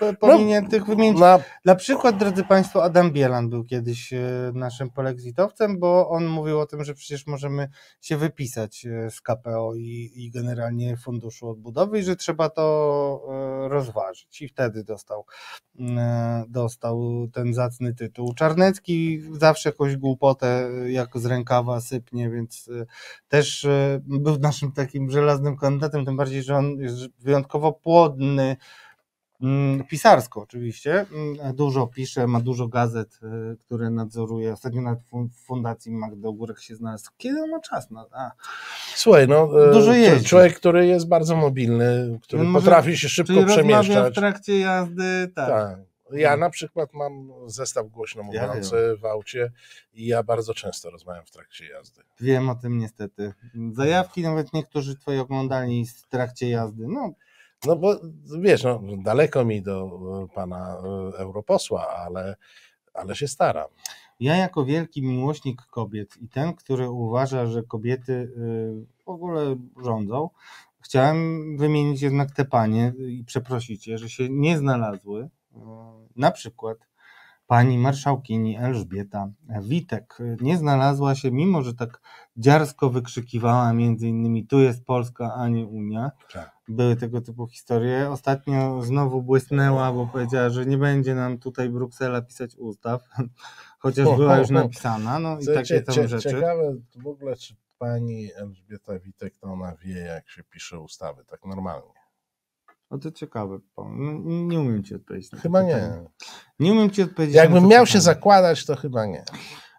e, 0.00 0.14
pominiętych 0.14 0.80
no, 0.80 0.86
wymienić. 0.86 1.20
Na... 1.20 1.38
na 1.64 1.74
przykład, 1.74 2.16
drodzy 2.16 2.44
Państwo, 2.44 2.84
Adam 2.84 3.12
Bielan 3.12 3.50
był 3.50 3.64
kiedyś 3.64 4.14
naszym 4.54 4.90
polexitowcem, 4.90 5.78
bo 5.78 6.08
on 6.08 6.26
mówił 6.26 6.60
o 6.60 6.66
tym, 6.66 6.84
że 6.84 6.94
przecież 6.94 7.26
możemy 7.26 7.68
się 8.00 8.16
wypisać 8.16 8.86
z 9.10 9.20
KPO 9.20 9.74
i, 9.74 10.10
i 10.14 10.30
generalnie 10.30 10.96
Funduszu 10.96 11.48
Odbudowy 11.48 11.98
i 11.98 12.02
że 12.02 12.16
trzeba 12.16 12.50
to 12.50 13.61
rozważyć 13.68 14.42
i 14.42 14.48
wtedy 14.48 14.84
dostał, 14.84 15.24
mm, 15.78 16.44
dostał 16.48 17.28
ten 17.32 17.54
zacny 17.54 17.94
tytuł. 17.94 18.34
Czarnecki 18.34 19.22
zawsze 19.32 19.68
jakąś 19.68 19.96
głupotę 19.96 20.70
jak 20.86 21.18
z 21.18 21.26
rękawa 21.26 21.80
sypnie, 21.80 22.30
więc 22.30 22.68
y, 22.68 22.86
też 23.28 23.66
był 24.00 24.38
naszym 24.38 24.72
takim 24.72 25.10
żelaznym 25.10 25.56
kandydatem, 25.56 26.04
tym 26.04 26.16
bardziej, 26.16 26.42
że 26.42 26.56
on 26.56 26.78
jest 26.78 26.96
wyjątkowo 27.18 27.72
płodny, 27.72 28.56
pisarsko 29.88 30.40
oczywiście. 30.40 31.06
Mm, 31.12 31.56
dużo 31.56 31.86
pisze, 31.86 32.26
ma 32.26 32.40
dużo 32.40 32.68
gazet, 32.68 33.20
y, 33.22 33.56
które 33.56 33.90
nadzoruje. 33.90 34.52
Ostatnio 34.52 34.82
nawet 34.82 35.00
w 35.32 35.46
Fundacji 35.46 35.92
Magdy 35.92 36.28
Ogórek 36.28 36.60
się 36.60 36.76
znalazł. 36.76 37.10
Kiedy 37.16 37.42
on 37.42 37.50
ma 37.50 37.60
czas? 37.60 37.90
Na... 37.90 38.06
A. 38.12 38.30
Słuchaj, 38.94 39.28
no, 39.28 39.68
e, 39.68 39.72
dużo 39.72 39.92
jeździ. 39.92 40.28
człowiek, 40.28 40.56
który 40.56 40.86
jest 40.86 41.08
bardzo 41.08 41.36
mobilny, 41.36 42.18
który 42.22 42.42
Może, 42.44 42.64
potrafi 42.64 42.98
się 42.98 43.08
szybko 43.08 43.44
przemieszczać. 43.44 44.12
w 44.12 44.16
trakcie 44.16 44.58
jazdy, 44.58 45.32
tak. 45.34 45.48
tak. 45.48 45.78
Ja 46.12 46.36
na 46.36 46.50
przykład 46.50 46.94
mam 46.94 47.32
zestaw 47.46 47.88
głośno 47.88 48.22
mówiący 48.22 48.76
ja 48.76 48.96
w 48.96 49.04
aucie 49.04 49.52
i 49.92 50.06
ja 50.06 50.22
bardzo 50.22 50.54
często 50.54 50.90
rozmawiam 50.90 51.26
w 51.26 51.30
trakcie 51.30 51.66
jazdy. 51.66 52.02
Wiem 52.20 52.50
o 52.50 52.54
tym 52.54 52.78
niestety. 52.78 53.32
Zajawki 53.72 54.22
nawet 54.22 54.52
niektórzy 54.52 54.96
twoi 54.96 55.18
oglądali 55.18 55.86
w 55.86 56.08
trakcie 56.08 56.48
jazdy. 56.48 56.86
No, 56.88 57.12
no 57.66 57.76
bo 57.76 58.00
wiesz, 58.40 58.64
no, 58.64 58.80
daleko 58.98 59.44
mi 59.44 59.62
do 59.62 60.00
e, 60.24 60.34
pana 60.34 60.76
e, 60.76 61.18
europosła, 61.18 61.88
ale, 61.88 62.36
ale 62.94 63.16
się 63.16 63.28
staram. 63.28 63.68
Ja 64.20 64.36
jako 64.36 64.64
wielki 64.64 65.02
miłośnik 65.02 65.62
kobiet 65.62 66.16
i 66.22 66.28
ten, 66.28 66.54
który 66.54 66.90
uważa, 66.90 67.46
że 67.46 67.62
kobiety 67.62 68.12
y, 68.12 69.04
w 69.04 69.08
ogóle 69.08 69.56
rządzą, 69.84 70.30
chciałem 70.80 71.56
wymienić 71.56 72.02
jednak 72.02 72.30
te 72.30 72.44
panie 72.44 72.92
i 72.98 73.24
przeprosić 73.24 73.86
je, 73.86 73.98
że 73.98 74.08
się 74.08 74.28
nie 74.30 74.58
znalazły. 74.58 75.28
Na 76.16 76.30
przykład 76.30 76.78
pani 77.52 77.78
marszałkini 77.78 78.56
Elżbieta 78.58 79.28
Witek 79.62 80.18
nie 80.40 80.56
znalazła 80.56 81.14
się, 81.14 81.30
mimo 81.30 81.62
że 81.62 81.74
tak 81.74 82.00
dziarsko 82.36 82.90
wykrzykiwała 82.90 83.72
między 83.72 84.08
innymi 84.08 84.46
tu 84.46 84.60
jest 84.60 84.84
Polska, 84.84 85.34
a 85.34 85.48
nie 85.48 85.66
Unia. 85.66 86.10
Tak. 86.32 86.50
Były 86.68 86.96
tego 86.96 87.20
typu 87.20 87.46
historie. 87.46 88.10
Ostatnio 88.10 88.82
znowu 88.82 89.22
błysnęła, 89.22 89.92
bo 89.92 90.06
powiedziała, 90.06 90.50
że 90.50 90.66
nie 90.66 90.78
będzie 90.78 91.14
nam 91.14 91.38
tutaj 91.38 91.68
Bruksela 91.68 92.22
pisać 92.22 92.56
ustaw, 92.56 93.02
chociaż 93.82 94.16
była 94.16 94.38
już 94.38 94.50
napisana. 94.60 95.18
No 95.18 95.38
i 95.40 95.46
takie 95.46 95.82
tam 95.82 96.08
rzeczy. 96.08 96.30
Ciekawe 96.30 96.74
w 96.96 97.06
ogóle, 97.06 97.36
czy 97.36 97.54
pani 97.78 98.34
Elżbieta 98.34 98.98
Witek, 98.98 99.36
to 99.36 99.46
ona 99.46 99.76
wie, 99.76 99.98
jak 99.98 100.28
się 100.28 100.44
pisze 100.44 100.80
ustawy, 100.80 101.24
tak 101.24 101.44
normalnie. 101.44 102.01
No 102.92 102.98
to 102.98 103.10
ciekawe. 103.10 103.58
Nie 104.24 104.60
umiem 104.60 104.84
ci 104.84 104.94
odpowiedzieć. 104.94 105.30
chyba 105.42 105.62
nie. 105.62 106.04
Nie 106.58 106.72
umiem 106.72 106.90
ci 106.90 107.02
odpowiedzieć. 107.02 107.36
Jakbym 107.36 107.62
miał 107.62 107.68
pytanie. 107.68 107.86
się 107.86 108.00
zakładać, 108.00 108.66
to 108.66 108.76
chyba 108.76 109.06
nie. 109.06 109.24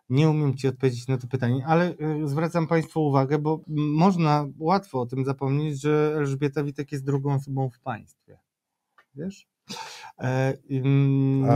Nie 0.09 0.29
umiem 0.29 0.57
ci 0.57 0.67
odpowiedzieć 0.67 1.07
na 1.07 1.17
to 1.17 1.27
pytanie, 1.27 1.65
ale 1.67 1.89
y, 1.89 2.27
zwracam 2.27 2.67
Państwu 2.67 3.05
uwagę, 3.05 3.39
bo 3.39 3.61
można 3.67 4.45
łatwo 4.59 5.01
o 5.01 5.05
tym 5.05 5.25
zapomnieć, 5.25 5.81
że 5.81 6.13
Elżbieta 6.17 6.63
Witek 6.63 6.91
jest 6.91 7.05
drugą 7.05 7.33
osobą 7.33 7.69
w 7.69 7.79
państwie. 7.79 8.39
Wiesz? 9.15 9.47
E, 10.19 10.53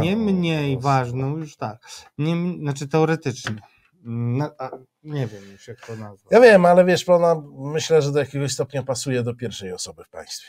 nie 0.01 0.17
mniej 0.17 0.79
ważną, 0.79 1.37
już 1.37 1.55
tak, 1.55 1.77
nie, 2.17 2.59
znaczy 2.59 2.87
teoretycznie. 2.87 3.61
No, 4.03 4.51
nie 5.03 5.27
wiem 5.27 5.51
już 5.51 5.67
jak 5.67 5.85
to 5.87 5.95
nazwać. 5.95 6.31
Ja 6.31 6.41
wiem, 6.41 6.65
ale 6.65 6.85
wiesz, 6.85 7.09
ona 7.09 7.41
myślę, 7.57 8.01
że 8.01 8.11
do 8.11 8.19
jakiegoś 8.19 8.53
stopnia 8.53 8.83
pasuje 8.83 9.23
do 9.23 9.35
pierwszej 9.35 9.73
osoby 9.73 10.03
w 10.03 10.09
państwie. 10.09 10.47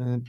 Y, 0.00 0.22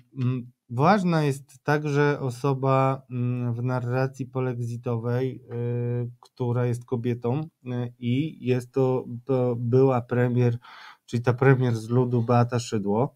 ważna 0.69 1.23
jest 1.23 1.63
także 1.63 2.19
osoba 2.19 3.01
mm, 3.11 3.53
w 3.53 3.63
narracji 3.63 4.25
polexitowej, 4.25 5.43
y, 5.51 6.11
która 6.19 6.65
jest 6.65 6.85
kobietą 6.85 7.41
y, 7.41 7.93
i 7.99 8.45
jest 8.45 8.71
to, 8.71 9.05
była 9.57 10.01
premier, 10.01 10.57
czyli 11.05 11.23
ta 11.23 11.33
premier 11.33 11.75
z 11.75 11.89
ludu 11.89 12.21
Beata 12.21 12.59
Szydło, 12.59 13.15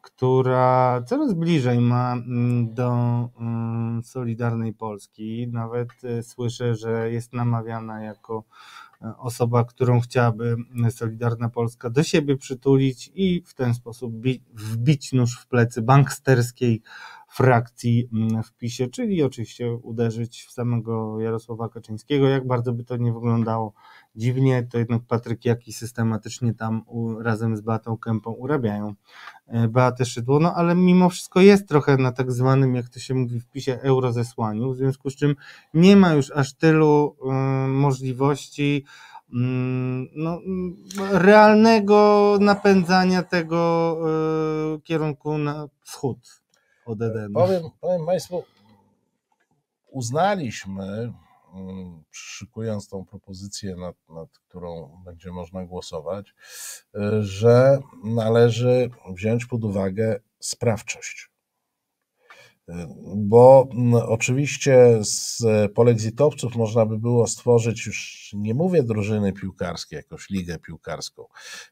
która 0.00 1.02
coraz 1.06 1.34
bliżej 1.34 1.80
ma 1.80 2.12
mm, 2.12 2.74
do 2.74 2.92
mm, 3.40 4.02
Solidarnej 4.02 4.72
Polski. 4.72 5.48
Nawet 5.48 5.88
słyszę, 6.22 6.74
że 6.74 7.12
jest 7.12 7.32
namawiana 7.32 8.02
jako 8.02 8.44
osoba, 9.18 9.64
którą 9.64 10.00
chciałaby 10.00 10.56
Solidarna 10.90 11.48
Polska 11.48 11.90
do 11.90 12.02
siebie 12.02 12.36
przytulić 12.36 13.10
i 13.14 13.42
w 13.46 13.54
ten 13.54 13.74
sposób 13.74 14.14
wbić 14.54 15.12
nóż 15.12 15.38
w 15.38 15.46
plecy 15.46 15.82
banksterskiej 15.82 16.82
frakcji 17.34 18.08
mm, 18.12 18.42
w 18.42 18.52
PiSie, 18.52 18.88
czyli 18.88 19.22
oczywiście 19.22 19.72
uderzyć 19.72 20.44
w 20.44 20.52
samego 20.52 21.20
Jarosława 21.20 21.68
Kaczyńskiego. 21.68 22.28
Jak 22.28 22.46
bardzo 22.46 22.72
by 22.72 22.84
to 22.84 22.96
nie 22.96 23.12
wyglądało 23.12 23.72
dziwnie, 24.16 24.66
to 24.70 24.78
jednak 24.78 25.02
Patryk 25.08 25.44
Jaki 25.44 25.72
systematycznie 25.72 26.54
tam 26.54 26.82
u, 26.86 27.18
razem 27.18 27.56
z 27.56 27.60
Beatą 27.60 27.98
Kępą 27.98 28.32
urabiają 28.32 28.94
e, 29.46 29.68
Beatę 29.68 30.04
Szydło, 30.04 30.40
no 30.40 30.54
ale 30.54 30.74
mimo 30.74 31.10
wszystko 31.10 31.40
jest 31.40 31.68
trochę 31.68 31.96
na 31.96 32.12
tak 32.12 32.32
zwanym, 32.32 32.74
jak 32.74 32.88
to 32.88 33.00
się 33.00 33.14
mówi 33.14 33.40
w 33.40 33.46
PiSie, 33.46 33.80
eurozesłaniu, 33.82 34.72
w 34.72 34.76
związku 34.76 35.10
z 35.10 35.16
czym 35.16 35.34
nie 35.74 35.96
ma 35.96 36.12
już 36.12 36.30
aż 36.30 36.54
tylu 36.54 37.16
y, 37.22 37.68
możliwości 37.68 38.84
y, 39.28 39.32
no, 40.16 40.40
realnego 41.12 42.38
napędzania 42.40 43.22
tego 43.22 43.96
y, 44.76 44.80
kierunku 44.80 45.38
na 45.38 45.68
wschód 45.82 46.43
od 46.84 47.02
Edenu. 47.02 47.34
Powiem, 47.34 47.62
powiem 47.80 48.06
Państwu, 48.06 48.44
uznaliśmy 49.90 51.12
mm, 51.54 52.04
szykując 52.10 52.88
tą 52.88 53.04
propozycję, 53.04 53.76
nad, 53.76 53.96
nad 54.08 54.38
którą 54.38 55.00
będzie 55.04 55.32
można 55.32 55.64
głosować, 55.64 56.34
że 57.20 57.78
należy 58.04 58.90
wziąć 59.14 59.46
pod 59.46 59.64
uwagę 59.64 60.20
sprawczość 60.40 61.33
bo 63.16 63.68
oczywiście 64.08 64.98
z 65.00 65.42
polexitowców 65.74 66.56
można 66.56 66.86
by 66.86 66.98
było 66.98 67.26
stworzyć 67.26 67.86
już, 67.86 68.30
nie 68.36 68.54
mówię 68.54 68.82
drużyny 68.82 69.32
piłkarskie, 69.32 69.96
jakąś 69.96 70.30
ligę 70.30 70.58
piłkarską, 70.58 71.26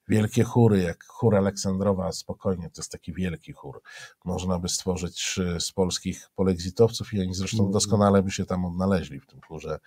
wielkie 0.08 0.44
chóry, 0.44 0.82
jak 0.82 1.04
chór 1.04 1.36
Aleksandrowa, 1.36 2.12
spokojnie, 2.12 2.70
to 2.70 2.80
jest 2.80 2.92
taki 2.92 3.12
wielki 3.12 3.52
chór. 3.52 3.82
Można 4.24 4.58
by 4.58 4.68
stworzyć 4.68 5.40
z 5.58 5.72
polskich 5.72 6.30
polexitowców 6.34 7.14
i 7.14 7.20
oni 7.20 7.34
zresztą 7.34 7.58
mhm. 7.58 7.72
doskonale 7.72 8.22
by 8.22 8.30
się 8.30 8.46
tam 8.46 8.64
odnaleźli 8.64 9.20
w 9.20 9.26
tym 9.26 9.40
chórze 9.40 9.78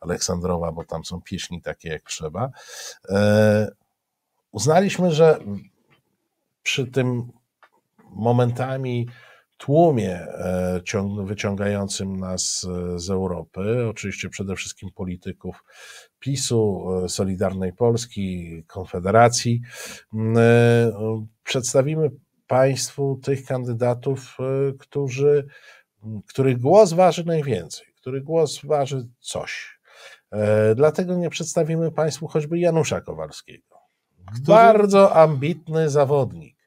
Aleksandrowa, 0.00 0.72
bo 0.72 0.84
tam 0.84 1.04
są 1.04 1.20
pieśni 1.20 1.62
takie 1.62 1.88
jak 1.88 2.02
trzeba. 2.02 2.50
E, 3.08 3.72
uznaliśmy, 4.52 5.12
że 5.12 5.38
przy 6.62 6.86
tym 6.86 7.32
momentami 8.10 9.08
tłumie 9.62 10.20
e, 10.20 10.80
wyciągającym 11.24 12.16
nas 12.16 12.66
e, 12.94 12.98
z 12.98 13.10
Europy, 13.10 13.86
oczywiście 13.90 14.28
przede 14.28 14.56
wszystkim 14.56 14.90
polityków 14.90 15.64
PiSu, 16.18 16.84
e, 17.04 17.08
Solidarnej 17.08 17.72
Polski, 17.72 18.64
Konfederacji, 18.66 19.60
przedstawimy 21.44 22.10
Państwu 22.46 23.20
tych 23.22 23.44
kandydatów, 23.44 24.36
którzy, 24.78 25.46
których 26.28 26.58
głos 26.58 26.92
waży 26.92 27.24
najwięcej, 27.24 27.86
których 27.96 28.24
głos 28.24 28.60
waży 28.64 29.08
coś. 29.20 29.78
Dlatego 30.76 31.14
nie 31.14 31.30
przedstawimy 31.30 31.90
Państwu 31.90 32.26
choćby 32.26 32.58
Janusza 32.58 33.00
Kowalskiego. 33.00 33.76
Który... 34.26 34.42
Bardzo 34.46 35.14
ambitny 35.16 35.90
zawodnik 35.90 36.61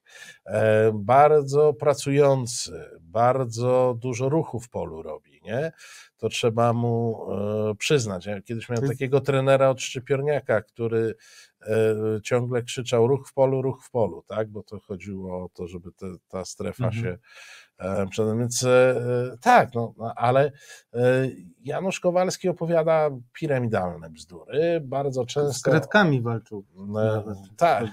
bardzo 0.94 1.74
pracujący, 1.74 2.90
bardzo 3.02 3.96
dużo 4.00 4.30
ruchu 4.30 4.60
w 4.60 4.70
polu 4.70 5.02
robi, 5.02 5.42
nie? 5.44 5.72
To 6.18 6.30
trzeba 6.30 6.74
mu 6.74 7.28
e, 7.32 7.76
przyznać. 7.76 8.26
Ja 8.26 8.42
kiedyś 8.42 8.70
miałem 8.70 8.88
takiego 8.88 9.22
trenera 9.22 9.70
od 9.70 9.82
Szczypiorniaka, 9.82 10.62
który 10.62 11.16
e, 11.62 11.96
ciągle 12.24 12.64
krzyczał 12.64 13.08
ruch 13.08 13.30
w 13.30 13.34
polu, 13.34 13.62
ruch 13.62 13.84
w 13.84 13.92
polu, 13.92 14.24
tak? 14.28 14.50
Bo 14.50 14.64
to 14.64 14.80
chodziło 14.80 15.46
o 15.46 15.50
to, 15.50 15.68
żeby 15.68 15.92
te, 15.92 16.06
ta 16.30 16.46
strefa 16.46 16.86
mhm. 16.86 17.04
się 17.04 17.18
więc 18.38 18.64
e, 18.64 18.96
tak, 19.42 19.74
no, 19.74 19.94
no, 19.98 20.14
ale 20.16 20.52
e, 20.94 21.00
Janusz 21.64 22.00
Kowalski 22.00 22.50
opowiada 22.50 23.10
piramidalne 23.34 24.10
bzdury, 24.10 24.82
bardzo 24.84 25.26
często... 25.26 25.54
Z 25.54 25.62
kredkami 25.62 26.22
walczył. 26.22 26.66
Nawet, 26.76 27.38
tak. 27.58 27.86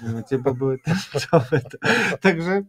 Bo 0.42 0.54
były 0.54 0.78
tęczowe. 0.78 1.60
Także 2.20 2.62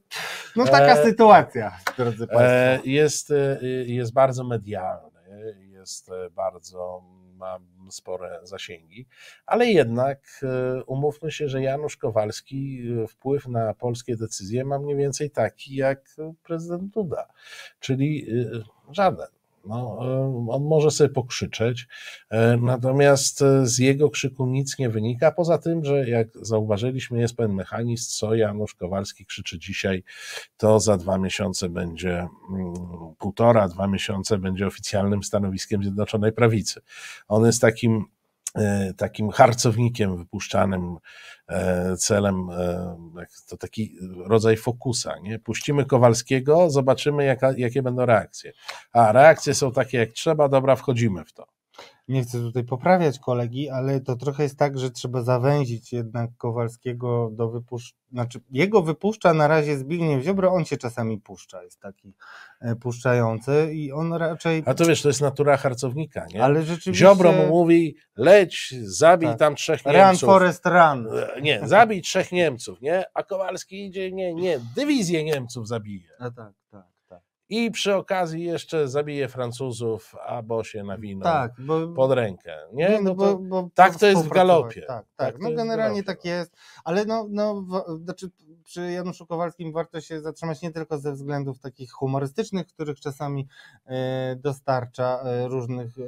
no 0.55 0.65
taka 0.65 0.93
e, 0.93 1.03
sytuacja, 1.03 1.77
drodzy 1.97 2.27
Państwo. 2.27 2.89
Jest, 2.89 3.33
jest 3.85 4.13
bardzo 4.13 4.43
medialny, 4.43 5.19
jest 5.71 6.09
bardzo 6.31 7.03
ma 7.33 7.59
spore 7.89 8.39
zasięgi, 8.43 9.05
ale 9.45 9.65
jednak 9.65 10.19
e, 10.43 10.83
umówmy 10.83 11.31
się, 11.31 11.49
że 11.49 11.61
Janusz 11.61 11.97
Kowalski 11.97 12.87
e, 13.03 13.07
wpływ 13.07 13.47
na 13.47 13.73
polskie 13.73 14.15
decyzje 14.15 14.65
ma 14.65 14.79
mniej 14.79 14.95
więcej 14.95 15.31
taki 15.31 15.75
jak 15.75 16.15
prezydent 16.43 16.93
Duda, 16.93 17.27
czyli 17.79 18.27
e, 18.31 18.63
żaden. 18.91 19.42
No, 19.63 19.97
on 20.49 20.63
może 20.63 20.91
sobie 20.91 21.09
pokrzyczeć, 21.09 21.87
natomiast 22.61 23.43
z 23.63 23.77
jego 23.77 24.09
krzyku 24.09 24.45
nic 24.45 24.79
nie 24.79 24.89
wynika, 24.89 25.31
poza 25.31 25.57
tym, 25.57 25.85
że 25.85 26.09
jak 26.09 26.27
zauważyliśmy, 26.41 27.19
jest 27.19 27.35
pewien 27.35 27.55
mechanizm, 27.55 28.11
co 28.11 28.35
Janusz 28.35 28.75
Kowalski 28.75 29.25
krzyczy 29.25 29.59
dzisiaj, 29.59 30.03
to 30.57 30.79
za 30.79 30.97
dwa 30.97 31.17
miesiące 31.17 31.69
będzie, 31.69 32.27
mm, 32.49 32.73
półtora, 33.19 33.69
dwa 33.69 33.87
miesiące 33.87 34.37
będzie 34.37 34.67
oficjalnym 34.67 35.23
stanowiskiem 35.23 35.83
Zjednoczonej 35.83 36.31
Prawicy. 36.31 36.81
On 37.27 37.45
jest 37.45 37.61
takim 37.61 38.05
E, 38.05 38.22
takim 38.97 39.29
harcownikiem 39.29 40.17
wypuszczanym 40.17 40.97
e, 41.47 41.97
celem, 41.97 42.49
e, 42.49 42.97
to 43.49 43.57
taki 43.57 43.95
rodzaj 44.25 44.57
fokusa, 44.57 45.19
nie? 45.19 45.39
Puścimy 45.39 45.85
Kowalskiego, 45.85 46.69
zobaczymy 46.69 47.25
jaka, 47.25 47.53
jakie 47.57 47.83
będą 47.83 48.05
reakcje. 48.05 48.53
A 48.91 49.11
reakcje 49.11 49.53
są 49.53 49.71
takie 49.71 49.97
jak 49.97 50.11
trzeba, 50.11 50.49
dobra, 50.49 50.75
wchodzimy 50.75 51.25
w 51.25 51.33
to 51.33 51.52
nie 52.07 52.23
chcę 52.23 52.39
tutaj 52.39 52.63
poprawiać 52.63 53.19
kolegi, 53.19 53.69
ale 53.69 54.01
to 54.01 54.15
trochę 54.15 54.43
jest 54.43 54.57
tak, 54.57 54.79
że 54.79 54.91
trzeba 54.91 55.21
zawęzić 55.21 55.93
jednak 55.93 56.29
Kowalskiego 56.37 57.29
do 57.33 57.49
wypuszczenia, 57.49 58.03
znaczy 58.11 58.39
jego 58.51 58.81
wypuszcza 58.81 59.33
na 59.33 59.47
razie 59.47 59.77
Zbigniew 59.77 60.23
Ziobro, 60.23 60.53
on 60.53 60.65
się 60.65 60.77
czasami 60.77 61.17
puszcza, 61.17 61.63
jest 61.63 61.79
taki 61.79 62.13
e, 62.61 62.75
puszczający 62.75 63.69
i 63.73 63.91
on 63.91 64.13
raczej... 64.13 64.63
A 64.65 64.73
to 64.73 64.85
wiesz, 64.85 65.01
to 65.01 65.07
jest 65.07 65.21
natura 65.21 65.57
harcownika, 65.57 66.25
nie? 66.33 66.43
Ale 66.43 66.63
rzeczywiście... 66.63 67.05
Ziobro 67.05 67.31
mu 67.31 67.47
mówi, 67.47 67.95
leć, 68.17 68.75
zabij 68.81 69.29
tak. 69.29 69.39
tam 69.39 69.55
trzech 69.55 69.85
Niemców. 69.85 70.21
Run 70.21 70.29
Forest 70.29 70.65
Run. 70.65 71.07
E, 71.07 71.41
nie, 71.41 71.61
zabij 71.63 72.01
trzech 72.01 72.31
Niemców, 72.31 72.81
nie? 72.81 73.03
A 73.13 73.23
Kowalski 73.23 73.85
idzie, 73.85 74.11
nie, 74.11 74.33
nie, 74.33 74.59
dywizję 74.75 75.23
Niemców 75.23 75.67
zabije. 75.67 76.09
A 76.19 76.23
tak, 76.23 76.35
tak 76.35 76.62
i 77.53 77.71
przy 77.71 77.95
okazji 77.95 78.43
jeszcze 78.43 78.87
zabije 78.87 79.27
Francuzów, 79.27 80.15
albo 80.25 80.63
się 80.63 80.83
nawinął 80.83 81.23
tak, 81.23 81.51
bo, 81.59 81.87
pod 81.87 82.11
rękę. 82.11 82.57
Nie? 82.73 82.89
No, 82.89 83.01
no 83.01 83.15
bo, 83.15 83.37
bo 83.37 83.69
tak 83.73 83.95
to 83.95 84.07
jest 84.07 84.25
w 84.25 84.29
galopie. 84.29 84.81
Tak, 84.81 85.05
tak. 85.15 85.33
tak 85.33 85.41
no 85.41 85.51
generalnie 85.51 86.03
tak 86.03 86.25
jest, 86.25 86.55
ale 86.83 87.05
no, 87.05 87.27
no 87.29 87.65
znaczy 88.03 88.29
przy 88.63 88.91
Januszu 88.91 89.25
Kowalskim 89.27 89.71
warto 89.73 90.01
się 90.01 90.21
zatrzymać 90.21 90.61
nie 90.61 90.71
tylko 90.71 90.97
ze 90.97 91.13
względów 91.13 91.59
takich 91.59 91.91
humorystycznych, 91.91 92.67
których 92.67 92.99
czasami 92.99 93.47
e, 93.85 94.35
dostarcza 94.35 95.21
e, 95.23 95.47
różnych 95.47 95.99
e, 95.99 96.03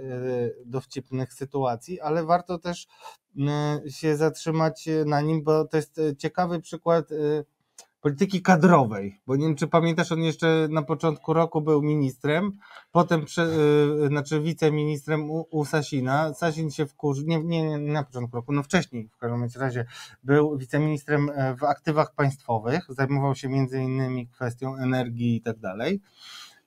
dowcipnych 0.66 1.34
sytuacji, 1.34 2.02
ale 2.02 2.24
warto 2.24 2.60
też 2.60 2.88
się 3.90 4.16
zatrzymać 4.16 4.90
na 5.06 5.22
nim, 5.22 5.44
bo 5.44 5.66
to 5.66 5.78
jest 5.78 6.02
ciekawy 6.18 6.62
przykład 6.62 7.10
polityki 8.06 8.42
kadrowej, 8.42 9.22
bo 9.28 9.36
nie 9.36 9.46
wiem, 9.46 9.56
czy 9.56 9.68
pamiętasz, 9.68 10.12
on 10.12 10.22
jeszcze 10.22 10.68
na 10.70 10.82
początku 10.82 11.34
roku 11.34 11.62
był 11.62 11.82
ministrem, 11.82 12.52
potem 12.92 13.26
prze, 13.26 13.46
yy, 14.00 14.08
znaczy 14.08 14.42
wiceministrem 14.42 15.32
u, 15.32 15.48
u 15.52 15.66
Sasina. 15.66 16.34
Sasin 16.34 16.72
się 16.72 16.86
wkurzył, 16.86 17.26
nie, 17.28 17.44
nie, 17.44 17.64
nie 17.64 17.78
na 17.78 18.04
początku 18.04 18.36
roku, 18.36 18.54
no 18.54 18.64
wcześniej 18.64 19.08
w 19.08 19.18
każdym 19.18 19.62
razie 19.62 19.86
był 20.24 20.58
wiceministrem 20.58 21.30
e, 21.30 21.56
w 21.56 21.64
aktywach 21.64 22.16
państwowych, 22.16 22.86
zajmował 22.90 23.36
się 23.36 23.50
między 23.50 23.80
innymi 23.82 24.28
kwestią 24.28 24.76
energii 24.76 25.36
i 25.36 25.42
tak 25.42 25.60
dalej. 25.60 26.02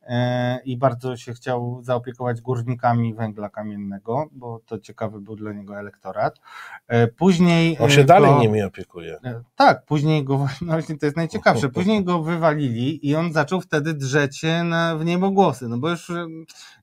E, 0.08 0.60
i 0.64 0.76
bardzo 0.76 1.16
się 1.16 1.32
chciał 1.32 1.80
zaopiekować 1.82 2.40
górnikami 2.40 3.14
węgla 3.14 3.48
kamiennego, 3.48 4.28
bo 4.32 4.60
to 4.66 4.78
ciekawy 4.78 5.20
był 5.20 5.36
dla 5.36 5.52
niego 5.52 5.78
elektorat. 5.78 6.40
E, 6.86 7.06
później. 7.06 7.76
On 7.80 7.90
się 7.90 8.00
go, 8.00 8.06
dalej 8.06 8.34
nimi 8.38 8.62
opiekuje. 8.62 9.18
E, 9.24 9.42
tak, 9.56 9.84
później 9.84 10.24
go, 10.24 10.38
no 10.60 10.72
właśnie 10.72 10.98
to 10.98 11.06
jest 11.06 11.16
najciekawsze, 11.16 11.68
później 11.78 12.04
go 12.04 12.22
wywalili 12.22 13.08
i 13.08 13.16
on 13.16 13.32
zaczął 13.32 13.60
wtedy 13.60 13.94
drzeć 13.94 14.38
się 14.38 14.64
na, 14.64 14.96
w 14.96 15.04
niebogłosy, 15.04 15.68
no 15.68 15.78
bo 15.78 15.90
już 15.90 16.12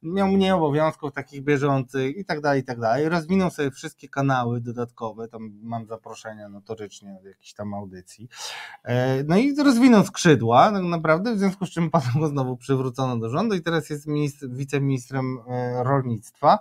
miał 0.03 0.27
mniej 0.27 0.52
obowiązków 0.52 1.14
takich 1.14 1.43
bieżących 1.43 2.18
i 2.18 2.26
tak 2.26 2.41
dalej, 2.41 2.61
i 2.61 2.64
tak 2.64 2.80
dalej. 2.80 3.10
Rozwinął 3.10 3.49
sobie 3.49 3.72
wszystkie 3.72 4.10
kanały 4.10 4.61
dodatkowe, 4.61 5.27
tam 5.27 5.52
mam 5.64 5.85
zaproszenia 5.85 6.49
notorycznie 6.49 7.15
od 7.19 7.26
jakichś 7.26 7.53
tam 7.53 7.73
audycji. 7.73 8.30
No 9.27 9.38
i 9.38 9.56
rozwinął 9.56 10.06
skrzydła, 10.06 10.72
tak 10.72 10.84
naprawdę, 10.84 11.35
w 11.35 11.39
związku 11.39 11.65
z 11.65 11.69
czym 11.69 11.89
potem 11.95 12.22
go 12.22 12.27
znowu 12.27 12.57
przywrócono 12.57 13.15
do 13.20 13.30
rządu 13.30 13.56
i 13.56 13.62
teraz 13.62 13.90
jest 13.90 14.08
ministr, 14.08 14.48
wiceministrem 14.50 15.38
e, 15.48 15.84
rolnictwa. 15.84 16.60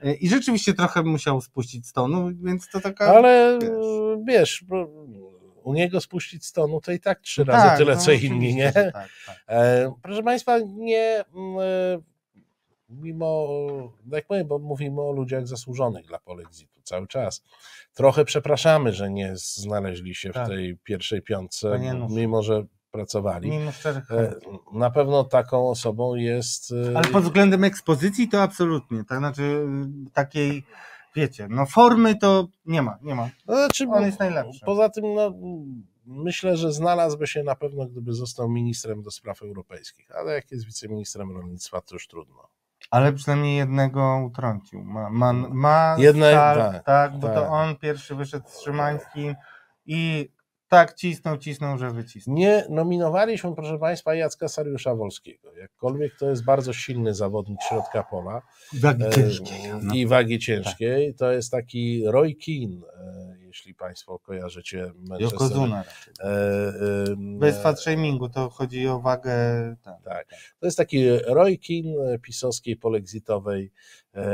E, 0.00 0.14
I 0.14 0.28
rzeczywiście 0.28 0.74
trochę 0.74 1.02
musiał 1.02 1.40
spuścić 1.40 1.86
stonu, 1.86 2.30
więc 2.42 2.68
to 2.68 2.80
taka. 2.80 3.06
Ale 3.06 3.58
wiesz, 4.26 4.64
u 5.62 5.74
niego 5.74 6.00
spuścić 6.00 6.46
stonu 6.46 6.80
to 6.80 6.92
i 6.92 7.00
tak 7.00 7.20
trzy 7.20 7.44
razy 7.44 7.68
tak, 7.68 7.78
tyle, 7.78 7.94
no, 7.94 8.00
co 8.00 8.12
inni, 8.12 8.54
nie? 8.54 8.72
Tak, 8.72 8.92
tak. 8.92 9.08
E, 9.48 9.92
proszę 10.02 10.22
Państwa, 10.22 10.58
nie. 10.58 11.24
Mimo, 12.90 13.48
jak 14.12 14.26
powiem, 14.26 14.48
bo 14.48 14.58
mówimy 14.58 15.00
o 15.00 15.12
ludziach 15.12 15.46
zasłużonych 15.46 16.06
dla 16.06 16.18
Polexitu 16.18 16.80
cały 16.82 17.06
czas. 17.06 17.44
Trochę 17.94 18.24
przepraszamy, 18.24 18.92
że 18.92 19.10
nie 19.10 19.32
znaleźli 19.34 20.14
się 20.14 20.30
w 20.30 20.34
tak. 20.34 20.48
tej 20.48 20.76
pierwszej 20.84 21.22
piątce, 21.22 21.80
mimo 22.10 22.42
że 22.42 22.64
pracowali. 22.90 23.50
Mimo 23.50 23.72
szczerych 23.72 24.10
e, 24.10 24.34
Na 24.72 24.90
pewno 24.90 25.24
taką 25.24 25.68
osobą 25.68 26.14
jest. 26.14 26.72
E, 26.92 26.96
Ale 26.96 27.08
pod 27.08 27.24
względem 27.24 27.64
ekspozycji 27.64 28.28
to 28.28 28.42
absolutnie. 28.42 29.04
Tak, 29.04 29.18
znaczy 29.18 29.66
takiej, 30.12 30.64
wiecie, 31.16 31.46
no 31.50 31.66
formy 31.66 32.16
to 32.16 32.48
nie 32.66 32.82
ma, 32.82 32.98
nie 33.02 33.14
ma. 33.14 33.30
Znaczy, 33.44 33.88
On 33.88 34.04
jest 34.04 34.18
najlepszy. 34.18 34.60
Poza 34.66 34.88
tym, 34.88 35.14
no, 35.14 35.34
myślę, 36.06 36.56
że 36.56 36.72
znalazłby 36.72 37.26
się 37.26 37.42
na 37.42 37.54
pewno, 37.54 37.86
gdyby 37.86 38.12
został 38.12 38.48
ministrem 38.48 39.02
do 39.02 39.10
spraw 39.10 39.42
europejskich. 39.42 40.10
Ale 40.10 40.32
jak 40.32 40.50
jest 40.50 40.66
wiceministrem 40.66 41.32
rolnictwa, 41.32 41.80
to 41.80 41.94
już 41.94 42.08
trudno. 42.08 42.48
Ale 42.90 43.12
przynajmniej 43.12 43.56
jednego 43.56 44.24
utrącił. 44.26 44.84
Ma, 44.84 45.10
ma, 45.10 45.32
ma 45.32 45.96
Jedne, 45.98 46.30
stal, 46.30 46.58
tak, 46.58 46.84
tak, 46.84 47.18
bo 47.18 47.26
tak. 47.26 47.36
to 47.36 47.46
on 47.46 47.76
pierwszy 47.76 48.14
wyszedł 48.14 48.48
z 48.48 48.60
Szymańskim 48.60 49.34
i 49.86 50.30
tak 50.68 50.94
cisnął, 50.94 51.38
cisnął, 51.38 51.78
że 51.78 51.90
wycisnął. 51.90 52.36
Nie 52.36 52.64
nominowaliśmy, 52.70 53.54
proszę 53.54 53.78
Państwa, 53.78 54.14
Jacka 54.14 54.48
Sariusza 54.48 54.94
Wolskiego. 54.94 55.54
Jakkolwiek 55.56 56.16
to 56.18 56.30
jest 56.30 56.44
bardzo 56.44 56.72
silny 56.72 57.14
zawodnik 57.14 57.58
środka 57.68 58.02
pola 58.02 58.42
Wagi 58.72 59.04
e, 59.04 59.10
ciężkiej. 59.10 59.60
No. 59.82 59.94
i 59.94 60.06
wagi 60.06 60.38
ciężkiej. 60.38 61.14
To 61.14 61.32
jest 61.32 61.50
taki 61.50 62.02
Roy 62.06 62.34
Keane, 62.34 62.86
e, 62.96 63.36
jeśli 63.40 63.74
Państwo 63.74 64.18
kojarzycie 64.18 64.92
Manchester. 64.96 65.20
Yokozuna. 65.20 65.84
E, 66.20 66.24
e, 66.24 66.74
Bez 67.16 67.62
fat 67.62 67.80
shamingu, 67.80 68.28
to 68.28 68.50
chodzi 68.50 68.88
o 68.88 69.00
wagę. 69.00 69.30
Tak. 69.84 70.02
Tak. 70.04 70.26
To 70.60 70.66
jest 70.66 70.78
taki 70.78 71.08
Roy 71.10 71.58
Keane 71.58 72.18
pisowskiej 72.18 72.76
polexitowej 72.76 73.72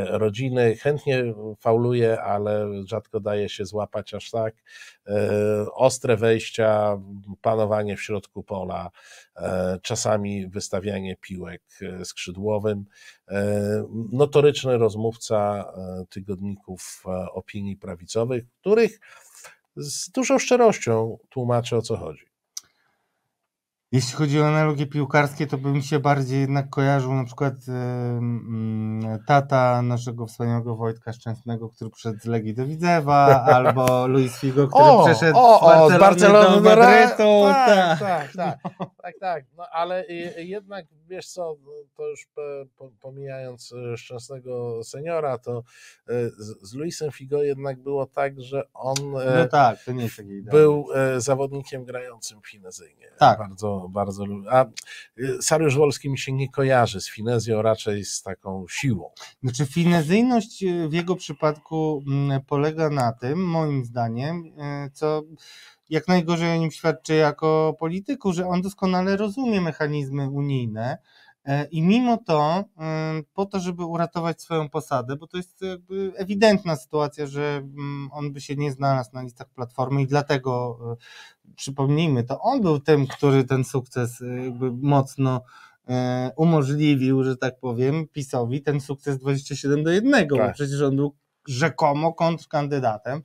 rodziny. 0.09 0.76
Chętnie 0.76 1.34
fauluje, 1.60 2.22
ale 2.22 2.68
rzadko 2.86 3.20
daje 3.20 3.48
się 3.48 3.64
złapać 3.64 4.14
aż 4.14 4.30
tak. 4.30 4.55
E, 5.06 5.30
Ostre 5.74 6.16
wejścia, 6.16 6.98
panowanie 7.40 7.96
w 7.96 8.02
środku 8.02 8.42
pola, 8.42 8.90
e, 9.36 9.78
czasami 9.82 10.48
wystawianie 10.48 11.16
piłek 11.20 11.62
e, 11.82 12.05
skrzydłowym. 12.05 12.84
E, 13.28 13.84
Notoryczny 14.12 14.78
rozmówca 14.78 15.64
e, 15.76 16.05
tygodników 16.10 17.02
e, 17.06 17.10
opinii 17.32 17.76
prawicowych, 17.76 18.44
których 18.60 19.01
z 19.76 20.10
dużą 20.10 20.38
szczerością 20.38 21.18
tłumaczy 21.28 21.76
o 21.76 21.82
co 21.82 21.96
chodzi. 21.96 22.34
Jeśli 23.95 24.15
chodzi 24.15 24.41
o 24.41 24.47
analogie 24.47 24.87
piłkarskie, 24.87 25.47
to 25.47 25.59
bym 25.59 25.83
się 25.83 25.99
bardziej 25.99 26.41
jednak 26.41 26.71
kojarzył 26.71 27.15
na 27.15 27.25
przykład 27.25 27.55
mm, 27.69 29.19
tata 29.27 29.83
naszego 29.83 30.27
wspaniałego 30.27 30.77
Wojtka 30.77 31.12
Szczęsnego, 31.12 31.69
który 31.69 31.91
przyszedł 31.91 32.19
z 32.19 32.25
Legii 32.25 32.55
do 32.55 32.66
Widzewa, 32.66 33.27
albo 33.57 34.07
Luis 34.07 34.39
Figo, 34.39 34.69
który 34.69 34.85
O, 34.85 35.05
przeszedł 35.05 35.39
o, 35.39 35.59
z 35.59 35.62
o, 35.62 35.66
Barcelony, 35.66 35.97
z 35.97 36.01
Barcelony 36.01 36.57
do 36.57 36.77
Madrytu. 36.77 37.43
Tak, 37.53 37.99
tak. 37.99 38.33
tak, 38.37 38.59
tak. 39.24 39.44
No 39.56 39.64
ale 39.72 40.05
y, 40.09 40.44
jednak 40.44 40.86
wiesz 41.09 41.26
co, 41.28 41.56
to 41.96 42.09
już 42.09 42.28
pomijając 43.01 43.72
y, 43.72 43.96
szczęsnego 43.96 44.84
seniora, 44.84 45.38
to 45.38 45.59
y, 46.10 46.30
z, 46.62 46.74
Luisem 46.74 47.10
Figo 47.10 47.42
jednak 47.42 47.82
było 47.82 48.06
tak, 48.06 48.42
że 48.42 48.62
on 48.74 48.96
e, 48.98 49.38
No 49.38 49.48
tak, 49.48 49.78
był 50.51 50.86
e, 50.94 51.20
zawodnikiem 51.20 51.84
grającym 51.84 52.40
finezyjnie. 52.46 53.10
Tak. 53.18 53.38
Bardzo, 53.38 53.88
bardzo. 53.90 54.24
A 54.51 54.64
Sariusz 55.40 55.76
Wolski 55.76 56.10
mi 56.10 56.18
się 56.18 56.32
nie 56.32 56.51
kojarzy 56.51 57.01
z 57.01 57.10
finezją, 57.10 57.62
raczej 57.62 58.05
z 58.05 58.22
taką 58.22 58.64
siłą. 58.68 59.10
Znaczy, 59.42 59.66
finezyjność 59.66 60.64
w 60.88 60.92
jego 60.92 61.16
przypadku 61.16 62.02
mm, 62.06 62.40
polega 62.42 62.90
na 62.90 63.12
tym, 63.12 63.46
moim 63.46 63.84
zdaniem, 63.84 64.44
co 64.92 65.22
jak 65.95 66.09
najgorzej 66.09 66.53
o 66.53 66.57
nim 66.57 66.71
świadczy 66.71 67.15
jako 67.15 67.77
polityku, 67.79 68.33
że 68.33 68.47
on 68.47 68.62
doskonale 68.62 69.16
rozumie 69.16 69.61
mechanizmy 69.61 70.29
unijne 70.29 70.99
e, 71.45 71.65
i 71.65 71.83
mimo 71.83 72.16
to, 72.16 72.65
mm, 72.77 73.25
po 73.35 73.47
to, 73.47 73.61
żeby 73.61 73.85
uratować 73.85 74.43
swoją 74.43 74.69
posadę, 74.69 75.16
bo 75.16 75.27
to 75.27 75.37
jest 75.37 75.62
jakby 75.62 76.12
ewidentna 76.16 76.77
sytuacja, 76.77 77.27
że 77.27 77.57
mm, 77.57 78.09
on 78.12 78.33
by 78.33 78.41
się 78.41 78.57
nie 78.57 78.73
znalazł 78.73 79.11
na 79.12 79.23
listach 79.23 79.49
Platformy 79.49 80.03
i 80.03 80.07
dlatego, 80.07 80.79
e, 80.93 80.97
przypomnijmy, 81.57 82.25
to 82.25 82.41
on 82.41 82.61
był 82.61 82.81
tym, 82.81 83.07
który 83.07 83.45
ten 83.45 83.65
sukces 83.65 84.23
e, 84.23 84.45
jakby 84.45 84.73
mocno 84.73 85.41
umożliwił, 86.37 87.25
że 87.25 87.37
tak 87.37 87.59
powiem, 87.61 88.09
PiSowi 88.09 88.62
ten 88.62 88.81
sukces 88.81 89.19
27 89.19 89.85
do 89.85 89.91
1, 89.91 90.29
bo 90.29 90.37
Tak. 90.37 90.55
przecież 90.55 90.83
on 90.83 90.97
był 90.97 91.15
rzekomo 91.49 92.12
kontrkandydatem 92.12 93.15
em, 93.15 93.23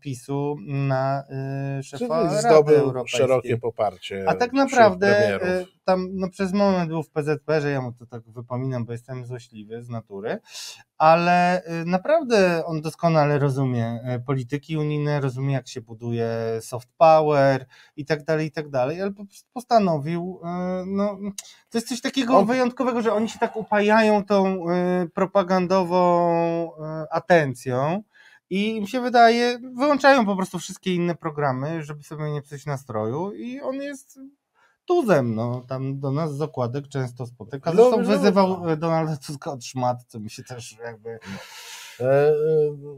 PiSu 0.00 0.56
na 0.66 1.24
e, 1.30 1.82
szefa 1.82 2.28
Czyli 2.28 2.42
Rady 2.42 2.76
Europejskiej. 2.76 3.20
szerokie 3.20 3.56
poparcie. 3.56 4.24
A 4.28 4.34
tak 4.34 4.52
naprawdę 4.52 5.08
e, 5.42 5.64
tam 5.84 6.08
no, 6.14 6.28
przez 6.28 6.52
moment 6.52 6.88
był 6.88 7.02
w 7.02 7.10
PZP, 7.10 7.60
że 7.60 7.70
ja 7.70 7.80
mu 7.80 7.92
to 7.92 8.06
tak 8.06 8.22
wypominam, 8.30 8.84
bo 8.84 8.92
jestem 8.92 9.26
złośliwy 9.26 9.82
z 9.82 9.88
natury, 9.88 10.38
ale 10.98 11.62
e, 11.64 11.84
naprawdę 11.84 12.64
on 12.66 12.80
doskonale 12.80 13.38
rozumie 13.38 14.00
e, 14.04 14.20
polityki 14.20 14.76
unijne, 14.76 15.20
rozumie 15.20 15.54
jak 15.54 15.68
się 15.68 15.80
buduje 15.80 16.28
soft 16.60 16.88
power 16.96 17.66
i 17.96 18.04
tak 18.04 18.24
dalej, 18.24 18.46
i 18.46 18.50
tak 18.50 18.68
dalej, 18.68 19.02
ale 19.02 19.10
postanowił, 19.52 20.40
e, 20.44 20.84
no 20.86 21.18
to 21.70 21.78
jest 21.78 21.88
coś 21.88 22.00
takiego 22.00 22.38
On- 22.38 22.46
wyjątkowego, 22.46 23.02
że 23.02 23.12
oni 23.12 23.28
się 23.28 23.38
tak 23.38 23.56
upajają 23.56 24.24
tą 24.24 24.70
e, 24.70 25.06
propagandową 25.14 26.30
e, 26.76 27.06
atencją, 27.10 28.02
i 28.50 28.76
im 28.76 28.86
się 28.86 29.00
wydaje, 29.00 29.58
wyłączają 29.58 30.26
po 30.26 30.36
prostu 30.36 30.58
wszystkie 30.58 30.94
inne 30.94 31.14
programy, 31.14 31.82
żeby 31.82 32.02
sobie 32.02 32.30
nie 32.30 32.42
psuć 32.42 32.66
nastroju 32.66 33.32
i 33.32 33.60
on 33.60 33.74
jest 33.74 34.20
tuzem, 34.84 35.34
no, 35.34 35.64
tam 35.68 36.00
do 36.00 36.12
nas 36.12 36.36
z 36.36 36.42
okładek 36.42 36.88
często 36.88 37.26
spotyka. 37.26 37.72
Zresztą 37.72 38.02
wyzywał 38.04 38.68
e, 38.70 38.76
Donalda 38.76 39.16
Tuska 39.16 39.52
od 39.52 39.64
szmat, 39.64 40.04
co 40.06 40.20
mi 40.20 40.30
się 40.30 40.44
też 40.44 40.78
jakby... 40.84 41.18
E, 42.00 42.32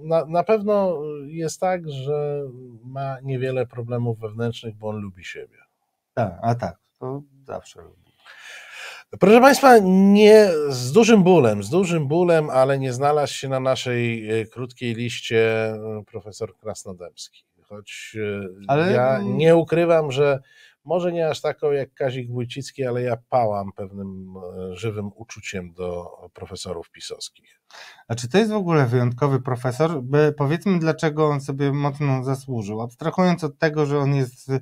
Na, 0.05 0.25
na 0.25 0.45
pewno 0.45 1.03
jest 1.27 1.61
tak, 1.61 1.91
że 1.91 2.43
ma 2.85 3.21
niewiele 3.21 3.67
problemów 3.67 4.19
wewnętrznych, 4.19 4.77
bo 4.77 4.89
on 4.89 4.97
lubi 4.97 5.25
siebie. 5.25 5.59
Tak, 6.15 6.39
a 6.43 6.55
tak, 6.55 6.79
to 6.99 7.23
zawsze 7.47 7.83
lubi. 7.83 8.00
Proszę 9.19 9.41
Państwa, 9.41 9.79
nie 9.85 10.49
z 10.69 10.93
dużym 10.93 11.23
bólem, 11.23 11.63
z 11.63 11.71
dużym 11.71 12.09
bólem, 12.09 12.51
ale 12.51 12.79
nie 12.79 12.93
znalazł 12.93 13.35
się 13.35 13.49
na 13.49 13.61
naszej 13.61 14.31
e, 14.41 14.47
krótkiej 14.47 14.95
liście 14.95 15.69
e, 15.73 16.03
profesor 16.07 16.57
Krasnodębski. 16.57 17.45
Choć 17.63 18.17
e, 18.17 18.49
Ale- 18.69 18.93
ja 18.93 19.21
nie 19.25 19.57
ukrywam, 19.57 20.13
że 20.13 20.41
może 20.85 21.13
nie 21.13 21.29
aż 21.29 21.41
taką 21.41 21.71
jak 21.71 21.95
Kazik 21.95 22.31
Wójcicki, 22.31 22.85
ale 22.85 23.03
ja 23.03 23.17
pałam 23.29 23.73
pewnym 23.73 24.35
e, 24.37 24.77
żywym 24.77 25.11
uczuciem 25.15 25.73
do 25.73 26.11
profesorów 26.35 26.91
pisowskich. 26.91 27.61
A 28.09 28.15
czy 28.15 28.29
to 28.29 28.39
jest 28.39 28.51
w 28.51 28.55
ogóle 28.55 28.87
wyjątkowy 28.87 29.41
profesor? 29.41 30.03
By, 30.03 30.35
powiedzmy, 30.39 30.79
dlaczego 30.79 31.29
on 31.29 31.41
sobie 31.41 31.73
mocno 31.73 32.25
zasłużył. 32.25 32.81
Abstrahując 32.81 33.45
od 33.45 33.59
tego, 33.59 33.87
że 33.87 33.99
on 33.99 34.15
jest 34.15 34.53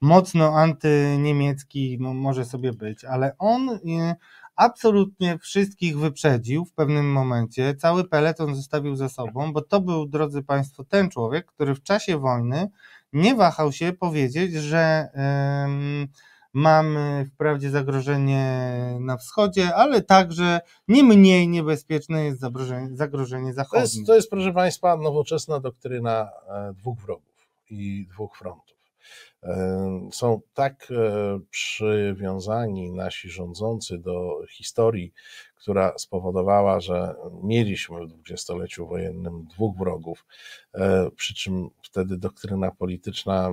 mocno 0.00 0.58
antyniemiecki, 0.58 1.98
no 2.00 2.14
może 2.14 2.44
sobie 2.44 2.72
być, 2.72 3.04
ale 3.04 3.36
on 3.38 3.70
e, 3.70 4.16
absolutnie 4.56 5.38
wszystkich 5.38 5.98
wyprzedził 5.98 6.64
w 6.64 6.72
pewnym 6.72 7.12
momencie. 7.12 7.74
Cały 7.74 8.08
peleton 8.08 8.54
zostawił 8.54 8.96
za 8.96 9.08
sobą, 9.08 9.52
bo 9.52 9.62
to 9.62 9.80
był, 9.80 10.06
drodzy 10.06 10.42
Państwo, 10.42 10.84
ten 10.84 11.10
człowiek, 11.10 11.46
który 11.46 11.74
w 11.74 11.82
czasie 11.82 12.18
wojny 12.18 12.70
nie 13.12 13.34
wahał 13.34 13.72
się 13.72 13.92
powiedzieć, 13.92 14.52
że 14.52 15.08
mamy 16.52 17.26
wprawdzie 17.34 17.70
zagrożenie 17.70 18.62
na 19.00 19.16
wschodzie, 19.16 19.74
ale 19.74 20.02
także 20.02 20.60
nie 20.88 21.04
mniej 21.04 21.48
niebezpieczne 21.48 22.24
jest 22.24 22.40
zagrożenie, 22.40 22.96
zagrożenie 22.96 23.50
To 23.50 23.54
zachodnie. 23.56 23.80
jest, 23.80 24.06
to 24.06 24.14
jest, 24.14 24.30
proszę 24.30 24.52
Państwa, 24.52 24.96
nowoczesna 24.96 25.60
doktryna 25.60 26.30
e, 26.48 26.74
dwóch 26.74 26.98
wrogów 26.98 27.48
i 27.70 28.06
dwóch 28.10 28.36
frontów. 28.36 28.77
Są 30.12 30.40
tak 30.54 30.88
e, 30.90 31.38
przywiązani 31.50 32.92
nasi 32.92 33.30
rządzący 33.30 33.98
do 33.98 34.42
historii, 34.50 35.12
która 35.54 35.98
spowodowała, 35.98 36.80
że 36.80 37.14
mieliśmy 37.42 38.00
w 38.00 38.08
dwudziestoleciu 38.08 38.86
wojennym 38.86 39.44
dwóch 39.44 39.76
wrogów, 39.76 40.26
e, 40.74 41.10
przy 41.16 41.34
czym 41.34 41.68
wtedy 41.82 42.16
doktryna 42.16 42.70
polityczna 42.70 43.50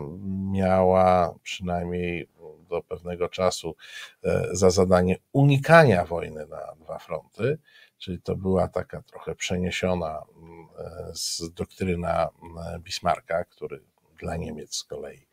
miała 0.52 1.36
przynajmniej 1.44 2.30
do 2.70 2.82
pewnego 2.82 3.30
czasu 3.30 3.76
e, 4.24 4.48
za 4.52 4.70
zadanie 4.70 5.18
unikania 5.34 6.06
wojny 6.06 6.48
na 6.48 6.76
dwa 6.80 7.00
fronty 7.00 7.58
czyli 7.98 8.22
to 8.22 8.36
była 8.36 8.68
taka 8.68 9.02
trochę 9.02 9.36
przeniesiona 9.36 10.22
z 11.14 11.54
doktryna 11.54 12.30
Bismarcka, 12.80 13.44
który 13.46 13.82
dla 14.26 14.38
Niemiec 14.38 14.76
z 14.76 14.84
kolei 14.84 15.28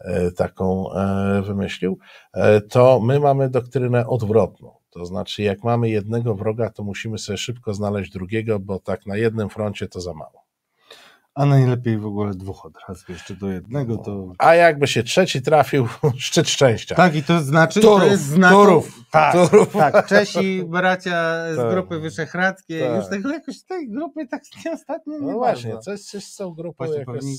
e, 0.00 0.30
taką 0.30 0.92
e, 0.92 1.42
wymyślił, 1.42 1.98
e, 2.34 2.60
to 2.60 3.00
my 3.00 3.20
mamy 3.20 3.50
doktrynę 3.50 4.06
odwrotną. 4.06 4.74
To 4.90 5.06
znaczy, 5.06 5.42
jak 5.42 5.64
mamy 5.64 5.90
jednego 5.90 6.34
wroga, 6.34 6.70
to 6.70 6.84
musimy 6.84 7.18
sobie 7.18 7.36
szybko 7.36 7.74
znaleźć 7.74 8.12
drugiego, 8.12 8.58
bo 8.58 8.78
tak 8.78 9.06
na 9.06 9.16
jednym 9.16 9.48
froncie 9.48 9.88
to 9.88 10.00
za 10.00 10.14
mało. 10.14 10.41
A 11.34 11.46
najlepiej 11.46 11.98
w 11.98 12.06
ogóle 12.06 12.34
dwóch 12.34 12.66
od 12.66 12.74
razu, 12.88 13.12
jeszcze 13.12 13.36
do 13.36 13.50
jednego 13.50 13.96
to... 13.96 14.32
A 14.38 14.54
jakby 14.54 14.86
się 14.86 15.02
trzeci 15.02 15.42
trafił, 15.42 15.88
szczyt 16.18 16.48
szczęścia. 16.48 16.94
Tak, 16.94 17.14
i 17.14 17.22
to 17.22 17.40
znaczy, 17.40 17.80
Turów, 17.80 18.00
to 18.00 18.06
jest 18.06 18.22
znak... 18.22 18.52
Turów, 18.52 19.00
tak, 19.10 19.32
Turów. 19.32 19.72
tak, 19.72 20.06
Czesi, 20.06 20.64
bracia 20.64 21.44
z 21.54 21.56
Tak. 21.56 21.70
grupy 21.70 21.98
wyszehradzkiej, 22.00 22.80
Tak. 22.80 22.96
już 22.96 23.10
tego 23.10 23.28
jakoś 23.28 23.62
tej 23.62 23.88
grupy 23.88 24.26
tak 24.26 24.42
nie 24.64 24.72
ostatnio 24.72 25.18
nie 25.18 25.26
No 25.26 25.32
właśnie, 25.32 25.72
bardzo. 25.72 25.84
coś, 25.90 26.00
coś 26.00 26.24
z 26.24 26.36
tą 26.36 26.50
grupą 26.50 26.84
Właśnie 26.84 27.00
jakoś 27.00 27.14
pewnie-. 27.16 27.36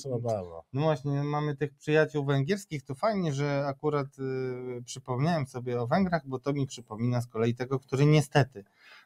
No 0.74 0.82
właśnie, 0.82 1.24
mamy 1.24 1.56
tych 1.56 1.74
przyjaciół 1.74 2.26
węgierskich, 2.26 2.84
to 2.84 2.96
fajnie, 2.96 3.34
że 3.34 3.66
akurat 3.68 4.08
y, 4.20 4.84
przypomniałem 4.86 5.48
sobie 5.48 5.82
o 5.82 5.88
Węgrach, 5.88 6.22
bo 6.26 6.40
to 6.40 6.54
mi 6.54 6.68
przypomina 6.68 7.22
z 7.22 7.28
kolei 7.28 7.56
tego, 7.56 7.80
który 7.80 8.06
niestety 8.06 8.64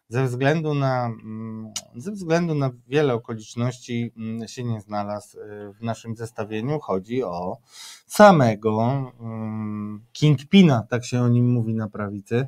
ze 0.09 0.23
względu 0.23 0.73
na, 0.73 1.05
mm, 1.05 1.71
ze 1.95 2.11
względu 2.11 2.55
na 2.55 2.71
wiele 2.87 3.13
okoliczności 3.13 4.11
mm, 4.17 4.47
się 4.47 4.63
nie 4.63 4.81
znalazł 4.81 5.39
y, 5.39 5.73
w 5.73 5.81
naszym 5.81 6.15
zestawieniu. 6.15 6.79
Chodzi 6.79 7.23
o 7.23 7.57
samego 8.05 9.11
mm, 9.19 10.05
Kingpina, 10.13 10.83
tak 10.89 11.05
się 11.05 11.21
o 11.21 11.27
nim 11.27 11.51
mówi 11.51 11.73
na 11.73 11.89
prawicy. 11.89 12.47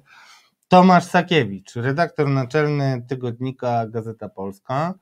Tomasz 0.67 1.03
Sakiewicz, 1.05 1.75
redaktor 1.75 2.29
naczelny 2.29 3.05
tygodnika 3.07 3.87
Gazeta 3.87 4.29
Polska, 4.29 4.93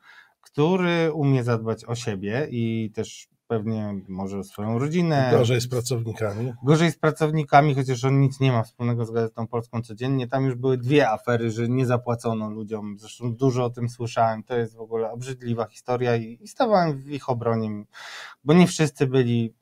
który 0.42 1.14
umie 1.14 1.44
zadbać 1.44 1.86
o 1.86 1.96
siebie 1.96 2.48
i 2.52 2.92
też 2.96 3.28
pewnie 3.48 4.02
może 4.08 4.44
swoją 4.44 4.80
rodzinę. 4.80 5.30
Gorzej 5.32 5.62
z 5.62 5.68
pracownikami. 5.68 6.54
Gorzej 6.64 6.92
z 6.92 6.98
pracownikami, 6.98 7.76
chociaż 7.76 8.04
on 8.04 8.22
nic 8.22 8.40
nie 8.40 8.52
ma 8.52 8.64
wspólnego 8.64 9.06
z 9.06 9.12
Gazetą 9.12 9.48
Polską 9.48 9.82
codziennie. 9.82 10.28
Tam 10.28 10.46
już 10.46 10.56
były 10.56 10.78
dwie 10.78 11.10
afery, 11.10 11.52
że 11.52 11.70
nie 11.70 11.86
zapłacono 11.86 12.50
ludziom. 12.50 12.96
Zresztą 13.00 13.36
dużo 13.36 13.66
o 13.66 13.70
tym 13.70 13.90
słyszałem. 13.90 14.44
To 14.44 14.58
jest 14.58 14.76
w 14.76 14.80
ogóle 14.80 15.12
obrzydliwa 15.12 15.66
historia 15.66 16.16
i, 16.16 16.38
i 16.42 16.48
stawałem 16.48 16.98
w 16.98 17.10
ich 17.10 17.30
obronie, 17.30 17.86
bo 18.44 18.54
nie 18.54 18.68
wszyscy 18.68 19.08
byli, 19.08 19.54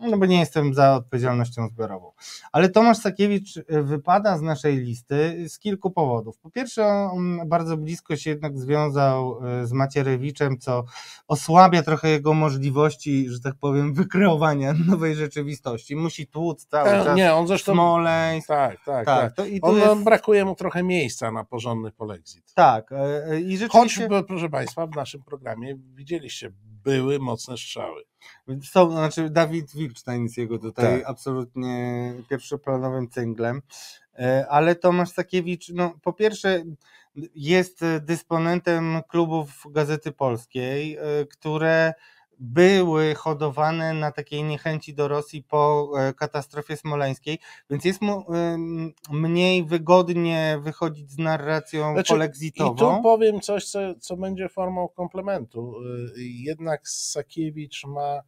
no 0.00 0.18
bo 0.18 0.26
nie 0.26 0.38
jestem 0.40 0.74
za 0.74 0.94
odpowiedzialnością 0.94 1.68
zbiorową. 1.68 2.12
Ale 2.52 2.68
Tomasz 2.68 2.98
Sakiewicz 2.98 3.56
y, 3.56 3.64
wypada 3.82 4.38
z 4.38 4.42
naszej 4.42 4.76
listy 4.76 5.44
z 5.48 5.58
kilku 5.58 5.90
powodów. 5.90 6.38
Po 6.38 6.50
pierwsze, 6.50 6.86
on 6.86 7.48
bardzo 7.48 7.76
blisko 7.76 8.16
się 8.16 8.30
jednak 8.30 8.58
związał 8.58 9.38
y, 9.62 9.66
z 9.66 9.72
Macierewiczem, 9.72 10.58
co 10.58 10.84
osłabia 11.28 11.82
trochę 11.82 12.08
jego 12.08 12.34
możliwości, 12.34 13.28
że 13.28 13.40
tak 13.40 13.54
powiem, 13.60 13.94
wykreowania 14.00 14.72
nowej 14.86 15.14
rzeczywistości. 15.14 15.96
Musi 15.96 16.26
tłuc 16.26 16.66
cały 16.66 16.88
E, 16.88 17.04
czas 17.04 17.16
Nie, 17.16 17.34
on 17.34 17.46
zresztą. 17.46 17.72
Smoleńsk. 17.72 18.48
Tak, 18.48 18.76
tak, 18.84 19.06
tak. 19.06 19.06
Tak, 19.06 19.32
to 19.34 19.44
i 19.44 19.60
On, 19.60 19.76
jest, 19.76 19.86
on 19.88 20.04
brakuje 20.04 20.44
mu 20.44 20.54
trochę 20.54 20.82
miejsca 20.82 21.32
na 21.32 21.44
porządny 21.44 21.92
polexit. 21.92 22.52
tak, 22.54 22.92
e, 22.92 23.26
e, 23.26 23.40
i 23.40 23.50
Choć, 23.50 23.58
rzeczywiście 23.58 24.08
b- 24.08 24.22
proszę 24.24 24.48
Państwa, 24.48 24.86
w 24.86 24.96
naszym 24.96 25.22
programie 25.22 25.76
widzieliście, 25.94 26.52
były 26.84 27.18
mocne 27.18 27.56
strzały. 27.56 28.02
są, 28.72 28.90
znaczy 28.90 29.30
Dawid 29.30 29.74
Wilczstein 29.74 30.22
jest 30.22 30.38
jego 30.38 30.58
tutaj 30.58 30.98
Tak. 31.00 31.10
absolutnie 31.10 32.12
pierwszoplanowym 32.28 33.08
cynglem, 33.08 33.62
E, 34.20 34.46
ale 34.48 34.74
Tomasz 34.74 35.10
Sakiewicz, 35.10 35.68
no 35.68 35.94
po 36.02 36.12
pierwsze 36.12 36.64
jest 37.34 37.80
dysponentem 38.00 39.00
klubów 39.08 39.64
Gazety 39.70 40.12
Polskiej, 40.12 40.96
e, 40.96 41.26
które 41.30 41.92
były 42.42 43.14
hodowane 43.14 43.94
na 43.94 44.12
takiej 44.12 44.44
niechęci 44.44 44.94
do 44.94 45.08
Rosji 45.08 45.42
po 45.42 45.90
e, 45.98 46.14
katastrofie 46.14 46.76
smoleńskiej, 46.76 47.38
więc 47.70 47.84
jest 47.84 48.00
mu 48.02 48.24
mniej 49.10 49.64
wygodnie 49.64 50.58
wychodzić 50.62 51.10
z 51.10 51.18
narracją 51.18 51.92
Znaczy, 51.92 52.12
I 52.12 52.16
polexitową. 52.16 52.96
tu 52.96 53.02
powiem 53.02 53.40
coś, 53.40 53.64
co, 53.64 53.78
co 54.00 54.16
będzie 54.16 54.48
formą 54.48 54.88
komplementu. 54.88 55.74
Y, 56.16 56.22
Jednak 56.22 56.88
Sakiewicz 56.88 57.84
ma, 57.86 58.22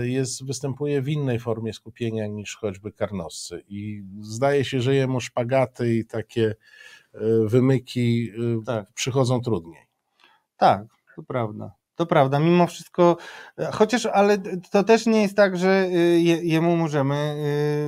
y, 0.00 0.08
jest, 0.08 0.46
występuje 0.46 1.02
w 1.02 1.08
innej 1.08 1.38
formie 1.40 1.72
skupienia 1.72 2.26
niż 2.26 2.56
choćby 2.56 2.92
Karnoscy 2.92 3.64
i 3.68 4.02
zdaje 4.20 4.64
się, 4.64 4.80
że 4.80 4.94
jemu 4.94 5.20
szpagaty 5.20 5.94
i 5.94 6.04
takie 6.04 6.54
wymyki 7.46 8.30
Tak. 8.66 8.92
przychodzą 8.92 9.40
trudniej. 9.40 9.86
Tak, 10.56 10.86
to 11.16 11.22
prawda. 11.22 11.72
To 11.96 12.06
prawda, 12.06 12.38
mimo 12.38 12.66
wszystko, 12.66 13.16
e, 13.58 13.70
chociaż, 13.72 14.06
ale 14.06 14.38
to 14.70 14.84
też 14.84 15.06
nie 15.06 15.22
jest 15.22 15.36
tak, 15.36 15.56
że 15.56 15.86
y, 15.86 16.20
je, 16.20 16.36
jemu 16.42 16.76
możemy 16.76 17.36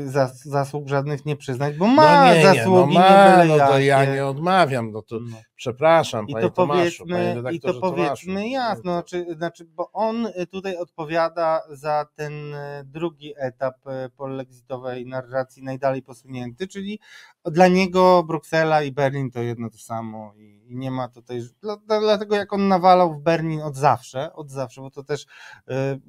y, 0.06 0.10
zas, 0.10 0.44
zasług 0.44 0.88
żadnych 0.88 1.26
nie 1.26 1.36
przyznać, 1.36 1.76
bo 1.76 1.86
ma 1.86 2.26
no 2.26 2.34
nie, 2.34 2.38
nie, 2.40 2.46
no 2.46 2.54
zasługi 2.54 2.94
ma, 2.94 3.44
nie 3.44 3.48
no 3.48 3.66
to 3.66 3.78
ja 3.78 4.04
nie 4.04 4.26
odmawiam, 4.26 4.90
no 4.90 5.02
to 5.02 5.16
No. 5.20 5.36
Przepraszam, 5.56 6.28
I 6.28 6.32
panie 6.32 6.46
to 6.46 6.50
Tomaszu, 6.50 7.04
panie 7.06 7.14
powiedzmy, 7.14 7.32
i 7.32 7.34
redaktorze 7.34 7.74
to 7.74 7.80
powiedzmy 7.80 8.34
Tomaszu. 8.34 8.48
jasno, 8.48 8.92
znaczy, 8.92 9.26
znaczy, 9.36 9.64
bo 9.64 9.92
on 9.92 10.26
y, 10.26 10.46
tutaj 10.46 10.76
odpowiada 10.76 11.62
za 11.70 12.06
ten 12.14 12.54
y, 12.54 12.84
drugi 12.84 13.32
etap 13.36 13.76
y, 13.86 14.10
polexitowej 14.10 15.06
narracji 15.06 15.62
najdalej 15.62 16.02
posunięty, 16.02 16.68
czyli 16.68 17.00
dla 17.44 17.68
niego 17.68 18.22
Bruksela 18.22 18.82
i 18.82 18.92
Berlin 18.92 19.30
to 19.30 19.42
jedno 19.42 19.70
to 19.70 19.78
samo 19.78 20.32
i, 20.36 20.62
i 20.68 20.76
nie 20.76 20.90
ma 20.90 21.08
tutaj, 21.08 21.40
dla, 21.60 21.76
dla- 21.76 22.00
dlatego 22.00 22.36
jak 22.36 22.52
on 22.52 22.68
nawalał 22.68 23.14
w 23.14 23.20
Berlin 23.20 23.60
od 23.62 23.76
zawsze, 23.76 24.32
od 24.32 24.50
zawsze, 24.50 24.80
bo 24.80 24.90
to 24.90 25.02
też 25.04 25.26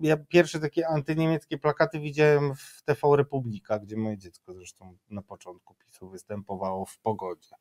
ja 0.02 0.18
pierwsze 0.18 0.60
takie 0.60 0.88
antyniemieckie 0.88 1.57
plakaty 1.57 1.99
widziałem 1.99 2.56
w 2.56 2.82
TV 2.86 3.18
Republika, 3.18 3.80
gdzie 3.80 3.98
moje 3.98 4.18
dziecko 4.18 4.53
zresztą 4.53 4.98
na 5.10 5.22
początku 5.22 5.74
PiSu 5.76 6.10
występowało 6.10 6.86
w 6.86 6.99
pogodzie. 6.99 7.56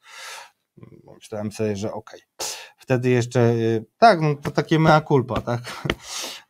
Myślałem 1.14 1.52
sobie, 1.52 1.76
że 1.76 1.92
okej. 1.92 2.20
Wtedy 2.78 3.10
jeszcze, 3.10 3.40
y, 3.40 3.84
tak, 3.98 4.20
no 4.20 4.34
to 4.34 4.50
takie 4.50 4.78
mea 4.78 5.00
culpa, 5.00 5.40
tak. 5.40 5.60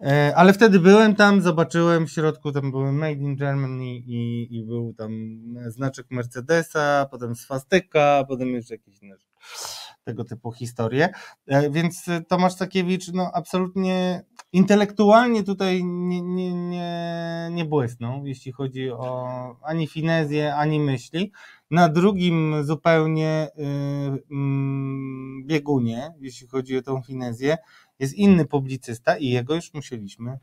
E, 0.00 0.32
Ale 0.36 0.52
wtedy 0.52 0.80
byłem 0.80 1.14
tam, 1.14 1.42
zobaczyłem 1.42 2.06
w 2.06 2.10
środku, 2.12 2.52
tam 2.52 2.70
były 2.70 2.92
Made 2.92 3.12
in 3.12 3.36
Germany 3.36 3.84
i, 3.84 4.48
i 4.50 4.64
był 4.64 4.94
tam 4.94 5.10
znaczek 5.66 6.06
Mercedesa, 6.10 7.06
potem 7.10 7.34
swastyka, 7.36 8.24
potem 8.28 8.48
jeszcze 8.48 8.74
jakieś 8.74 9.02
inne 9.02 9.16
rzeczy. 9.18 9.36
Tego 10.06 10.24
typu 10.24 10.52
historie. 10.52 11.08
E, 11.46 11.70
Więc 11.70 12.08
y, 12.08 12.24
Tomasz 12.28 12.54
Sakiewicz, 12.54 13.12
no 13.12 13.30
absolutnie 13.34 14.24
intelektualnie 14.52 15.42
tutaj 15.42 15.84
nie, 15.84 16.22
nie, 16.22 16.52
nie, 16.54 17.48
nie 17.52 17.64
błysnął, 17.64 18.26
jeśli 18.26 18.52
chodzi 18.52 18.90
o 18.90 19.26
ani 19.62 19.86
finezję, 19.86 20.54
ani 20.54 20.80
myśli. 20.80 21.32
Na 21.70 21.88
drugim 21.88 22.64
zupełnie 22.64 23.48
y, 23.58 23.62
mm, 24.30 25.46
biegunie, 25.46 26.12
jeśli 26.20 26.46
chodzi 26.46 26.76
o 26.78 26.82
tą 26.82 27.02
finezję, 27.02 27.56
jest 27.98 28.14
inny 28.14 28.44
publicysta 28.44 29.16
i 29.16 29.28
jego 29.28 29.54
już 29.54 29.74
musieliśmy. 29.74 30.38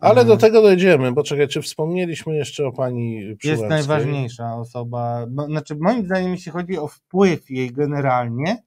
Ale 0.00 0.24
do 0.24 0.32
mm, 0.32 0.38
tego 0.38 0.62
dojdziemy, 0.62 1.12
bo 1.12 1.22
czekaj, 1.22 1.48
czy 1.48 1.62
wspomnieliśmy 1.62 2.36
jeszcze 2.36 2.66
o 2.66 2.72
pani 2.72 3.14
Jest 3.14 3.38
Przyłębskiej? 3.38 3.68
najważniejsza 3.68 4.56
osoba. 4.56 5.26
Bo, 5.30 5.46
znaczy, 5.46 5.76
moim 5.80 6.06
zdaniem, 6.06 6.32
jeśli 6.32 6.52
chodzi 6.52 6.78
o 6.78 6.88
wpływ 6.88 7.50
jej 7.50 7.72
generalnie, 7.72 8.62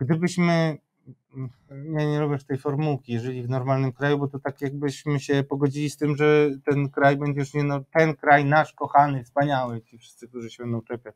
gdybyśmy. 0.00 0.78
Ja 1.92 2.04
nie 2.04 2.20
lubię 2.20 2.38
tej 2.38 2.58
formułki, 2.58 3.18
żyli 3.18 3.42
w 3.42 3.48
normalnym 3.48 3.92
kraju, 3.92 4.18
bo 4.18 4.28
to 4.28 4.38
tak 4.38 4.60
jakbyśmy 4.60 5.20
się 5.20 5.42
pogodzili 5.42 5.90
z 5.90 5.96
tym, 5.96 6.16
że 6.16 6.50
ten 6.64 6.90
kraj 6.90 7.16
będzie 7.16 7.40
już 7.40 7.54
nie 7.54 7.64
no, 7.64 7.80
ten 7.92 8.14
kraj 8.14 8.44
nasz 8.44 8.72
kochany, 8.72 9.24
wspaniały, 9.24 9.82
ci 9.82 9.98
wszyscy, 9.98 10.28
którzy 10.28 10.50
się 10.50 10.62
będą 10.62 10.82
czepiać. 10.82 11.14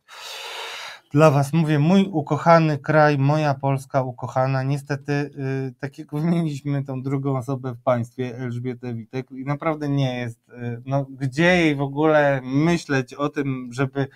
Dla 1.12 1.30
Was 1.30 1.52
mówię, 1.52 1.78
mój 1.78 2.08
ukochany 2.12 2.78
kraj, 2.78 3.18
moja 3.18 3.54
Polska 3.54 4.02
ukochana. 4.02 4.62
Niestety, 4.62 5.12
y, 5.12 5.74
tak 5.80 5.98
jak 5.98 6.14
wymieniliśmy 6.14 6.84
tą 6.84 7.02
drugą 7.02 7.36
osobę 7.36 7.74
w 7.74 7.82
państwie, 7.82 8.36
Elżbietę 8.36 8.94
Witek, 8.94 9.30
i 9.30 9.44
naprawdę 9.44 9.88
nie 9.88 10.18
jest. 10.18 10.48
Y, 10.48 10.82
no, 10.86 11.06
gdzie 11.10 11.44
jej 11.44 11.76
w 11.76 11.80
ogóle 11.80 12.40
myśleć 12.44 13.14
o 13.14 13.28
tym, 13.28 13.68
żeby 13.72 14.08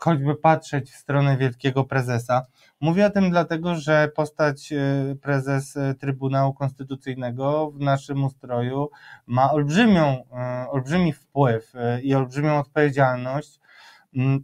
choćby 0.00 0.34
patrzeć 0.34 0.90
w 0.90 0.96
stronę 0.96 1.36
wielkiego 1.36 1.84
prezesa. 1.84 2.46
Mówię 2.80 3.06
o 3.06 3.10
tym 3.10 3.30
dlatego, 3.30 3.74
że 3.74 4.08
postać 4.16 4.72
y, 4.72 5.16
prezes 5.22 5.76
y, 5.76 5.94
Trybunału 5.94 6.54
Konstytucyjnego 6.54 7.70
w 7.70 7.80
naszym 7.80 8.24
ustroju 8.24 8.90
ma 9.26 9.50
olbrzymią, 9.50 10.24
y, 10.64 10.70
olbrzymi 10.70 11.12
wpływ 11.12 11.72
i 12.02 12.14
olbrzymią 12.14 12.58
odpowiedzialność 12.58 13.60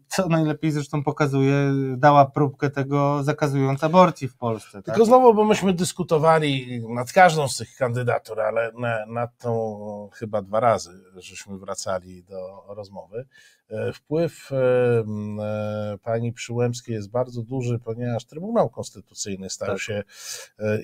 co 0.08 0.28
najlepiej 0.28 0.72
zresztą 0.72 1.04
pokazuje, 1.04 1.72
dała 1.96 2.26
próbkę 2.26 2.70
tego 2.70 3.22
zakazując 3.22 3.84
aborcji 3.84 4.28
w 4.28 4.36
Polsce. 4.36 4.72
Tak? 4.72 4.84
Tylko 4.84 5.04
znowu, 5.04 5.34
bo 5.34 5.44
myśmy 5.44 5.72
dyskutowali 5.72 6.82
nad 6.88 7.12
każdą 7.12 7.48
z 7.48 7.56
tych 7.56 7.76
kandydatur, 7.76 8.40
ale 8.40 8.72
na, 8.72 9.06
nad 9.06 9.38
tą 9.38 10.08
chyba 10.12 10.42
dwa 10.42 10.60
razy, 10.60 10.90
żeśmy 11.16 11.58
wracali 11.58 12.24
do 12.24 12.64
rozmowy. 12.68 13.26
E, 13.68 13.92
Wpływ 13.92 14.52
e, 14.52 14.56
e, 14.56 15.98
pani 16.02 16.32
Przyłębskiej 16.32 16.94
jest 16.94 17.10
bardzo 17.10 17.42
duży, 17.42 17.78
ponieważ 17.78 18.24
Trybunał 18.24 18.70
Konstytucyjny 18.70 19.50
stał 19.50 19.68
Tak. 19.68 19.80
się 19.80 20.02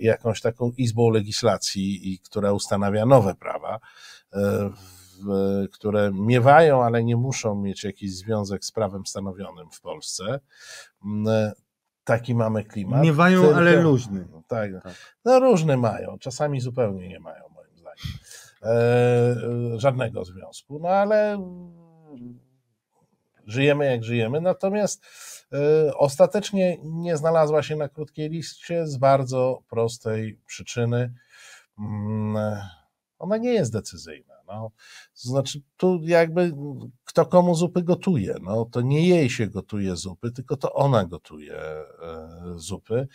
jakąś 0.01 0.41
taką 0.41 0.71
izbą 0.77 1.11
legislacji, 1.11 2.13
i 2.13 2.19
która 2.19 2.53
ustanawia 2.53 3.07
nowe 3.07 3.35
prawa. 3.35 3.79
E, 5.23 5.69
które 5.69 6.11
miewają, 6.15 6.85
ale 6.85 7.05
nie 7.05 7.17
muszą 7.17 7.55
mieć 7.55 7.85
jakiś 7.85 8.17
związek 8.17 8.65
z 8.65 8.73
prawem 8.73 9.07
stanowionym 9.07 9.71
w 9.71 9.81
Polsce. 9.81 10.41
M, 11.05 11.29
e, 11.29 11.53
Taki 12.05 12.35
mamy 12.35 12.65
klimat. 12.65 13.03
Miewają, 13.03 13.43
Tylko- 13.43 13.57
ale 13.57 13.77
luźny. 13.83 14.29
Tak. 14.49 14.71
Tak. 14.83 14.95
No 15.25 15.41
różne 15.41 15.77
mają, 15.77 16.19
czasami 16.19 16.61
zupełnie 16.61 17.09
nie 17.09 17.21
mają, 17.21 17.45
moim 17.55 17.77
zdaniem. 17.77 18.19
żadnego 19.79 20.25
związku. 20.25 20.79
No 20.79 20.89
ale 20.89 21.39
żyjemy 23.47 23.85
jak 23.87 24.05
żyjemy. 24.05 24.41
Natomiast 24.41 25.05
ostatecznie 25.97 26.79
nie 26.85 27.17
znalazła 27.17 27.63
się 27.63 27.77
na 27.77 27.89
krótkiej 27.89 28.31
liście 28.31 28.87
z 28.87 28.97
bardzo 28.97 29.63
prostej 29.71 30.41
przyczyny. 30.47 31.15
Mm, 31.79 32.57
ona 33.19 33.37
nie 33.37 33.53
jest 33.53 33.73
decyzyjna. 33.73 34.32
No, 34.53 34.71
znaczy, 35.15 35.61
tu 35.77 36.01
jakby 36.03 36.53
kto 37.05 37.27
komu 37.27 37.55
zupy 37.55 37.83
gotuje. 37.83 38.35
No, 38.43 38.65
to 38.65 38.81
nie 38.81 39.09
jej 39.09 39.31
się 39.31 39.47
gotuje 39.47 39.97
zupy, 39.97 40.31
tylko 40.31 40.57
to 40.57 40.73
ona 40.73 41.05
gotuje 41.05 41.55
e, 41.55 41.85
zupy 42.57 43.09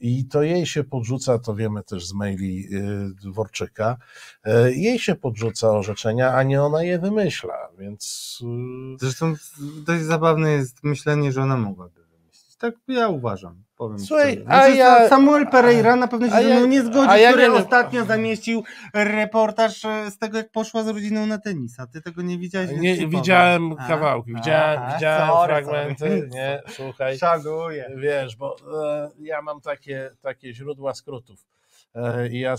i 0.00 0.26
to 0.26 0.42
jej 0.42 0.66
się 0.66 0.84
podrzuca, 0.84 1.38
to 1.38 1.54
wiemy 1.54 1.82
też 1.82 2.06
z 2.06 2.14
maili 2.14 2.68
e, 2.74 2.80
Dworczyka, 3.22 3.96
e, 4.44 4.72
jej 4.72 4.98
się 4.98 5.14
podrzuca 5.14 5.70
orzeczenia, 5.70 6.34
a 6.34 6.42
nie 6.42 6.62
ona 6.62 6.82
je 6.82 6.98
wymyśla, 6.98 7.68
więc... 7.78 8.38
Zresztą 9.00 9.34
dość 9.86 10.02
zabawne 10.02 10.50
jest 10.50 10.84
myślenie, 10.84 11.32
że 11.32 11.42
ona 11.42 11.56
mogłaby 11.56 12.04
wymyślić. 12.06 12.56
Tak 12.56 12.74
ja 12.88 13.08
uważam. 13.08 13.64
Powiem 13.82 13.98
Słuchaj, 13.98 14.44
a 14.48 14.60
znaczy, 14.60 14.76
ja, 14.76 15.08
Samuel 15.08 15.46
Pereira 15.46 15.96
na 15.96 16.08
pewno 16.08 16.28
się 16.28 16.48
ja, 16.48 16.66
nie 16.66 16.82
zgodzi, 16.82 17.20
ja 17.20 17.30
który 17.30 17.48
nie... 17.48 17.54
ostatnio 17.54 18.04
zamieścił 18.04 18.62
reportaż 18.94 19.84
e, 19.84 20.10
z 20.10 20.18
tego, 20.18 20.38
jak 20.38 20.50
poszła 20.50 20.82
z 20.82 20.88
rodziną 20.88 21.26
na 21.26 21.38
tenisa. 21.38 21.86
Ty 21.86 22.02
tego 22.02 22.22
nie 22.22 22.38
widziałeś? 22.38 22.70
Nie, 22.78 23.08
widziałem 23.08 23.72
a, 23.78 23.88
kawałki, 23.88 24.34
widziałem, 24.34 24.82
a, 24.82 24.94
widziałem 24.94 25.28
sorry, 25.28 25.52
fragmenty. 25.54 25.98
Sorry. 25.98 26.28
Nie, 26.32 26.62
słuchaj. 26.68 27.18
Szaguję. 27.18 27.90
Wiesz, 27.96 28.36
bo 28.36 28.56
e, 28.84 29.10
ja 29.20 29.42
mam 29.42 29.60
takie, 29.60 30.10
takie 30.22 30.54
źródła 30.54 30.94
skrótów. 30.94 31.46
E, 31.94 32.28
I, 32.28 32.40
ja 32.40 32.56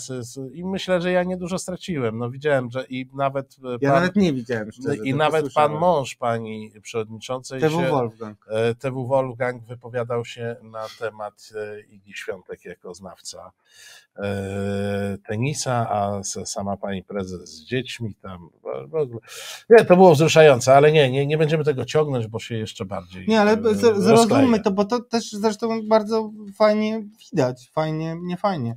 I 0.54 0.66
myślę, 0.66 1.02
że 1.02 1.12
ja 1.12 1.24
niedużo 1.24 1.58
straciłem. 1.58 2.18
No 2.18 2.30
widziałem, 2.30 2.72
że 2.72 2.86
i 2.90 3.10
nawet. 3.14 3.56
Pan, 3.62 3.78
ja 3.82 3.94
nawet 3.94 4.16
nie 4.16 4.34
widziałem. 4.34 4.72
Szczerze, 4.72 5.04
I 5.04 5.14
nawet 5.14 5.54
pan 5.54 5.72
mąż 5.72 6.16
pani 6.16 6.72
przewodniczącej. 6.82 7.62
TW 7.62 7.70
się, 7.70 7.90
Wolfgang. 7.90 8.46
E, 8.50 8.76
TW 8.76 9.08
Wolfgang 9.08 9.64
wypowiadał 9.64 10.26
się 10.26 10.56
na 10.64 10.86
temat 11.00 11.50
e, 11.56 11.82
Igi 11.82 12.14
Świątek 12.14 12.66
jako 12.66 12.94
znawca 12.94 13.52
tenisa, 15.28 15.90
a 15.90 16.24
sama 16.24 16.78
pani 16.78 17.04
prezes 17.04 17.50
z 17.50 17.66
dziećmi 17.66 18.16
tam. 18.16 18.50
Nie, 19.70 19.86
to 19.86 19.96
było 19.96 20.14
wzruszające, 20.14 20.76
ale 20.76 20.92
nie, 20.92 21.12
nie, 21.12 21.28
nie 21.28 21.38
będziemy 21.38 21.64
tego 21.64 21.86
ciągnąć, 21.86 22.28
bo 22.28 22.40
się 22.40 22.56
jeszcze 22.56 22.86
bardziej. 22.86 23.28
Nie, 23.28 23.42
ale 23.42 23.58
zrozummy 23.96 24.60
to, 24.60 24.72
bo 24.72 24.86
to 24.86 25.00
też 25.00 25.32
zresztą 25.32 25.88
bardzo 25.88 26.32
fajnie 26.56 27.04
widać. 27.32 27.70
Fajnie, 27.74 28.18
nie 28.22 28.38
fajnie. 28.38 28.76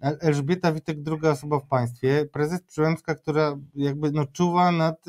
Elżbieta 0.00 0.72
Witek, 0.72 1.02
druga 1.02 1.30
osoba 1.30 1.58
w 1.58 1.66
państwie, 1.66 2.26
prezes 2.32 2.62
Przyłębska, 2.62 3.14
która 3.14 3.56
jakby 3.74 4.12
no 4.12 4.26
czuwa 4.26 4.72
nad, 4.72 5.04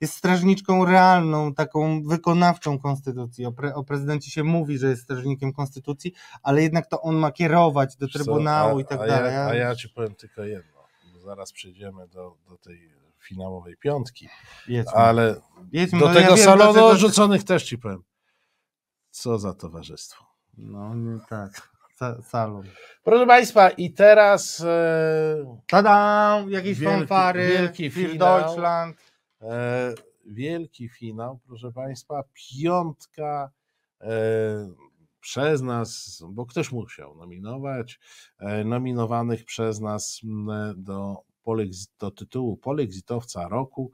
jest 0.00 0.14
strażniczką 0.14 0.84
realną, 0.84 1.54
taką 1.54 2.02
wykonawczą 2.02 2.78
konstytucji. 2.78 3.46
O, 3.46 3.52
pre, 3.52 3.74
o 3.74 3.84
prezydencie 3.84 4.30
się 4.30 4.44
mówi, 4.44 4.78
że 4.78 4.88
jest 4.88 5.02
strażnikiem 5.02 5.52
konstytucji, 5.52 6.12
ale 6.42 6.62
jednak 6.62 6.86
to 6.86 7.00
on 7.00 7.16
ma 7.16 7.32
kierować 7.32 7.96
do 7.96 8.08
Trybunału 8.08 8.78
a, 8.78 8.80
i 8.80 8.84
tak 8.84 9.00
a 9.00 9.06
dalej. 9.30 9.58
Ja, 9.58 9.66
a 9.66 9.68
ja 9.68 9.76
ci 9.76 9.88
powiem 9.88 10.14
tylko 10.14 10.42
jedno, 10.44 10.88
zaraz 11.24 11.52
przejdziemy 11.52 12.08
do, 12.08 12.36
do 12.48 12.58
tej 12.58 12.92
finałowej 13.20 13.76
piątki, 13.76 14.28
Jedźmy. 14.68 14.92
ale 14.92 15.40
Jedźmy, 15.72 15.98
do 15.98 16.08
no 16.08 16.14
tego 16.14 16.36
ja 16.36 16.44
salonu 16.44 16.84
odrzuconych 16.84 17.44
też 17.44 17.64
ci 17.64 17.78
powiem. 17.78 18.02
Co 19.10 19.38
za 19.38 19.54
towarzystwo. 19.54 20.24
No 20.56 20.94
nie 20.94 21.18
tak 21.28 21.72
salon. 22.22 22.66
Proszę 23.04 23.26
Państwa, 23.26 23.70
i 23.70 23.90
teraz. 23.90 24.60
E, 24.60 25.60
Tada! 25.66 26.44
Jakieś 26.48 26.78
wielki, 26.78 26.98
fanfary. 26.98 27.48
Wielki 27.48 27.90
finał. 27.90 28.40
Deutschland. 28.40 29.12
E, 29.42 29.94
wielki 30.26 30.88
finał, 30.88 31.40
proszę 31.46 31.72
Państwa. 31.72 32.24
Piątka 32.34 33.50
e, 34.00 34.08
przez 35.22 35.62
nas, 35.62 36.22
bo 36.28 36.46
ktoś 36.46 36.72
musiał 36.72 37.16
nominować, 37.16 38.00
e, 38.38 38.64
nominowanych 38.64 39.44
przez 39.44 39.80
nas 39.80 40.20
do, 40.76 41.16
do 41.98 42.10
tytułu 42.10 42.56
Polexitowca 42.56 43.48
Roku, 43.48 43.92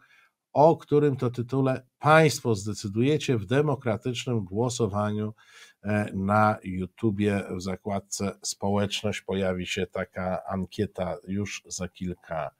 o 0.52 0.76
którym 0.76 1.16
to 1.16 1.30
tytule 1.30 1.86
Państwo 1.98 2.54
zdecydujecie 2.54 3.38
w 3.38 3.46
demokratycznym 3.46 4.44
głosowaniu 4.44 5.34
E, 5.82 6.12
na 6.14 6.58
YouTubie 6.64 7.44
w 7.56 7.62
zakładce 7.62 8.32
społeczność 8.42 9.20
pojawi 9.20 9.66
się 9.66 9.86
taka 9.86 10.44
ankieta 10.46 11.16
już 11.26 11.62
za 11.66 11.88
kilka 11.88 12.50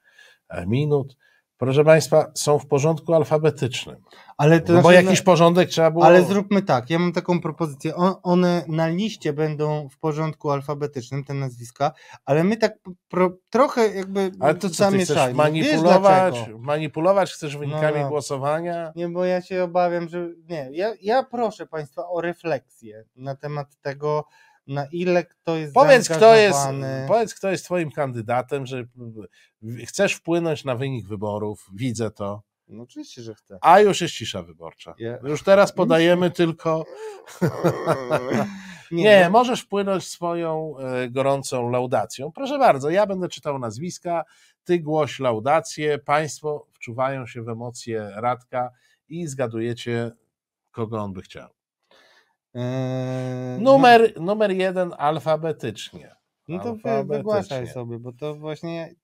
e, 0.49 0.67
minut. 0.67 1.17
Proszę 1.59 1.83
Państwa, 1.83 2.31
są 2.35 2.59
w 2.59 2.67
porządku 2.67 3.13
alfabetycznym. 3.13 3.95
Ale 4.37 4.61
to 4.61 4.73
no 4.73 4.81
bo 4.81 4.89
znaczy, 4.89 5.05
jakiś 5.05 5.21
porządek 5.21 5.69
trzeba 5.69 5.91
było. 5.91 6.05
Ale 6.05 6.23
zróbmy 6.23 6.61
tak, 6.61 6.89
ja 6.89 6.99
mam 6.99 7.11
taką 7.11 7.41
propozycję. 7.41 7.93
one 8.23 8.63
na 8.67 8.87
liście 8.87 9.33
będą 9.33 9.89
w 9.89 9.97
porządku 9.97 10.51
alfabetycznym, 10.51 11.23
te 11.23 11.33
nazwiska, 11.33 11.91
ale 12.25 12.43
my 12.43 12.57
tak 12.57 12.73
pro, 13.09 13.31
trochę 13.49 13.95
jakby. 13.95 14.31
Ale 14.39 14.55
to 14.55 14.69
co 14.69 14.91
ty 14.91 14.99
chcesz 14.99 15.33
manipulować? 15.33 16.35
Manipulować 16.59 17.31
chcesz 17.31 17.57
wynikami 17.57 17.97
no, 17.97 18.03
no. 18.03 18.09
głosowania? 18.09 18.91
Nie, 18.95 19.09
bo 19.09 19.25
ja 19.25 19.41
się 19.41 19.63
obawiam, 19.63 20.09
że. 20.09 20.29
Nie, 20.49 20.69
ja, 20.71 20.93
ja 21.01 21.23
proszę 21.23 21.67
Państwa 21.67 22.09
o 22.09 22.21
refleksję 22.21 23.05
na 23.15 23.35
temat 23.35 23.67
tego 23.81 24.25
na 24.69 24.85
ile 24.91 25.25
kto 25.25 25.57
jest 25.57 25.73
powiedz 25.73 26.09
kto 26.09 26.35
jest, 26.35 26.59
powiedz, 27.07 27.35
kto 27.35 27.51
jest 27.51 27.65
twoim 27.65 27.91
kandydatem, 27.91 28.65
że 28.65 28.83
chcesz 29.85 30.13
wpłynąć 30.13 30.65
na 30.65 30.75
wynik 30.75 31.07
wyborów, 31.07 31.69
widzę 31.73 32.11
to. 32.11 32.43
No 32.67 32.83
oczywiście, 32.83 33.21
że 33.21 33.35
chcę. 33.35 33.57
A 33.61 33.79
już 33.79 34.01
jest 34.01 34.13
cisza 34.13 34.43
wyborcza. 34.43 34.95
Już 35.23 35.43
teraz 35.43 35.71
podajemy 35.81 36.31
tylko... 36.31 36.85
Nie, 38.91 39.03
Nie 39.03 39.23
no. 39.23 39.29
możesz 39.29 39.61
wpłynąć 39.61 40.07
swoją 40.07 40.77
e, 40.77 41.09
gorącą 41.09 41.69
laudacją. 41.69 42.31
Proszę 42.31 42.59
bardzo, 42.59 42.89
ja 42.89 43.05
będę 43.05 43.29
czytał 43.29 43.59
nazwiska, 43.59 44.23
ty 44.63 44.79
głoś 44.79 45.19
laudację, 45.19 45.99
państwo 45.99 46.67
wczuwają 46.73 47.27
się 47.27 47.43
w 47.43 47.49
emocje 47.49 48.11
Radka 48.15 48.69
i 49.09 49.27
zgadujecie, 49.27 50.11
kogo 50.71 50.99
on 50.99 51.13
by 51.13 51.21
chciał. 51.21 51.58
Eee, 52.53 53.61
numer, 53.61 54.13
no, 54.15 54.21
numer 54.21 54.51
jeden 54.51 54.93
alfabetycznie. 54.97 56.15
No 56.47 56.59
to 56.59 56.69
alfabetycznie. 56.69 57.17
wygłaszaj 57.17 57.67
sobie, 57.67 57.99
bo 57.99 58.11
to 58.11 58.35
właśnie. 58.35 58.95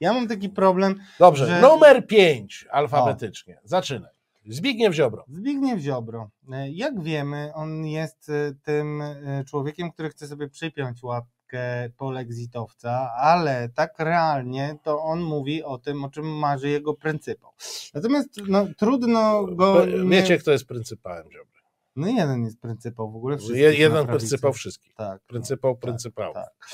Ja 0.00 0.12
mam 0.12 0.28
taki 0.28 0.48
problem. 0.48 1.00
Dobrze, 1.18 1.46
że... 1.46 1.60
numer 1.60 2.06
pięć 2.06 2.66
alfabetycznie. 2.70 3.56
O. 3.56 3.68
Zaczynaj. 3.68 4.10
Zbigniew 4.46 4.94
Ziobro. 4.94 5.24
Zbigniew 5.28 5.80
Ziobro. 5.80 6.30
E, 6.52 6.70
jak 6.70 7.02
wiemy, 7.02 7.50
on 7.54 7.86
jest 7.86 8.28
e, 8.28 8.52
tym 8.62 9.02
e, 9.02 9.44
człowiekiem, 9.48 9.92
który 9.92 10.08
chce 10.08 10.26
sobie 10.26 10.48
przypiąć 10.48 11.02
łapkę 11.02 11.90
polexitowca, 11.96 13.10
ale 13.16 13.68
tak 13.68 13.98
realnie 13.98 14.76
to 14.82 15.02
on 15.02 15.20
mówi 15.20 15.62
o 15.62 15.78
tym, 15.78 16.04
o 16.04 16.10
czym 16.10 16.26
marzy 16.26 16.68
jego 16.68 16.94
pryncypał. 16.94 17.50
Natomiast 17.94 18.28
no, 18.48 18.66
trudno 18.76 19.44
go. 19.44 19.86
Wiecie, 20.08 20.34
nie... 20.34 20.38
kto 20.38 20.50
jest 20.50 20.66
pryncypałem 20.66 21.24
Ziobro? 21.32 21.53
No 21.96 22.06
jeden 22.06 22.44
jest 22.44 22.60
pryncypał 22.60 23.12
w 23.12 23.16
ogóle. 23.16 23.36
Jeden 23.54 24.06
pryncypał 24.06 24.52
wszystkich. 24.52 24.94
Tak. 24.94 25.22
Pryncypał 25.22 25.76
pryncypał. 25.76 26.34
Tak, 26.34 26.44
tak. 26.44 26.68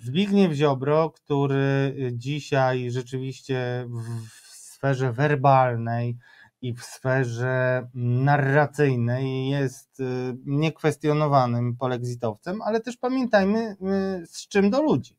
Zbigniew 0.00 0.52
Ziobro, 0.52 1.10
który 1.10 1.94
y, 1.98 2.10
dzisiaj 2.14 2.90
rzeczywiście 2.90 3.88
w 3.88 4.54
sferze 4.54 5.12
werbalnej 5.12 6.18
i 6.60 6.74
w 6.74 6.82
sferze 6.82 7.86
narracyjnej 7.94 9.48
jest 9.48 10.00
y, 10.00 10.04
niekwestionowanym 10.46 11.76
polexitowcem, 11.76 12.62
ale 12.62 12.80
też 12.80 12.96
pamiętajmy 12.96 13.76
y, 14.22 14.26
z 14.26 14.48
czym 14.48 14.70
do 14.70 14.82
ludzi. 14.82 15.18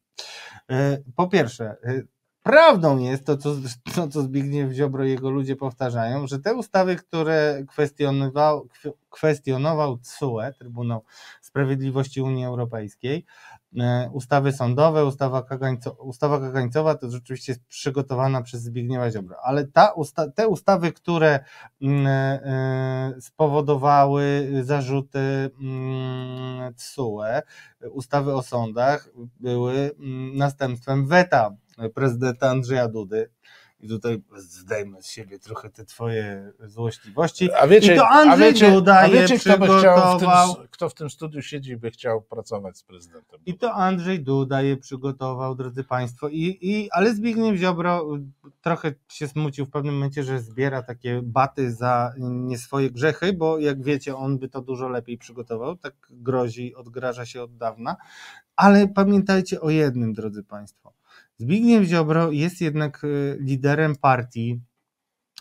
Po 1.15 1.27
pierwsze, 1.27 1.75
Prawdą 2.47 2.97
jest 2.97 3.25
to, 3.25 3.37
co, 3.37 3.55
to, 3.95 4.07
co 4.07 4.21
Zbigniew 4.21 4.71
Ziobro 4.71 5.05
i 5.05 5.09
jego 5.09 5.29
ludzie 5.29 5.55
powtarzają, 5.55 6.27
że 6.27 6.39
te 6.39 6.55
ustawy, 6.55 6.95
które 6.95 7.63
kwestionował, 7.67 8.67
kwestionował 9.09 9.97
TSUE, 9.97 10.53
Trybunał 10.59 11.03
Sprawiedliwości 11.41 12.21
Unii 12.21 12.45
Europejskiej, 12.45 13.25
e, 13.79 14.09
ustawy 14.13 14.51
sądowe, 14.51 15.05
ustawa, 15.05 15.43
kagańco, 15.43 15.91
ustawa 15.91 16.39
kagańcowa 16.39 16.95
to 16.95 17.11
rzeczywiście 17.11 17.51
jest 17.51 17.65
przygotowana 17.65 18.41
przez 18.41 18.61
Zbigniewa 18.61 19.11
Ziobro, 19.11 19.35
ale 19.43 19.65
ta 19.65 19.91
usta, 19.91 20.31
te 20.31 20.47
ustawy, 20.47 20.91
które 20.91 21.39
mm, 21.81 22.07
e, 22.07 23.21
spowodowały 23.21 24.51
zarzuty 24.63 25.51
mm, 25.61 26.73
TSUE, 26.73 27.41
ustawy 27.91 28.33
o 28.33 28.41
sądach, 28.41 29.09
były 29.39 29.91
mm, 29.99 30.37
następstwem 30.37 31.07
weta 31.07 31.55
prezydenta 31.93 32.49
Andrzeja 32.49 32.87
Dudy. 32.87 33.29
I 33.79 33.87
tutaj 33.87 34.21
zdejmę 34.35 35.01
z 35.01 35.07
siebie 35.07 35.39
trochę 35.39 35.69
te 35.69 35.85
twoje 35.85 36.51
złośliwości. 36.59 37.53
A 37.53 37.67
wiecie, 37.67 37.93
I 37.93 37.97
to 37.97 38.07
Andrzej 38.07 38.49
a 38.49 38.51
wiecie, 38.51 38.71
Duda 38.71 38.99
a 38.99 39.09
wiecie 39.09 39.39
kto, 39.39 39.57
by 39.57 39.65
chciał 39.65 40.17
w 40.17 40.19
tym, 40.19 40.29
kto 40.71 40.89
w 40.89 40.93
tym 40.93 41.09
studiu 41.09 41.41
siedzi 41.41 41.71
i 41.71 41.77
by 41.77 41.91
chciał 41.91 42.21
pracować 42.21 42.77
z 42.77 42.83
prezydentem? 42.83 43.39
I 43.45 43.57
to 43.57 43.73
Andrzej 43.73 44.23
Duda 44.23 44.61
je 44.61 44.77
przygotował, 44.77 45.55
drodzy 45.55 45.83
Państwo. 45.83 46.29
I, 46.29 46.57
i, 46.61 46.91
ale 46.91 47.15
Zbigniew 47.15 47.57
Ziobro 47.57 48.07
trochę 48.61 48.93
się 49.07 49.27
smucił 49.27 49.65
w 49.65 49.69
pewnym 49.69 49.93
momencie, 49.93 50.23
że 50.23 50.39
zbiera 50.39 50.83
takie 50.83 51.21
baty 51.23 51.73
za 51.73 52.13
nie 52.19 52.57
swoje 52.57 52.91
grzechy, 52.91 53.33
bo 53.33 53.59
jak 53.59 53.83
wiecie, 53.83 54.15
on 54.15 54.39
by 54.39 54.49
to 54.49 54.61
dużo 54.61 54.89
lepiej 54.89 55.17
przygotował, 55.17 55.75
tak 55.75 55.93
grozi, 56.09 56.75
odgraża 56.75 57.25
się 57.25 57.43
od 57.43 57.57
dawna. 57.57 57.95
Ale 58.55 58.87
pamiętajcie 58.87 59.61
o 59.61 59.69
jednym, 59.69 60.13
drodzy 60.13 60.43
Państwo. 60.43 60.96
Zbigniew 61.37 61.83
Ziobro 61.83 62.31
jest 62.31 62.61
jednak 62.61 63.03
y, 63.03 63.37
liderem 63.41 63.95
partii, 63.95 64.61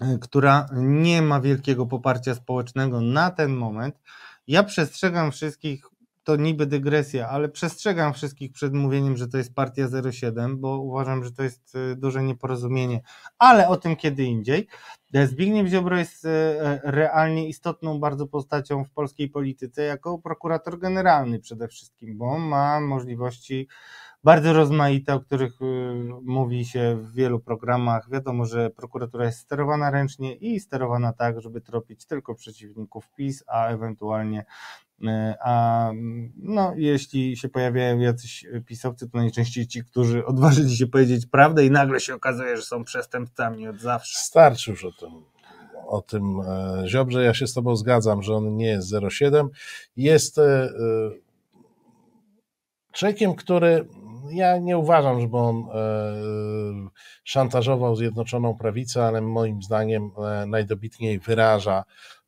y, 0.03 0.19
która 0.21 0.67
nie 0.73 1.23
ma 1.23 1.41
wielkiego 1.41 1.87
poparcia 1.87 2.35
społecznego 2.35 3.01
na 3.01 3.31
ten 3.31 3.57
moment. 3.57 4.01
Ja 4.47 4.63
przestrzegam 4.63 5.33
wszystkich 5.33 5.87
to 6.27 6.37
niby 6.37 6.67
dygresja, 6.67 7.29
ale 7.29 7.49
przestrzegam 7.49 8.15
wszystkich 8.15 8.53
przed 8.53 8.75
mówieniem, 8.75 9.17
że 9.17 9.29
to 9.29 9.39
jest 9.39 9.55
partia 9.55 9.89
07, 10.13 10.61
bo 10.61 10.79
uważam, 10.79 11.25
że 11.25 11.33
to 11.33 11.43
jest 11.43 11.77
e, 11.77 11.97
duże 11.97 12.23
nieporozumienie, 12.23 13.01
ale 13.39 13.69
o 13.69 13.77
tym 13.77 13.97
kiedy 13.97 14.25
indziej. 14.25 14.67
E, 15.15 15.27
Zbigniew 15.27 15.69
Ziobro 15.69 15.97
jest 15.97 16.25
e, 16.25 16.81
realnie 16.85 17.49
istotną 17.49 18.01
bardzo 18.01 18.27
postacią 18.27 18.85
w 18.85 18.91
polskiej 18.91 19.29
polityce 19.29 19.83
jako 19.83 20.19
prokurator 20.19 20.79
generalny 20.79 21.41
przede 21.41 21.69
wszystkim, 21.69 22.19
bo 22.19 22.39
ma 22.39 22.81
możliwości 22.81 23.69
bardzo 24.27 24.53
rozmaite, 24.53 25.15
o 25.15 25.21
których 25.21 25.53
mówi 26.23 26.65
się 26.65 26.97
w 26.97 27.13
wielu 27.13 27.41
programach. 27.41 28.11
Wiadomo, 28.11 28.47
że 28.47 28.71
prokuratura 28.71 29.25
jest 29.25 29.39
sterowana 29.39 29.91
ręcznie 29.91 30.35
i 30.35 30.61
sterowana 30.61 31.13
tak, 31.13 31.41
żeby 31.41 31.61
tropić 31.61 32.07
tylko 32.07 32.35
przeciwników 32.35 33.09
PiS, 33.17 33.45
a 33.47 33.67
ewentualnie 33.67 34.45
E, 35.05 35.35
a 35.45 35.91
no, 36.37 36.73
jeśli 36.77 37.37
się 37.37 37.49
pojawiają 37.49 37.99
jacyś 37.99 38.47
pisowcy, 38.67 39.11
to 39.11 39.19
najczęściej 39.19 39.67
ci, 39.67 39.85
którzy 39.85 40.27
odważyli 40.27 40.77
się 40.77 40.87
powiedzieć 40.87 41.27
prawdę 41.27 41.67
i 41.67 41.71
nagle 41.71 42.01
się 42.01 42.15
okazuje, 42.15 42.57
że 42.57 42.63
są 42.63 42.85
przestępcami 42.85 43.69
od 43.69 43.81
zawsze. 43.81 44.19
Starczy 44.19 44.71
już 44.71 44.85
o 44.85 44.93
tym, 44.93 45.11
o 45.87 46.03
tym 46.03 46.41
e, 46.41 46.83
Ziobrze. 46.87 47.25
Ja 47.25 47.35
się 47.35 47.47
z 47.47 47.55
tobą 47.55 47.77
zgadzam, 47.77 48.23
że 48.23 48.35
on 48.35 48.57
nie 48.57 48.67
jest 48.67 48.95
07. 49.11 49.49
Jest 49.97 50.39
e, 50.39 50.71
człowiekiem, 52.97 53.35
który 53.35 53.89
ja 54.31 54.59
nie 54.59 54.79
uważam, 54.79 55.21
żeby 55.21 55.37
on 55.37 55.65
szantażował 57.25 57.97
Zjednoczoną 57.97 58.55
Prawicę, 58.55 59.05
ale 59.05 59.21
moim 59.21 59.63
zdaniem 59.63 60.11
najdobitniej 60.47 61.19
wyraża 61.19 61.85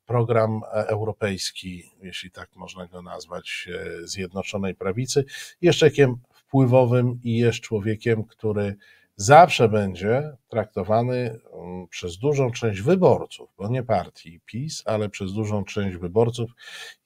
program 0.09 0.61
e, 0.63 0.87
europejski, 0.87 1.83
jeśli 2.01 2.31
tak 2.31 2.55
można 2.55 2.87
go 2.87 3.01
nazwać, 3.01 3.69
e, 3.73 4.07
Zjednoczonej 4.07 4.75
Prawicy. 4.75 5.25
Jest 5.61 5.79
człowiekiem 5.79 6.15
wpływowym 6.33 7.19
i 7.23 7.37
jest 7.37 7.59
człowiekiem, 7.59 8.23
który 8.23 8.75
zawsze 9.19 9.69
będzie 9.69 10.37
traktowany 10.47 11.39
mm, 11.53 11.87
przez 11.87 12.17
dużą 12.17 12.51
część 12.51 12.81
wyborców, 12.81 13.49
bo 13.57 13.67
nie 13.67 13.83
partii 13.83 14.41
PiS, 14.45 14.83
ale 14.85 15.09
przez 15.09 15.33
dużą 15.33 15.63
część 15.63 15.97
wyborców 15.97 16.51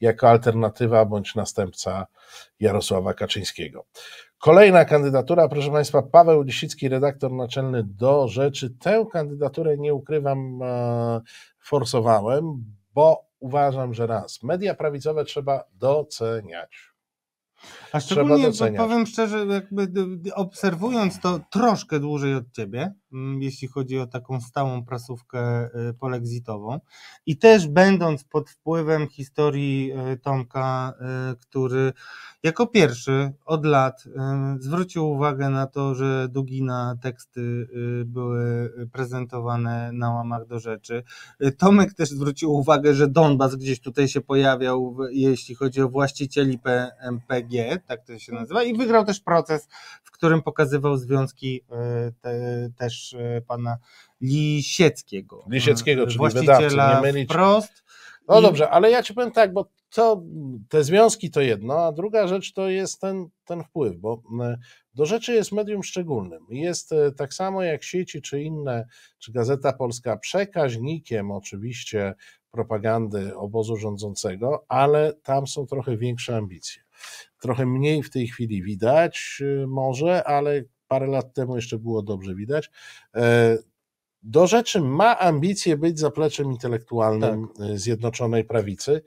jako 0.02 0.30
alternatywa 0.30 1.06
bądź 1.06 1.36
następca 1.36 2.08
Jarosława 2.60 3.14
Kaczyńskiego. 3.14 3.86
Kolejna 4.38 4.86
kandydatura, 4.86 5.48
proszę 5.48 5.72
Państwa, 5.72 6.02
Paweł 6.02 6.42
Lisicki, 6.42 6.90
redaktor 6.90 7.32
naczelny 7.32 7.84
do 7.84 8.28
rzeczy. 8.28 8.70
Tę 8.70 9.06
kandydaturę 9.12 9.78
nie 9.78 9.94
ukrywam, 9.94 10.60
e, 10.64 11.22
forsowałem, 11.60 12.66
bo 12.94 13.26
uważam, 13.40 13.94
że 13.94 14.08
raz, 14.08 14.44
media 14.44 14.76
prawicowe 14.76 15.26
trzeba 15.26 15.64
doceniać. 15.74 16.93
A 17.92 18.00
szczególnie 18.00 18.52
powiem 18.78 19.06
szczerze, 19.06 19.46
jakby 19.46 19.88
obserwując 20.36 21.20
to 21.20 21.40
troszkę 21.52 22.00
dłużej 22.00 22.36
od 22.36 22.52
ciebie, 22.52 22.94
jeśli 23.40 23.68
chodzi 23.68 24.00
o 24.00 24.08
taką 24.08 24.42
stałą 24.42 24.86
prasówkę 24.86 25.66
y, 25.66 25.94
polexitową 25.94 26.80
i 27.26 27.38
też 27.38 27.68
będąc 27.68 28.24
pod 28.24 28.50
wpływem 28.50 29.08
historii 29.08 29.92
y, 30.14 30.18
Tomka, 30.18 30.94
y, 31.32 31.36
który 31.36 31.94
jako 32.44 32.68
pierwszy 32.68 33.34
od 33.46 33.66
lat 33.66 34.04
zwrócił 34.60 35.10
uwagę 35.10 35.50
na 35.50 35.68
to, 35.68 35.96
że 35.96 36.28
Dugina 36.30 36.96
teksty 37.02 37.68
były 38.06 38.72
prezentowane 38.92 39.92
na 39.94 40.12
łamach 40.12 40.48
do 40.48 40.60
rzeczy. 40.60 41.04
Tomek 41.58 41.94
też 41.94 42.10
zwrócił 42.10 42.54
uwagę, 42.54 42.94
że 42.94 43.08
Donbas 43.08 43.56
gdzieś 43.56 43.80
tutaj 43.80 44.08
się 44.08 44.22
pojawiał, 44.22 44.98
jeśli 45.12 45.56
chodzi 45.56 45.82
o 45.82 45.90
właścicieli 45.90 46.60
PMPG, 46.60 47.80
tak 47.88 48.06
to 48.06 48.20
się 48.20 48.34
nazywa, 48.34 48.64
i 48.64 48.78
wygrał 48.78 49.06
też 49.06 49.20
proces, 49.20 49.68
w 50.04 50.12
którym 50.12 50.42
pokazywał 50.42 50.98
związki 50.98 51.62
te, 52.22 52.70
też 52.78 53.03
e, 53.14 53.42
pana 53.42 53.78
Lisieckiego. 54.22 55.46
Lisieckiego, 55.50 56.08
czyli 56.08 56.30
wydawcy, 56.34 56.78
nie 56.78 57.02
mylić. 57.02 57.30
Wprost. 57.30 57.84
No 58.28 58.40
I... 58.40 58.42
dobrze, 58.42 58.70
ale 58.70 58.92
ja 58.92 59.04
ci 59.04 59.14
powiem 59.14 59.32
tak, 59.32 59.54
bo 59.54 59.70
to, 59.90 60.24
te 60.70 60.84
związki 60.84 61.32
to 61.32 61.42
jedno, 61.42 61.86
a 61.86 61.92
druga 61.92 62.28
rzecz 62.28 62.54
to 62.54 62.70
jest 62.70 63.02
ten, 63.02 63.28
ten 63.46 63.64
wpływ, 63.64 63.98
bo 63.98 64.22
e, 64.42 64.58
do 64.94 65.06
rzeczy 65.06 65.34
jest 65.34 65.52
medium 65.52 65.84
szczególnym. 65.84 66.46
Jest 66.50 66.94
tak 67.18 67.34
samo 67.34 67.64
jak 67.64 67.84
sieci 67.84 68.22
czy 68.22 68.42
inne, 68.42 68.88
czy 69.20 69.32
Gazeta 69.32 69.74
Polska, 69.74 70.18
przekaźnikiem 70.18 71.32
oczywiście 71.32 72.14
propagandy 72.52 73.36
obozu 73.36 73.78
rządzącego, 73.78 74.66
ale 74.68 75.14
tam 75.24 75.48
są 75.48 75.66
trochę 75.66 75.98
większe 75.98 76.38
ambicje. 76.38 76.82
Trochę 77.40 77.66
mniej 77.66 78.04
w 78.04 78.10
tej 78.10 78.28
chwili 78.28 78.64
widać 78.64 79.42
może, 79.68 80.24
ale 80.24 80.64
parę 80.94 81.08
lat 81.08 81.34
temu 81.34 81.56
jeszcze 81.56 81.78
było 81.78 82.02
dobrze 82.02 82.36
widać. 82.36 82.70
E, 83.16 83.58
do 84.24 84.48
rzeczy 84.48 84.82
ma 84.82 85.20
ambicje 85.20 85.78
być 85.78 86.00
zapleczem 86.00 86.52
intelektualnym 86.52 87.48
tak. 87.58 87.68
Y, 87.68 87.78
Zjednoczonej 87.78 88.46
Prawicy 88.46 89.02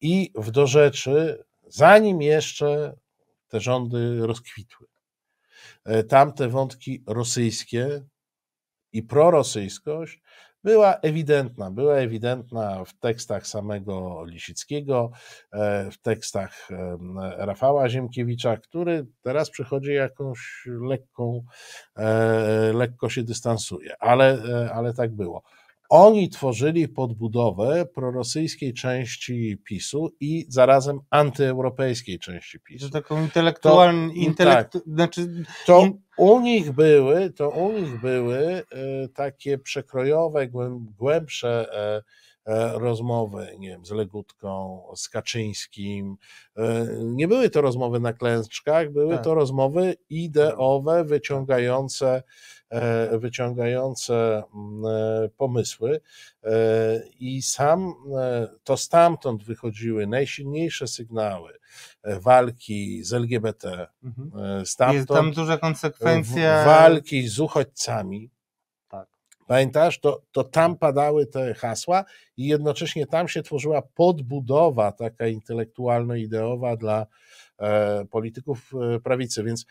i 0.00 0.32
w 0.34 0.50
do 0.50 0.66
rzeczy, 0.66 1.44
zanim 1.66 2.22
jeszcze 2.22 2.96
te 3.48 3.60
rządy 3.60 4.26
rozkwitły, 4.26 4.86
e, 5.84 6.04
tamte 6.04 6.48
wątki 6.48 7.02
rosyjskie 7.06 8.02
i 8.92 9.02
prorosyjskość 9.02 10.22
była 10.66 10.94
ewidentna. 10.94 11.70
Była 11.70 11.94
ewidentna 11.94 12.84
w 12.84 12.94
tekstach 12.94 13.46
samego 13.46 14.24
Lisickiego, 14.24 15.10
e, 15.52 15.90
w 15.90 15.98
tekstach 15.98 16.68
Rafała 17.36 17.88
Ziemkiewicza, 17.88 18.56
który 18.56 19.06
teraz 19.22 19.50
przychodzi 19.50 19.94
jakąś 19.94 20.66
lekką, 20.66 21.44
e, 21.96 22.72
lekko 22.72 23.08
się 23.08 23.22
dystansuje, 23.22 23.94
ale, 24.00 24.38
e, 24.44 24.72
ale 24.72 24.94
tak 24.94 25.14
było. 25.14 25.42
Oni 25.88 26.28
tworzyli 26.28 26.88
podbudowę 26.88 27.86
prorosyjskiej 27.94 28.74
części 28.74 29.58
PiSu 29.64 30.10
i 30.20 30.46
zarazem 30.48 31.00
antyeuropejskiej 31.10 32.18
części 32.18 32.60
PiSu. 32.60 32.86
To 32.86 32.92
taką 32.92 33.22
intelektualną, 33.22 34.12
intelekt, 34.12 34.72
tak, 34.72 34.82
znaczy... 34.86 35.44
To 35.66 35.88
u 36.16 36.40
nich 36.40 36.72
były, 36.72 37.30
to 37.30 37.50
u 37.50 37.72
nich 37.72 38.00
były 38.00 38.38
e, 38.38 38.62
takie 39.14 39.58
przekrojowe, 39.58 40.48
głębsze 40.98 41.66
e, 41.72 42.02
e, 42.52 42.78
rozmowy, 42.78 43.56
nie 43.58 43.68
wiem, 43.68 43.86
z 43.86 43.90
Legutką, 43.90 44.82
z 44.96 45.08
Kaczyńskim. 45.08 46.16
Nie 47.04 47.28
były 47.28 47.50
to 47.50 47.60
rozmowy 47.60 48.00
na 48.00 48.12
klęczkach, 48.12 48.92
były 48.92 49.14
tak. 49.14 49.24
to 49.24 49.34
rozmowy 49.34 49.96
ideowe, 50.10 51.04
wyciągające 51.04 52.22
wyciągające 53.12 54.42
mm, 54.54 54.84
e, 54.86 55.28
pomysły 55.28 56.00
e, 56.44 56.50
i 57.20 57.42
sam 57.42 57.94
to 58.64 58.76
stamtąd 58.76 59.44
wychodziły 59.44 60.06
najsilniejsze 60.06 60.86
sygnały 60.86 61.58
walki 62.04 63.04
z 63.04 63.12
LGBT, 63.12 63.86
mhm. 64.04 64.66
stamtąd 64.66 64.96
Jest 64.96 65.08
tam 65.08 65.32
duża 65.32 65.58
konsekwencja 65.58 66.64
walki 66.64 67.28
z 67.28 67.40
uchodźcami. 67.40 68.30
Tak. 68.88 69.08
Pamiętasz, 69.46 70.00
to, 70.00 70.22
to 70.32 70.44
tam 70.44 70.76
padały 70.76 71.26
te 71.26 71.54
hasła 71.54 72.04
i 72.36 72.46
jednocześnie 72.46 73.06
tam 73.06 73.28
się 73.28 73.42
tworzyła 73.42 73.82
podbudowa 73.82 74.92
taka 74.92 75.26
intelektualno-ideowa 75.26 76.76
dla 76.76 77.06
polityków 78.10 78.72
prawicy, 79.04 79.44
więc 79.44 79.66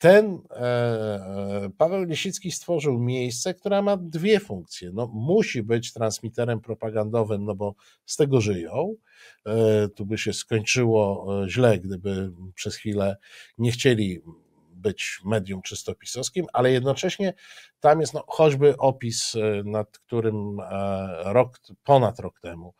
ten 0.00 0.38
e, 0.50 0.56
e, 0.56 1.70
Paweł 1.78 2.04
Lisicki 2.04 2.50
stworzył 2.50 2.98
miejsce, 2.98 3.54
które 3.54 3.82
ma 3.82 3.96
dwie 3.96 4.40
funkcje. 4.40 4.90
No, 4.94 5.06
musi 5.06 5.62
być 5.62 5.92
transmiterem 5.92 6.60
propagandowym, 6.60 7.44
no 7.44 7.54
bo 7.54 7.74
z 8.06 8.16
tego 8.16 8.40
żyją. 8.40 8.94
E, 9.46 9.88
tu 9.88 10.06
by 10.06 10.18
się 10.18 10.32
skończyło 10.32 11.26
źle, 11.48 11.78
gdyby 11.78 12.32
przez 12.54 12.76
chwilę 12.76 13.16
nie 13.58 13.72
chcieli 13.72 14.20
być 14.72 15.20
medium 15.24 15.62
czystopisowskim, 15.62 16.46
ale 16.52 16.72
jednocześnie 16.72 17.34
tam 17.80 18.00
jest 18.00 18.14
no, 18.14 18.24
choćby 18.26 18.76
opis, 18.76 19.34
nad 19.64 19.98
którym 19.98 20.56
rok, 21.24 21.60
ponad 21.84 22.20
rok 22.20 22.40
temu, 22.40 22.74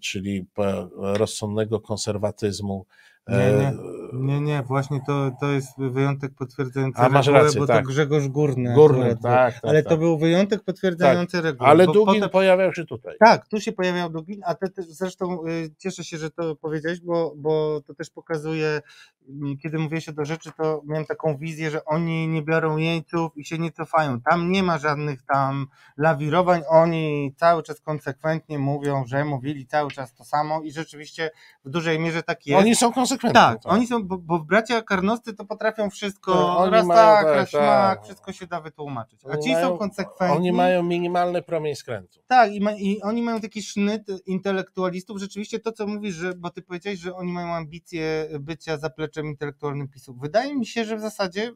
czyli 0.00 0.46
rozsądnego 0.94 1.80
konserwatyzmu 1.80 2.86
nie, 3.28 3.36
nie. 3.36 3.72
Nie, 4.12 4.40
nie, 4.40 4.62
właśnie 4.62 5.00
to, 5.06 5.30
to 5.40 5.46
jest 5.46 5.78
wyjątek 5.78 6.34
potwierdzający 6.34 7.00
A, 7.00 7.08
masz 7.08 7.26
regułę, 7.26 7.44
rację, 7.44 7.60
bo 7.60 7.66
tak. 7.66 7.84
to 7.84 7.88
Grzegorz 7.88 8.28
Górny. 8.28 8.74
Górny, 8.74 9.16
tak, 9.22 9.54
tak, 9.54 9.60
Ale 9.62 9.82
tak. 9.82 9.92
to 9.92 9.98
był 9.98 10.18
wyjątek 10.18 10.64
potwierdzający 10.64 11.40
regułę. 11.40 11.68
Ale 11.68 11.86
Dugin 11.86 12.14
potem- 12.14 12.30
pojawiał 12.30 12.74
się 12.74 12.84
tutaj. 12.84 13.16
Tak, 13.20 13.48
tu 13.48 13.60
się 13.60 13.72
pojawiał 13.72 14.10
Dugin, 14.10 14.40
a 14.44 14.54
te, 14.54 14.68
te, 14.68 14.82
zresztą 14.82 15.46
y, 15.46 15.70
cieszę 15.78 16.04
się, 16.04 16.18
że 16.18 16.30
to 16.30 16.56
powiedziałeś, 16.56 17.00
bo, 17.00 17.34
bo 17.36 17.80
to 17.86 17.94
też 17.94 18.10
pokazuje, 18.10 18.80
mm, 19.28 19.56
kiedy 19.58 19.78
mówię 19.78 20.00
się 20.00 20.12
do 20.12 20.24
rzeczy, 20.24 20.50
to 20.56 20.82
miałem 20.86 21.04
taką 21.04 21.36
wizję, 21.36 21.70
że 21.70 21.84
oni 21.84 22.28
nie 22.28 22.42
biorą 22.42 22.76
jeńców 22.76 23.32
i 23.36 23.44
się 23.44 23.58
nie 23.58 23.72
cofają. 23.72 24.20
Tam 24.20 24.50
nie 24.50 24.62
ma 24.62 24.78
żadnych 24.78 25.22
tam 25.22 25.66
lawirowań, 25.96 26.62
oni 26.68 27.34
cały 27.36 27.62
czas 27.62 27.80
konsekwentnie 27.80 28.58
mówią, 28.58 29.04
że 29.06 29.24
mówili 29.24 29.66
cały 29.66 29.90
czas 29.90 30.14
to 30.14 30.24
samo 30.24 30.62
i 30.62 30.72
rzeczywiście 30.72 31.30
w 31.64 31.70
dużej 31.70 31.98
mierze 31.98 32.22
tak 32.22 32.46
jest. 32.46 32.60
Oni 32.60 32.76
są 32.76 32.92
konsekwentni. 32.92 33.40
tak, 33.40 33.58
oni 33.64 33.86
są, 33.86 33.99
bo, 34.04 34.18
bo 34.18 34.38
bracia 34.38 34.82
karnoscy 34.82 35.34
to 35.34 35.44
potrafią 35.44 35.90
wszystko, 35.90 36.34
No, 36.34 36.70
raz 36.70 36.86
mają, 36.86 37.00
tak, 37.00 37.24
tak, 37.24 37.34
raz 37.36 37.50
tak. 37.50 37.62
śmak, 37.62 38.04
wszystko 38.04 38.32
się 38.32 38.46
da 38.46 38.60
wytłumaczyć. 38.60 39.20
A 39.24 39.28
Oni 39.28 39.42
ci 39.42 39.52
mają- 39.52 39.68
są 39.68 39.78
konsekwentni. 39.78 40.36
Oni 40.36 40.52
mają 40.52 40.82
minimalny 40.82 41.42
promień 41.42 41.74
skrętu. 41.74 42.20
Tak, 42.26 42.52
i, 42.52 42.60
ma, 42.60 42.72
i 42.72 43.00
oni 43.02 43.22
mają 43.22 43.40
taki 43.40 43.62
sznyt 43.62 44.02
intelektualistów. 44.26 45.18
Rzeczywiście 45.18 45.58
to, 45.58 45.72
co 45.72 45.86
mówisz, 45.86 46.14
że, 46.14 46.34
bo 46.34 46.50
ty 46.50 46.62
powiedziałeś, 46.62 46.98
że 47.00 47.14
oni 47.14 47.32
mają 47.32 47.48
ambicje 47.54 48.28
bycia 48.40 48.76
zapleczem 48.78 49.26
intelektualnym 49.26 49.88
PiSu. 49.88 50.14
Wydaje 50.14 50.56
mi 50.56 50.66
się, 50.66 50.84
że 50.84 50.96
w 50.96 51.00
zasadzie 51.00 51.42
y, 51.48 51.52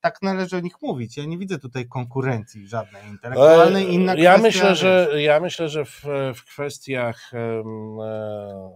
tak 0.00 0.22
należy 0.22 0.56
o 0.56 0.60
nich 0.60 0.74
mówić. 0.82 1.16
Ja 1.16 1.24
nie 1.24 1.38
widzę 1.38 1.58
tutaj 1.58 1.86
konkurencji 1.88 2.66
żadnej 2.66 3.06
intelektualnej. 3.08 3.86
E, 3.86 3.88
Inna 3.90 4.14
ja, 4.14 4.38
kwestia, 4.38 4.42
myślę, 4.42 4.74
że, 4.74 5.08
ja 5.22 5.40
myślę, 5.40 5.68
że 5.68 5.84
w, 5.84 6.02
w 6.34 6.44
kwestiach, 6.44 7.30
em, 7.34 8.00
e, 8.00 8.70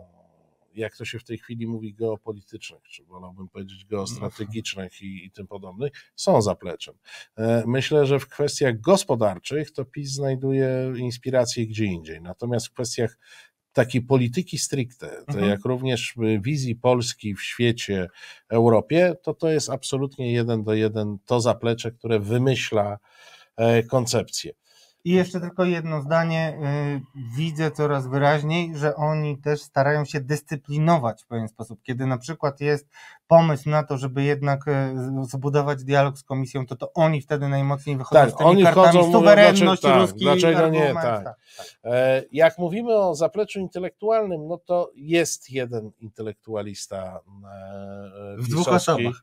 jak 0.75 0.97
to 0.97 1.05
się 1.05 1.19
w 1.19 1.25
tej 1.25 1.39
chwili 1.39 1.67
mówi, 1.67 1.95
geopolitycznych, 1.95 2.83
czy 2.83 3.05
wolałbym 3.05 3.49
powiedzieć 3.49 3.85
geostrategicznych 3.85 5.03
i, 5.03 5.27
i 5.27 5.31
tym 5.31 5.47
podobnych, 5.47 5.93
są 6.17 6.43
zapleczem. 6.43 6.95
E, 7.37 7.65
Myślę, 7.67 8.07
że 8.07 8.19
w 8.19 8.29
kwestiach 8.29 8.81
gospodarczych 8.81 9.73
to 9.73 9.85
PiS 9.85 10.13
znajduje 10.13 10.93
inspirację 10.97 11.67
gdzie 11.67 11.85
indziej. 11.85 12.23
Natomiast 12.23 12.67
w 12.67 12.73
kwestiach 12.73 13.19
takiej 13.73 14.03
polityki 14.03 14.59
stricte, 14.59 15.09
to 15.09 15.33
Mhm. 15.33 15.49
jak 15.49 15.65
również 15.65 16.15
wizji 16.41 16.77
Polski 16.77 17.35
w 17.35 17.43
świecie, 17.43 18.09
Europie, 18.49 19.15
to 19.23 19.35
to 19.35 19.49
jest 19.49 19.71
absolutnie 19.71 20.33
jeden 20.33 20.65
do 20.65 20.75
jeden 20.75 21.19
to 21.25 21.41
zaplecze, 21.41 21.93
które 21.93 22.21
wymyśla 22.21 22.99
e, 23.57 23.83
koncepcję. 23.83 24.53
I 25.05 25.11
jeszcze 25.13 25.41
tylko 25.41 25.65
jedno 25.65 26.01
zdanie. 26.03 26.59
y, 26.97 27.01
Widzę 27.37 27.71
coraz 27.71 28.07
wyraźniej, 28.07 28.73
że 28.77 28.97
oni 28.97 29.39
też 29.39 29.63
starają 29.63 30.05
się 30.05 30.21
dyscyplinować 30.21 31.23
w 31.23 31.27
pewien 31.27 31.49
sposób. 31.49 31.83
Kiedy 31.83 32.07
na 32.07 32.19
przykład 32.19 32.61
jest 32.61 32.89
pomysł 33.27 33.71
na 33.71 33.83
to, 33.83 33.99
żeby 33.99 34.23
jednak 34.23 34.69
y, 34.69 34.73
zbudować 35.23 35.85
dialog 35.85 36.19
z 36.19 36.23
komisją, 36.23 36.67
to 36.67 36.77
to 36.77 36.93
oni 36.93 37.21
wtedy 37.23 37.49
najmocniej 37.49 37.97
wychodzą 37.97 38.21
Tak, 38.21 38.31
z 38.31 38.37
tymi 38.37 38.51
oni 38.51 38.63
kartami. 38.63 38.87
wchodzą, 38.89 39.07
mówią, 39.07 39.19
Suwerenność, 39.21 39.83
dlaczego- 39.83 39.93
tak, 39.95 40.01
ruski 40.03 40.19
dlaczego 40.25 40.69
nie, 40.69 40.83
argument, 40.85 40.95
tak. 41.07 41.25
tak. 41.25 41.37
E, 41.85 42.23
Jak 42.33 42.59
mówimy 42.59 42.95
o 42.95 43.15
zapleczu 43.15 43.61
intelektualnym, 43.61 44.49
no 44.49 44.59
to 44.59 44.91
jest 44.95 45.51
jeden 45.51 45.91
intelektualista 46.01 47.21
e, 47.53 48.37
W 48.39 48.49
dwóch 48.49 48.69
osobach. 48.69 49.23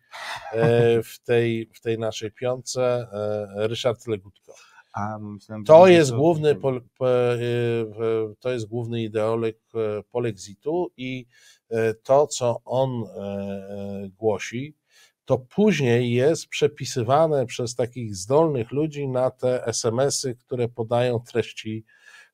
e, 0.53 1.03
w 1.03 1.19
tej, 1.23 1.69
w 1.73 1.81
tej 1.81 1.99
naszej 1.99 2.31
piątce, 2.31 3.07
Ryszard 3.55 4.07
Legutko. 4.07 4.53
A, 4.93 5.19
myślałem, 5.19 5.63
To 5.65 5.87
jest 5.87 6.13
główny, 6.15 6.55
pol- 6.55 6.81
pe- 6.99 7.37
e, 7.39 8.33
to 8.39 8.51
jest 8.51 8.65
główny 8.67 9.03
ideolog 9.03 9.55
e, 9.75 10.03
polexitu 10.11 10.91
i 10.97 11.25
e, 11.69 11.93
to, 11.93 12.27
co 12.27 12.61
on 12.65 13.03
e, 13.03 13.21
e, 13.21 14.09
głosi, 14.17 14.75
to 15.25 15.37
później 15.37 16.13
jest 16.13 16.47
przepisywane 16.47 17.45
przez 17.45 17.75
takich 17.75 18.15
zdolnych 18.15 18.71
ludzi 18.71 19.07
na 19.07 19.31
te 19.31 19.65
SMS-y, 19.65 20.35
które 20.35 20.69
podają 20.69 21.19
treści 21.19 21.85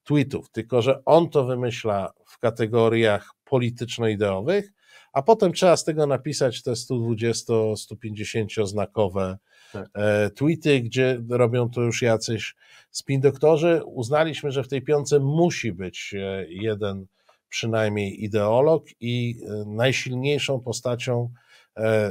tweetów. 0.03 0.49
Tylko, 0.49 0.82
że 0.82 1.06
on 1.06 1.30
to 1.30 1.45
wymyśla 1.45 2.14
w 2.27 2.40
kategoriach 2.40 3.30
polityczno-ideowych, 3.45 4.72
a 5.14 5.22
potem 5.22 5.53
trzeba 5.53 5.77
z 5.77 5.84
tego 5.84 6.07
napisać 6.07 6.64
te 6.64 6.72
120-150 6.72 8.65
znakowe 8.65 9.38
Tak. 9.76 9.89
e, 9.93 10.30
tweety, 10.30 10.81
gdzie 10.81 11.22
robią 11.30 11.69
to 11.69 11.81
już 11.81 12.02
jacyś 12.02 12.56
spin 12.91 13.22
doktorzy. 13.22 13.81
Uznaliśmy, 13.85 14.52
że 14.52 14.64
w 14.64 14.68
tej 14.68 14.81
piątce 14.81 15.19
musi 15.19 15.73
być 15.73 16.15
e, 16.18 16.45
jeden 16.49 17.06
przynajmniej 17.49 18.23
ideolog 18.23 18.85
i 18.99 19.35
e, 19.47 19.65
najsilniejszą 19.68 20.60
postacią 20.60 21.30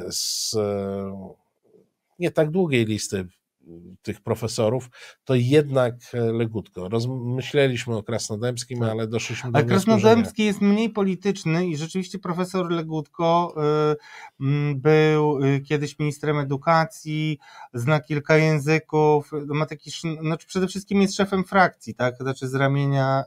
z 0.08 0.56
nie 2.18 2.30
tak 2.30 2.50
długiej 2.50 2.84
listy 2.84 3.26
tych 4.02 4.20
profesorów, 4.20 4.90
to 5.24 5.34
jednak 5.34 5.94
e, 6.14 6.20
Legutko. 6.20 6.88
Rozmyśleliśmy 6.88 7.96
o 7.96 8.02
Krasnodębskim, 8.02 8.80
Tak. 8.80 8.90
ale 8.90 9.06
doszliśmy 9.06 9.52
do 9.52 9.58
nie. 9.58 9.64
Krasnodębski 9.64 10.44
jest 10.44 10.60
mniej 10.60 10.90
polityczny 10.90 11.66
i 11.66 11.76
rzeczywiście 11.76 12.18
profesor 12.18 12.70
Legutko 12.70 13.54
mm, 14.40 14.80
był 14.80 15.44
y, 15.44 15.60
kiedyś 15.60 15.98
ministrem 15.98 16.38
edukacji, 16.38 17.38
zna 17.74 18.00
kilka 18.00 18.36
języków, 18.36 19.30
ma 19.46 19.66
taki, 19.66 19.90
znaczy 20.20 20.46
przede 20.46 20.66
wszystkim 20.66 21.02
jest 21.02 21.16
szefem 21.16 21.44
frakcji, 21.44 21.94
tak, 21.94 22.16
znaczy 22.16 22.48
z 22.48 22.54
ramienia, 22.54 23.24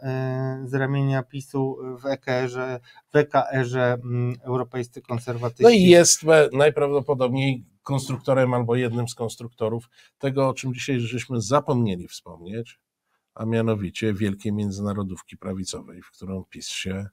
z 0.65 0.73
ramienia 0.73 1.23
PiSu 1.23 1.77
w 2.01 2.05
EKR-ze, 2.05 2.79
w 3.13 3.15
EKR-ze 3.15 3.93
mm, 3.93 4.35
europejscy 4.43 5.01
konserwatyści. 5.01 5.63
No 5.63 5.69
i 5.69 5.81
jest 5.83 6.23
e, 6.23 6.49
najprawdopodobniej 6.53 7.65
konstruktorem 7.83 8.53
albo 8.53 8.75
jednym 8.75 9.07
z 9.07 9.15
konstruktorów 9.15 9.89
tego, 10.17 10.49
o 10.49 10.53
czym 10.53 10.73
dzisiaj 10.73 10.99
żeśmy 10.99 11.41
zapomnieli 11.41 12.07
wspomnieć, 12.07 12.79
a 13.35 13.45
mianowicie 13.45 14.13
wielkiej 14.13 14.53
międzynarodówki 14.53 15.37
prawicowej, 15.37 16.01
w 16.01 16.11
którą 16.11 16.43
PiS 16.49 16.67
się. 16.67 17.05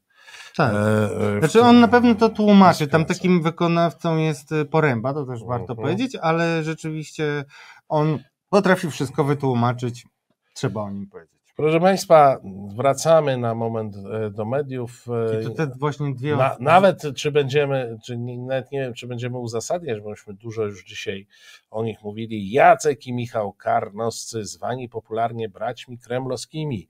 tak. 0.56 0.74
e, 0.74 1.36
e, 1.36 1.38
Znaczy 1.38 1.60
on 1.62 1.80
na 1.80 1.88
pewno 1.88 2.14
to 2.14 2.28
tłumaczy, 2.28 2.88
tam 2.88 3.04
takim 3.04 3.42
wykonawcą 3.42 4.16
jest 4.16 4.52
y, 4.52 4.64
Poręba, 4.64 5.14
to 5.14 5.26
też 5.26 5.44
warto 5.44 5.72
Mhm. 5.72 5.76
powiedzieć, 5.76 6.16
ale 6.22 6.64
rzeczywiście 6.64 7.44
on 7.88 8.18
potrafi 8.48 8.90
wszystko 8.90 9.24
wytłumaczyć, 9.24 10.06
trzeba 10.54 10.80
o 10.82 10.90
nim 10.90 11.06
powiedzieć. 11.06 11.43
Proszę 11.56 11.80
Państwa, 11.80 12.40
wracamy 12.76 13.36
na 13.36 13.54
moment 13.54 13.96
e, 13.96 14.30
do 14.30 14.44
mediów. 14.44 15.06
e, 15.38 15.42
to 15.42 15.50
te 15.50 15.66
właśnie 15.66 16.14
dwie 16.14 16.36
Na, 16.36 16.56
nawet 16.60 17.02
czy 17.16 17.32
będziemy, 17.32 17.98
czy 18.04 18.18
nie, 18.18 18.38
nawet 18.38 18.72
nie 18.72 18.80
wiem, 18.80 18.94
czy 18.94 19.06
będziemy 19.06 19.38
uzasadniać, 19.38 20.00
bo 20.00 20.10
myśmy 20.10 20.34
dużo 20.34 20.64
już 20.64 20.84
dzisiaj 20.84 21.26
o 21.70 21.84
nich 21.84 22.02
mówili. 22.02 22.50
Jacek 22.50 23.06
i 23.06 23.12
Michał 23.12 23.52
Karnoscy, 23.52 24.44
zwani 24.44 24.88
popularnie 24.88 25.48
braćmi 25.48 25.98
kremlowskimi. 25.98 26.88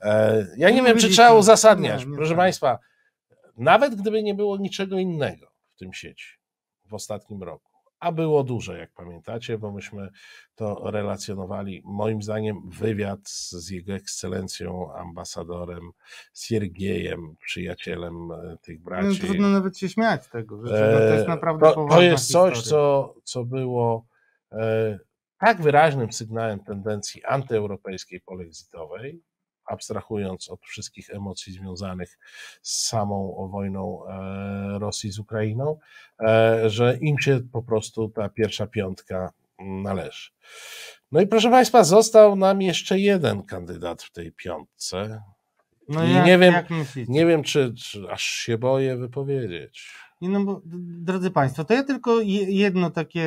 E, 0.00 0.46
ja 0.56 0.70
nie 0.70 0.76
Nie 0.76 0.82
wiem, 0.82 0.98
czy 0.98 1.08
trzeba 1.08 1.34
uzasadniać. 1.34 2.06
Nie, 2.06 2.16
Proszę. 2.16 2.36
Państwa, 2.36 2.78
nawet 3.56 3.94
gdyby 3.94 4.22
nie 4.22 4.34
było 4.34 4.58
niczego 4.58 4.98
innego 4.98 5.46
w 5.74 5.78
tym 5.78 5.92
sieci 5.92 6.26
w 6.84 6.94
ostatnim 6.94 7.42
roku, 7.42 7.73
a 8.00 8.12
było 8.12 8.44
dużo, 8.44 8.74
jak 8.74 8.92
pamiętacie, 8.92 9.58
bo 9.58 9.72
myśmy 9.72 10.08
to 10.54 10.90
relacjonowali. 10.90 11.82
Moim 11.84 12.22
zdaniem 12.22 12.70
wywiad 12.70 13.20
z 13.28 13.70
jego 13.70 13.92
ekscelencją, 13.92 14.94
ambasadorem 14.94 15.90
Siergiejem, 16.34 17.36
przyjacielem 17.44 18.32
e, 18.32 18.56
tych 18.62 18.78
no, 18.78 18.84
braci. 18.84 19.20
trudno 19.20 19.48
nawet 19.48 19.78
się 19.78 19.88
śmiać 19.88 20.24
z 20.24 20.28
tego, 20.30 20.66
że 20.66 20.90
no, 20.92 20.98
to 20.98 21.14
jest 21.14 21.24
E, 21.24 21.28
naprawdę 21.28 21.66
to, 21.66 21.86
to 21.90 22.02
jest 22.02 22.32
coś, 22.32 22.54
historia. 22.54 22.70
co, 22.70 23.14
co 23.24 23.44
było 23.44 24.06
e, 24.52 24.98
tak 25.38 25.62
wyraźnym 25.62 26.12
sygnałem 26.12 26.64
tendencji 26.64 27.24
antyeuropejskiej 27.24 28.20
polexitowej, 28.20 29.22
abstrahując 29.66 30.50
od 30.50 30.60
wszystkich 30.60 31.10
emocji 31.10 31.52
związanych 31.52 32.18
z 32.62 32.86
samą 32.86 33.48
wojną 33.52 34.06
e, 34.06 34.78
Rosji 34.78 35.10
z 35.10 35.18
Ukrainą, 35.18 35.78
e, 36.20 36.70
że 36.70 36.98
im 37.00 37.18
się 37.18 37.40
po 37.52 37.62
prostu 37.62 38.08
ta 38.08 38.28
pierwsza 38.28 38.66
piątka 38.66 39.32
należy. 39.58 40.30
No 41.12 41.20
i 41.20 41.26
proszę 41.26 41.50
Państwa, 41.50 41.84
został 41.84 42.36
nam 42.36 42.62
jeszcze 42.62 42.98
jeden 42.98 43.42
kandydat 43.42 44.02
w 44.02 44.12
tej 44.12 44.32
piątce. 44.32 45.22
No 45.88 46.04
I 46.04 46.12
jak, 46.12 46.26
nie 46.26 46.38
wiem-? 46.38 46.64
Nie 47.08 47.26
wiem, 47.26 47.42
czy, 47.42 47.74
czy 47.74 48.10
aż 48.10 48.22
się 48.22 48.58
boję 48.58 48.96
wypowiedzieć. 48.96 49.94
Nie, 50.24 50.30
no 50.30 50.44
bo, 50.44 50.60
drodzy 51.04 51.30
Państwo, 51.30 51.64
to 51.64 51.74
ja 51.74 51.82
tylko 51.82 52.20
je- 52.20 52.50
jedno 52.50 52.90
takie 52.90 53.20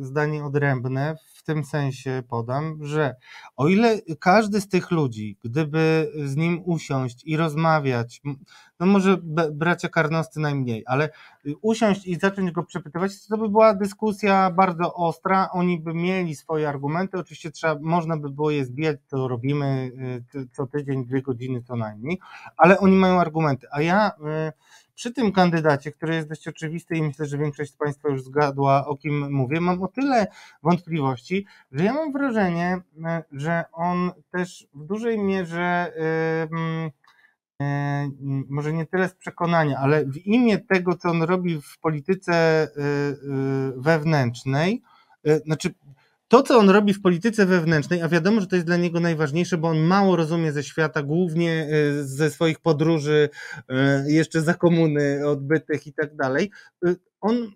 y, 0.00 0.04
zdanie 0.04 0.44
odrębne 0.44 1.16
w 1.34 1.42
tym 1.42 1.64
sensie 1.64 2.22
podam, 2.28 2.78
że 2.84 3.14
o 3.56 3.68
ile 3.68 4.00
każdy 4.20 4.60
z 4.60 4.68
tych 4.68 4.90
ludzi, 4.90 5.38
gdyby 5.44 6.12
z 6.24 6.36
nim 6.36 6.62
usiąść 6.64 7.22
i 7.24 7.36
rozmawiać, 7.36 8.22
no 8.80 8.86
może 8.86 9.16
bracia 9.52 9.88
karnosty 9.88 10.40
najmniej, 10.40 10.82
ale 10.86 11.08
y, 11.46 11.54
usiąść 11.62 12.06
i 12.06 12.16
zacząć 12.16 12.50
go 12.50 12.62
przepytywać, 12.62 13.26
to 13.26 13.38
by 13.38 13.48
była 13.48 13.74
dyskusja 13.74 14.50
bardzo 14.50 14.94
ostra, 14.94 15.48
oni 15.52 15.80
by 15.80 15.94
mieli 15.94 16.36
swoje 16.36 16.68
argumenty, 16.68 17.18
oczywiście 17.18 17.50
trzeba, 17.50 17.76
można 17.80 18.16
by 18.16 18.30
było 18.30 18.50
je 18.50 18.64
zbijać, 18.64 18.96
to 19.08 19.28
robimy 19.28 19.90
y, 20.34 20.48
co 20.52 20.66
tydzień, 20.66 21.04
dwie 21.06 21.22
godziny 21.22 21.62
co 21.62 21.76
najmniej, 21.76 22.18
ale 22.56 22.78
oni 22.78 22.96
mają 22.96 23.20
argumenty, 23.20 23.66
a 23.70 23.80
ja 23.82 24.12
przy 24.94 25.12
tym 25.12 25.32
kandydacie, 25.32 25.92
który 25.92 26.14
jest 26.14 26.28
dość 26.28 26.48
oczywisty 26.48 26.96
i 26.96 27.02
myślę, 27.02 27.26
że 27.26 27.38
większość 27.38 27.72
z 27.72 27.76
Państwa 27.76 28.08
już 28.08 28.22
zgadła, 28.22 28.86
o 28.86 28.96
kim 28.96 29.32
mówię, 29.32 29.60
mam 29.60 29.82
o 29.82 29.88
tyle 29.88 30.26
wątpliwości, 30.62 31.46
że 31.72 31.84
ja 31.84 31.92
mam 31.92 32.12
wrażenie, 32.12 32.80
e, 33.04 33.22
że 33.32 33.64
on 33.72 34.10
też 34.30 34.66
w 34.74 34.86
dużej 34.86 35.18
mierze. 35.18 35.92
E, 35.96 36.48
może 38.48 38.72
nie 38.72 38.86
tyle 38.86 39.08
z 39.08 39.14
przekonania, 39.14 39.78
ale 39.78 40.04
w 40.04 40.16
imię 40.16 40.58
tego, 40.58 40.96
co 40.96 41.10
on 41.10 41.22
robi 41.22 41.60
w 41.60 41.78
polityce 41.80 42.34
e, 42.34 42.68
wewnętrznej, 43.76 44.82
znaczy 45.44 45.74
to, 46.28 46.42
co 46.42 46.58
on 46.58 46.70
robi 46.70 46.94
w 46.94 47.02
polityce 47.02 47.46
wewnętrznej, 47.46 48.02
a 48.02 48.08
wiadomo, 48.08 48.40
że 48.40 48.46
to 48.46 48.56
jest 48.56 48.66
dla 48.66 48.76
niego 48.76 49.00
najważniejsze, 49.00 49.58
bo 49.58 49.68
on 49.68 49.78
mało 49.78 50.16
rozumie 50.16 50.52
ze 50.52 50.62
świata, 50.62 51.02
głównie 51.02 51.68
ze 52.00 52.30
swoich 52.30 52.60
podróży, 52.60 53.28
jeszcze 54.06 54.42
za 54.42 54.54
komuny 54.54 55.28
odbytych 55.28 55.86
i 55.86 55.92
tak 55.92 56.16
dalej. 56.16 56.50
On 57.20 57.52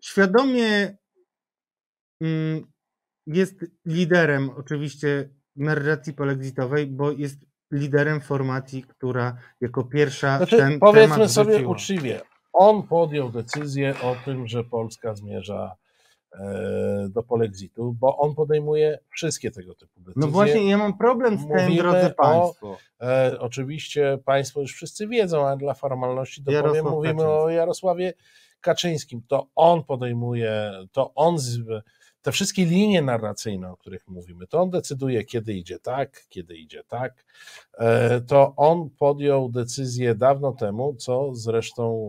świadomie 0.00 0.96
mm, 2.20 2.66
jest 3.26 3.64
liderem 3.86 4.50
oczywiście 4.50 5.28
narracji 5.56 6.12
polexitowej, 6.12 6.86
bo 6.86 7.12
jest 7.12 7.38
liderem 7.72 8.20
formacji, 8.20 8.82
która 8.82 9.36
jako 9.60 9.84
pierwsza 9.84 10.36
znaczy, 10.36 10.56
ten 10.56 10.78
Powiedzmy 10.78 11.28
sobie 11.28 11.68
uczciwie, 11.68 12.20
on 12.52 12.82
podjął 12.82 13.30
decyzję 13.30 13.94
o 14.02 14.16
tym, 14.24 14.46
że 14.46 14.64
Polska 14.64 15.14
zmierza 15.14 15.76
e, 15.76 15.87
do 17.08 17.22
polexitu, 17.22 17.96
bo 18.00 18.16
on 18.16 18.34
podejmuje 18.34 18.98
wszystkie 19.10 19.50
tego 19.50 19.74
typu 19.74 20.00
decyzje. 20.00 20.20
No 20.20 20.28
właśnie, 20.28 20.70
ja 20.70 20.78
mam 20.78 20.98
problem 20.98 21.38
z 21.38 21.40
tym, 21.40 21.56
Mówimy 21.56 21.76
drodzy 21.76 22.14
Państwo. 22.16 22.76
E, 23.00 23.36
oczywiście 23.40 24.18
Państwo 24.24 24.60
już 24.60 24.74
wszyscy 24.74 25.06
wiedzą, 25.06 25.46
ale 25.46 25.56
dla 25.56 25.74
formalności 25.74 26.44
to 26.44 26.62
powiem, 26.62 26.84
mówimy 26.84 27.14
Kaczyński. 27.14 27.44
o 27.44 27.48
Jarosławie 27.48 28.12
Kaczyńskim. 28.60 29.22
To 29.28 29.46
on 29.54 29.84
podejmuje, 29.84 30.72
to 30.92 31.14
on 31.14 31.38
z, 31.38 31.58
te 32.22 32.32
wszystkie 32.32 32.64
linie 32.64 33.02
narracyjne, 33.02 33.70
o 33.70 33.76
których 33.76 34.08
mówimy, 34.08 34.46
to 34.46 34.60
on 34.60 34.70
decyduje, 34.70 35.24
kiedy 35.24 35.54
idzie 35.54 35.78
tak, 35.78 36.26
kiedy 36.28 36.56
idzie 36.56 36.84
tak. 36.84 37.24
E, 37.78 38.20
to 38.20 38.52
on 38.56 38.90
podjął 38.90 39.48
decyzję 39.48 40.14
dawno 40.14 40.52
temu, 40.52 40.94
co 40.94 41.34
zresztą 41.34 42.08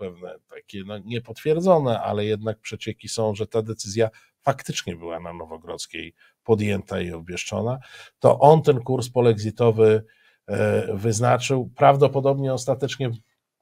pewne 0.00 0.34
takie 0.50 0.84
no, 0.86 0.98
niepotwierdzone, 0.98 2.00
ale 2.00 2.24
jednak 2.24 2.58
przecieki 2.58 3.08
są, 3.08 3.34
że 3.34 3.46
ta 3.46 3.62
decyzja 3.62 4.10
faktycznie 4.42 4.96
była 4.96 5.20
na 5.20 5.32
Nowogrodzkiej 5.32 6.14
podjęta 6.44 7.00
i 7.00 7.12
obwieszczona, 7.12 7.78
to 8.18 8.38
on 8.38 8.62
ten 8.62 8.80
kurs 8.80 9.08
polexitowy 9.08 10.04
e, 10.46 10.96
wyznaczył. 10.96 11.70
Prawdopodobnie 11.76 12.54
ostatecznie 12.54 13.10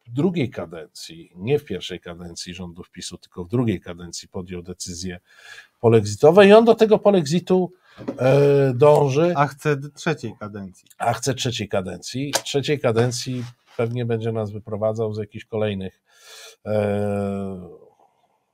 w 0.06 0.10
drugiej 0.10 0.50
kadencji, 0.50 1.32
nie 1.36 1.58
w 1.58 1.64
pierwszej 1.64 2.00
kadencji 2.00 2.54
rządów 2.54 2.90
PiSu, 2.90 3.18
tylko 3.18 3.44
w 3.44 3.48
drugiej 3.48 3.80
kadencji 3.80 4.28
podjął 4.28 4.62
decyzję 4.62 5.20
polexitowe 5.80 6.46
i 6.46 6.52
on 6.52 6.64
do 6.64 6.74
tego 6.74 6.98
polexitu 6.98 7.72
e, 8.18 8.72
dąży. 8.74 9.32
A 9.36 9.46
chce 9.46 9.76
trzeciej 9.94 10.32
kadencji. 10.40 10.88
A 10.98 11.12
chce 11.12 11.34
trzeciej 11.34 11.68
kadencji. 11.68 12.32
Trzeciej 12.44 12.80
kadencji 12.80 13.44
pewnie 13.76 14.04
będzie 14.04 14.32
nas 14.32 14.50
wyprowadzał 14.50 15.14
z 15.14 15.18
jakichś 15.18 15.44
kolejnych, 15.44 16.00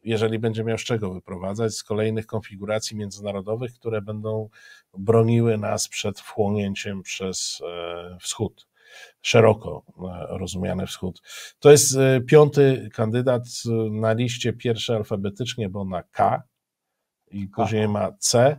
jeżeli 0.03 0.39
będzie 0.39 0.65
miał 0.65 0.79
z 0.79 0.85
czego 0.85 1.15
wyprowadzać, 1.15 1.75
z 1.75 1.85
kolejnych 1.85 2.27
konfiguracji 2.27 2.97
międzynarodowych, 2.97 3.75
które 3.75 4.03
będą 4.03 4.49
broniły 4.99 5.59
nas 5.59 5.89
przed 5.89 6.21
wchłonięciem 6.21 7.03
przez 7.03 7.63
e, 7.67 8.17
wschód 8.21 8.67
szeroko 9.23 9.83
rozumiany 10.29 10.87
wschód. 10.87 11.23
To 11.59 11.71
jest 11.71 11.97
piąty 12.27 12.89
kandydat 12.93 13.43
na 13.91 14.13
liście 14.13 14.53
pierwszy 14.53 14.95
alfabetycznie, 14.95 15.69
bo 15.69 15.85
na 15.85 16.03
K, 16.03 16.43
i 17.31 17.49
później 17.49 17.89
ma 17.89 18.13
C, 18.19 18.59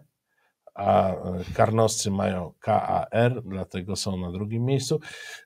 a 0.76 1.16
karnoscy 1.54 2.12
mają 2.12 2.54
KAR, 2.60 3.42
dlatego 3.46 3.96
są 3.96 4.18
na 4.18 4.32
drugim 4.32 4.66
miejscu. 4.66 5.00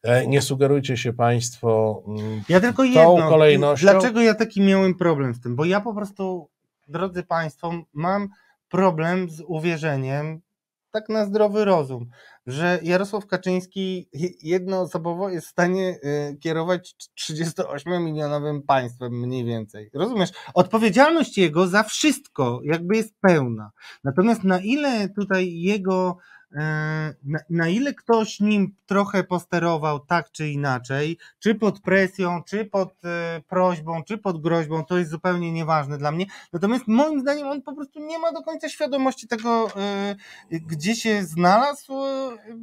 E, 0.03 0.27
nie 0.27 0.41
sugerujcie 0.41 0.97
się 0.97 1.13
Państwo 1.13 2.03
mm, 2.07 2.41
ja 2.49 2.59
tylko 2.59 2.83
tą 2.83 2.89
jedno, 2.89 3.29
kolejnością. 3.29 3.91
Dlaczego 3.91 4.21
ja 4.21 4.35
taki 4.35 4.61
miałem 4.61 4.95
problem 4.95 5.33
z 5.33 5.41
tym? 5.41 5.55
Bo 5.55 5.65
ja 5.65 5.81
po 5.81 5.93
prostu, 5.93 6.49
drodzy 6.87 7.23
Państwo, 7.23 7.71
mam 7.93 8.29
problem 8.69 9.29
z 9.29 9.41
uwierzeniem, 9.47 10.41
tak 10.91 11.09
na 11.09 11.25
zdrowy 11.25 11.65
rozum, 11.65 12.09
że 12.45 12.79
Jarosław 12.83 13.27
Kaczyński 13.27 14.09
jednoosobowo 14.43 15.29
jest 15.29 15.47
w 15.47 15.49
stanie 15.49 15.99
y, 16.03 16.37
kierować 16.37 16.95
38-milionowym 17.19 18.61
państwem 18.67 19.13
mniej 19.13 19.45
więcej. 19.45 19.89
Rozumiesz? 19.93 20.29
Odpowiedzialność 20.53 21.37
jego 21.37 21.67
za 21.67 21.83
wszystko 21.83 22.59
jakby 22.63 22.95
jest 22.95 23.13
pełna. 23.21 23.71
Natomiast 24.03 24.43
na 24.43 24.59
ile 24.59 25.09
tutaj 25.09 25.53
jego 25.53 26.17
na, 26.51 27.39
na, 27.49 27.67
ile 27.67 27.93
ktoś 27.93 28.39
nim 28.39 28.75
trochę 28.85 29.23
posterował 29.23 29.99
tak 29.99 30.31
czy 30.31 30.49
inaczej, 30.49 31.17
czy 31.39 31.55
pod 31.55 31.79
presją, 31.79 32.43
czy 32.43 32.65
pod 32.65 33.05
e, 33.05 33.41
prośbą, 33.47 34.03
czy 34.03 34.17
pod 34.17 34.41
groźbą, 34.41 34.85
to 34.85 34.97
jest 34.97 35.11
zupełnie 35.11 35.51
nieważne 35.51 35.97
dla 35.97 36.11
mnie. 36.11 36.25
Natomiast 36.53 36.87
moim 36.87 37.19
zdaniem 37.19 37.47
on 37.47 37.61
po 37.61 37.75
prostu 37.75 37.99
nie 37.99 38.19
ma 38.19 38.31
do 38.31 38.41
końca 38.41 38.69
świadomości 38.69 39.27
tego, 39.27 39.67
e, 39.75 40.15
gdzie 40.51 40.95
się 40.95 41.23
znalazł. 41.23 41.93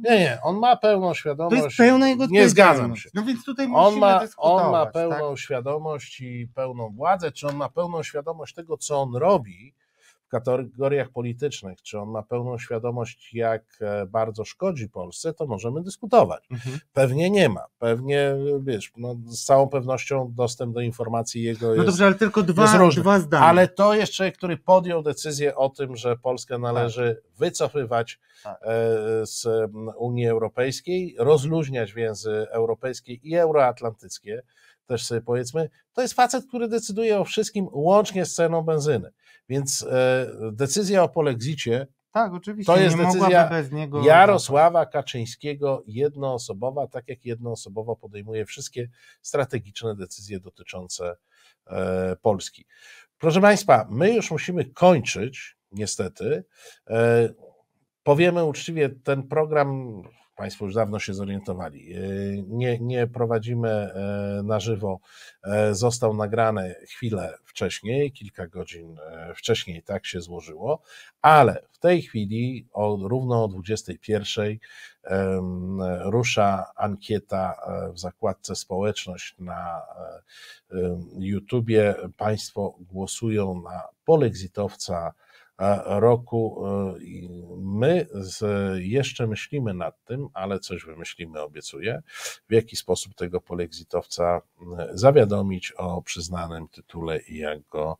Nie, 0.03 0.19
nie, 0.19 0.37
on 0.43 0.59
ma 0.59 0.77
pełną 0.77 1.13
świadomość. 1.13 1.61
To 1.61 1.65
jest 1.65 1.77
pełna 1.77 2.09
jego 2.09 2.25
Nie 2.25 2.49
zgadzam 2.49 2.95
się. 2.95 3.09
No 3.13 3.23
więc 3.23 3.45
tutaj 3.45 3.67
on 3.73 3.97
ma, 3.97 4.19
dyskutować. 4.19 4.65
on 4.65 4.71
ma 4.71 4.85
pełną 4.85 5.29
tak? 5.29 5.39
świadomość 5.39 6.21
i 6.21 6.47
pełną 6.55 6.89
władzę, 6.89 7.31
czy 7.31 7.47
on 7.47 7.55
ma 7.55 7.69
pełną 7.69 8.03
świadomość 8.03 8.53
tego, 8.53 8.77
co 8.77 9.01
on 9.01 9.15
robi, 9.15 9.73
w 10.27 10.29
kategoriach 10.29 11.09
politycznych, 11.09 11.81
czy 11.81 11.99
on 11.99 12.09
ma 12.09 12.23
pełną 12.23 12.57
świadomość, 12.57 13.33
jak 13.33 13.63
e, 13.81 14.05
bardzo 14.05 14.45
szkodzi 14.45 14.89
Polsce, 14.89 15.33
to 15.33 15.47
możemy 15.47 15.83
dyskutować. 15.83 16.47
Mhm. 16.51 16.79
Pewnie 16.93 17.29
nie 17.29 17.49
ma. 17.49 17.65
Pewnie, 17.79 18.35
wiesz, 18.61 18.91
no, 18.97 19.15
z 19.25 19.45
całą 19.45 19.69
pewnością 19.69 20.33
dostęp 20.35 20.73
do 20.73 20.81
informacji 20.81 21.43
jego 21.43 21.67
jest. 21.67 21.77
No 21.77 21.83
dobrze, 21.83 22.05
ale 22.05 22.15
tylko 22.15 22.43
dwa, 22.43 22.89
dwa 22.89 23.19
zdania. 23.19 23.45
Ale 23.45 23.67
to 23.67 23.93
jest 23.93 24.13
człowiek, 24.13 24.37
który 24.37 24.57
podjął 24.57 25.03
decyzję 25.03 25.55
o 25.55 25.69
tym, 25.69 25.95
że 25.95 26.17
Polskę 26.17 26.57
należy 26.57 27.21
tak. 27.23 27.37
wycofywać 27.37 28.19
tak. 28.43 28.57
E, 28.61 28.67
z 29.25 29.47
Unii 29.97 30.27
Europejskiej, 30.27 31.15
rozluźniać 31.19 31.93
więzy 31.93 32.47
europejskie 32.51 33.13
i 33.13 33.35
euroatlantyckie 33.35 34.41
też 34.87 35.05
sobie 35.05 35.21
powiedzmy, 35.21 35.69
to 35.93 36.01
jest 36.01 36.13
facet, 36.13 36.45
który 36.47 36.67
decyduje 36.67 37.19
o 37.19 37.23
wszystkim 37.23 37.67
łącznie 37.71 38.25
z 38.25 38.33
ceną 38.33 38.61
benzyny. 38.61 39.11
Więc 39.49 39.83
e, 39.83 40.27
decyzja 40.51 41.03
o 41.03 41.09
polexicie 41.09 41.87
tak, 42.17 42.33
oczywiście. 42.33 42.73
To 42.73 42.79
jest 42.79 42.97
decyzja 42.97 43.49
Jarosława 44.03 44.85
Kaczyńskiego 44.85 45.83
jednoosobowa, 45.87 46.87
tak 46.87 47.07
jak 47.07 47.25
jednoosobowo 47.25 47.95
podejmuje 47.95 48.45
wszystkie 48.45 48.89
strategiczne 49.21 49.95
decyzje 49.95 50.39
dotyczące 50.39 51.15
e, 51.67 52.15
Polski. 52.21 52.65
Proszę 53.17 53.41
Państwa, 53.41 53.87
my 53.89 54.13
już 54.13 54.31
musimy 54.31 54.65
kończyć, 54.65 55.57
niestety. 55.71 56.43
E, 56.87 57.29
powiemy 58.03 58.45
uczciwie, 58.45 58.89
ten 58.89 59.23
program 59.23 60.01
Państwo 60.37 60.65
już 60.65 60.73
dawno 60.73 60.99
się 60.99 61.13
zorientowali. 61.13 61.93
E, 61.93 61.99
nie, 62.47 62.79
nie 62.79 63.07
prowadzimy 63.07 63.69
e, 63.69 64.41
na 64.43 64.59
żywo. 64.59 64.99
E, 65.43 65.75
został 65.75 66.13
nagrany 66.13 66.75
chwilę 66.89 67.37
wcześniej, 67.45 68.11
kilka 68.11 68.47
godzin 68.47 68.97
wcześniej, 69.35 69.83
tak 69.83 70.05
się 70.05 70.21
złożyło, 70.21 70.81
ale 71.21 71.63
w 71.71 71.79
tej 71.79 72.01
chwili 72.01 72.67
o, 72.73 72.97
równo 73.01 73.43
o 73.43 73.47
21 73.47 74.57
rusza 76.01 76.65
ankieta 76.75 77.55
w 77.93 77.99
zakładce 77.99 78.55
społeczność 78.55 79.35
na 79.39 79.81
YouTubie. 81.19 81.95
Państwo 82.17 82.75
głosują 82.79 83.61
na 83.61 83.81
polexitowca 84.05 85.13
roku. 85.85 86.65
E, 86.67 86.93
my 87.57 88.07
jeszcze 88.79 89.27
myślimy 89.27 89.73
nad 89.73 90.03
tym, 90.05 90.27
ale 90.33 90.59
coś 90.59 90.85
wymyślimy, 90.85 91.41
obiecuję, 91.41 92.01
w 92.49 92.53
jaki 92.53 92.75
sposób 92.75 93.15
tego 93.15 93.41
polexitowca 93.41 94.41
zawiadomić 94.93 95.71
o 95.71 96.01
przyznanym 96.01 96.67
tytule 96.67 97.19
i 97.19 97.37
jak 97.37 97.67
go 97.67 97.97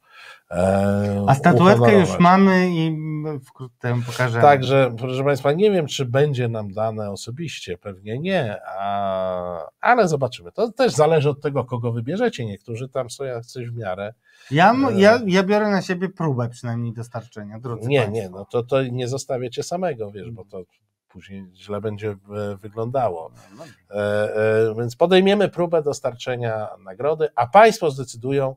e, 0.52 1.26
A 1.28 1.36
statuetkę 1.36 2.00
już 2.00 2.20
mamy 2.20 2.70
i 2.70 2.98
wkrótce 3.46 3.96
pokażemy. 4.06 4.42
Także, 4.42 4.96
proszę 4.98 5.24
Państwa, 5.24 5.52
nie 5.52 5.72
wiem, 5.72 5.88
czy 5.88 6.06
będzie 6.06 6.48
nam 6.48 6.74
dane 6.74 7.12
osobiście, 7.12 7.78
pewnie 7.78 8.20
nie, 8.20 8.58
a, 8.68 9.70
ale 9.82 10.08
zobaczymy. 10.08 10.52
To 10.52 10.72
też 10.72 10.94
zależy 10.94 11.30
od 11.30 11.42
tego, 11.42 11.66
kogo 11.66 11.92
wybierzecie. 11.92 12.46
Niektórzy 12.46 12.90
tam 12.90 13.10
są 13.10 13.24
coś 13.46 13.70
w 13.70 13.76
miarę 13.76 14.14
ja, 14.52 14.76
ja, 14.96 15.20
ja 15.26 15.44
biorę 15.44 15.70
na 15.70 15.82
siebie 15.82 16.10
próbę 16.10 16.50
przynajmniej 16.50 16.94
dostarczenia, 16.94 17.47
drodzy 17.60 17.88
Nie, 17.88 18.00
Państwo. 18.00 18.16
nie, 18.16 18.30
no 18.30 18.46
to, 18.46 18.64
to 18.64 18.84
nie 18.84 19.08
zostawię 19.08 19.50
cię 19.50 19.64
samego, 19.64 20.12
wiesz, 20.12 20.32
bo 20.32 20.46
to 20.46 20.64
później 21.08 21.46
źle 21.56 21.82
będzie 21.82 22.18
wyglądało. 22.62 23.32
No, 23.58 23.64
no. 23.66 24.76
Więc 24.76 24.96
podejmiemy 24.96 25.50
próbę 25.50 25.82
dostarczenia 25.84 26.68
nagrody, 26.84 27.28
a 27.36 27.48
Państwo 27.48 27.92
zdecydują, 27.92 28.56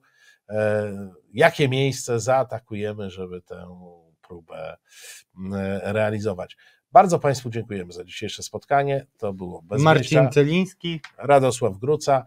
jakie 1.32 1.68
miejsce 1.68 2.20
zaatakujemy, 2.20 3.10
żeby 3.10 3.42
tę 3.42 3.78
próbę 4.28 4.76
realizować. 5.82 6.56
Bardzo 6.92 7.18
Państwu 7.18 7.50
dziękujemy 7.50 7.92
za 7.92 8.04
dzisiejsze 8.04 8.42
spotkanie. 8.42 9.06
To 9.18 9.32
było 9.32 9.62
bez 9.62 9.82
Marcin 9.82 10.30
Celiński, 10.30 11.00
Radosław 11.18 11.78
Gruca. 11.78 12.24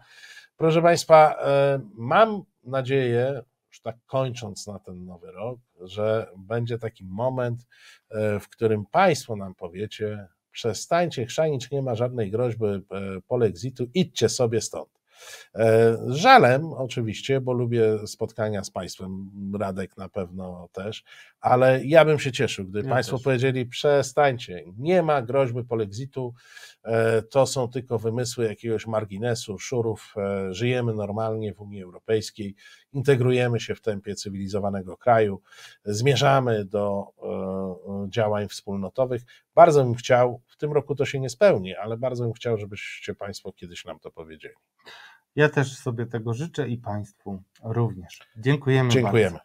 Proszę 0.56 0.82
Państwa, 0.82 1.36
e, 1.40 1.80
mam 1.94 2.42
nadzieję, 2.64 3.42
już 3.74 3.80
tak 3.80 3.96
kończąc 4.06 4.66
na 4.66 4.78
ten 4.78 5.04
nowy 5.04 5.32
rok, 5.32 5.58
że 5.80 6.30
będzie 6.36 6.78
taki 6.78 7.04
moment, 7.04 7.66
e, 8.10 8.40
w 8.40 8.48
którym 8.48 8.86
Państwo 8.86 9.36
nam 9.36 9.54
powiecie, 9.54 10.28
przestańcie 10.52 11.26
chrzanić, 11.26 11.70
nie 11.70 11.82
ma 11.82 11.94
żadnej 11.94 12.30
groźby 12.30 12.64
e, 12.66 12.80
polexitu, 13.28 13.86
idźcie 13.94 14.28
sobie 14.28 14.60
stąd. 14.60 14.88
E, 15.54 15.96
żalem 16.08 16.72
oczywiście, 16.72 17.40
bo 17.40 17.52
lubię 17.52 18.06
spotkania 18.06 18.64
z 18.64 18.70
Państwem, 18.70 19.30
Radek 19.58 19.96
na 19.96 20.08
pewno 20.08 20.68
też, 20.72 21.04
ale 21.40 21.84
ja 21.84 22.04
bym 22.04 22.18
się 22.18 22.32
cieszył, 22.32 22.64
gdyby 22.64 22.88
ja 22.88 22.94
Państwo 22.94 23.16
też. 23.16 23.24
powiedzieli 23.24 23.66
przestańcie, 23.66 24.64
nie 24.78 25.02
ma 25.02 25.22
groźby 25.22 25.64
polexitu, 25.64 26.34
to 27.30 27.46
są 27.46 27.68
tylko 27.68 27.98
wymysły 27.98 28.44
jakiegoś 28.44 28.86
marginesu, 28.86 29.58
szurów, 29.58 30.14
e, 30.16 30.54
żyjemy 30.54 30.94
normalnie 30.94 31.54
w 31.54 31.60
Unii 31.60 31.82
Europejskiej, 31.82 32.54
integrujemy 32.92 33.60
się 33.60 33.74
w 33.74 33.80
tempie 33.80 34.14
cywilizowanego 34.14 34.96
kraju, 34.96 35.40
zmierzamy 35.84 36.64
do 36.64 37.06
działań 38.08 38.48
wspólnotowych. 38.48 39.22
Bardzo 39.54 39.84
bym 39.84 39.94
chciał, 39.94 40.40
w 40.46 40.56
tym 40.56 40.72
roku 40.72 40.94
to 40.94 41.04
się 41.04 41.20
nie 41.20 41.30
spełni, 41.30 41.74
ale 41.74 41.96
bardzo 41.96 42.24
bym 42.24 42.32
chciał, 42.32 42.58
żebyście 42.58 43.14
Państwo 43.14 43.52
kiedyś 43.52 43.84
nam 43.84 43.98
to 43.98 44.10
powiedzieli. 44.10 44.54
Ja 45.36 45.48
też 45.48 45.78
sobie 45.78 46.06
tego 46.06 46.34
życzę 46.34 46.68
i 46.68 46.78
Państwu 46.78 47.42
również. 47.64 48.20
Dziękujemy. 48.36 48.90
Dziękujemy. 48.90 49.30
Bardzo. 49.30 49.40